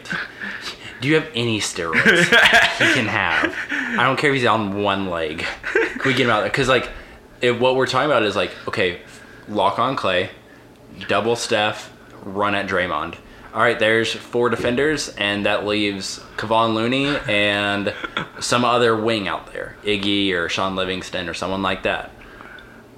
Do 0.99 1.07
you 1.07 1.15
have 1.15 1.29
any 1.35 1.59
steroids 1.59 2.23
he 2.23 2.93
can 2.93 3.05
have? 3.05 3.55
I 3.71 4.03
don't 4.03 4.17
care 4.17 4.31
if 4.31 4.37
he's 4.37 4.45
on 4.45 4.81
one 4.81 5.09
leg. 5.09 5.45
Can 5.73 6.01
we 6.05 6.13
get 6.13 6.25
him 6.25 6.31
out 6.31 6.41
there? 6.41 6.49
Because 6.49 6.67
like, 6.67 6.89
if 7.41 7.59
what 7.59 7.75
we're 7.75 7.85
talking 7.85 8.09
about 8.09 8.23
is 8.23 8.35
like, 8.35 8.51
okay, 8.67 9.01
lock 9.47 9.77
on 9.77 9.95
Klay, 9.95 10.29
double 11.07 11.35
Steph, 11.35 11.93
run 12.23 12.55
at 12.55 12.67
Draymond. 12.67 13.17
All 13.53 13.61
right, 13.61 13.79
there's 13.79 14.13
four 14.13 14.49
defenders, 14.49 15.09
and 15.17 15.45
that 15.45 15.65
leaves 15.65 16.19
Kevon 16.35 16.75
Looney 16.75 17.17
and 17.27 17.93
some 18.39 18.63
other 18.63 18.95
wing 18.95 19.27
out 19.27 19.51
there, 19.51 19.77
Iggy 19.83 20.31
or 20.33 20.47
Shaun 20.49 20.75
Livingston 20.75 21.27
or 21.27 21.33
someone 21.33 21.61
like 21.63 21.83
that. 21.83 22.11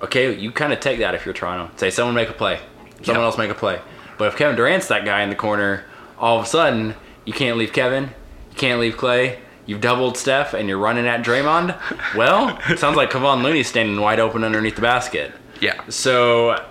Okay, 0.02 0.36
you 0.38 0.52
kind 0.52 0.74
of 0.74 0.80
take 0.80 1.00
that 1.00 1.16
if 1.16 1.26
you're 1.26 1.34
Toronto. 1.34 1.72
Say 1.78 1.90
someone 1.92 2.16
make 2.16 2.30
a 2.30 2.34
play, 2.34 2.60
someone 3.04 3.22
Yeah. 3.22 3.26
else 3.26 3.38
make 3.38 3.52
a 3.52 3.56
play. 3.56 3.80
But 4.18 4.28
if 4.30 4.36
Kevin 4.38 4.56
Durant's 4.58 4.88
that 4.88 5.06
guy 5.06 5.22
in 5.22 5.30
the 5.30 5.36
corner, 5.36 5.86
all 6.18 6.38
of 6.40 6.46
a 6.46 6.48
sudden 6.48 6.96
you 7.26 7.32
can't 7.34 7.58
leave 7.58 7.72
Kevin, 7.72 8.06
you 8.52 8.56
can't 8.58 8.80
leave 8.82 8.96
Klay. 8.98 9.38
You've 9.66 9.82
doubled 9.82 10.18
Steph 10.18 10.54
and 10.54 10.68
you're 10.68 10.80
running 10.80 11.06
at 11.08 11.22
Draymond. 11.24 11.78
Well, 12.16 12.60
it 12.70 12.80
sounds 12.80 12.98
like 12.98 13.12
Kevon 13.12 13.44
Looney's 13.44 13.68
standing 13.68 14.00
wide 14.02 14.20
open 14.20 14.44
underneath 14.44 14.76
the 14.76 14.82
basket. 14.82 15.32
Yeah. 15.62 15.80
So 15.90 16.66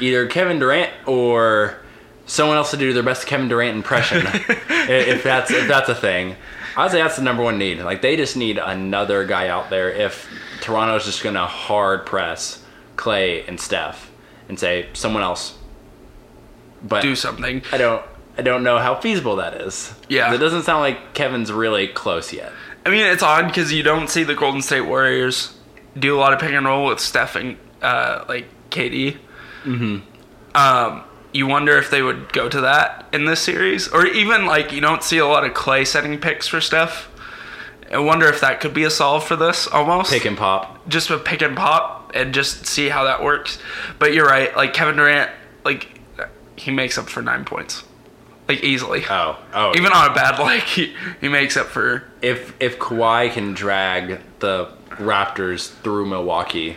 either 0.00 0.26
Kevin 0.26 0.58
Durant 0.58 0.90
or 1.06 1.76
someone 2.26 2.56
else 2.56 2.70
to 2.70 2.76
do 2.76 2.92
their 2.92 3.02
best 3.02 3.26
Kevin 3.26 3.48
Durant 3.48 3.76
impression, 3.76 4.26
if 4.26 5.22
that's 5.22 5.50
if 5.50 5.68
that's 5.68 5.88
a 5.88 5.94
thing. 5.94 6.36
I'd 6.76 6.90
say 6.90 6.98
that's 6.98 7.16
the 7.16 7.22
number 7.22 7.42
one 7.42 7.58
need. 7.58 7.78
Like 7.80 8.02
they 8.02 8.16
just 8.16 8.36
need 8.36 8.58
another 8.58 9.24
guy 9.24 9.48
out 9.48 9.70
there. 9.70 9.90
If 9.90 10.28
Toronto's 10.60 11.04
just 11.04 11.22
gonna 11.22 11.46
hard 11.46 12.06
press 12.06 12.62
Klay 12.96 13.46
and 13.46 13.60
Steph 13.60 14.10
and 14.48 14.58
say 14.58 14.88
someone 14.92 15.22
else, 15.22 15.56
but 16.82 17.02
Do 17.02 17.14
something. 17.14 17.62
I 17.72 17.78
don't 17.78 18.04
I 18.36 18.42
don't 18.42 18.64
know 18.64 18.78
how 18.78 18.96
feasible 18.96 19.36
that 19.36 19.60
is. 19.60 19.94
Yeah. 20.08 20.34
it 20.34 20.38
doesn't 20.38 20.62
sound 20.62 20.80
like 20.80 21.14
Kevin's 21.14 21.52
really 21.52 21.86
close 21.88 22.32
yet. 22.32 22.52
I 22.84 22.90
mean, 22.90 23.06
it's 23.06 23.22
odd 23.22 23.46
because 23.46 23.72
you 23.72 23.82
don't 23.82 24.08
see 24.10 24.24
the 24.24 24.34
Golden 24.34 24.60
State 24.60 24.82
Warriors 24.82 25.56
do 25.98 26.16
a 26.16 26.18
lot 26.18 26.32
of 26.32 26.40
pick 26.40 26.50
and 26.50 26.66
roll 26.66 26.86
with 26.86 27.00
Steph 27.00 27.36
and 27.36 27.56
uh, 27.80 28.24
like 28.28 28.46
KD. 28.70 29.16
Mm-hmm. 29.64 30.56
Um, 30.56 31.04
you 31.34 31.48
wonder 31.48 31.76
if 31.76 31.90
they 31.90 32.00
would 32.00 32.32
go 32.32 32.48
to 32.48 32.60
that 32.62 33.06
in 33.12 33.24
this 33.24 33.40
series, 33.40 33.88
or 33.88 34.06
even 34.06 34.46
like 34.46 34.72
you 34.72 34.80
don't 34.80 35.02
see 35.02 35.18
a 35.18 35.26
lot 35.26 35.44
of 35.44 35.52
Klay 35.52 35.84
setting 35.84 36.18
picks 36.18 36.46
for 36.46 36.60
Steph. 36.60 37.10
I 37.90 37.98
wonder 37.98 38.26
if 38.26 38.40
that 38.40 38.60
could 38.60 38.72
be 38.72 38.84
a 38.84 38.90
solve 38.90 39.24
for 39.24 39.36
this 39.36 39.66
almost. 39.66 40.10
Pick 40.10 40.24
and 40.24 40.38
pop. 40.38 40.88
just 40.88 41.10
a 41.10 41.18
pick 41.18 41.42
and 41.42 41.56
pop 41.56 42.12
and 42.14 42.32
just 42.32 42.66
see 42.66 42.88
how 42.88 43.04
that 43.04 43.22
works. 43.22 43.58
But 43.98 44.14
you're 44.14 44.26
right, 44.26 44.56
like 44.56 44.72
Kevin 44.74 44.96
Durant, 44.96 45.30
like 45.64 46.00
he 46.56 46.70
makes 46.70 46.96
up 46.96 47.08
for 47.08 47.20
nine 47.20 47.44
points, 47.44 47.82
like 48.48 48.62
easily. 48.62 49.04
Oh, 49.10 49.36
oh. 49.52 49.72
Even 49.76 49.92
on 49.92 50.12
a 50.12 50.14
bad 50.14 50.38
like 50.38 50.62
he, 50.62 50.94
he 51.20 51.28
makes 51.28 51.56
up 51.56 51.66
for 51.66 52.04
if 52.22 52.54
if 52.60 52.78
Kawhi 52.78 53.32
can 53.32 53.54
drag 53.54 54.20
the 54.38 54.70
Raptors 54.90 55.72
through 55.82 56.06
Milwaukee 56.06 56.76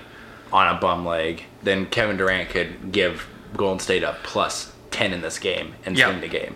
on 0.52 0.76
a 0.76 0.80
bum 0.80 1.06
leg, 1.06 1.44
then 1.62 1.86
Kevin 1.86 2.18
Durant 2.18 2.50
could 2.50 2.92
give 2.92 3.28
Golden 3.56 3.80
State 3.80 4.04
up 4.04 4.24
plus 4.24 4.72
ten 4.92 5.14
in 5.14 5.22
this 5.22 5.40
game 5.40 5.76
and 5.86 5.98
Yeah. 5.98 6.08
swing 6.10 6.22
the 6.22 6.28
game. 6.28 6.56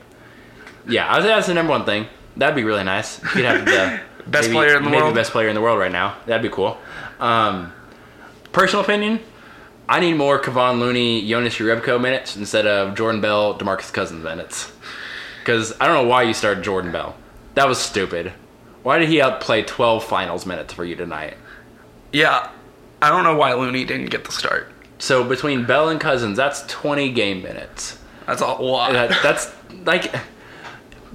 Yeah, 0.88 1.08
I 1.08 1.16
would 1.18 1.24
say 1.24 1.30
that's 1.30 1.48
the 1.48 1.54
number 1.54 1.72
one 1.72 1.86
thing. 1.86 2.08
That'd 2.38 2.56
be 2.56 2.64
really 2.64 2.84
nice. 2.84 3.22
You 3.22 3.28
could 3.30 3.46
have 3.46 3.66
the 3.66 4.00
Best 4.28 4.50
maybe- 4.50 4.54
player 4.56 4.78
in 4.78 4.84
the 4.84 4.90
maybe 4.90 5.02
world. 5.04 5.16
best 5.16 5.32
player 5.32 5.48
in 5.50 5.56
the 5.56 5.62
world 5.62 5.80
right 5.80 5.92
now. 5.92 6.16
That'd 6.28 6.42
be 6.44 6.50
cool. 6.56 6.78
Um, 7.20 7.74
personal 8.52 8.84
opinion, 8.84 9.20
I 9.90 10.00
need 10.00 10.14
more 10.14 10.40
Kevon 10.40 10.80
Looney, 10.80 11.28
Jonas 11.28 11.56
Jerebko 11.56 12.00
minutes 12.00 12.36
instead 12.38 12.66
of 12.68 12.96
Jordan 12.96 13.20
Bell, 13.22 13.58
Demarcus 13.58 13.92
Cousins 13.92 14.24
minutes. 14.24 14.72
Because 15.40 15.74
I 15.82 15.88
don't 15.88 15.96
know 16.04 16.08
why 16.10 16.22
you 16.24 16.34
started 16.34 16.64
Jordan 16.64 16.92
Bell. 16.92 17.16
That 17.56 17.68
was 17.68 17.80
stupid. 17.80 18.32
Why 18.84 19.00
did 19.00 19.10
he 19.10 19.22
outplay 19.22 19.64
12 19.64 20.04
finals 20.04 20.46
minutes 20.46 20.74
for 20.74 20.86
you 20.86 20.96
tonight? 20.96 21.36
yeah. 22.12 22.50
I 23.04 23.10
don't 23.10 23.24
know 23.24 23.36
why 23.36 23.54
Looney 23.54 23.84
didn't 23.84 24.12
get 24.12 24.26
the 24.26 24.32
start. 24.32 24.71
So 25.02 25.24
between 25.24 25.66
Bell 25.66 25.90
and 25.90 26.00
Cousins, 26.00 26.38
that's 26.38 26.62
20 26.68 27.12
game 27.12 27.42
minutes. 27.42 27.98
That's 28.28 28.42
a 28.42 28.46
lot. 28.46 28.94
That, 28.94 29.10
that's 29.24 29.52
like, 29.84 30.14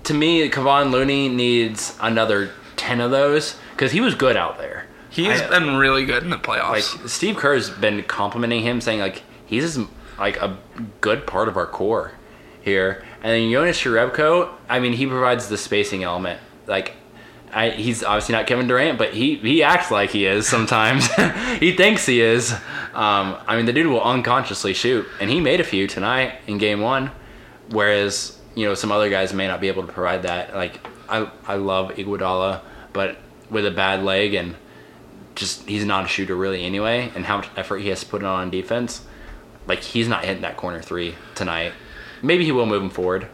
to 0.03 0.13
me, 0.13 0.51
Kevon 0.51 0.91
Looney 0.91 1.29
needs 1.29 1.97
another 2.01 2.51
10 2.75 3.01
of 3.01 3.13
those 3.13 3.55
because 3.71 3.93
he 3.93 4.01
was 4.01 4.17
good 4.17 4.37
out 4.37 4.59
there. 4.59 4.87
He's 5.09 5.41
I- 5.41 5.49
been 5.49 5.77
really 5.77 6.05
good 6.05 6.25
in 6.25 6.31
the 6.31 6.37
playoffs. 6.37 7.01
like. 7.01 7.09
Steve 7.09 7.37
Kerr's 7.37 7.71
been 7.71 8.03
complimenting 8.03 8.63
him, 8.63 8.81
saying 8.81 8.99
like 8.99 9.23
he's 9.47 9.79
like 10.19 10.37
a 10.39 10.59
good 11.01 11.25
part 11.25 11.47
of 11.47 11.57
our 11.57 11.67
core 11.67 12.11
here. 12.61 13.05
And 13.23 13.31
then 13.33 13.53
Jonas 13.53 13.81
Jerebko, 13.81 14.51
I 14.69 14.81
mean, 14.81 14.95
he 14.95 15.07
provides 15.07 15.47
the 15.49 15.57
spacing 15.57 16.03
element. 16.03 16.41
Like, 16.67 16.95
I, 17.57 17.71
he's 17.71 18.05
obviously 18.05 18.35
not 18.35 18.47
Kevin 18.47 18.67
Durant, 18.67 18.99
but 18.99 19.15
he 19.15 19.37
he 19.37 19.63
acts 19.63 19.91
like 19.91 20.11
he 20.11 20.27
is 20.27 20.47
sometimes. 20.47 21.09
he 21.59 21.73
thinks 21.75 22.05
he 22.05 22.21
is. 22.21 22.53
Um, 22.53 23.39
I 23.47 23.57
mean, 23.57 23.65
the 23.65 23.73
dude 23.73 23.87
will 23.87 24.03
unconsciously 24.03 24.75
shoot, 24.75 25.07
and 25.23 25.31
he 25.31 25.41
made 25.41 25.59
a 25.59 25.65
few 25.65 25.87
tonight 25.87 26.35
in 26.47 26.59
Game 26.59 26.83
One, 26.83 27.13
whereas 27.71 28.39
you 28.55 28.67
know 28.67 28.75
some 28.75 28.93
other 28.93 29.09
guys 29.09 29.33
may 29.33 29.47
not 29.47 29.63
be 29.63 29.69
able 29.69 29.87
to 29.87 29.93
provide 29.93 30.25
that. 30.25 30.55
Like, 30.55 30.87
I 31.09 31.31
I 31.47 31.55
love 31.55 31.93
Iguodala, 31.93 32.61
but 32.93 33.17
with 33.51 33.65
a 33.65 33.71
bad 33.71 34.03
leg 34.03 34.35
and 34.35 34.55
just 35.35 35.67
he's 35.67 35.87
not 35.87 36.05
a 36.05 36.09
shooter 36.09 36.37
really 36.37 36.63
anyway, 36.63 37.11
and 37.15 37.25
how 37.25 37.39
much 37.39 37.49
effort 37.57 37.79
he 37.79 37.89
has 37.89 38.01
to 38.01 38.07
put 38.07 38.23
on 38.23 38.39
on 38.39 38.51
defense. 38.51 39.07
Like 39.67 39.81
he's 39.81 40.09
not 40.09 40.27
hitting 40.27 40.43
that 40.43 40.59
corner 40.59 40.83
three 40.83 41.15
tonight. 41.35 41.73
Maybe 42.21 42.45
he 42.45 42.53
will 42.53 42.67
move 42.67 42.83
him 42.83 42.91
forward. 42.91 43.29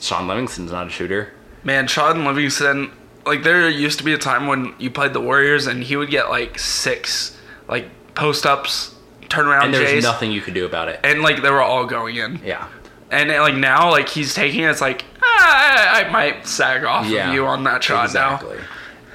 Shaun 0.00 0.26
Livingston's 0.26 0.72
not 0.72 0.86
a 0.86 0.90
shooter. 0.90 1.34
Man, 1.62 1.86
Shaun 1.88 2.24
Livingston, 2.24 2.92
like 3.30 3.42
there 3.44 3.68
used 3.68 3.98
to 3.98 4.04
be 4.04 4.12
a 4.12 4.18
time 4.18 4.46
when 4.46 4.74
you 4.78 4.90
played 4.90 5.12
the 5.12 5.20
Warriors 5.20 5.66
and 5.66 5.82
he 5.82 5.96
would 5.96 6.10
get 6.10 6.28
like 6.30 6.58
six, 6.58 7.38
like 7.68 7.86
post 8.14 8.44
ups, 8.46 8.94
turnaround 9.28 9.64
And 9.66 9.74
there's 9.74 9.88
Jays, 9.90 10.02
nothing 10.02 10.32
you 10.32 10.40
could 10.40 10.54
do 10.54 10.66
about 10.66 10.88
it. 10.88 11.00
and 11.04 11.22
like 11.22 11.40
they 11.42 11.50
were 11.50 11.62
all 11.62 11.86
going 11.86 12.16
in. 12.16 12.40
Yeah. 12.44 12.68
And 13.10 13.28
like 13.30 13.54
now, 13.54 13.90
like 13.90 14.08
he's 14.08 14.34
taking 14.34 14.60
it, 14.60 14.70
it's 14.70 14.80
like 14.80 15.04
ah, 15.22 15.96
I, 15.96 16.04
I 16.04 16.10
might 16.10 16.46
sag 16.46 16.84
off 16.84 17.06
Yeah. 17.06 17.28
of 17.28 17.34
you 17.34 17.46
on 17.46 17.64
that 17.64 17.82
shot 17.82 18.12
now. 18.14 18.34
exactly. 18.34 18.58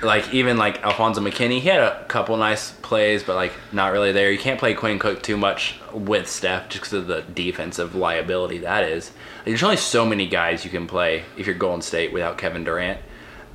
Like 0.02 0.34
even 0.34 0.58
like 0.58 0.84
Alfonzo 0.84 1.22
McKinnie, 1.22 1.62
he 1.62 1.70
had 1.70 1.80
a 1.80 2.04
couple 2.10 2.36
nice 2.38 2.72
plays, 2.72 3.24
but 3.24 3.36
like 3.36 3.54
not 3.72 3.94
really 3.94 4.12
there. 4.12 4.32
You 4.32 4.38
can't 4.38 4.60
play 4.60 4.74
Quinn 4.74 5.00
Cook 5.00 5.24
too 5.24 5.38
much 5.38 5.80
with 5.94 6.30
Steph 6.30 6.68
just 6.70 6.84
because 6.84 6.94
of 6.94 7.08
the 7.08 7.22
defensive 7.22 7.96
liability 7.96 8.58
that 8.60 8.84
is. 8.84 9.12
Like, 9.38 9.46
there's 9.46 9.64
only 9.64 9.78
so 9.78 10.06
many 10.06 10.28
guys 10.28 10.64
you 10.66 10.70
can 10.72 10.86
play 10.88 11.24
if 11.38 11.46
you're 11.48 11.56
Golden 11.56 11.82
State 11.82 12.12
without 12.12 12.38
Kevin 12.38 12.64
Durant. 12.66 13.00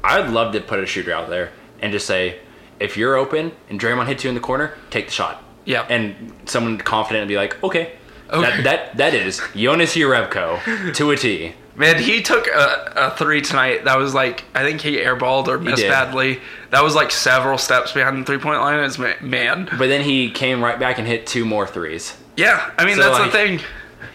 I'd 0.03 0.31
love 0.31 0.53
to 0.55 0.61
put 0.61 0.79
a 0.81 0.87
shooter 0.87 1.13
out 1.13 1.29
there 1.29 1.51
and 1.81 1.93
just 1.93 2.07
say, 2.07 2.39
if 2.79 2.97
you're 2.97 3.17
open 3.17 3.53
and 3.69 3.79
Draymond 3.81 4.07
hits 4.07 4.25
you 4.25 4.29
in 4.29 4.35
the 4.35 4.41
corner, 4.41 4.75
take 4.91 5.07
the 5.07 5.13
shot. 5.13 5.43
Yeah. 5.65 5.87
And 5.89 6.33
someone 6.47 6.79
confident 6.79 7.23
and 7.23 7.29
be 7.29 7.37
like, 7.37 7.63
okay. 7.63 7.93
Okay. 8.31 8.63
That, 8.63 8.65
that 8.65 8.97
that 8.99 9.15
is 9.15 9.41
Jonas 9.57 9.95
Jerebko 9.95 10.95
to 10.95 11.11
a 11.11 11.17
T. 11.17 11.53
Man, 11.75 12.01
he 12.01 12.23
took 12.23 12.47
a, 12.47 12.93
a 12.97 13.11
three 13.17 13.41
tonight. 13.41 13.85
That 13.85 13.99
was 13.99 14.15
like 14.15 14.45
I 14.55 14.63
think 14.63 14.81
he 14.81 14.99
airballed 14.99 15.49
or 15.49 15.59
missed 15.59 15.83
badly. 15.83 16.41
That 16.71 16.83
was 16.85 16.95
like 16.95 17.11
several 17.11 17.59
steps 17.59 17.93
behind 17.93 18.19
the 18.21 18.25
three 18.25 18.39
point 18.39 18.61
line. 18.61 18.79
It's 18.85 18.99
man, 18.99 19.65
But 19.79 19.89
then 19.89 20.03
he 20.05 20.31
came 20.31 20.63
right 20.63 20.79
back 20.79 20.99
and 20.99 21.07
hit 21.09 21.27
two 21.27 21.45
more 21.45 21.67
threes. 21.67 22.17
yeah. 22.37 22.71
I 22.79 22.85
mean 22.85 22.97
So, 22.97 23.03
that's 23.03 23.19
like- 23.19 23.33
the 23.33 23.37
thing. 23.39 23.61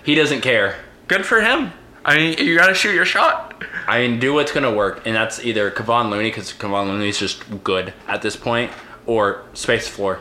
He 0.03 0.15
doesn't 0.15 0.41
care. 0.41 0.77
Good 1.07 1.25
for 1.25 1.41
him. 1.41 1.71
I 2.07 2.15
mean, 2.17 2.37
you 2.37 2.55
got 2.57 2.67
to 2.67 2.75
shoot 2.75 2.93
your 2.93 3.05
shot. 3.05 3.63
I 3.87 3.99
mean, 4.07 4.19
do 4.19 4.33
what's 4.33 4.51
gonna 4.51 4.73
work, 4.73 5.05
and 5.05 5.15
that's 5.15 5.43
either 5.43 5.71
Kevon 5.71 6.09
Looney 6.11 6.29
because 6.29 6.53
Kevon 6.53 6.87
Looney's 6.87 7.17
just 7.19 7.63
good 7.63 7.93
at 8.07 8.21
this 8.21 8.35
point, 8.35 8.71
or 9.07 9.43
space 9.53 9.87
floor. 9.87 10.19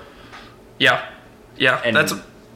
Yeah, 0.79 1.07
yeah. 1.57 1.81
And 1.85 1.95
that's 1.95 2.13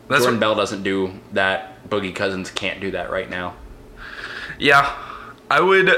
that's 0.09 0.23
Jordan 0.23 0.35
what, 0.35 0.41
Bell 0.41 0.55
doesn't 0.55 0.83
do 0.83 1.13
that. 1.33 1.89
Boogie 1.89 2.15
Cousins 2.15 2.51
can't 2.51 2.81
do 2.81 2.91
that 2.93 3.11
right 3.11 3.29
now. 3.31 3.55
yeah. 4.59 4.95
I 5.51 5.61
would 5.63 5.91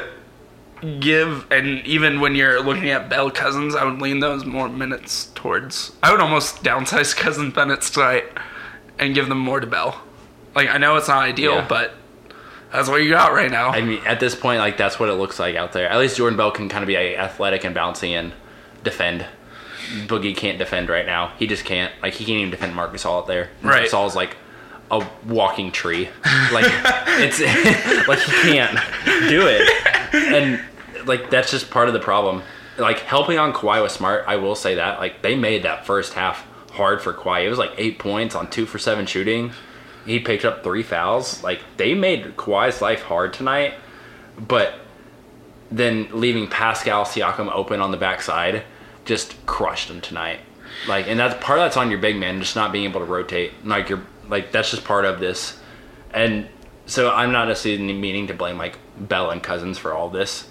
give, 1.01 1.51
and 1.51 1.85
even 1.85 2.21
when 2.21 2.37
you're 2.37 2.63
looking 2.63 2.91
at 2.91 3.09
Bell 3.09 3.31
Cousins, 3.31 3.75
I 3.75 3.85
would 3.85 4.01
lean 4.01 4.21
those 4.21 4.45
more 4.45 4.69
minutes 4.69 5.27
towards. 5.35 5.93
I 6.05 6.13
would 6.13 6.21
almost 6.21 6.63
downsize 6.63 7.17
Cousins 7.17 7.55
minutes 7.57 7.91
tonight 7.91 8.25
and 8.99 9.13
give 9.15 9.29
them 9.29 9.39
more 9.39 9.59
to 9.61 9.67
Bell. 9.67 10.01
Like 10.55 10.69
I 10.69 10.79
know 10.79 10.95
it's 10.97 11.09
not 11.09 11.23
ideal, 11.25 11.57
Yeah. 11.57 11.67
but 11.69 11.95
that's 12.73 12.89
what 12.89 13.03
you 13.03 13.11
got 13.11 13.33
right 13.33 13.51
now. 13.51 13.71
I 13.71 13.83
mean, 13.83 14.01
at 14.07 14.21
this 14.21 14.35
point, 14.35 14.59
like 14.59 14.77
that's 14.77 14.99
what 14.99 15.09
it 15.09 15.15
looks 15.15 15.39
like 15.39 15.57
out 15.57 15.73
there. 15.73 15.89
At 15.89 15.99
least 15.99 16.17
Jordan 16.17 16.37
Bell 16.37 16.51
can 16.51 16.69
kind 16.69 16.83
of 16.83 16.89
be 16.89 16.97
like, 16.97 17.19
athletic 17.19 17.65
and 17.65 17.75
bouncy 17.75 18.11
and 18.11 18.33
defend. 18.85 19.27
Boogie 20.07 20.37
can't 20.37 20.59
defend 20.59 20.89
right 20.89 21.07
now. 21.07 21.33
He 21.39 21.47
just 21.47 21.65
can't. 21.65 21.93
Like 22.03 22.15
he 22.15 22.25
can't 22.25 22.39
even 22.39 22.51
defend 22.51 22.75
Marc 22.75 22.93
Gasol 22.93 23.19
out 23.19 23.27
there. 23.27 23.51
Right. 23.63 23.81
Marc 23.81 23.85
Gasol's 23.85 24.15
like 24.15 24.37
a 24.91 25.05
walking 25.27 25.73
tree. 25.73 26.09
Like 26.53 26.67
it's 27.19 27.41
like 28.09 28.19
he 28.21 28.33
can't 28.53 28.79
do 29.29 29.47
it. 29.47 30.15
And 30.15 30.61
like 31.07 31.31
that's 31.31 31.51
just 31.51 31.71
part 31.71 31.89
of 31.89 31.95
the 31.95 32.01
problem. 32.01 32.43
like 32.79 33.01
helping 33.01 33.39
on 33.39 33.53
Kawhi 33.53 33.83
was 33.83 33.93
smart. 33.93 34.25
I 34.29 34.37
will 34.37 34.55
say 34.55 34.77
that. 34.77 35.01
Like 35.01 35.23
they 35.23 35.35
made 35.35 35.65
that 35.65 35.87
first 35.87 36.15
half 36.15 36.47
hard 36.73 37.03
for 37.03 37.13
Kawhi. 37.13 37.45
It 37.45 37.49
was 37.49 37.59
like 37.59 37.73
eight 37.79 37.99
points 37.99 38.35
on 38.35 38.49
two 38.49 38.67
for 38.67 38.79
seven 38.79 39.07
shooting. 39.07 39.53
He 40.07 40.19
picked 40.19 40.45
up 40.45 40.63
three 40.63 40.83
fouls. 40.83 41.43
Like 41.43 41.61
they 41.77 41.95
made 41.95 42.37
Kawhi's 42.37 42.81
life 42.81 43.03
hard 43.03 43.33
tonight, 43.33 43.75
but 44.39 44.75
then 45.71 46.09
leaving 46.13 46.49
Pascal 46.49 47.05
Siakam 47.05 47.51
open 47.53 47.81
on 47.81 47.91
the 47.91 47.97
backside 47.97 48.65
just 49.05 49.35
crushed 49.47 49.91
him 49.91 50.01
tonight. 50.01 50.41
Like, 50.89 51.09
and 51.09 51.19
that's 51.19 51.43
part 51.45 51.59
of 51.59 51.65
that's 51.65 51.77
on 51.77 51.91
your 51.91 51.99
big 51.99 52.17
man, 52.17 52.41
just 52.41 52.57
not 52.57 52.73
being 52.73 52.85
able 52.85 53.01
to 53.01 53.07
rotate. 53.07 53.53
Like 53.65 53.89
you're 53.89 54.03
like 54.29 54.53
that's 54.53 54.71
just 54.71 54.85
part 54.85 55.05
of 55.05 55.21
this, 55.21 55.59
and 56.13 56.49
so 56.87 57.11
I'm 57.11 57.33
not 57.33 57.49
necessarily 57.49 57.93
meaning 57.93 58.29
to 58.29 58.35
blame 58.35 58.57
like 58.57 58.79
Bell 58.97 59.31
and 59.31 59.43
Cousins 59.43 59.79
for 59.79 59.93
all 59.93 60.09
this, 60.09 60.49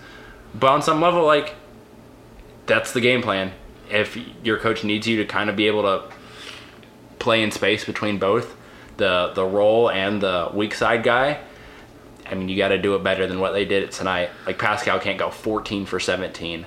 but 0.54 0.68
on 0.68 0.82
some 0.82 1.02
level, 1.02 1.26
like 1.26 1.56
that's 2.66 2.92
the 2.92 3.02
game 3.02 3.22
plan. 3.22 3.52
If 3.90 4.18
your 4.44 4.60
coach 4.60 4.84
needs 4.84 5.08
you 5.08 5.18
to 5.18 5.26
kind 5.26 5.50
of 5.50 5.56
be 5.56 5.68
able 5.68 5.82
to 5.84 6.14
play 7.18 7.42
in 7.42 7.52
space 7.52 7.86
between 7.86 8.20
both 8.20 8.56
the 9.00 9.32
the 9.34 9.44
role 9.44 9.90
and 9.90 10.22
the 10.22 10.52
weak 10.54 10.76
side 10.76 11.02
guy, 11.04 11.40
I 12.30 12.36
mean, 12.36 12.48
you 12.48 12.56
got 12.56 12.68
to 12.68 12.78
do 12.78 12.96
it 12.96 13.04
better 13.04 13.26
than 13.26 13.40
what 13.40 13.54
they 13.54 13.66
did 13.66 13.92
tonight. 13.92 14.30
Like 14.46 14.60
Pascal 14.60 15.00
can't 15.00 15.18
go 15.18 15.32
14 15.32 15.88
for 15.88 16.00
17, 16.00 16.66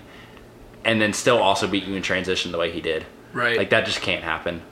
and 0.85 1.01
then 1.01 1.12
still 1.12 1.39
also 1.39 1.68
beat 1.68 1.85
you 1.85 1.95
in 1.95 2.03
transition 2.03 2.51
the 2.51 2.59
way 2.59 2.72
he 2.72 2.80
did. 2.80 3.07
Right. 3.33 3.57
Like 3.57 3.70
that 3.70 3.87
just 3.87 4.01
can't 4.01 4.24
happen. 4.24 4.62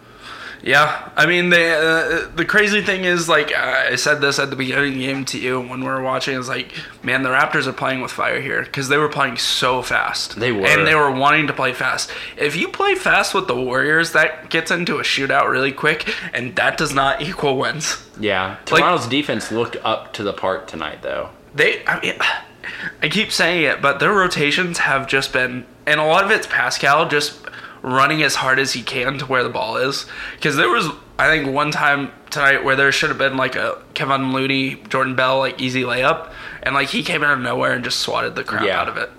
Yeah, 0.62 1.08
I 1.16 1.24
mean 1.26 1.48
the 1.48 2.26
uh, 2.30 2.36
the 2.36 2.44
crazy 2.44 2.82
thing 2.82 3.04
is 3.04 3.28
like 3.28 3.52
I 3.54 3.96
said 3.96 4.20
this 4.20 4.38
at 4.38 4.50
the 4.50 4.56
beginning 4.56 4.88
of 4.92 4.94
the 4.94 5.06
game 5.06 5.24
to 5.26 5.38
you 5.38 5.58
when 5.60 5.80
we 5.80 5.86
were 5.86 6.02
watching 6.02 6.36
is 6.38 6.48
like 6.48 6.72
man 7.02 7.22
the 7.22 7.30
Raptors 7.30 7.66
are 7.66 7.72
playing 7.72 8.02
with 8.02 8.10
fire 8.10 8.40
here 8.40 8.62
because 8.62 8.88
they 8.88 8.98
were 8.98 9.08
playing 9.08 9.38
so 9.38 9.80
fast 9.80 10.36
They 10.38 10.52
were. 10.52 10.66
and 10.66 10.86
they 10.86 10.94
were 10.94 11.10
wanting 11.10 11.46
to 11.46 11.52
play 11.54 11.72
fast. 11.72 12.10
If 12.36 12.56
you 12.56 12.68
play 12.68 12.94
fast 12.94 13.32
with 13.34 13.46
the 13.46 13.56
Warriors, 13.56 14.12
that 14.12 14.50
gets 14.50 14.70
into 14.70 14.98
a 14.98 15.02
shootout 15.02 15.48
really 15.50 15.72
quick, 15.72 16.12
and 16.34 16.54
that 16.56 16.76
does 16.76 16.92
not 16.94 17.22
equal 17.28 17.56
wins. 17.56 18.06
Yeah. 18.20 18.56
Like- 18.70 18.82
Toronto's 18.82 19.06
defense 19.08 19.50
looked 19.50 19.76
up 19.82 20.12
to 20.14 20.22
the 20.22 20.32
part 20.34 20.68
tonight, 20.68 21.00
though. 21.02 21.30
They, 21.54 21.82
I 21.86 22.00
mean, 22.00 22.14
I 23.02 23.08
keep 23.08 23.32
saying 23.32 23.62
it, 23.64 23.80
but 23.80 23.98
their 23.98 24.12
rotations 24.12 24.78
have 24.78 25.08
just 25.08 25.32
been, 25.32 25.64
and 25.86 25.98
a 26.00 26.04
lot 26.04 26.24
of 26.24 26.30
it's 26.30 26.46
Pascal 26.46 27.08
just 27.08 27.38
running 27.82 28.22
as 28.22 28.36
hard 28.36 28.58
as 28.58 28.72
he 28.72 28.82
can 28.82 29.18
to 29.18 29.26
where 29.26 29.42
the 29.42 29.48
ball 29.48 29.76
is. 29.76 30.06
Because 30.36 30.56
there 30.56 30.68
was, 30.68 30.88
I 31.18 31.28
think, 31.28 31.52
one 31.54 31.70
time 31.70 32.12
tonight 32.30 32.64
where 32.64 32.76
there 32.76 32.92
should 32.92 33.08
have 33.10 33.18
been 33.18 33.36
like 33.36 33.56
a 33.56 33.82
Kevon 33.94 34.32
Looney, 34.32 34.76
Jordan 34.88 35.16
Bell, 35.16 35.38
like 35.38 35.60
easy 35.60 35.82
layup, 35.82 36.32
and 36.62 36.74
like 36.74 36.88
he 36.88 37.02
came 37.02 37.22
out 37.22 37.32
of 37.34 37.40
nowhere 37.40 37.72
and 37.72 37.82
just 37.84 38.00
swatted 38.00 38.34
the 38.34 38.44
crap 38.44 38.64
Yeah. 38.64 38.80
out 38.80 38.88
of 38.88 38.96
it. 38.96 39.10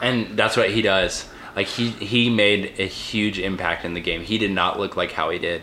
And 0.00 0.36
that's 0.38 0.56
what 0.56 0.70
he 0.70 0.82
does. 0.82 1.28
Like 1.54 1.66
he 1.66 1.90
he 1.90 2.30
made 2.30 2.74
a 2.78 2.86
huge 2.86 3.38
impact 3.38 3.84
in 3.84 3.94
the 3.94 4.00
game. 4.00 4.22
He 4.22 4.38
did 4.38 4.50
not 4.50 4.78
look 4.80 4.96
like 4.96 5.12
how 5.12 5.30
he 5.30 5.38
did 5.38 5.62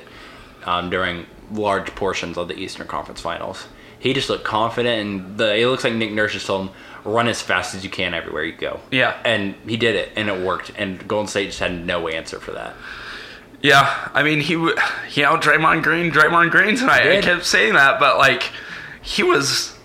um, 0.66 0.90
during 0.90 1.26
large 1.52 1.94
portions 1.96 2.38
of 2.38 2.48
the 2.48 2.56
Eastern 2.58 2.88
Conference 2.88 3.22
Finals. 3.22 3.68
He 3.98 4.14
just 4.14 4.30
looked 4.30 4.46
confident, 4.46 5.02
and 5.02 5.38
the, 5.38 5.56
it 5.58 5.66
looks 5.68 5.84
like 5.84 5.94
Nick 5.94 6.14
Nurse 6.14 6.32
just 6.34 6.46
told 6.48 6.68
him 6.70 6.76
run 7.06 7.28
as 7.28 7.42
fast 7.42 7.76
as 7.76 7.84
you 7.84 7.90
can 7.90 8.14
everywhere 8.14 8.44
you 8.44 8.54
go. 8.56 8.80
Yeah. 8.92 9.18
and 9.26 9.56
he 9.68 9.78
did 9.78 9.96
it, 9.96 10.12
and 10.16 10.30
it 10.30 10.46
worked. 10.46 10.72
And 10.78 11.08
Golden 11.08 11.28
State 11.28 11.48
just 11.48 11.60
had 11.60 11.86
no 11.86 12.08
answer 12.08 12.40
for 12.40 12.52
that. 12.52 12.74
Yeah, 13.62 14.10
I 14.14 14.24
mean 14.24 14.40
he 14.40 14.54
he 15.10 15.24
out 15.24 15.42
Draymond 15.42 15.84
Green, 15.84 16.12
Draymond 16.12 16.52
Green 16.52 16.78
tonight. 16.78 17.06
I 17.12 17.22
kept 17.22 17.46
saying 17.46 17.74
that, 17.74 18.00
but 18.00 18.18
like 18.18 18.44
he 19.02 19.22
was 19.24 19.78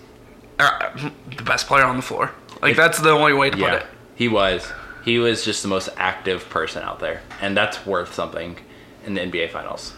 uh, 0.59 1.11
the 1.35 1.43
best 1.43 1.67
player 1.67 1.83
on 1.83 1.97
the 1.97 2.01
floor. 2.01 2.31
Like 2.61 2.77
that's 2.77 2.99
the 2.99 3.09
only 3.09 3.33
way 3.33 3.49
to 3.49 3.57
put 3.57 3.61
Yeah, 3.65 3.75
it. 3.75 3.85
he 4.15 4.29
was. 4.29 4.71
He 5.03 5.19
was 5.19 5.43
just 5.43 5.61
the 5.61 5.67
most 5.67 5.89
active 5.97 6.47
person 6.49 6.83
out 6.83 6.99
there, 7.01 7.21
and 7.41 7.55
that's 7.55 7.85
worth 7.85 8.13
something 8.13 8.57
in 9.05 9.13
the 9.15 9.21
NBA 9.21 9.51
Finals. 9.51 9.93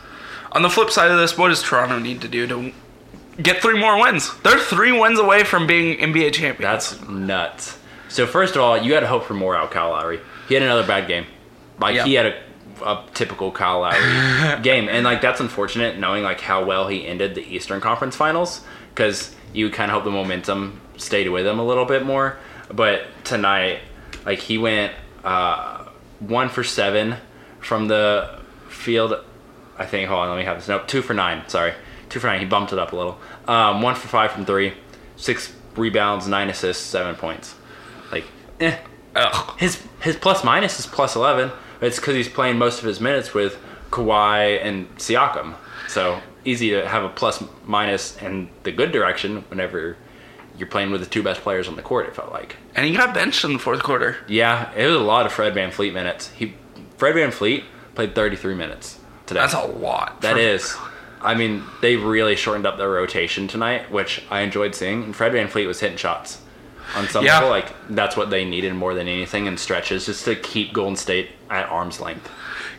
On 0.53 0.63
the 0.63 0.70
flip 0.72 0.89
side 0.89 1.11
of 1.11 1.18
this, 1.20 1.38
what 1.38 1.49
does 1.49 1.61
Toronto 1.61 1.99
need 1.99 2.20
to 2.22 2.28
do 2.28 2.47
to 2.47 2.72
get 3.41 3.61
three 3.61 3.77
more 3.79 3.99
wins? 3.99 4.33
They're 4.43 4.59
three 4.59 4.91
wins 4.97 5.19
away 5.19 5.43
from 5.43 5.67
being 5.67 5.97
NBA 5.99 6.33
champions. 6.33 6.59
That's 6.91 7.07
nuts. 7.07 7.77
So 8.09 8.25
first 8.25 8.55
of 8.55 8.61
all, 8.61 8.77
you 8.77 8.91
got 8.91 9.01
to 9.01 9.07
hope 9.07 9.25
for 9.25 9.33
more 9.33 9.55
out 9.55 9.71
Kyle 9.71 9.89
Lowry. 9.91 10.19
He 10.47 10.53
had 10.53 10.63
another 10.63 10.85
bad 10.88 11.07
game. 11.07 11.25
Like 11.79 11.95
Yeah. 11.95 12.05
he 12.05 12.13
had 12.15 12.25
a, 12.27 12.35
a 12.85 13.03
typical 13.13 13.51
Kyle 13.51 13.81
Lowry 13.81 14.61
game, 14.63 14.88
and 14.89 15.03
like 15.03 15.21
that's 15.21 15.39
unfortunate 15.39 15.99
knowing 15.99 16.23
like 16.23 16.41
how 16.41 16.63
well 16.65 16.88
he 16.88 17.05
ended 17.05 17.35
the 17.35 17.41
Eastern 17.43 17.81
Conference 17.81 18.15
Finals 18.15 18.61
because 18.93 19.35
you 19.53 19.69
kind 19.69 19.91
of 19.91 19.95
hope 19.95 20.03
the 20.05 20.11
momentum 20.11 20.79
stayed 20.97 21.29
with 21.29 21.45
him 21.45 21.59
a 21.59 21.65
little 21.65 21.85
bit 21.85 22.05
more. 22.05 22.38
But 22.73 23.03
tonight, 23.23 23.79
like 24.25 24.39
he 24.39 24.57
went 24.57 24.93
uh, 25.23 25.85
one 26.19 26.49
for 26.49 26.63
seven 26.63 27.15
from 27.59 27.88
the 27.88 28.39
field. 28.69 29.13
I 29.77 29.85
think. 29.85 30.09
Hold 30.09 30.21
on, 30.21 30.29
let 30.29 30.38
me 30.38 30.43
have 30.45 30.57
this. 30.57 30.67
Nope, 30.67 30.88
two 30.88 31.01
for 31.03 31.13
nine. 31.13 31.43
Sorry, 31.47 31.73
two 32.10 32.20
for 32.20 32.28
nine. 32.28 32.39
He 32.39 32.45
bumped 32.45 32.74
it 32.74 32.80
up 32.80 32.93
a 32.93 32.95
little. 32.95 33.20
Um, 33.47 33.82
one 33.82 33.95
for 33.95 34.08
five 34.08 34.32
from 34.32 34.45
three, 34.45 34.74
six 35.16 35.53
rebounds, 35.76 36.28
nine 36.28 36.49
assists, 36.49 36.84
seven 36.84 37.16
points. 37.16 37.55
Like, 38.12 38.26
eh. 38.60 38.78
Ugh. 39.16 39.60
His 39.60 39.82
his 40.01 40.16
plus 40.16 40.43
minus 40.43 40.80
is 40.80 40.86
plus 40.86 41.16
eleven. 41.16 41.51
But 41.80 41.88
it's 41.88 41.97
because 41.99 42.16
he's 42.16 42.30
playing 42.30 42.58
most 42.58 42.80
of 42.80 42.86
his 42.86 42.99
minutes 42.99 43.34
with 43.34 43.58
Kawhi 43.91 44.64
and 44.64 44.89
Siakam. 44.97 45.55
So 45.88 46.20
easy 46.43 46.72
to 46.72 46.88
have 46.88 47.03
a 47.03 47.10
plus 47.10 47.43
minus 47.66 48.18
in 48.22 48.49
the 48.64 48.72
good 48.72 48.91
direction 48.91 49.43
whenever 49.49 49.95
you're 50.58 50.68
playing 50.68 50.89
with 50.91 51.01
the 51.01 51.08
two 51.08 51.22
best 51.22 51.41
players 51.41 51.68
on 51.68 51.76
the 51.76 51.84
court. 51.84 52.08
It 52.08 52.16
felt 52.16 52.32
like. 52.32 52.55
And 52.76 52.86
he 52.86 52.95
got 52.95 53.14
benched 53.14 53.43
in 53.43 53.53
the 53.53 53.60
fourth 53.60 53.84
quarter. 53.84 54.18
Yeah, 54.28 54.72
it 54.74 54.88
was 54.88 54.95
a 54.95 54.99
lot 54.99 55.26
of 55.28 55.32
Fred 55.32 55.53
VanVleet 55.53 55.93
minutes. 55.93 56.30
He 56.32 56.55
Fred 56.97 57.16
VanVleet 57.16 57.64
played 57.93 58.16
33 58.16 58.55
minutes 58.55 58.99
today. 59.28 59.39
That's 59.41 59.53
a 59.53 59.66
lot. 59.66 60.22
That 60.22 60.34
for- 60.34 60.39
is. 60.39 60.76
I 61.22 61.34
mean, 61.36 61.63
they 61.82 61.95
really 61.95 62.36
shortened 62.36 62.65
up 62.68 62.78
their 62.78 62.89
rotation 62.89 63.47
tonight, 63.47 63.91
which 63.91 64.24
I 64.30 64.41
enjoyed 64.41 64.76
seeing. 64.76 65.03
And 65.03 65.15
Fred 65.15 65.34
VanVleet 65.34 65.68
was 65.68 65.80
hitting 65.80 65.97
shots 65.97 66.39
on 66.95 67.07
some 67.09 67.26
Yeah. 67.26 67.36
level. 67.36 67.49
Like 67.49 67.68
that's 67.89 68.15
what 68.15 68.30
they 68.30 68.45
needed 68.45 68.74
more 68.76 68.93
than 68.93 69.07
anything 69.07 69.45
in 69.45 69.57
stretches, 69.57 70.05
just 70.05 70.26
to 70.26 70.36
keep 70.36 70.74
Golden 70.74 70.95
State 70.95 71.30
at 71.49 71.68
arm's 71.70 71.99
length. 71.99 72.30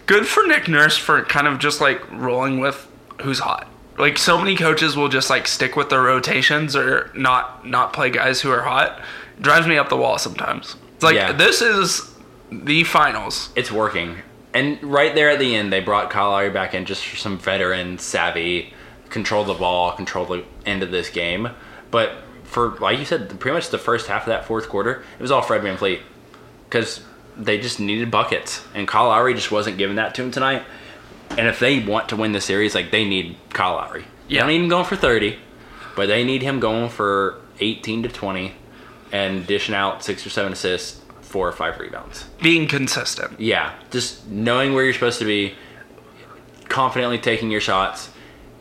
good 0.06 0.26
for 0.26 0.46
Nick 0.46 0.68
Nurse 0.68 0.96
for 0.96 1.22
kind 1.24 1.46
of 1.46 1.58
just 1.58 1.82
like 1.82 2.00
rolling 2.10 2.60
with 2.60 2.86
who's 3.20 3.40
hot. 3.40 3.66
Like 3.98 4.16
so 4.16 4.38
many 4.38 4.56
coaches 4.56 4.96
will 4.96 5.08
just 5.10 5.28
like 5.28 5.46
stick 5.46 5.76
with 5.76 5.90
their 5.90 6.00
rotations 6.00 6.74
or 6.74 7.10
not 7.14 7.66
not 7.66 7.92
play 7.92 8.08
guys 8.08 8.40
who 8.40 8.50
are 8.50 8.62
hot. 8.62 9.00
Drives 9.40 9.66
me 9.66 9.76
up 9.76 9.88
the 9.90 9.96
wall 9.98 10.16
sometimes. 10.16 10.76
It's 10.94 11.04
like 11.04 11.14
Yeah. 11.16 11.32
this 11.32 11.60
is 11.60 12.08
the 12.50 12.84
finals. 12.84 13.50
It's 13.54 13.70
working. 13.70 14.16
And 14.58 14.82
right 14.82 15.14
there 15.14 15.30
at 15.30 15.38
the 15.38 15.54
end, 15.54 15.72
they 15.72 15.78
brought 15.78 16.10
Kyle 16.10 16.30
Lowry 16.30 16.50
back 16.50 16.74
in 16.74 16.84
just 16.84 17.06
for 17.06 17.14
some 17.14 17.38
veteran, 17.38 17.98
savvy, 18.00 18.72
control 19.08 19.44
the 19.44 19.54
ball, 19.54 19.92
control 19.92 20.24
the 20.24 20.44
end 20.66 20.82
of 20.82 20.90
this 20.90 21.10
game. 21.10 21.50
But 21.92 22.16
for, 22.42 22.70
like 22.78 22.98
you 22.98 23.04
said, 23.04 23.38
pretty 23.38 23.54
much 23.54 23.70
the 23.70 23.78
first 23.78 24.08
half 24.08 24.22
of 24.22 24.26
that 24.30 24.46
fourth 24.46 24.68
quarter, 24.68 25.04
it 25.16 25.22
was 25.22 25.30
all 25.30 25.42
Fred 25.42 25.62
VanVleet. 25.62 26.00
Because 26.64 27.04
they 27.36 27.60
just 27.60 27.78
needed 27.78 28.10
buckets. 28.10 28.64
And 28.74 28.88
Kyle 28.88 29.06
Lowry 29.06 29.32
just 29.32 29.52
wasn't 29.52 29.78
giving 29.78 29.94
that 29.94 30.16
to 30.16 30.22
him 30.24 30.32
tonight. 30.32 30.64
And 31.30 31.46
if 31.46 31.60
they 31.60 31.78
want 31.78 32.08
to 32.08 32.16
win 32.16 32.32
the 32.32 32.40
series, 32.40 32.74
like 32.74 32.90
they 32.90 33.04
need 33.04 33.36
Kyle 33.50 33.74
Lowry. 33.74 34.06
Yeah. 34.26 34.38
They 34.38 34.38
don't 34.38 34.48
need 34.48 34.62
him 34.64 34.68
going 34.70 34.86
for 34.86 34.96
30, 34.96 35.38
but 35.94 36.06
they 36.06 36.24
need 36.24 36.42
him 36.42 36.58
going 36.58 36.88
for 36.88 37.40
18 37.60 38.02
to 38.02 38.08
20 38.08 38.54
and 39.12 39.46
dishing 39.46 39.76
out 39.76 40.02
six 40.02 40.26
or 40.26 40.30
seven 40.30 40.52
assists, 40.52 41.00
four 41.28 41.46
or 41.48 41.52
five 41.52 41.78
rebounds. 41.78 42.24
Being 42.42 42.66
consistent. 42.66 43.38
Yeah, 43.38 43.74
just 43.90 44.26
knowing 44.28 44.74
where 44.74 44.84
you're 44.84 44.94
supposed 44.94 45.18
to 45.20 45.24
be, 45.24 45.54
confidently 46.68 47.18
taking 47.18 47.50
your 47.50 47.60
shots, 47.60 48.10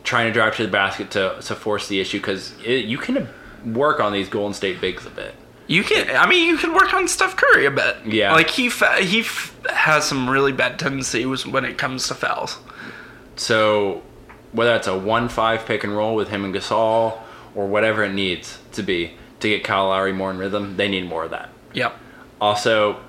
trying 0.04 0.26
to 0.26 0.32
drive 0.32 0.56
to 0.56 0.62
the 0.64 0.72
basket 0.72 1.10
to, 1.12 1.38
to 1.40 1.54
force 1.54 1.88
the 1.88 2.00
issue 2.00 2.18
because 2.18 2.54
you 2.64 2.98
can 2.98 3.28
work 3.64 4.00
on 4.00 4.12
these 4.12 4.28
Golden 4.28 4.54
State 4.54 4.80
bigs 4.80 5.06
a 5.06 5.10
bit. 5.10 5.34
You 5.66 5.84
can. 5.84 6.14
I 6.16 6.26
mean, 6.26 6.48
you 6.48 6.56
can 6.56 6.72
work 6.72 6.94
on 6.94 7.06
Steph 7.08 7.36
Curry 7.36 7.66
a 7.66 7.70
bit. 7.70 7.96
Yeah. 8.06 8.32
Like 8.32 8.48
he 8.48 8.70
fa- 8.70 9.02
he 9.02 9.20
f- 9.20 9.54
has 9.68 10.06
some 10.06 10.28
really 10.30 10.52
bad 10.52 10.78
tendencies 10.78 11.46
when 11.46 11.66
it 11.66 11.76
comes 11.76 12.08
to 12.08 12.14
fouls. 12.14 12.56
So 13.36 14.02
whether 14.52 14.74
it's 14.74 14.86
a 14.86 14.96
one-five 14.96 15.66
pick 15.66 15.84
and 15.84 15.94
roll 15.94 16.14
with 16.14 16.28
him 16.28 16.44
and 16.46 16.54
Gasol 16.54 17.18
or 17.54 17.66
whatever 17.66 18.02
it 18.02 18.14
needs 18.14 18.58
to 18.72 18.82
be 18.82 19.12
to 19.40 19.48
get 19.50 19.62
Kyle 19.62 19.88
Lowry 19.88 20.12
more 20.14 20.30
in 20.30 20.38
rhythm, 20.38 20.78
they 20.78 20.88
need 20.88 21.06
more 21.06 21.24
of 21.24 21.30
that. 21.32 21.50
Yep. 21.74 21.94
Also, 22.40 23.00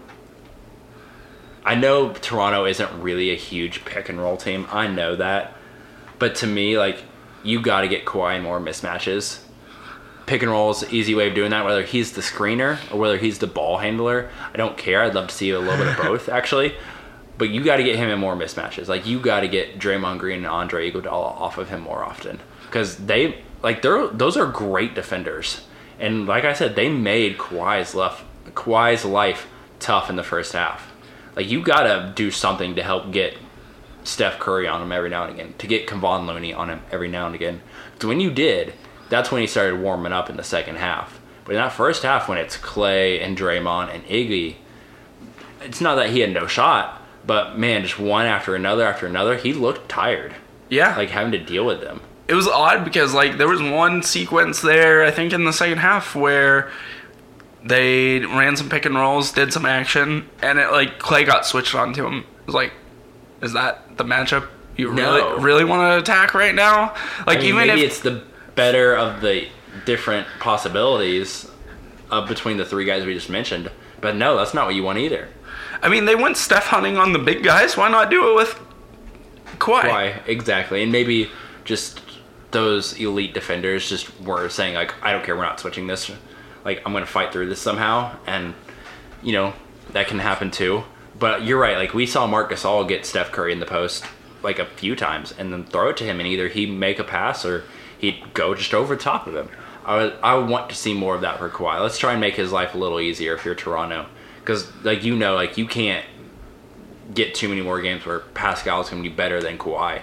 I 1.64 1.76
know 1.76 2.14
Toronto 2.14 2.66
isn't 2.66 3.02
really 3.02 3.32
a 3.32 3.36
huge 3.36 3.86
pick 3.86 4.10
and 4.10 4.20
roll 4.20 4.38
team. 4.38 4.68
I 4.72 4.88
know 4.88 5.16
that. 5.16 5.56
But 6.18 6.36
to 6.36 6.48
me, 6.48 6.78
like, 6.78 7.04
you 7.44 7.62
got 7.62 7.82
to 7.82 7.88
get 7.88 8.06
Kawhi 8.06 8.38
in 8.38 8.44
more 8.44 8.60
mismatches. 8.60 9.42
Pick 10.26 10.42
and 10.44 10.52
roll 10.52 10.72
is 10.72 10.82
the 10.82 10.94
easy 10.94 11.16
way 11.16 11.28
of 11.28 11.36
doing 11.36 11.52
that, 11.52 11.66
whether 11.66 11.84
he's 11.84 12.12
the 12.14 12.22
screener 12.22 12.78
or 12.92 13.00
whether 13.00 13.18
he's 13.18 13.40
the 13.40 13.48
ball 13.48 13.78
handler. 13.78 14.30
I 14.54 14.58
don't 14.58 14.78
care. 14.78 15.02
I'd 15.02 15.16
love 15.16 15.28
to 15.28 15.36
see 15.36 15.50
a 15.50 15.60
little 15.60 15.78
bit 15.78 15.88
of 15.88 15.98
both, 15.98 16.30
actually. 16.30 16.76
But 17.38 17.50
you 17.50 17.64
got 17.64 17.78
to 17.78 17.84
get 17.84 17.96
him 17.96 18.10
in 18.10 18.20
more 18.20 18.36
mismatches. 18.36 18.88
Like, 18.88 19.06
you 19.06 19.20
got 19.20 19.42
to 19.42 19.48
get 19.48 19.80
Draymond 19.80 20.20
Green 20.20 20.40
and 20.40 20.48
Andre 20.48 20.92
Iguodala 20.92 21.40
off 21.40 21.58
of 21.58 21.70
him 21.70 21.82
more 21.82 22.04
often. 22.04 22.40
Because 22.64 22.98
they, 22.98 23.42
like, 23.64 23.82
they're, 23.82 24.08
those 24.08 24.38
are 24.38 24.46
great 24.46 24.94
defenders. 24.94 25.62
And 26.00 26.28
like 26.28 26.44
I 26.46 26.54
said, 26.54 26.76
they 26.76 26.90
made 26.90 27.38
Kawhi's 27.38 27.96
life, 27.96 28.24
Kawhi's 28.50 29.06
life 29.06 29.48
tough 29.80 30.10
in 30.10 30.16
the 30.16 30.24
first 30.24 30.54
half. 30.54 30.92
Like 31.36 31.50
you 31.50 31.62
gotta 31.62 32.12
do 32.16 32.32
something 32.32 32.76
to 32.76 32.84
help 32.84 33.12
get 33.12 33.38
Steph 34.04 34.40
Curry 34.40 34.68
on 34.68 34.82
him 34.82 34.92
every 34.92 35.10
now 35.10 35.26
and 35.26 35.34
again, 35.34 35.54
to 35.58 35.68
get 35.68 35.88
Kevon 35.88 36.26
Looney 36.28 36.54
on 36.54 36.70
him 36.70 36.82
every 36.92 37.08
now 37.08 37.26
and 37.28 37.36
again. 37.36 37.62
So 38.00 38.08
when 38.08 38.20
you 38.20 38.32
did, 38.32 38.74
that's 39.10 39.32
when 39.32 39.42
he 39.42 39.48
started 39.48 39.80
warming 39.80 40.14
up 40.14 40.30
in 40.30 40.38
the 40.38 40.44
second 40.44 40.78
half. 40.78 41.20
But 41.46 41.56
in 41.56 41.62
that 41.62 41.74
first 41.74 42.04
half, 42.04 42.28
when 42.30 42.38
it's 42.38 42.58
Klay 42.58 43.24
and 43.24 43.38
Draymond 43.38 43.94
and 43.94 44.04
Iggy, 44.06 44.56
it's 45.62 45.82
not 45.82 45.96
that 45.96 46.10
he 46.12 46.20
had 46.20 46.32
no 46.34 46.48
shot, 46.48 47.02
but 47.26 47.58
man, 47.58 47.84
just 47.84 48.00
one 48.00 48.26
after 48.26 48.56
another 48.56 48.86
after 48.86 49.06
another, 49.06 49.36
he 49.36 49.54
looked 49.54 49.90
tired, 49.90 50.36
Yeah, 50.70 50.96
like 50.96 51.10
having 51.10 51.32
to 51.34 51.40
deal 51.44 51.66
with 51.66 51.82
them. 51.82 52.02
it 52.28 52.34
was 52.36 52.48
odd 52.48 52.86
because 52.86 53.14
like 53.14 53.38
there 53.38 53.48
was 53.48 53.62
one 53.62 54.04
sequence 54.04 54.62
there 54.62 55.04
I 55.04 55.12
think 55.12 55.34
in 55.34 55.44
the 55.46 55.52
second 55.54 55.80
half 55.80 56.16
where 56.16 56.72
they 57.64 58.20
ran 58.20 58.56
some 58.56 58.70
pick 58.70 58.86
and 58.86 58.96
rolls, 58.96 59.32
did 59.32 59.52
some 59.54 59.66
action, 59.66 60.30
and 60.42 60.60
it 60.60 60.72
like 60.72 61.00
Klay 61.00 61.26
got 61.26 61.46
switched 61.46 61.76
onto 61.76 62.06
him. 62.06 62.20
It 62.42 62.46
was 62.46 62.56
like, 62.56 62.74
is 63.42 63.54
that 63.54 63.98
the 63.98 64.04
matchup 64.04 64.48
you 64.78 64.94
No. 64.94 65.36
really 65.36 65.44
really 65.44 65.64
want 65.66 65.92
to 65.92 66.00
attack 66.12 66.34
right 66.34 66.56
now? 66.56 66.94
Like 67.28 67.40
I 67.40 67.42
mean, 67.42 67.46
even 67.50 67.68
maybe 67.68 67.82
if 67.82 67.88
it's 67.92 68.00
the 68.00 68.24
better 68.56 68.96
of 68.96 69.22
the 69.22 69.48
different 69.86 70.28
possibilities 70.40 71.50
uh, 72.12 72.26
between 72.26 72.58
the 72.58 72.66
three 72.66 72.86
guys 72.86 73.06
we 73.06 73.14
just 73.14 73.30
mentioned. 73.30 73.70
But 74.02 74.16
no, 74.16 74.38
that's 74.38 74.54
not 74.54 74.66
what 74.66 74.76
you 74.76 74.84
want 74.84 74.98
either. 75.00 75.28
I 75.82 75.90
mean 75.90 76.06
they 76.06 76.16
went 76.16 76.38
Steph 76.38 76.68
hunting 76.68 76.98
on 76.98 77.14
the 77.14 77.20
big 77.20 77.44
guys, 77.44 77.78
why 77.78 77.90
not 77.90 78.10
do 78.10 78.32
it 78.32 78.36
with 78.36 78.60
Kawhi? 79.60 79.88
Why 79.90 80.06
exactly? 80.26 80.84
And 80.84 80.92
maybe 80.92 81.30
just 81.66 82.02
those 82.52 82.98
elite 83.00 83.34
defenders 83.34 83.88
just 83.90 84.20
were 84.22 84.50
saying 84.50 84.74
like, 84.76 84.94
I 85.04 85.12
don't 85.12 85.24
care, 85.24 85.36
we're 85.36 85.44
not 85.44 85.60
switching 85.60 85.88
this. 85.88 86.12
Like 86.66 86.82
I'm 86.86 86.94
gonna 86.94 87.06
fight 87.06 87.32
through 87.32 87.50
this 87.50 87.62
somehow, 87.62 88.16
and 88.26 88.54
you 89.24 89.34
know 89.34 89.54
that 89.92 90.08
can 90.08 90.20
happen 90.20 90.52
too. 90.52 90.84
But 91.18 91.44
you're 91.44 91.60
right. 91.60 91.78
Like 91.78 91.94
we 91.94 92.06
saw 92.06 92.28
Marc 92.28 92.52
Gasol 92.52 92.88
get 92.88 93.06
Steph 93.06 93.32
Curry 93.32 93.52
in 93.52 93.60
the 93.60 93.66
post 93.66 94.06
like 94.42 94.60
a 94.60 94.66
few 94.66 94.96
times, 94.96 95.34
and 95.38 95.52
then 95.52 95.66
throw 95.66 95.90
it 95.90 95.98
to 95.98 96.04
him, 96.06 96.20
and 96.20 96.28
either 96.28 96.48
he'd 96.48 96.72
make 96.72 97.00
a 97.00 97.04
pass 97.04 97.46
or 97.46 97.66
he'd 97.98 98.34
go 98.34 98.56
just 98.56 98.74
over 98.74 98.96
the 98.96 99.02
top 99.02 99.28
of 99.28 99.36
him. 99.36 99.50
I 99.86 99.98
would, 99.98 100.16
I 100.22 100.36
would 100.36 100.50
want 100.50 100.70
to 100.70 100.76
see 100.76 100.94
more 100.94 101.16
of 101.16 101.22
that 101.22 101.40
for 101.40 101.50
Kawhi. 101.50 101.82
Let's 101.82 101.98
try 101.98 102.12
and 102.12 102.22
make 102.22 102.36
his 102.36 102.52
life 102.52 102.74
a 102.74 102.78
little 102.78 103.00
easier 103.00 103.34
if 103.34 103.44
you're 103.44 103.56
Toronto, 103.56 104.06
because 104.40 104.72
like 104.84 105.04
you 105.04 105.16
know, 105.16 105.36
like 105.36 105.58
you 105.58 105.68
can't 105.68 106.06
get 107.14 107.34
too 107.36 107.50
many 107.50 107.62
more 107.62 107.82
games 107.82 108.06
where 108.06 108.20
Pascal's 108.20 108.90
going 108.90 109.04
to 109.04 109.10
be 109.10 109.14
better 109.14 109.42
than 109.42 109.58
Kawhi, 109.58 110.02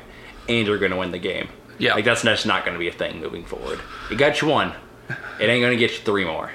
and 0.48 0.66
you're 0.66 0.78
going 0.78 0.92
to 0.92 0.98
win 0.98 1.12
the 1.12 1.18
game. 1.18 1.48
Yeah. 1.78 1.94
like 1.94 2.06
that's 2.06 2.22
just 2.22 2.46
not 2.46 2.64
going 2.64 2.74
to 2.74 2.78
be 2.78 2.88
a 2.88 2.92
thing 2.92 3.20
moving 3.20 3.44
forward. 3.44 3.80
It 4.10 4.16
got 4.16 4.40
you 4.40 4.48
one. 4.48 4.72
It 5.08 5.44
ain't 5.48 5.60
going 5.62 5.72
to 5.72 5.76
get 5.76 5.92
you 5.92 5.98
three 6.04 6.24
more. 6.24 6.50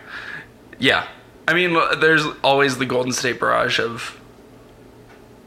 Yeah. 0.79 1.07
I 1.47 1.53
mean, 1.53 1.73
there's 1.99 2.25
always 2.43 2.77
the 2.77 2.85
Golden 2.85 3.11
State 3.11 3.39
barrage 3.39 3.79
of 3.79 4.19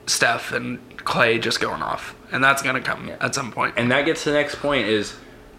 Steph 0.06 0.52
and 0.52 0.78
Klay 0.98 1.40
just 1.40 1.60
going 1.60 1.82
off, 1.82 2.14
and 2.32 2.42
that's 2.42 2.62
gonna 2.62 2.80
come 2.80 3.08
Yeah. 3.08 3.16
at 3.20 3.34
some 3.34 3.52
point. 3.52 3.74
And 3.76 3.90
that 3.90 4.04
gets 4.04 4.24
to 4.24 4.30
the 4.30 4.36
next 4.36 4.56
point 4.56 4.86
is 4.86 5.14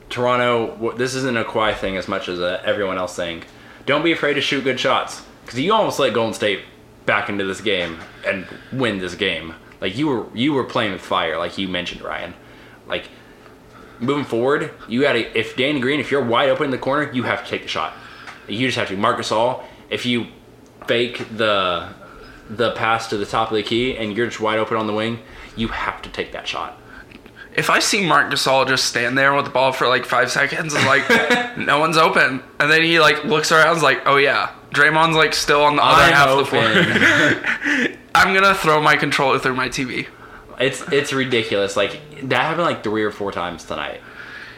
Toronto. 0.10 0.94
This 0.98 1.16
isn't 1.16 1.38
a 1.38 1.44
Kawhi 1.44 1.76
thing 1.76 1.98
as 1.98 2.08
much 2.08 2.28
as 2.30 2.40
a 2.40 2.62
everyone 2.66 2.98
else 2.98 3.16
thing. 3.16 3.44
Don't 3.86 4.04
be 4.04 4.12
afraid 4.12 4.34
to 4.36 4.42
shoot 4.42 4.64
good 4.64 4.80
shots 4.80 5.22
because 5.46 5.60
you 5.60 5.74
almost 5.74 6.00
let 6.00 6.14
Golden 6.14 6.34
State 6.34 6.62
back 7.06 7.30
into 7.30 7.44
this 7.46 7.62
game 7.62 8.00
and 8.26 8.46
win 8.72 9.00
this 9.00 9.16
game. 9.16 9.54
Like 9.82 9.98
you 9.98 10.08
were 10.08 10.26
you 10.34 10.54
were 10.54 10.64
playing 10.64 10.92
with 10.92 11.02
fire, 11.02 11.38
like 11.38 11.58
you 11.58 11.68
mentioned, 11.68 12.02
Ryan. 12.02 12.34
Like 12.88 13.06
moving 14.00 14.26
forward, 14.26 14.72
you 14.88 15.02
got 15.02 15.14
to 15.14 15.38
if 15.38 15.56
Danny 15.56 15.80
Green, 15.80 16.00
if 16.00 16.12
you're 16.12 16.24
wide 16.24 16.50
open 16.50 16.66
in 16.66 16.72
the 16.72 16.78
corner, 16.78 17.12
you 17.12 17.24
have 17.24 17.44
to 17.44 17.50
take 17.50 17.64
the 17.64 17.68
shot. 17.68 17.94
You 18.48 18.68
just 18.68 18.78
have 18.78 18.88
to. 18.90 18.98
Marc 18.98 19.18
Gasol, 19.20 19.64
if 19.90 20.06
you 20.06 20.28
fake 20.88 21.18
the 21.36 21.90
the 22.50 22.72
pass 22.74 23.08
to 23.10 23.18
the 23.18 23.26
top 23.26 23.50
of 23.50 23.56
the 23.58 23.64
key 23.64 23.98
and 23.98 24.16
you're 24.16 24.28
just 24.28 24.40
wide 24.40 24.60
open 24.60 24.78
on 24.78 24.86
the 24.88 24.94
wing, 24.94 25.20
you 25.56 25.68
have 25.70 26.02
to 26.04 26.10
take 26.10 26.32
that 26.34 26.48
shot. 26.48 26.80
if 27.56 27.70
I 27.70 27.80
see 27.80 28.06
Marc 28.06 28.32
Gasol 28.32 28.68
just 28.68 28.86
stand 28.86 29.18
there 29.18 29.34
with 29.34 29.46
the 29.46 29.52
ball 29.52 29.72
for 29.72 29.88
like 29.88 30.06
five 30.06 30.30
seconds 30.32 30.74
and 30.76 30.86
like 30.86 31.58
no 31.58 31.80
one's 31.80 31.98
open, 31.98 32.44
and 32.60 32.72
then 32.72 32.84
he 32.84 33.00
like 33.00 33.24
looks 33.24 33.52
around, 33.52 33.70
and 33.70 33.78
is 33.78 33.84
like, 33.84 34.04
oh 34.06 34.18
yeah, 34.18 34.52
Draymond's 34.72 35.16
like 35.16 35.34
still 35.34 35.64
on 35.64 35.76
the 35.78 35.84
other 35.84 36.04
I'm 36.04 36.14
half 36.14 36.30
of 36.30 36.38
the 36.38 36.46
floor. 36.46 37.98
I'm 38.16 38.34
gonna 38.34 38.54
throw 38.56 38.82
my 38.82 38.96
controller 38.96 39.40
through 39.40 39.56
my 39.56 39.70
TV. 39.70 40.08
It's 40.60 40.82
it's 40.92 41.14
ridiculous. 41.14 41.76
Like 41.76 42.02
that 42.24 42.42
happened 42.42 42.64
like 42.64 42.84
three 42.84 43.04
or 43.04 43.12
four 43.12 43.32
times 43.32 43.64
tonight, 43.66 44.02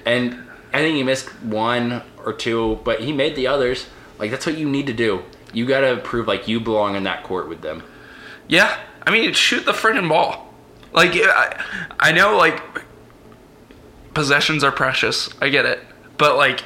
and 0.06 0.38
I 0.74 0.80
think 0.80 0.96
he 0.96 1.04
missed 1.04 1.30
one 1.44 2.02
or 2.24 2.34
two, 2.34 2.80
but 2.84 3.02
he 3.02 3.14
made 3.14 3.36
the 3.36 3.48
others. 3.48 3.88
Like 4.20 4.32
that's 4.32 4.46
what 4.46 4.58
you 4.58 4.68
need 4.70 4.88
to 4.88 4.94
do. 4.94 5.24
You 5.54 5.66
gotta 5.66 5.98
prove 5.98 6.28
like 6.28 6.48
you 6.48 6.60
belong 6.60 6.96
in 6.96 7.04
that 7.04 7.24
court 7.24 7.48
with 7.50 7.62
them. 7.62 7.84
Yeah, 8.48 8.78
I 9.06 9.12
mean, 9.12 9.34
shoot 9.34 9.66
the 9.66 9.74
friggin' 9.74 10.08
ball. 10.08 10.54
Like, 10.94 11.12
I, 11.16 11.64
I 12.00 12.12
know, 12.14 12.38
like, 12.38 12.62
possessions 14.14 14.64
are 14.64 14.72
precious. 14.72 15.30
I 15.42 15.50
get 15.50 15.66
it. 15.66 15.80
But, 16.18 16.38
like, 16.38 16.64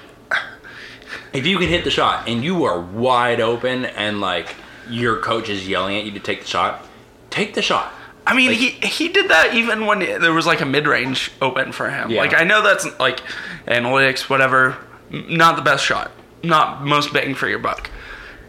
If 1.34 1.45
you 1.48 1.58
can 1.60 1.70
hit 1.70 1.86
the 1.86 1.91
shot 1.91 2.28
and 2.28 2.44
you 2.44 2.66
are 2.66 2.80
wide 2.80 3.40
open 3.40 3.86
and 3.86 4.20
like 4.20 4.53
your 4.90 5.18
coach 5.22 5.49
is 5.49 5.68
yelling 5.68 5.98
at 5.98 6.03
you 6.03 6.12
to 6.12 6.20
take 6.20 6.41
the 6.41 6.48
shot, 6.48 6.86
take 7.30 7.53
the 7.53 7.62
shot. 7.62 7.94
I 8.26 8.34
mean, 8.35 8.49
Like- 8.49 8.57
he 8.60 8.69
he 8.88 9.07
did 9.10 9.30
that 9.30 9.53
even 9.56 9.85
when 9.85 9.99
there 9.99 10.31
was, 10.34 10.45
like, 10.45 10.61
a 10.61 10.65
mid 10.65 10.88
range 10.88 11.31
open 11.41 11.72
for 11.72 11.89
him. 11.89 12.11
Yeah. 12.11 12.22
Like, 12.22 12.34
I 12.34 12.43
know 12.43 12.61
that's, 12.61 12.88
like, 12.99 13.19
analytics, 13.68 14.30
whatever, 14.30 14.77
not 15.10 15.56
the 15.56 15.61
best 15.64 15.84
shot. 15.84 16.11
Not 16.43 16.84
most 16.84 17.14
bang 17.14 17.35
for 17.35 17.48
your 17.48 17.60
buck. 17.60 17.89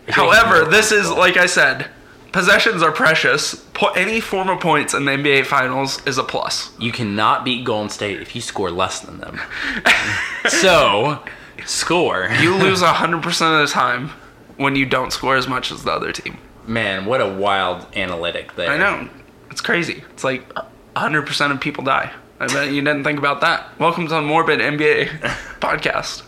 However, 0.09 0.65
this 0.65 0.93
is, 0.93 1.11
like 1.11 1.37
I 1.37 1.47
said, 1.47 1.87
possessions 2.33 2.83
are 2.83 2.93
precious. 2.93 3.55
Po- 3.75 3.93
any 3.93 4.21
form 4.21 4.49
of 4.49 4.61
points 4.61 4.95
in 4.95 5.05
the 5.05 5.13
NBA 5.13 5.45
Finals 5.47 6.05
is 6.07 6.19
a 6.19 6.23
plus. 6.25 6.71
You 6.79 6.93
cannot 6.93 7.45
beat 7.45 7.65
Golden 7.65 7.89
State 7.91 8.21
if 8.21 8.35
you 8.35 8.41
score 8.41 8.71
less 8.71 9.01
than 9.01 9.19
them. 9.21 9.41
so, 10.49 11.23
score. 11.67 12.29
You 12.41 12.55
lose 12.57 12.83
100% 12.83 13.25
of 13.63 13.69
the 13.69 13.73
time 13.73 14.11
when 14.57 14.77
you 14.77 14.87
don't 14.87 15.13
score 15.13 15.37
as 15.37 15.49
much 15.49 15.71
as 15.71 15.85
the 15.85 15.93
other 15.93 16.13
team. 16.13 16.39
Man, 16.67 17.07
what 17.07 17.21
a 17.21 17.29
wild 17.29 17.87
analytic 17.97 18.55
there. 18.57 18.71
I 18.71 18.77
know. 18.79 19.09
It's 19.53 19.61
crazy. 19.61 20.03
It's 20.15 20.25
like 20.25 20.51
100% 20.97 21.51
of 21.51 21.61
people 21.61 21.85
die. 21.85 22.11
I 22.41 22.47
bet 22.47 22.73
you 22.73 22.81
didn't 22.81 23.05
think 23.05 23.19
about 23.19 23.43
that. 23.43 23.79
Welcome 23.79 24.05
to 24.09 24.15
the 24.15 24.23
Morbid 24.23 24.61
NBA 24.61 25.09
podcast. 25.61 26.23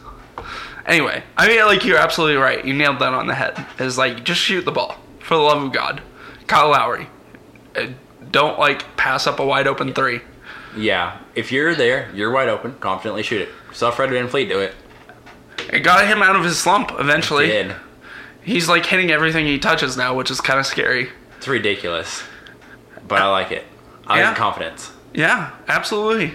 Anyway, 0.84 1.22
I 1.34 1.48
mean, 1.48 1.64
like, 1.64 1.86
you're 1.86 1.96
absolutely 1.96 2.36
right. 2.36 2.62
You 2.62 2.74
nailed 2.74 2.98
that 2.98 3.14
on 3.14 3.26
the 3.26 3.34
head. 3.34 3.66
Is 3.78 3.96
like, 3.96 4.24
just 4.24 4.42
shoot 4.42 4.66
the 4.66 4.72
ball. 4.72 4.96
For 5.20 5.36
the 5.36 5.40
love 5.40 5.62
of 5.62 5.72
God. 5.72 6.02
Kyle 6.48 6.68
Lowry. 6.68 7.09
Uh, 7.74 7.86
Don't, 8.30 8.59
like, 8.59 8.94
pass 8.98 9.26
up 9.26 9.40
a 9.40 9.46
wide 9.46 9.66
open 9.66 9.94
three. 9.94 10.20
Yeah, 10.76 11.18
if 11.34 11.51
you're 11.51 11.74
there, 11.74 12.10
you're 12.12 12.30
wide 12.30 12.51
open. 12.51 12.74
Confidently 12.78 13.22
shoot 13.22 13.40
it. 13.40 13.48
Saw 13.72 13.90
Fred 13.90 14.10
VanVleet 14.10 14.51
do 14.51 14.60
it. 14.60 14.74
It 15.72 15.80
got 15.80 16.06
him 16.06 16.22
out 16.22 16.36
of 16.36 16.44
his 16.44 16.59
slump 16.59 16.92
eventually. 16.98 17.46
Did. 17.46 17.74
He's, 18.42 18.68
like, 18.68 18.84
hitting 18.84 19.10
everything 19.10 19.46
he 19.46 19.59
touches 19.59 19.96
now, 19.96 20.14
which 20.14 20.30
is 20.30 20.42
kind 20.42 20.60
of 20.60 20.66
scary. 20.66 21.09
It's 21.38 21.48
ridiculous, 21.48 22.22
but 23.06 23.20
I 23.22 23.28
like 23.31 23.51
it. 23.52 23.64
I 24.06 24.18
Yeah. 24.20 24.28
like 24.28 24.36
confidence. 24.36 24.93
Yeah, 25.12 25.51
absolutely. 25.68 26.35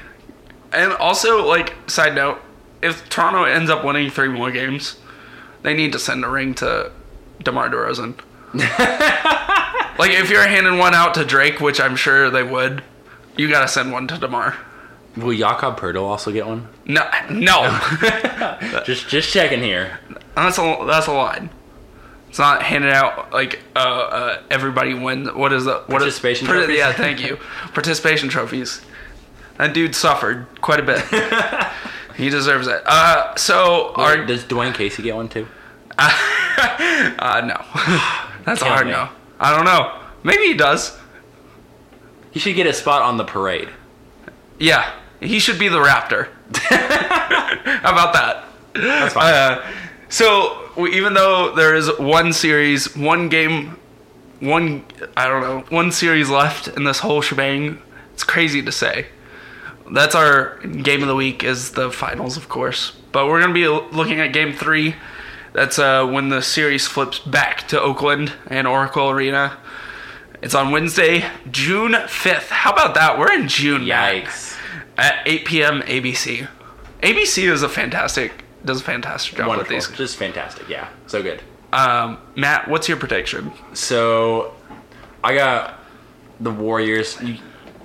And 0.71 0.93
also, 0.93 1.45
like, 1.45 1.73
side 1.87 2.15
note, 2.15 2.39
if 2.81 3.09
Toronto 3.09 3.43
ends 3.43 3.69
up 3.69 3.83
winning 3.83 4.09
three 4.09 4.29
more 4.29 4.51
games, 4.51 4.97
they 5.63 5.73
need 5.73 5.91
to 5.93 5.99
send 5.99 6.23
a 6.23 6.29
ring 6.29 6.53
to 6.55 6.91
DeMar 7.43 7.69
DeRozan. 7.69 8.15
like, 9.99 10.11
if 10.11 10.29
you're 10.29 10.47
handing 10.47 10.77
one 10.77 10.93
out 10.95 11.13
to 11.15 11.25
Drake, 11.25 11.59
which 11.59 11.79
I'm 11.79 11.95
sure 11.95 12.29
they 12.29 12.43
would, 12.43 12.83
you 13.37 13.49
gotta 13.49 13.67
send 13.67 13.91
one 13.91 14.07
to 14.07 14.17
DeMar. 14.17 14.55
Will 15.17 15.35
Jakob 15.37 15.77
Poeltl 15.79 16.03
also 16.03 16.31
get 16.31 16.47
one? 16.47 16.67
No, 16.85 17.09
no, 17.29 17.77
just 18.85 19.09
just 19.09 19.31
checking 19.33 19.61
here. 19.61 19.99
that's 20.35 20.57
a 20.57 20.83
that's 20.87 21.07
a 21.07 21.11
line. 21.11 21.49
It's 22.29 22.37
not 22.39 22.61
handed 22.61 22.91
out 22.91 23.33
like 23.33 23.59
uh, 23.75 23.79
uh, 23.79 24.41
everybody 24.51 24.93
wins. 24.93 25.31
What 25.33 25.51
is 25.51 25.65
the 25.65 25.79
what 25.87 26.01
is- 26.01 26.19
Participation 26.19 26.47
par- 26.47 26.57
trophies? 26.57 26.77
Yeah, 26.77 26.93
thank 26.93 27.21
you. 27.21 27.37
Participation 27.73 28.29
trophies. 28.29 28.81
That 29.57 29.73
dude 29.73 29.93
suffered 29.95 30.47
quite 30.61 30.79
a 30.79 30.83
bit. 30.83 31.01
he 32.15 32.29
deserves 32.29 32.67
it. 32.67 32.81
Uh, 32.85 33.35
so 33.35 33.93
Wait, 33.97 34.03
our 34.03 34.25
does 34.25 34.43
Dwane 34.45 34.73
Casey 34.73 35.03
get 35.03 35.15
one 35.15 35.27
too? 35.27 35.47
uh, 35.97 37.41
no, 37.45 37.61
that's 38.45 38.61
hard 38.61 38.85
me. 38.85 38.93
no. 38.93 39.09
I 39.39 39.55
don't 39.55 39.65
know. 39.65 39.99
Maybe 40.23 40.43
he 40.43 40.53
does. 40.53 40.97
He 42.31 42.39
should 42.39 42.55
get 42.55 42.67
a 42.67 42.73
spot 42.73 43.01
on 43.01 43.17
the 43.17 43.23
parade. 43.25 43.69
Yeah, 44.59 44.93
he 45.19 45.39
should 45.39 45.57
be 45.59 45.67
the 45.67 45.79
Raptor. 45.79 46.29
How 46.55 47.91
about 47.91 48.13
that? 48.13 48.45
That's 48.73 49.13
fine. 49.13 49.33
Uh, 49.33 49.71
so 50.09 50.87
even 50.87 51.13
though 51.13 51.53
there 51.55 51.75
is 51.75 51.89
one 51.99 52.33
series, 52.33 52.95
one 52.95 53.29
game, 53.29 53.77
one 54.39 54.83
I 55.15 55.27
don't 55.27 55.41
know, 55.41 55.59
one 55.69 55.91
series 55.91 56.29
left 56.29 56.67
in 56.67 56.83
this 56.83 56.99
whole 56.99 57.21
shebang, 57.21 57.81
it's 58.13 58.23
crazy 58.23 58.61
to 58.61 58.71
say. 58.71 59.07
That's 59.91 60.13
our 60.13 60.57
game 60.59 61.01
of 61.01 61.07
the 61.07 61.15
week 61.15 61.43
is 61.43 61.71
the 61.71 61.91
finals, 61.91 62.37
of 62.37 62.49
course. 62.49 62.91
But 63.11 63.27
we're 63.27 63.41
gonna 63.41 63.53
be 63.53 63.67
looking 63.67 64.19
at 64.19 64.33
game 64.33 64.53
three. 64.53 64.95
That's 65.53 65.79
uh, 65.79 66.05
when 66.05 66.29
the 66.29 66.41
series 66.41 66.87
flips 66.87 67.19
back 67.19 67.67
to 67.69 67.81
Oakland 67.81 68.33
and 68.47 68.67
Oracle 68.67 69.09
Arena. 69.09 69.57
It's 70.41 70.55
on 70.55 70.71
Wednesday, 70.71 71.25
June 71.51 71.91
5th. 71.91 72.49
How 72.49 72.71
about 72.71 72.95
that? 72.95 73.19
We're 73.19 73.33
in 73.33 73.47
June. 73.47 73.87
Matt. 73.87 74.25
Yikes. 74.25 74.57
At 74.97 75.21
8 75.25 75.45
p.m. 75.45 75.81
ABC. 75.81 76.47
ABC 77.01 77.51
is 77.51 77.63
a 77.63 77.69
fantastic 77.69 78.43
does 78.65 78.81
a 78.81 78.83
fantastic 78.83 79.37
job 79.37 79.47
Wonderful. 79.47 79.75
with 79.75 79.87
these. 79.87 79.97
Just 79.97 80.17
fantastic. 80.17 80.67
Yeah. 80.69 80.89
So 81.07 81.21
good. 81.23 81.41
Um, 81.71 82.19
Matt, 82.35 82.67
what's 82.67 82.87
your 82.87 82.97
prediction? 82.97 83.51
So, 83.73 84.53
I 85.23 85.35
got 85.35 85.79
the 86.39 86.51
Warriors. 86.51 87.17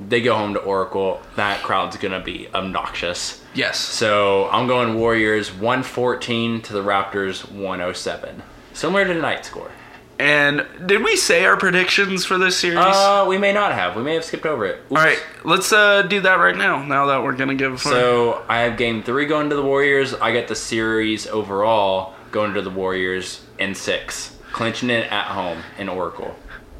They 0.08 0.22
go 0.22 0.34
home 0.36 0.54
to 0.54 0.60
Oracle. 0.60 1.20
That 1.36 1.62
crowd's 1.62 1.96
gonna 1.96 2.20
be 2.20 2.48
obnoxious. 2.54 3.42
Yes. 3.54 3.78
So 3.78 4.48
I'm 4.50 4.66
going 4.66 4.94
Warriors 4.98 5.52
114 5.52 6.62
to 6.62 6.72
the 6.72 6.82
Raptors 6.82 7.48
107. 7.52 8.42
Similar 8.72 9.04
to 9.04 9.14
tonight's 9.14 9.48
score. 9.48 9.70
And 10.18 10.64
did 10.86 11.02
we 11.02 11.16
say 11.16 11.44
our 11.44 11.56
predictions 11.56 12.24
for 12.24 12.38
this 12.38 12.56
series? 12.56 12.78
Uh, 12.78 13.26
we 13.28 13.36
may 13.36 13.52
not 13.52 13.72
have. 13.72 13.96
We 13.96 14.02
may 14.02 14.14
have 14.14 14.24
skipped 14.24 14.46
over 14.46 14.64
it. 14.64 14.76
Oops. 14.76 14.90
All 14.92 14.96
right, 14.98 15.20
let's 15.44 15.72
uh, 15.72 16.02
do 16.02 16.20
that 16.20 16.36
right 16.36 16.56
now. 16.56 16.84
Now 16.84 17.06
that 17.06 17.22
we're 17.24 17.32
gonna 17.36 17.54
give. 17.56 17.80
So 17.80 18.44
I 18.48 18.60
have 18.60 18.76
game 18.76 19.02
three 19.02 19.26
going 19.26 19.50
to 19.50 19.56
the 19.56 19.62
Warriors. 19.62 20.14
I 20.14 20.30
get 20.32 20.46
the 20.48 20.54
series 20.54 21.26
overall 21.26 22.14
going 22.30 22.54
to 22.54 22.62
the 22.62 22.70
Warriors 22.70 23.44
in 23.58 23.74
six, 23.74 24.36
clinching 24.52 24.90
it 24.90 25.10
at 25.10 25.26
home 25.26 25.58
in 25.78 25.88
Oracle. 25.88 26.36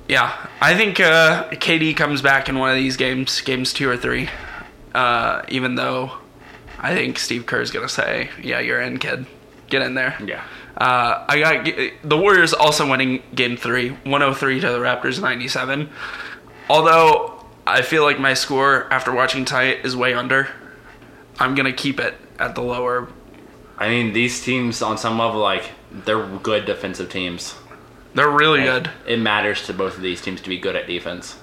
yeah, 0.09 0.47
I 0.61 0.75
think 0.77 1.01
uh, 1.01 1.49
KD 1.51 1.97
comes 1.97 2.23
back 2.23 2.49
in 2.49 2.59
one 2.59 2.71
of 2.71 2.77
these 2.77 2.97
games, 2.97 3.41
games 3.41 3.73
two 3.73 3.89
or 3.89 3.97
three. 3.97 4.29
Uh, 4.95 5.43
even 5.49 5.75
though 5.75 6.13
I 6.79 6.95
think 6.95 7.19
Steve 7.19 7.47
Kerr 7.47 7.61
is 7.63 7.73
gonna 7.73 7.89
say, 7.89 8.31
"Yeah, 8.41 8.61
you're 8.61 8.81
in, 8.81 8.99
kid. 8.99 9.27
Get 9.71 9.83
in 9.83 9.95
there." 9.95 10.17
Yeah. 10.25 10.45
Uh, 10.77 11.25
I 11.29 11.39
got 11.39 11.65
the 12.03 12.17
Warriors 12.17 12.53
also 12.53 12.89
winning 12.89 13.23
game 13.35 13.57
three, 13.57 13.91
103 13.91 14.61
to 14.61 14.71
the 14.71 14.79
Raptors 14.79 15.21
97. 15.21 15.89
Although 16.69 17.45
I 17.67 17.83
feel 17.83 18.03
like 18.03 18.19
my 18.19 18.35
score 18.35 18.93
after 18.93 19.13
watching 19.13 19.45
tight 19.45 19.85
is 19.85 19.97
way 19.97 20.15
under, 20.15 20.49
I'm 21.39 21.55
gonna 21.55 21.73
keep 21.73 22.01
it 22.01 22.15
at 22.39 22.55
the 22.55 22.63
lower. 22.63 23.09
I 23.79 23.89
mean, 23.89 24.13
these 24.13 24.43
teams 24.43 24.83
on 24.83 24.99
some 24.99 25.19
level, 25.19 25.41
like 25.41 25.71
they're 25.91 26.27
good 26.39 26.65
defensive 26.65 27.11
teams. 27.11 27.55
They're 28.15 28.31
really 28.31 28.63
good. 28.63 28.91
It 29.07 29.19
matters 29.19 29.67
to 29.67 29.73
both 29.73 29.97
of 29.97 30.03
these 30.03 30.21
teams 30.21 30.41
to 30.43 30.49
be 30.49 30.59
good 30.59 30.77
at 30.77 30.87
defense. 30.87 31.37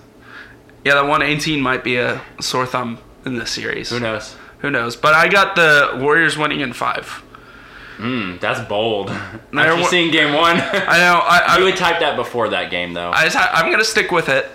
Yeah, 0.86 0.96
that 0.96 1.06
118 1.06 1.62
might 1.62 1.84
be 1.84 1.98
a 1.98 2.22
sore 2.40 2.66
thumb 2.66 3.00
in 3.26 3.36
this 3.38 3.52
series. 3.52 3.90
Who 3.90 4.00
knows? 4.00 4.36
Who 4.60 4.72
knows? 4.72 4.96
But 4.96 5.14
I 5.14 5.28
got 5.28 5.56
the 5.56 6.00
Warriors 6.02 6.38
winning 6.38 6.62
in 6.62 6.74
five. 6.74 7.24
Hmm, 8.02 8.38
that's 8.38 8.60
bold. 8.68 9.10
After 9.54 9.76
wa- 9.76 9.88
seeing 9.88 10.10
game 10.10 10.34
one, 10.34 10.58
I 10.58 10.98
know. 10.98 11.22
I, 11.24 11.44
I 11.48 11.58
I, 11.60 11.64
would 11.64 11.78
type 11.78 12.00
that 12.00 12.16
before 12.16 12.50
that 12.50 12.72
game 12.72 12.94
though. 12.94 13.12
I 13.12 13.26
just, 13.26 13.38
I'm 13.38 13.70
gonna 13.70 13.84
stick 13.84 14.12
with 14.12 14.28
it. 14.28 14.50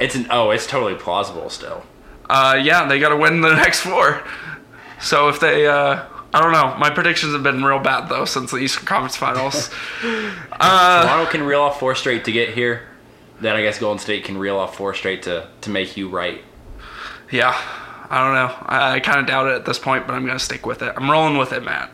It's 0.00 0.14
an 0.14 0.28
oh, 0.30 0.48
it's 0.48 0.66
totally 0.66 0.94
plausible 0.94 1.50
still. 1.50 1.84
Uh, 2.30 2.58
yeah, 2.62 2.88
they 2.88 2.98
got 2.98 3.10
to 3.10 3.18
win 3.18 3.42
the 3.42 3.54
next 3.54 3.80
four. 3.80 4.22
So 4.98 5.28
if 5.28 5.40
they, 5.40 5.66
uh, 5.66 6.04
I 6.32 6.40
don't 6.40 6.52
know. 6.52 6.74
My 6.78 6.88
predictions 6.88 7.34
have 7.34 7.42
been 7.42 7.62
real 7.62 7.80
bad 7.80 8.08
though 8.08 8.24
since 8.24 8.50
the 8.50 8.56
Eastern 8.56 8.86
Conference 8.86 9.16
Finals. 9.16 9.70
uh, 10.02 11.02
Toronto 11.02 11.30
can 11.30 11.42
reel 11.42 11.60
off 11.60 11.78
four 11.78 11.94
straight 11.94 12.24
to 12.24 12.32
get 12.32 12.54
here. 12.54 12.88
Then 13.42 13.56
I 13.56 13.62
guess 13.62 13.78
Golden 13.78 13.98
State 13.98 14.24
can 14.24 14.38
reel 14.38 14.56
off 14.56 14.74
four 14.74 14.94
straight 14.94 15.22
to 15.24 15.48
to 15.60 15.68
make 15.70 15.98
you 15.98 16.08
right. 16.08 16.42
yeah, 17.30 17.54
I 18.08 18.24
don't 18.24 18.34
know. 18.34 18.54
I, 18.66 18.94
I 18.94 19.00
kind 19.00 19.20
of 19.20 19.26
doubt 19.26 19.48
it 19.48 19.54
at 19.54 19.66
this 19.66 19.78
point, 19.78 20.06
but 20.06 20.14
I'm 20.14 20.24
gonna 20.24 20.38
stick 20.38 20.64
with 20.64 20.80
it. 20.80 20.94
I'm 20.96 21.10
rolling 21.10 21.36
with 21.36 21.52
it, 21.52 21.62
Matt. 21.62 21.90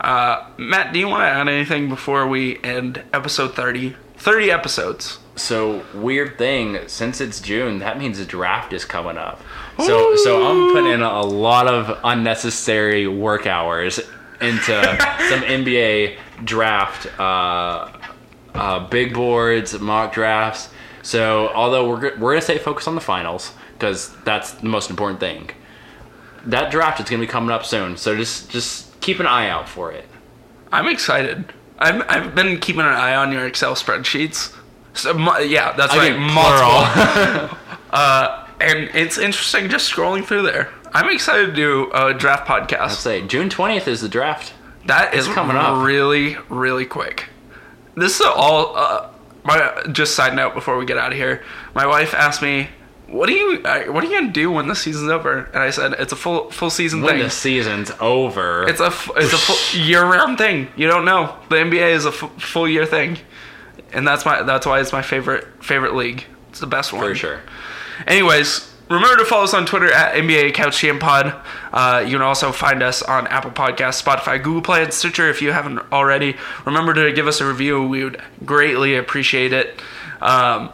Uh, 0.00 0.46
Matt, 0.56 0.92
do 0.92 0.98
you 0.98 1.08
want 1.08 1.22
to 1.22 1.26
add 1.26 1.48
anything 1.48 1.88
before 1.88 2.26
we 2.26 2.58
end 2.62 3.02
episode 3.12 3.54
30? 3.54 3.96
30 4.16 4.50
episodes. 4.50 5.18
So 5.36 5.84
weird 5.94 6.36
thing, 6.36 6.78
since 6.86 7.20
it's 7.20 7.40
June, 7.40 7.78
that 7.78 7.98
means 7.98 8.18
the 8.18 8.24
draft 8.24 8.72
is 8.72 8.84
coming 8.84 9.16
up. 9.16 9.40
So 9.78 10.14
so 10.16 10.46
I'm 10.46 10.72
putting 10.72 10.92
in 10.92 11.02
a 11.02 11.22
lot 11.22 11.66
of 11.66 11.98
unnecessary 12.04 13.06
work 13.06 13.46
hours 13.46 13.98
into 14.42 14.64
some 15.30 15.40
NBA 15.40 16.18
draft, 16.44 17.06
uh, 17.18 17.90
uh, 18.54 18.88
big 18.88 19.14
boards, 19.14 19.78
mock 19.78 20.12
drafts. 20.12 20.68
So 21.02 21.48
although 21.54 21.88
we're 21.88 22.18
we're 22.18 22.32
gonna 22.32 22.42
stay 22.42 22.58
focused 22.58 22.88
on 22.88 22.94
the 22.94 23.00
finals 23.00 23.54
because 23.72 24.14
that's 24.24 24.52
the 24.52 24.68
most 24.68 24.90
important 24.90 25.20
thing. 25.20 25.50
That 26.44 26.70
draft 26.70 27.00
is 27.00 27.08
gonna 27.08 27.20
be 27.20 27.26
coming 27.26 27.50
up 27.50 27.64
soon. 27.64 27.96
So 27.96 28.14
just 28.14 28.50
just 28.50 28.89
keep 29.00 29.20
an 29.20 29.26
eye 29.26 29.48
out 29.48 29.68
for 29.68 29.92
it. 29.92 30.06
I'm 30.72 30.88
excited. 30.88 31.52
I've, 31.78 32.02
I've 32.08 32.34
been 32.34 32.58
keeping 32.60 32.82
an 32.82 32.88
eye 32.88 33.14
on 33.14 33.32
your 33.32 33.46
Excel 33.46 33.74
spreadsheets. 33.74 34.54
So, 34.92 35.14
mu- 35.14 35.38
yeah, 35.40 35.72
that's 35.72 35.96
right. 35.96 36.18
Multiple. 36.18 37.58
uh, 37.90 38.46
and 38.60 38.90
it's 38.94 39.18
interesting 39.18 39.68
just 39.68 39.90
scrolling 39.90 40.24
through 40.24 40.42
there. 40.42 40.72
I'm 40.92 41.08
excited 41.08 41.46
to 41.46 41.52
do 41.52 41.90
a 41.92 42.12
draft 42.12 42.46
podcast. 42.46 42.96
Say 42.96 43.26
June 43.26 43.48
twentieth 43.48 43.86
is 43.86 44.00
the 44.00 44.08
draft. 44.08 44.52
That 44.86 45.14
is 45.14 45.26
coming 45.28 45.56
up. 45.56 45.84
really, 45.84 46.36
really 46.48 46.84
quick. 46.84 47.28
This 47.94 48.20
is 48.20 48.26
all. 48.26 48.76
Uh, 48.76 49.10
my 49.44 49.82
just 49.92 50.14
side 50.14 50.34
note 50.34 50.54
before 50.54 50.76
we 50.76 50.84
get 50.84 50.98
out 50.98 51.12
of 51.12 51.18
here. 51.18 51.42
My 51.74 51.86
wife 51.86 52.12
asked 52.12 52.42
me, 52.42 52.68
"What 53.10 53.28
are 53.28 53.32
you? 53.32 53.58
What 53.92 54.04
are 54.04 54.06
you 54.06 54.20
gonna 54.20 54.32
do 54.32 54.50
when 54.50 54.68
the 54.68 54.74
season's 54.76 55.10
over?" 55.10 55.48
And 55.52 55.62
I 55.62 55.70
said, 55.70 55.94
"It's 55.98 56.12
a 56.12 56.16
full 56.16 56.50
full 56.50 56.70
season 56.70 57.00
When 57.02 57.10
thing. 57.10 57.18
When 57.18 57.26
the 57.26 57.30
season's 57.30 57.90
over, 58.00 58.66
It's 58.68 58.80
a 58.80 58.92
it's 59.16 59.32
a 59.32 59.38
full 59.38 59.80
year 59.80 60.02
round 60.04 60.38
thing. 60.38 60.68
You 60.76 60.88
don't 60.88 61.04
know. 61.04 61.34
The 61.48 61.56
NBA 61.56 61.90
is 61.92 62.04
a 62.06 62.10
f- 62.10 62.30
full 62.38 62.68
year 62.68 62.86
thing, 62.86 63.18
and 63.92 64.06
that's 64.06 64.24
my 64.24 64.42
that's 64.42 64.66
why 64.66 64.80
it's 64.80 64.92
my 64.92 65.02
favorite 65.02 65.46
favorite 65.62 65.94
league. 65.94 66.24
It's 66.50 66.60
the 66.60 66.66
best 66.66 66.92
one 66.92 67.02
for 67.02 67.14
sure. 67.14 67.40
Anyways, 68.06 68.72
remember 68.88 69.16
to 69.18 69.24
follow 69.24 69.44
us 69.44 69.54
on 69.54 69.66
Twitter 69.66 69.92
at 69.92 70.14
NBA 70.16 70.52
Couch 70.54 70.80
Jam 70.80 70.98
Pod. 70.98 71.34
Uh, 71.72 72.02
you 72.04 72.12
can 72.16 72.22
also 72.22 72.50
find 72.50 72.82
us 72.82 73.02
on 73.02 73.26
Apple 73.28 73.50
Podcasts, 73.50 74.02
Spotify, 74.02 74.42
Google 74.42 74.62
Play, 74.62 74.82
and 74.82 74.92
Stitcher 74.92 75.28
if 75.28 75.40
you 75.42 75.52
haven't 75.52 75.80
already. 75.92 76.36
Remember 76.64 76.94
to 76.94 77.12
give 77.12 77.26
us 77.28 77.40
a 77.40 77.46
review. 77.46 77.86
We 77.86 78.02
would 78.04 78.20
greatly 78.44 78.96
appreciate 78.96 79.52
it. 79.52 79.80
Um, 80.20 80.70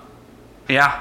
yeah. 0.69 1.01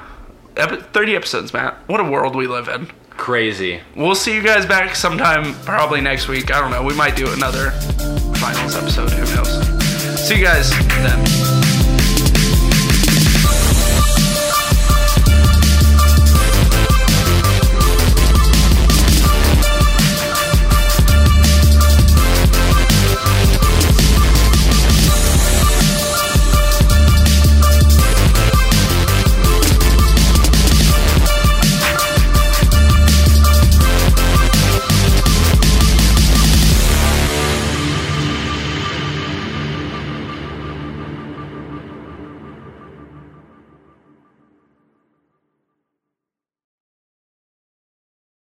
Ep- 0.58 0.94
30 0.94 1.16
episodes, 1.16 1.54
Matt. 1.54 1.76
What 1.88 2.00
a 2.00 2.04
world 2.04 2.36
we 2.36 2.48
live 2.48 2.68
in. 2.68 2.88
Crazy. 3.12 3.80
We'll 3.96 4.16
see 4.16 4.34
you 4.36 4.42
guys 4.44 4.66
back 4.66 4.96
sometime, 4.96 5.54
probably 5.66 6.02
next 6.02 6.28
week. 6.28 6.54
I 6.54 6.60
don't 6.60 6.72
know. 6.72 6.84
We 6.84 6.94
might 6.96 7.16
do 7.16 7.32
another 7.32 7.72
finals 8.38 8.76
episode. 8.76 9.12
Who 9.12 9.36
knows? 9.36 10.20
See 10.28 10.38
you 10.38 10.44
guys 10.44 10.70
then. 10.72 11.45